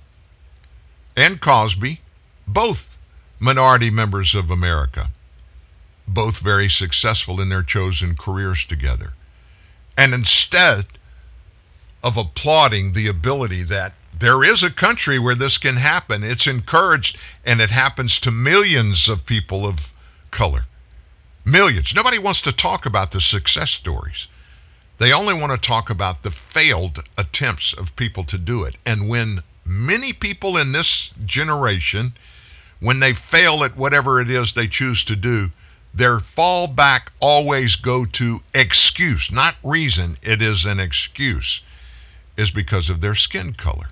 and 1.16 1.40
Cosby 1.42 2.02
both 2.48 2.93
minority 3.44 3.90
members 3.90 4.34
of 4.34 4.50
America, 4.50 5.10
both 6.08 6.40
very 6.40 6.70
successful 6.70 7.42
in 7.42 7.50
their 7.50 7.62
chosen 7.62 8.16
careers 8.16 8.64
together. 8.64 9.14
And 9.98 10.14
instead 10.14 10.86
of 12.02 12.16
applauding 12.16 12.94
the 12.94 13.08
ability 13.08 13.64
that 13.64 13.94
there 14.18 14.44
is 14.44 14.64
a 14.64 14.70
country 14.70 15.20
where 15.20 15.36
this 15.36 15.58
can 15.58 15.76
happen, 15.76 16.24
it's 16.24 16.48
encouraged 16.48 17.18
and 17.46 17.60
it 17.60 17.70
happens 17.70 18.20
to 18.20 18.32
millions 18.32 19.10
of 19.10 19.26
people 19.26 19.66
of 19.66 19.92
color. 20.32 20.66
Millions. 21.46 21.94
Nobody 21.94 22.18
wants 22.18 22.40
to 22.42 22.54
talk 22.54 22.86
about 22.86 23.12
the 23.12 23.20
success 23.20 23.72
stories. 23.72 24.28
They 25.00 25.12
only 25.12 25.34
want 25.34 25.52
to 25.52 25.68
talk 25.68 25.90
about 25.90 26.24
the 26.24 26.32
failed 26.32 27.04
attempts 27.18 27.74
of 27.74 27.96
people 27.98 28.24
to 28.26 28.38
do 28.38 28.64
it. 28.64 28.76
And 28.86 29.10
when 29.10 29.44
many 29.66 30.14
people 30.14 30.56
in 30.56 30.72
this 30.72 31.12
generation 31.26 32.14
when 32.84 33.00
they 33.00 33.14
fail 33.14 33.64
at 33.64 33.78
whatever 33.78 34.20
it 34.20 34.30
is 34.30 34.52
they 34.52 34.68
choose 34.68 35.06
to 35.06 35.16
do, 35.16 35.52
their 35.94 36.18
fallback 36.18 37.04
always 37.22 37.78
go 37.78 38.04
to 38.04 38.42
excuse, 38.54 39.32
not 39.32 39.56
reason. 39.64 40.18
It 40.22 40.42
is 40.42 40.66
an 40.66 40.82
excuse, 40.82 41.62
is 42.36 42.52
because 42.52 42.90
of 42.90 43.00
their 43.00 43.16
skin 43.16 43.54
color. 43.54 43.88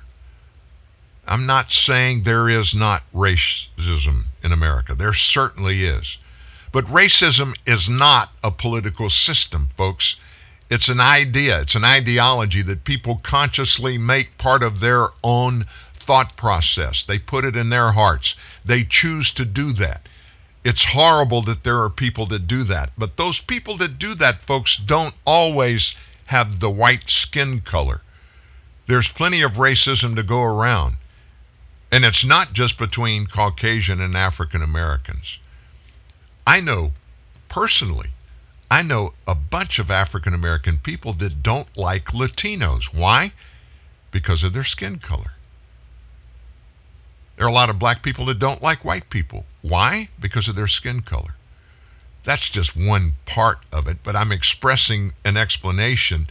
I'm 1.25 1.45
not 1.45 1.71
saying 1.71 2.23
there 2.23 2.49
is 2.49 2.75
not 2.75 3.03
racism 3.13 4.25
in 4.43 4.51
America. 4.51 4.93
There 4.93 5.13
certainly 5.13 5.85
is. 5.85 6.17
But 6.73 6.83
racism 6.87 7.55
is 7.65 7.87
not 7.87 8.31
a 8.43 8.51
political 8.51 9.09
system, 9.09 9.69
folks. 9.77 10.17
It's 10.69 10.89
an 10.89 10.99
idea, 10.99 11.61
it's 11.61 11.75
an 11.75 11.85
ideology 11.85 12.61
that 12.63 12.83
people 12.83 13.21
consciously 13.23 13.97
make 13.97 14.37
part 14.37 14.63
of 14.63 14.81
their 14.81 15.07
own 15.23 15.65
thought 16.01 16.35
process. 16.35 17.03
They 17.03 17.19
put 17.19 17.45
it 17.45 17.55
in 17.55 17.69
their 17.69 17.91
hearts. 17.91 18.35
They 18.65 18.83
choose 18.83 19.31
to 19.31 19.45
do 19.45 19.71
that. 19.73 20.07
It's 20.63 20.93
horrible 20.93 21.41
that 21.43 21.63
there 21.63 21.81
are 21.81 21.89
people 21.89 22.25
that 22.27 22.47
do 22.47 22.63
that. 22.65 22.91
But 22.97 23.17
those 23.17 23.39
people 23.39 23.77
that 23.77 23.97
do 23.97 24.13
that, 24.15 24.41
folks, 24.41 24.75
don't 24.77 25.15
always 25.25 25.95
have 26.25 26.59
the 26.59 26.69
white 26.69 27.09
skin 27.09 27.61
color. 27.61 28.01
There's 28.87 29.09
plenty 29.09 29.41
of 29.41 29.53
racism 29.53 30.15
to 30.15 30.23
go 30.23 30.43
around. 30.43 30.97
And 31.91 32.05
it's 32.05 32.23
not 32.23 32.53
just 32.53 32.77
between 32.77 33.25
Caucasian 33.25 33.99
and 33.99 34.15
African 34.15 34.61
Americans. 34.61 35.39
I 36.45 36.61
know 36.61 36.91
personally, 37.49 38.09
I 38.69 38.81
know 38.81 39.13
a 39.27 39.35
bunch 39.35 39.79
of 39.79 39.91
African 39.91 40.33
American 40.33 40.77
people 40.77 41.11
that 41.13 41.43
don't 41.43 41.75
like 41.75 42.05
Latinos. 42.05 42.85
Why? 42.93 43.33
Because 44.11 44.43
of 44.43 44.53
their 44.53 44.63
skin 44.63 44.99
color. 44.99 45.33
There 47.41 47.47
are 47.47 47.49
a 47.49 47.53
lot 47.53 47.71
of 47.71 47.79
black 47.79 48.03
people 48.03 48.25
that 48.25 48.37
don't 48.37 48.61
like 48.61 48.85
white 48.85 49.09
people. 49.09 49.45
Why? 49.63 50.09
Because 50.19 50.47
of 50.47 50.55
their 50.55 50.67
skin 50.67 51.01
color. 51.01 51.33
That's 52.23 52.47
just 52.47 52.75
one 52.75 53.13
part 53.25 53.61
of 53.73 53.87
it, 53.87 53.97
but 54.03 54.15
I'm 54.15 54.31
expressing 54.31 55.13
an 55.25 55.37
explanation 55.37 56.27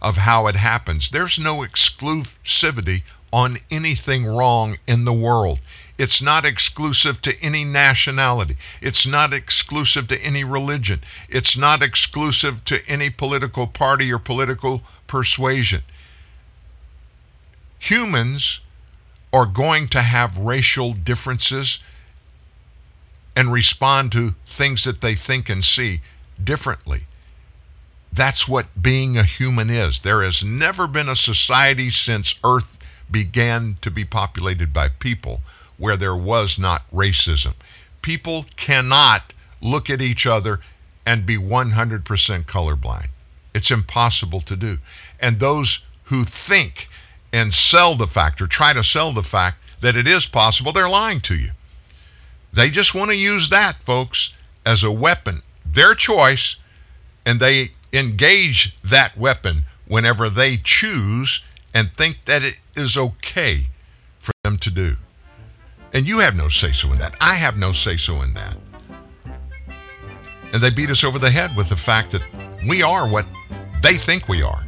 of 0.00 0.16
how 0.16 0.46
it 0.46 0.56
happens. 0.56 1.10
There's 1.10 1.38
no 1.38 1.58
exclusivity 1.58 3.02
on 3.30 3.58
anything 3.70 4.24
wrong 4.24 4.78
in 4.86 5.04
the 5.04 5.12
world. 5.12 5.60
It's 5.98 6.22
not 6.22 6.46
exclusive 6.46 7.20
to 7.20 7.38
any 7.42 7.64
nationality. 7.64 8.56
It's 8.80 9.06
not 9.06 9.34
exclusive 9.34 10.08
to 10.08 10.22
any 10.22 10.44
religion. 10.44 11.02
It's 11.28 11.58
not 11.58 11.82
exclusive 11.82 12.64
to 12.64 12.80
any 12.88 13.10
political 13.10 13.66
party 13.66 14.10
or 14.10 14.18
political 14.18 14.80
persuasion. 15.08 15.82
Humans 17.80 18.60
are 19.34 19.46
going 19.46 19.88
to 19.88 20.00
have 20.00 20.38
racial 20.38 20.92
differences 20.92 21.80
and 23.34 23.52
respond 23.52 24.12
to 24.12 24.36
things 24.46 24.84
that 24.84 25.00
they 25.00 25.16
think 25.16 25.48
and 25.48 25.64
see 25.64 26.00
differently. 26.42 27.02
That's 28.12 28.46
what 28.46 28.80
being 28.80 29.16
a 29.16 29.24
human 29.24 29.70
is. 29.70 30.00
There 30.00 30.22
has 30.22 30.44
never 30.44 30.86
been 30.86 31.08
a 31.08 31.16
society 31.16 31.90
since 31.90 32.36
Earth 32.44 32.78
began 33.10 33.76
to 33.82 33.90
be 33.90 34.04
populated 34.04 34.72
by 34.72 34.88
people 34.88 35.40
where 35.78 35.96
there 35.96 36.16
was 36.16 36.56
not 36.56 36.88
racism. 36.92 37.54
People 38.02 38.46
cannot 38.54 39.34
look 39.60 39.90
at 39.90 40.00
each 40.00 40.28
other 40.28 40.60
and 41.04 41.26
be 41.26 41.36
100% 41.36 42.04
colorblind. 42.44 43.08
It's 43.52 43.72
impossible 43.72 44.42
to 44.42 44.54
do. 44.54 44.78
And 45.18 45.40
those 45.40 45.80
who 46.04 46.22
think 46.22 46.88
and 47.34 47.52
sell 47.52 47.96
the 47.96 48.06
fact 48.06 48.40
or 48.40 48.46
try 48.46 48.72
to 48.72 48.84
sell 48.84 49.12
the 49.12 49.20
fact 49.20 49.58
that 49.80 49.96
it 49.96 50.06
is 50.06 50.24
possible, 50.24 50.72
they're 50.72 50.88
lying 50.88 51.20
to 51.20 51.34
you. 51.34 51.50
They 52.52 52.70
just 52.70 52.94
want 52.94 53.10
to 53.10 53.16
use 53.16 53.48
that, 53.48 53.82
folks, 53.82 54.32
as 54.64 54.84
a 54.84 54.92
weapon, 54.92 55.42
their 55.66 55.96
choice, 55.96 56.54
and 57.26 57.40
they 57.40 57.72
engage 57.92 58.76
that 58.84 59.18
weapon 59.18 59.64
whenever 59.88 60.30
they 60.30 60.56
choose 60.56 61.42
and 61.74 61.92
think 61.92 62.18
that 62.26 62.44
it 62.44 62.58
is 62.76 62.96
okay 62.96 63.66
for 64.20 64.30
them 64.44 64.56
to 64.58 64.70
do. 64.70 64.94
And 65.92 66.06
you 66.06 66.20
have 66.20 66.36
no 66.36 66.48
say 66.48 66.70
so 66.70 66.92
in 66.92 67.00
that. 67.00 67.16
I 67.20 67.34
have 67.34 67.56
no 67.56 67.72
say 67.72 67.96
so 67.96 68.22
in 68.22 68.34
that. 68.34 68.56
And 70.52 70.62
they 70.62 70.70
beat 70.70 70.88
us 70.88 71.02
over 71.02 71.18
the 71.18 71.30
head 71.30 71.56
with 71.56 71.68
the 71.68 71.76
fact 71.76 72.12
that 72.12 72.22
we 72.68 72.80
are 72.84 73.08
what 73.08 73.26
they 73.82 73.96
think 73.96 74.28
we 74.28 74.40
are. 74.40 74.64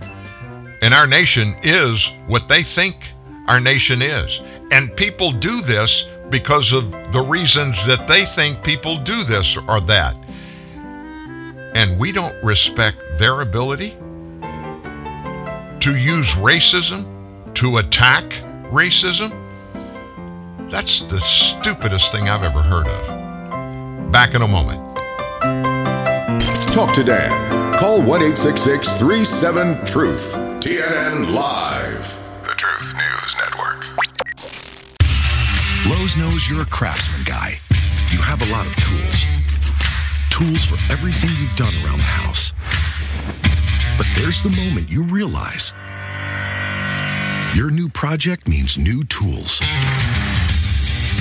And 0.82 0.92
our 0.92 1.06
nation 1.06 1.56
is 1.62 2.10
what 2.26 2.48
they 2.48 2.62
think 2.62 3.12
our 3.48 3.60
nation 3.60 4.02
is. 4.02 4.40
And 4.70 4.94
people 4.96 5.32
do 5.32 5.60
this 5.62 6.04
because 6.30 6.72
of 6.72 6.90
the 7.12 7.20
reasons 7.22 7.84
that 7.86 8.08
they 8.08 8.24
think 8.24 8.62
people 8.62 8.96
do 8.96 9.22
this 9.24 9.56
or 9.56 9.80
that. 9.82 10.16
And 11.74 11.98
we 11.98 12.10
don't 12.12 12.34
respect 12.42 13.02
their 13.18 13.42
ability 13.42 13.90
to 15.80 15.96
use 15.96 16.32
racism, 16.32 17.04
to 17.54 17.78
attack 17.78 18.24
racism. 18.70 19.30
That's 20.70 21.02
the 21.02 21.20
stupidest 21.20 22.10
thing 22.10 22.28
I've 22.28 22.42
ever 22.42 22.60
heard 22.60 22.88
of. 22.88 24.10
Back 24.10 24.34
in 24.34 24.42
a 24.42 24.48
moment. 24.48 24.82
Talk 26.72 26.92
to 26.94 27.04
Dan. 27.04 27.74
Call 27.78 28.02
1 28.02 28.34
37 28.34 29.84
Truth. 29.86 30.55
TNN 30.66 31.32
Live. 31.32 32.42
The 32.42 32.52
Truth 32.56 32.94
News 32.96 33.36
Network. 33.38 33.86
Lowe's 35.86 36.16
knows 36.16 36.48
you're 36.48 36.62
a 36.62 36.66
craftsman 36.66 37.22
guy. 37.24 37.60
You 38.10 38.18
have 38.18 38.42
a 38.42 38.46
lot 38.50 38.66
of 38.66 38.74
tools. 38.74 39.26
Tools 40.28 40.64
for 40.64 40.76
everything 40.92 41.30
you've 41.40 41.54
done 41.54 41.72
around 41.84 41.98
the 41.98 42.02
house. 42.02 42.52
But 43.96 44.08
there's 44.16 44.42
the 44.42 44.50
moment 44.50 44.90
you 44.90 45.04
realize 45.04 45.72
your 47.54 47.70
new 47.70 47.88
project 47.88 48.48
means 48.48 48.76
new 48.76 49.04
tools. 49.04 49.60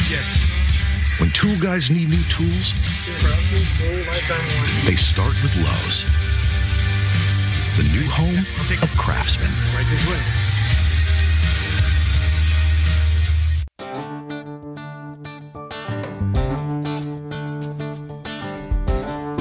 Yes. 0.09 0.41
When 1.19 1.29
tool 1.29 1.55
guys 1.61 1.91
need 1.91 2.09
new 2.09 2.23
tools, 2.29 2.73
they 4.87 4.95
start 4.95 5.35
with 5.43 5.55
Lowe's. 5.57 6.34
The 7.75 7.83
new 7.91 8.07
home 8.09 8.37
of 8.81 8.89
craftsmen. 8.97 9.51
Right 9.75 9.85
this 9.89 10.07
way. 10.09 10.21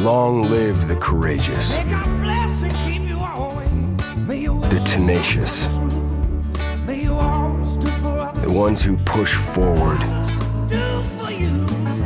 Long 0.02 0.50
live 0.50 0.88
the 0.88 0.96
courageous, 0.96 1.74
the 4.68 4.82
tenacious, 4.84 5.68
the 6.86 8.52
ones 8.52 8.82
who 8.82 8.96
push 8.96 9.34
forward 9.34 10.02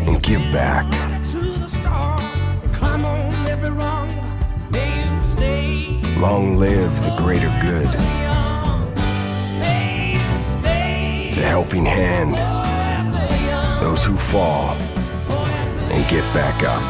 and 0.06 0.22
give 0.22 0.42
back. 0.52 1.07
Long 6.18 6.56
live 6.56 6.92
the 7.04 7.14
greater 7.16 7.48
good, 7.62 7.86
the 11.32 11.44
helping 11.46 11.86
hand, 11.86 12.34
those 13.80 14.04
who 14.04 14.16
fall 14.16 14.74
and 15.92 16.08
get 16.10 16.24
back 16.34 16.64
up. 16.64 16.82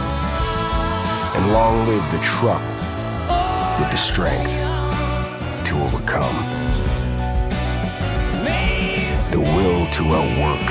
And 1.37 1.53
long 1.53 1.87
live 1.87 2.11
the 2.11 2.19
truck 2.21 2.63
with 3.79 3.91
the 3.91 3.99
strength 3.99 4.57
to 5.67 5.75
overcome, 5.83 6.37
the 9.31 9.41
will 9.41 9.87
to 9.91 10.05
outwork, 10.15 10.71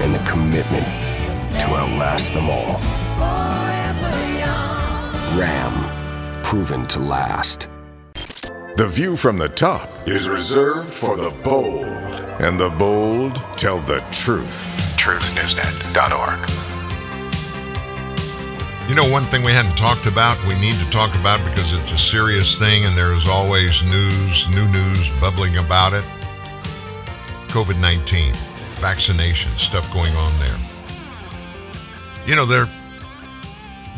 and 0.00 0.14
the 0.14 0.20
commitment 0.30 0.86
to 1.60 1.66
outlast 1.74 2.32
them 2.32 2.48
all. 2.48 2.99
Ram, 5.38 6.42
proven 6.42 6.86
to 6.88 6.98
last. 6.98 7.68
The 8.76 8.88
view 8.88 9.14
from 9.14 9.38
the 9.38 9.48
top 9.48 9.88
is 10.08 10.28
reserved 10.28 10.88
for 10.88 11.16
the 11.16 11.30
bold, 11.44 11.84
and 12.40 12.58
the 12.58 12.70
bold 12.70 13.36
tell 13.56 13.78
the 13.78 14.00
truth. 14.10 14.76
TruthNewsNet.org. 14.98 16.50
You 18.88 18.96
know, 18.96 19.08
one 19.08 19.22
thing 19.26 19.44
we 19.44 19.52
hadn't 19.52 19.76
talked 19.76 20.06
about, 20.06 20.36
we 20.48 20.58
need 20.58 20.74
to 20.74 20.90
talk 20.90 21.14
about 21.14 21.38
because 21.48 21.72
it's 21.74 21.92
a 21.92 21.98
serious 21.98 22.58
thing 22.58 22.84
and 22.84 22.98
there's 22.98 23.28
always 23.28 23.82
news, 23.84 24.48
new 24.48 24.66
news 24.66 25.08
bubbling 25.20 25.58
about 25.58 25.92
it. 25.92 26.04
COVID 27.48 27.80
19, 27.80 28.34
vaccination, 28.80 29.56
stuff 29.58 29.92
going 29.92 30.12
on 30.16 30.36
there. 30.40 30.58
You 32.26 32.34
know, 32.34 32.44
there, 32.44 32.68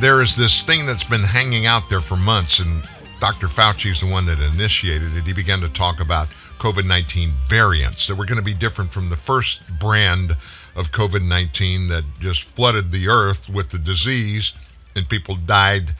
there 0.00 0.22
is 0.22 0.34
this 0.34 0.62
thing 0.62 0.86
that's 0.86 1.04
been 1.04 1.22
hanging 1.22 1.66
out 1.66 1.88
there 1.88 2.00
for 2.00 2.16
months, 2.16 2.58
and 2.58 2.82
Dr. 3.20 3.46
Fauci 3.46 3.90
is 3.90 4.00
the 4.00 4.06
one 4.06 4.26
that 4.26 4.40
initiated 4.40 5.16
it. 5.16 5.24
He 5.24 5.32
began 5.32 5.60
to 5.60 5.68
talk 5.68 6.00
about 6.00 6.28
COVID 6.58 6.86
19 6.86 7.32
variants 7.48 8.06
that 8.06 8.14
were 8.14 8.24
going 8.24 8.38
to 8.38 8.44
be 8.44 8.54
different 8.54 8.92
from 8.92 9.10
the 9.10 9.16
first 9.16 9.60
brand 9.78 10.36
of 10.74 10.92
COVID 10.92 11.22
19 11.22 11.88
that 11.88 12.04
just 12.20 12.44
flooded 12.44 12.92
the 12.92 13.08
earth 13.08 13.48
with 13.48 13.70
the 13.70 13.78
disease, 13.78 14.52
and 14.94 15.08
people 15.08 15.36
died 15.36 15.94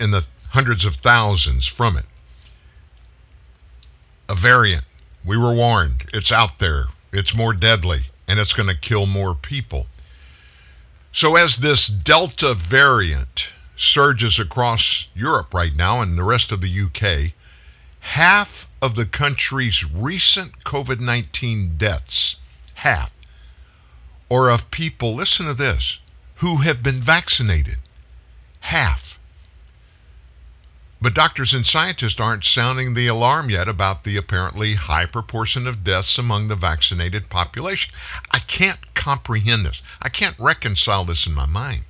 in 0.00 0.10
the 0.10 0.24
hundreds 0.50 0.84
of 0.84 0.96
thousands 0.96 1.66
from 1.66 1.96
it. 1.96 2.04
A 4.28 4.34
variant. 4.34 4.84
We 5.24 5.36
were 5.36 5.54
warned. 5.54 6.04
It's 6.12 6.32
out 6.32 6.58
there. 6.58 6.84
It's 7.12 7.34
more 7.34 7.52
deadly, 7.52 8.00
and 8.26 8.38
it's 8.38 8.52
going 8.52 8.68
to 8.68 8.76
kill 8.76 9.06
more 9.06 9.34
people. 9.34 9.86
So, 11.20 11.34
as 11.34 11.56
this 11.56 11.88
Delta 11.88 12.54
variant 12.54 13.48
surges 13.76 14.38
across 14.38 15.08
Europe 15.16 15.52
right 15.52 15.74
now 15.74 16.00
and 16.00 16.16
the 16.16 16.22
rest 16.22 16.52
of 16.52 16.60
the 16.60 16.70
UK, 16.70 17.32
half 17.98 18.68
of 18.80 18.94
the 18.94 19.04
country's 19.04 19.82
recent 19.82 20.62
COVID 20.62 21.00
19 21.00 21.76
deaths, 21.76 22.36
half, 22.74 23.12
are 24.30 24.48
of 24.48 24.70
people, 24.70 25.12
listen 25.12 25.46
to 25.46 25.54
this, 25.54 25.98
who 26.36 26.58
have 26.58 26.84
been 26.84 27.00
vaccinated. 27.00 27.78
Half. 28.60 29.17
But 31.00 31.14
doctors 31.14 31.54
and 31.54 31.64
scientists 31.64 32.18
aren't 32.18 32.44
sounding 32.44 32.94
the 32.94 33.06
alarm 33.06 33.50
yet 33.50 33.68
about 33.68 34.02
the 34.02 34.16
apparently 34.16 34.74
high 34.74 35.06
proportion 35.06 35.66
of 35.68 35.84
deaths 35.84 36.18
among 36.18 36.48
the 36.48 36.56
vaccinated 36.56 37.28
population. 37.28 37.92
I 38.32 38.40
can't 38.40 38.94
comprehend 38.94 39.64
this. 39.64 39.80
I 40.02 40.08
can't 40.08 40.38
reconcile 40.40 41.04
this 41.04 41.24
in 41.24 41.34
my 41.34 41.46
mind. 41.46 41.84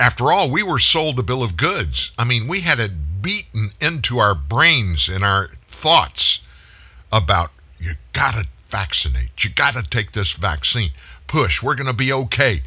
After 0.00 0.32
all, 0.32 0.50
we 0.50 0.62
were 0.62 0.80
sold 0.80 1.20
a 1.20 1.22
bill 1.22 1.42
of 1.42 1.56
goods. 1.56 2.10
I 2.18 2.24
mean, 2.24 2.48
we 2.48 2.62
had 2.62 2.80
it 2.80 3.22
beaten 3.22 3.70
into 3.80 4.18
our 4.18 4.34
brains 4.34 5.08
and 5.08 5.24
our 5.24 5.50
thoughts 5.68 6.40
about 7.12 7.52
you 7.78 7.92
got 8.12 8.34
to 8.34 8.48
vaccinate. 8.68 9.44
You 9.44 9.50
got 9.50 9.74
to 9.74 9.82
take 9.82 10.12
this 10.12 10.32
vaccine. 10.32 10.90
Push. 11.28 11.62
We're 11.62 11.76
to 11.76 11.92
be 11.92 12.12
okay. 12.12 12.62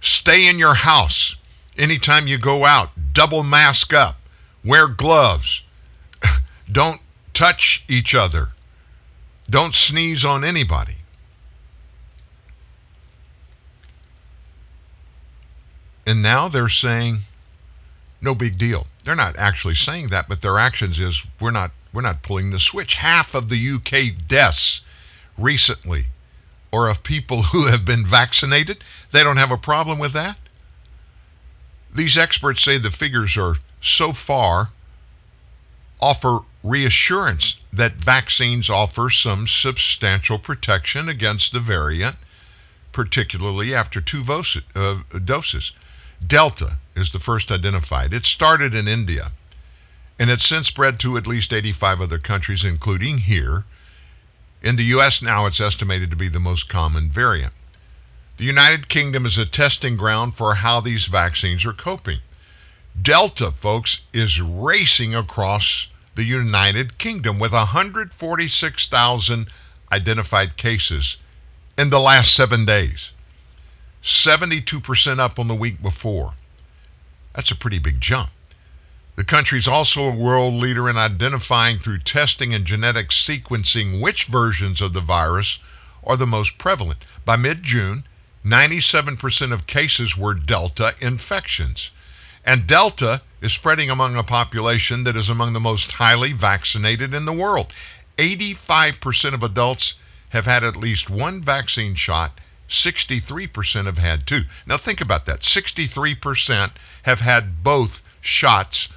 Stay 0.00 0.46
in 0.46 0.58
your 0.58 0.74
house. 0.74 1.36
Anytime 1.78 2.26
you 2.26 2.36
go 2.36 2.66
out, 2.66 2.90
double 3.14 3.42
mask 3.42 3.94
up. 3.94 4.17
Wear 4.68 4.86
gloves. 4.86 5.62
Don't 6.70 7.00
touch 7.32 7.82
each 7.88 8.14
other. 8.14 8.50
Don't 9.48 9.74
sneeze 9.74 10.26
on 10.26 10.44
anybody. 10.44 10.96
And 16.06 16.20
now 16.20 16.48
they're 16.48 16.68
saying 16.68 17.20
no 18.20 18.34
big 18.34 18.58
deal. 18.58 18.86
They're 19.04 19.16
not 19.16 19.36
actually 19.38 19.74
saying 19.74 20.08
that, 20.08 20.28
but 20.28 20.42
their 20.42 20.58
actions 20.58 21.00
is 21.00 21.26
we're 21.40 21.50
not 21.50 21.70
we're 21.94 22.02
not 22.02 22.22
pulling 22.22 22.50
the 22.50 22.60
switch. 22.60 22.96
Half 22.96 23.34
of 23.34 23.48
the 23.48 23.70
UK 23.70 24.28
deaths 24.28 24.82
recently 25.38 26.08
or 26.70 26.90
of 26.90 27.02
people 27.02 27.42
who 27.54 27.68
have 27.68 27.86
been 27.86 28.04
vaccinated, 28.04 28.84
they 29.12 29.24
don't 29.24 29.38
have 29.38 29.50
a 29.50 29.56
problem 29.56 29.98
with 29.98 30.12
that. 30.12 30.36
These 31.94 32.18
experts 32.18 32.62
say 32.62 32.76
the 32.76 32.90
figures 32.90 33.34
are 33.38 33.56
so 33.80 34.12
far 34.12 34.70
offer 36.00 36.40
reassurance 36.62 37.56
that 37.72 37.94
vaccines 37.94 38.68
offer 38.68 39.10
some 39.10 39.46
substantial 39.46 40.38
protection 40.38 41.08
against 41.08 41.52
the 41.52 41.60
variant, 41.60 42.16
particularly 42.92 43.74
after 43.74 44.00
two 44.00 44.24
uh, 44.74 44.96
doses. 45.24 45.72
Delta 46.24 46.78
is 46.96 47.10
the 47.10 47.20
first 47.20 47.50
identified. 47.50 48.12
It 48.12 48.26
started 48.26 48.74
in 48.74 48.88
India, 48.88 49.32
and 50.18 50.30
it's 50.30 50.46
since 50.46 50.66
spread 50.66 50.98
to 51.00 51.16
at 51.16 51.26
least 51.26 51.52
85 51.52 52.00
other 52.00 52.18
countries, 52.18 52.64
including 52.64 53.18
here. 53.18 53.64
In 54.62 54.74
the 54.74 54.84
U.S., 54.84 55.22
now 55.22 55.46
it's 55.46 55.60
estimated 55.60 56.10
to 56.10 56.16
be 56.16 56.28
the 56.28 56.40
most 56.40 56.68
common 56.68 57.08
variant. 57.08 57.52
The 58.38 58.44
United 58.44 58.88
Kingdom 58.88 59.26
is 59.26 59.38
a 59.38 59.46
testing 59.46 59.96
ground 59.96 60.34
for 60.34 60.56
how 60.56 60.80
these 60.80 61.06
vaccines 61.06 61.64
are 61.64 61.72
coping. 61.72 62.18
Delta, 63.02 63.52
folks, 63.52 64.00
is 64.12 64.40
racing 64.40 65.14
across 65.14 65.88
the 66.14 66.24
United 66.24 66.98
Kingdom 66.98 67.38
with 67.38 67.52
146,000 67.52 69.48
identified 69.92 70.56
cases 70.56 71.16
in 71.76 71.90
the 71.90 72.00
last 72.00 72.34
seven 72.34 72.64
days. 72.64 73.12
72% 74.02 75.18
up 75.18 75.38
on 75.38 75.48
the 75.48 75.54
week 75.54 75.82
before. 75.82 76.32
That's 77.34 77.50
a 77.50 77.56
pretty 77.56 77.78
big 77.78 78.00
jump. 78.00 78.30
The 79.16 79.24
country 79.24 79.58
is 79.58 79.68
also 79.68 80.02
a 80.02 80.14
world 80.14 80.54
leader 80.54 80.88
in 80.88 80.96
identifying 80.96 81.78
through 81.78 81.98
testing 82.00 82.54
and 82.54 82.64
genetic 82.64 83.10
sequencing 83.10 84.00
which 84.00 84.24
versions 84.24 84.80
of 84.80 84.92
the 84.92 85.00
virus 85.00 85.58
are 86.04 86.16
the 86.16 86.26
most 86.26 86.56
prevalent. 86.56 87.04
By 87.24 87.36
mid 87.36 87.62
June, 87.62 88.04
97% 88.44 89.52
of 89.52 89.66
cases 89.66 90.16
were 90.16 90.34
Delta 90.34 90.94
infections. 91.00 91.90
And 92.48 92.66
Delta 92.66 93.20
is 93.42 93.52
spreading 93.52 93.90
among 93.90 94.16
a 94.16 94.22
population 94.22 95.04
that 95.04 95.16
is 95.16 95.28
among 95.28 95.52
the 95.52 95.60
most 95.60 95.92
highly 95.92 96.32
vaccinated 96.32 97.12
in 97.12 97.26
the 97.26 97.32
world. 97.32 97.74
85% 98.16 99.34
of 99.34 99.42
adults 99.42 99.96
have 100.30 100.46
had 100.46 100.64
at 100.64 100.74
least 100.74 101.10
one 101.10 101.42
vaccine 101.42 101.94
shot. 101.94 102.40
63% 102.66 103.84
have 103.84 103.98
had 103.98 104.26
two. 104.26 104.44
Now 104.66 104.78
think 104.78 105.02
about 105.02 105.26
that. 105.26 105.40
63% 105.40 106.70
have 107.02 107.20
had 107.20 107.62
both 107.62 108.00
shots 108.22 108.88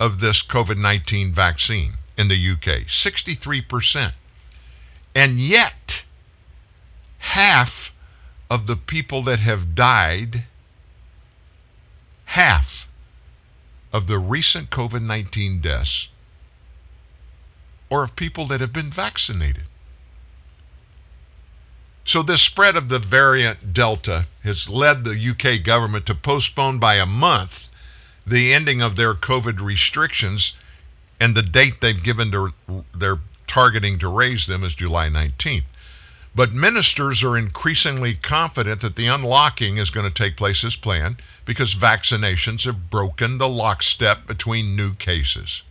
of 0.00 0.20
this 0.20 0.42
COVID 0.42 0.78
19 0.78 1.32
vaccine 1.32 1.98
in 2.16 2.28
the 2.28 2.52
UK. 2.52 2.86
63%. 2.86 4.14
And 5.14 5.38
yet, 5.38 6.04
half 7.18 7.92
of 8.48 8.66
the 8.66 8.76
people 8.76 9.20
that 9.24 9.40
have 9.40 9.74
died 9.74 10.44
half 12.26 12.86
of 13.92 14.06
the 14.06 14.18
recent 14.18 14.70
COVID 14.70 15.02
19 15.02 15.60
deaths 15.60 16.08
or 17.88 18.04
of 18.04 18.16
people 18.16 18.46
that 18.46 18.60
have 18.60 18.72
been 18.72 18.90
vaccinated. 18.90 19.64
So, 22.04 22.22
this 22.22 22.42
spread 22.42 22.76
of 22.76 22.88
the 22.88 22.98
variant 22.98 23.72
Delta 23.72 24.26
has 24.44 24.68
led 24.68 25.04
the 25.04 25.18
UK 25.18 25.64
government 25.64 26.06
to 26.06 26.14
postpone 26.14 26.78
by 26.78 26.96
a 26.96 27.06
month 27.06 27.68
the 28.26 28.52
ending 28.52 28.82
of 28.82 28.96
their 28.96 29.14
COVID 29.14 29.60
restrictions, 29.60 30.52
and 31.20 31.34
the 31.34 31.42
date 31.42 31.80
they've 31.80 32.02
given 32.02 32.30
to, 32.32 32.52
they're 32.94 33.20
targeting 33.46 33.98
to 34.00 34.08
raise 34.08 34.46
them 34.46 34.64
is 34.64 34.74
July 34.74 35.08
19th. 35.08 35.64
But 36.36 36.52
ministers 36.52 37.24
are 37.24 37.34
increasingly 37.34 38.12
confident 38.12 38.82
that 38.82 38.96
the 38.96 39.06
unlocking 39.06 39.78
is 39.78 39.88
going 39.88 40.06
to 40.06 40.12
take 40.12 40.36
place 40.36 40.62
as 40.64 40.76
planned 40.76 41.22
because 41.46 41.74
vaccinations 41.74 42.66
have 42.66 42.90
broken 42.90 43.38
the 43.38 43.48
lockstep 43.48 44.26
between 44.26 44.76
new 44.76 44.92
cases. 44.92 45.62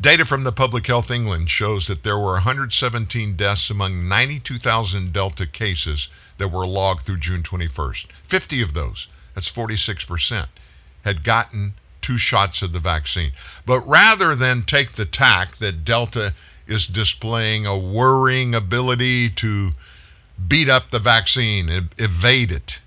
Data 0.00 0.24
from 0.24 0.44
the 0.44 0.52
Public 0.52 0.86
Health 0.86 1.10
England 1.10 1.50
shows 1.50 1.86
that 1.88 2.04
there 2.04 2.16
were 2.16 2.32
117 2.32 3.36
deaths 3.36 3.68
among 3.68 4.08
92,000 4.08 5.12
Delta 5.12 5.46
cases 5.46 6.08
that 6.38 6.48
were 6.48 6.66
logged 6.66 7.04
through 7.04 7.18
June 7.18 7.42
21st. 7.42 8.06
50 8.24 8.62
of 8.62 8.72
those, 8.72 9.08
that's 9.34 9.52
46%, 9.52 10.46
had 11.04 11.22
gotten 11.22 11.74
two 12.00 12.16
shots 12.16 12.62
of 12.62 12.72
the 12.72 12.80
vaccine. 12.80 13.32
But 13.66 13.86
rather 13.86 14.34
than 14.34 14.62
take 14.62 14.92
the 14.92 15.06
tack 15.06 15.58
that 15.58 15.84
Delta 15.84 16.32
is 16.66 16.86
displaying 16.86 17.66
a 17.66 17.78
worrying 17.78 18.54
ability 18.54 19.30
to 19.30 19.72
beat 20.48 20.68
up 20.68 20.90
the 20.90 20.98
vaccine, 20.98 21.88
evade 21.98 22.52
it, 22.52 22.78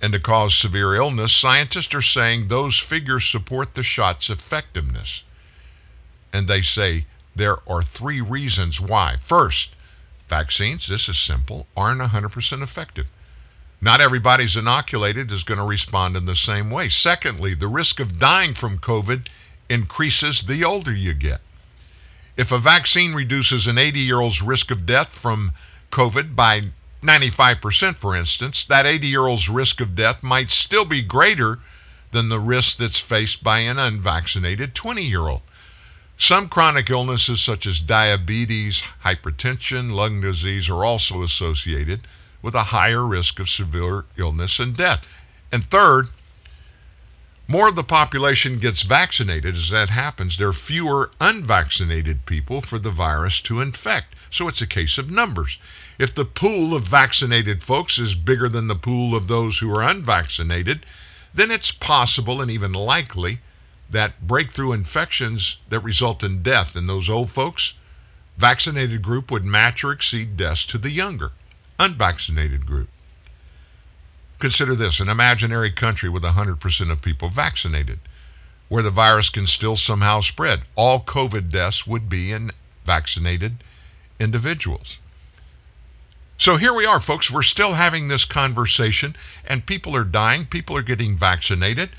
and 0.00 0.12
to 0.12 0.20
cause 0.20 0.56
severe 0.56 0.94
illness, 0.94 1.34
scientists 1.34 1.94
are 1.94 2.02
saying 2.02 2.48
those 2.48 2.78
figures 2.78 3.28
support 3.28 3.74
the 3.74 3.82
shot's 3.82 4.30
effectiveness. 4.30 5.24
And 6.32 6.48
they 6.48 6.62
say 6.62 7.06
there 7.34 7.58
are 7.68 7.82
three 7.82 8.20
reasons 8.20 8.80
why. 8.80 9.16
First, 9.20 9.70
vaccines, 10.28 10.88
this 10.88 11.08
is 11.08 11.18
simple, 11.18 11.66
aren't 11.76 12.00
100% 12.00 12.62
effective. 12.62 13.06
Not 13.82 14.00
everybody's 14.00 14.56
inoculated 14.56 15.30
is 15.30 15.42
going 15.42 15.58
to 15.58 15.64
respond 15.64 16.16
in 16.16 16.26
the 16.26 16.36
same 16.36 16.70
way. 16.70 16.88
Secondly, 16.88 17.54
the 17.54 17.68
risk 17.68 17.98
of 17.98 18.18
dying 18.18 18.54
from 18.54 18.78
COVID 18.78 19.26
increases 19.68 20.42
the 20.42 20.64
older 20.64 20.92
you 20.92 21.14
get. 21.14 21.40
If 22.36 22.52
a 22.52 22.58
vaccine 22.58 23.12
reduces 23.12 23.66
an 23.66 23.78
80 23.78 24.00
year 24.00 24.20
old's 24.20 24.42
risk 24.42 24.70
of 24.70 24.86
death 24.86 25.08
from 25.08 25.52
COVID 25.90 26.34
by 26.34 26.72
95%, 27.02 27.96
for 27.96 28.14
instance, 28.16 28.64
that 28.64 28.86
80 28.86 29.06
year 29.06 29.26
old's 29.26 29.48
risk 29.48 29.80
of 29.80 29.94
death 29.94 30.22
might 30.22 30.50
still 30.50 30.84
be 30.84 31.02
greater 31.02 31.58
than 32.12 32.28
the 32.28 32.40
risk 32.40 32.78
that's 32.78 32.98
faced 32.98 33.42
by 33.42 33.60
an 33.60 33.78
unvaccinated 33.78 34.74
20 34.74 35.02
year 35.02 35.28
old. 35.28 35.42
Some 36.18 36.48
chronic 36.48 36.90
illnesses, 36.90 37.40
such 37.40 37.66
as 37.66 37.80
diabetes, 37.80 38.82
hypertension, 39.04 39.92
lung 39.92 40.20
disease, 40.20 40.68
are 40.68 40.84
also 40.84 41.22
associated 41.22 42.06
with 42.42 42.54
a 42.54 42.64
higher 42.64 43.06
risk 43.06 43.38
of 43.38 43.48
severe 43.48 44.04
illness 44.18 44.58
and 44.58 44.76
death. 44.76 45.06
And 45.50 45.64
third, 45.64 46.08
more 47.50 47.66
of 47.66 47.74
the 47.74 47.82
population 47.82 48.60
gets 48.60 48.82
vaccinated 48.82 49.56
as 49.56 49.70
that 49.70 49.90
happens, 49.90 50.38
there 50.38 50.46
are 50.46 50.52
fewer 50.52 51.10
unvaccinated 51.20 52.24
people 52.24 52.60
for 52.60 52.78
the 52.78 52.92
virus 52.92 53.40
to 53.40 53.60
infect. 53.60 54.14
So 54.30 54.46
it's 54.46 54.62
a 54.62 54.68
case 54.68 54.98
of 54.98 55.10
numbers. 55.10 55.58
If 55.98 56.14
the 56.14 56.24
pool 56.24 56.76
of 56.76 56.84
vaccinated 56.84 57.60
folks 57.60 57.98
is 57.98 58.14
bigger 58.14 58.48
than 58.48 58.68
the 58.68 58.76
pool 58.76 59.16
of 59.16 59.26
those 59.26 59.58
who 59.58 59.74
are 59.76 59.82
unvaccinated, 59.82 60.86
then 61.34 61.50
it's 61.50 61.72
possible 61.72 62.40
and 62.40 62.52
even 62.52 62.72
likely 62.72 63.40
that 63.90 64.28
breakthrough 64.28 64.70
infections 64.70 65.56
that 65.70 65.80
result 65.80 66.22
in 66.22 66.44
death 66.44 66.76
in 66.76 66.86
those 66.86 67.10
old 67.10 67.32
folks, 67.32 67.72
vaccinated 68.36 69.02
group 69.02 69.28
would 69.28 69.44
match 69.44 69.82
or 69.82 69.90
exceed 69.90 70.36
deaths 70.36 70.64
to 70.66 70.78
the 70.78 70.92
younger, 70.92 71.32
unvaccinated 71.80 72.64
group. 72.64 72.90
Consider 74.40 74.74
this 74.74 75.00
an 75.00 75.10
imaginary 75.10 75.70
country 75.70 76.08
with 76.08 76.22
100% 76.22 76.90
of 76.90 77.02
people 77.02 77.28
vaccinated, 77.28 78.00
where 78.68 78.82
the 78.82 78.90
virus 78.90 79.28
can 79.28 79.46
still 79.46 79.76
somehow 79.76 80.20
spread. 80.20 80.62
All 80.74 81.00
COVID 81.00 81.50
deaths 81.50 81.86
would 81.86 82.08
be 82.08 82.32
in 82.32 82.50
vaccinated 82.86 83.62
individuals. 84.18 84.98
So 86.38 86.56
here 86.56 86.72
we 86.72 86.86
are, 86.86 87.00
folks. 87.00 87.30
We're 87.30 87.42
still 87.42 87.74
having 87.74 88.08
this 88.08 88.24
conversation, 88.24 89.14
and 89.44 89.66
people 89.66 89.94
are 89.94 90.04
dying. 90.04 90.46
People 90.46 90.74
are 90.74 90.82
getting 90.82 91.18
vaccinated. 91.18 91.90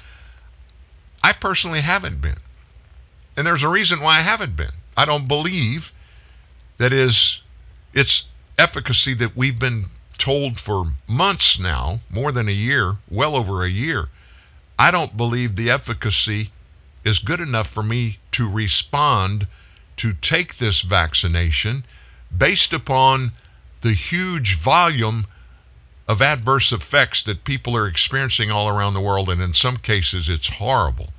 I 1.24 1.34
personally 1.34 1.82
haven't 1.82 2.22
been. 2.22 2.40
And 3.38 3.46
there's 3.46 3.62
a 3.62 3.70
reason 3.70 4.00
why 4.02 4.18
I 4.18 4.22
haven't 4.22 4.56
been. 4.56 4.74
I 4.98 5.06
don't 5.06 5.28
believe 5.28 5.92
that 6.80 6.92
is 6.92 7.42
its 7.94 8.24
efficacy 8.58 9.14
that 9.14 9.38
we've 9.38 9.60
been 9.60 9.86
told 10.22 10.60
for 10.60 10.94
months 11.08 11.60
now, 11.60 12.00
more 12.08 12.32
than 12.32 12.48
a 12.48 12.52
year, 12.52 12.98
well 13.10 13.36
over 13.36 13.66
a 13.66 13.70
year, 13.70 14.10
I 14.78 14.92
don't 14.92 15.18
believe 15.18 15.56
the 15.56 15.72
efficacy 15.72 16.52
is 17.04 17.18
good 17.18 17.40
enough 17.40 17.68
for 17.68 17.82
me 17.82 18.20
to 18.34 18.48
respond 18.48 19.48
to 19.98 20.14
take 20.14 20.60
this 20.60 20.82
vaccination 20.82 21.84
based 22.36 22.72
upon 22.72 23.32
the 23.82 23.94
huge 23.94 24.58
volume 24.58 25.26
of 26.08 26.22
adverse 26.22 26.72
effects 26.72 27.24
that 27.24 27.44
people 27.44 27.76
are 27.76 27.88
experiencing 27.88 28.52
all 28.52 28.70
around 28.70 28.94
the 28.94 29.02
world, 29.02 29.28
and 29.28 29.42
in 29.42 29.56
some 29.56 29.78
cases, 29.78 30.30
it's 30.30 30.50
horrible. 30.50 31.10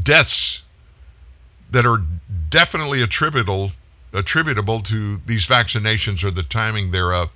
Deaths 0.00 0.62
that 1.68 1.84
are 1.84 2.02
definitely 2.48 3.02
attributable 3.02 3.72
attributable 4.12 4.80
to 4.80 5.18
these 5.26 5.46
vaccinations 5.46 6.24
or 6.24 6.30
the 6.32 6.42
timing 6.42 6.90
thereof 6.90 7.30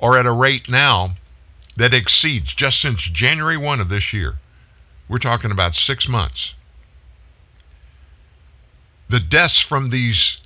are 0.00 0.16
at 0.16 0.26
a 0.26 0.32
rate 0.32 0.68
now 0.68 1.16
that 1.76 1.94
exceeds 1.94 2.54
just 2.54 2.80
since 2.80 3.02
January 3.02 3.56
1 3.56 3.80
of 3.80 3.88
this 3.88 4.12
year. 4.12 4.38
We're 5.08 5.18
talking 5.18 5.50
about 5.50 5.74
six 5.74 6.08
months. 6.08 6.54
The 9.08 9.20
deaths 9.20 9.60
from 9.60 9.90
these 9.90 10.38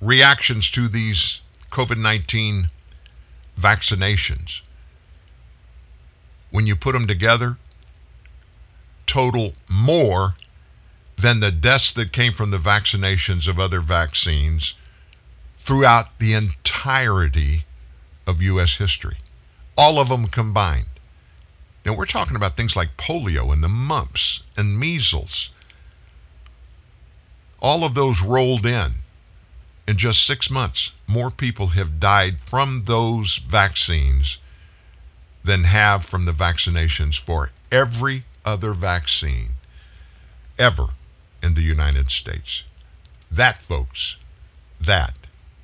reactions 0.00 0.70
to 0.70 0.88
these 0.88 1.40
COVID 1.70 1.98
19 1.98 2.70
vaccinations, 3.58 4.60
when 6.50 6.66
you 6.66 6.74
put 6.74 6.92
them 6.92 7.06
together, 7.06 7.58
total 9.06 9.54
more 9.68 10.34
than 11.18 11.40
the 11.40 11.50
deaths 11.50 11.92
that 11.92 12.12
came 12.12 12.32
from 12.32 12.50
the 12.50 12.58
vaccinations 12.58 13.46
of 13.46 13.58
other 13.58 13.80
vaccines 13.80 14.74
throughout 15.58 16.18
the 16.18 16.32
entirety 16.32 17.64
of 18.30 18.40
U.S. 18.40 18.76
history. 18.76 19.18
All 19.76 19.98
of 19.98 20.08
them 20.08 20.28
combined. 20.28 20.86
Now, 21.84 21.94
we're 21.94 22.06
talking 22.06 22.36
about 22.36 22.56
things 22.56 22.76
like 22.76 22.96
polio 22.96 23.52
and 23.52 23.62
the 23.62 23.68
mumps 23.68 24.40
and 24.56 24.78
measles. 24.78 25.50
All 27.60 27.84
of 27.84 27.94
those 27.94 28.22
rolled 28.22 28.64
in. 28.64 28.94
In 29.88 29.96
just 29.96 30.24
six 30.24 30.50
months, 30.50 30.92
more 31.06 31.30
people 31.30 31.68
have 31.68 31.98
died 31.98 32.38
from 32.40 32.84
those 32.84 33.38
vaccines 33.38 34.38
than 35.42 35.64
have 35.64 36.04
from 36.04 36.26
the 36.26 36.32
vaccinations 36.32 37.18
for 37.18 37.50
every 37.72 38.24
other 38.44 38.72
vaccine 38.72 39.50
ever 40.58 40.88
in 41.42 41.54
the 41.54 41.62
United 41.62 42.10
States. 42.10 42.62
That, 43.30 43.62
folks, 43.62 44.16
that 44.80 45.14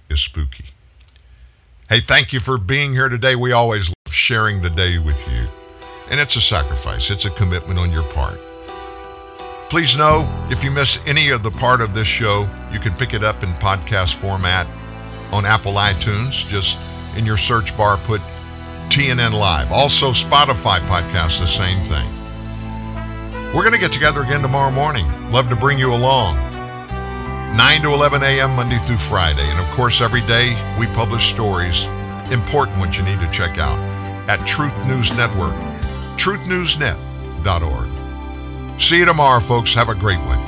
is 0.09 0.21
spooky. 0.21 0.76
Hey, 1.89 2.01
thank 2.01 2.33
you 2.33 2.41
for 2.41 2.59
being 2.59 2.91
here 2.91 3.09
today. 3.09 3.37
We 3.37 3.53
always 3.53 3.87
love 3.87 4.13
sharing 4.13 4.61
the 4.61 4.71
day 4.71 4.99
with 4.99 5.21
you. 5.29 5.47
And 6.11 6.19
it's 6.19 6.35
a 6.35 6.41
sacrifice, 6.41 7.11
it's 7.11 7.27
a 7.27 7.31
commitment 7.31 7.79
on 7.79 7.93
your 7.93 8.03
part. 8.13 8.41
Please 9.71 9.97
know 9.97 10.27
if 10.51 10.65
you 10.65 10.73
miss 10.73 10.99
any 11.07 11.29
of 11.29 11.45
the 11.45 11.51
part 11.53 11.81
of 11.81 11.95
this 11.95 12.09
show, 12.09 12.49
you 12.73 12.81
can 12.81 12.93
pick 12.95 13.15
it 13.15 13.23
up 13.23 13.45
in 13.45 13.51
podcast 13.51 14.17
format 14.17 14.67
on 15.31 15.47
Apple 15.47 15.75
iTunes. 15.75 16.45
Just 16.49 16.77
in 17.17 17.25
your 17.25 17.37
search 17.37 17.77
bar, 17.77 17.99
put 17.99 18.21
TNN 18.89 19.39
Live. 19.39 19.71
Also, 19.71 20.11
Spotify 20.11 20.81
podcast, 20.89 21.39
the 21.39 21.47
same 21.47 21.79
thing. 21.87 23.55
We're 23.55 23.63
going 23.63 23.75
to 23.75 23.79
get 23.79 23.93
together 23.93 24.23
again 24.23 24.43
tomorrow 24.43 24.73
morning. 24.73 25.07
Love 25.31 25.49
to 25.51 25.57
bring 25.57 25.79
you 25.79 25.95
along. 25.95 26.37
9 27.55 27.83
to 27.83 27.93
11 27.93 28.23
a.m. 28.23 28.57
Monday 28.57 28.79
through 28.87 28.99
Friday. 28.99 29.49
And 29.49 29.61
of 29.61 29.67
course, 29.71 30.01
every 30.01 30.23
day 30.23 30.57
we 30.79 30.87
publish 30.89 31.31
stories, 31.31 31.85
important 32.33 32.79
ones 32.79 32.97
you 32.97 33.05
need 33.05 33.21
to 33.21 33.31
check 33.31 33.59
out 33.59 33.79
at 34.29 34.45
Truth 34.47 34.75
News 34.87 35.17
Network, 35.17 35.55
truthnewsnet.org. 36.17 38.81
See 38.81 38.99
you 38.99 39.05
tomorrow, 39.05 39.41
folks. 39.41 39.73
Have 39.75 39.89
a 39.89 39.95
great 39.95 40.19
one. 40.19 40.39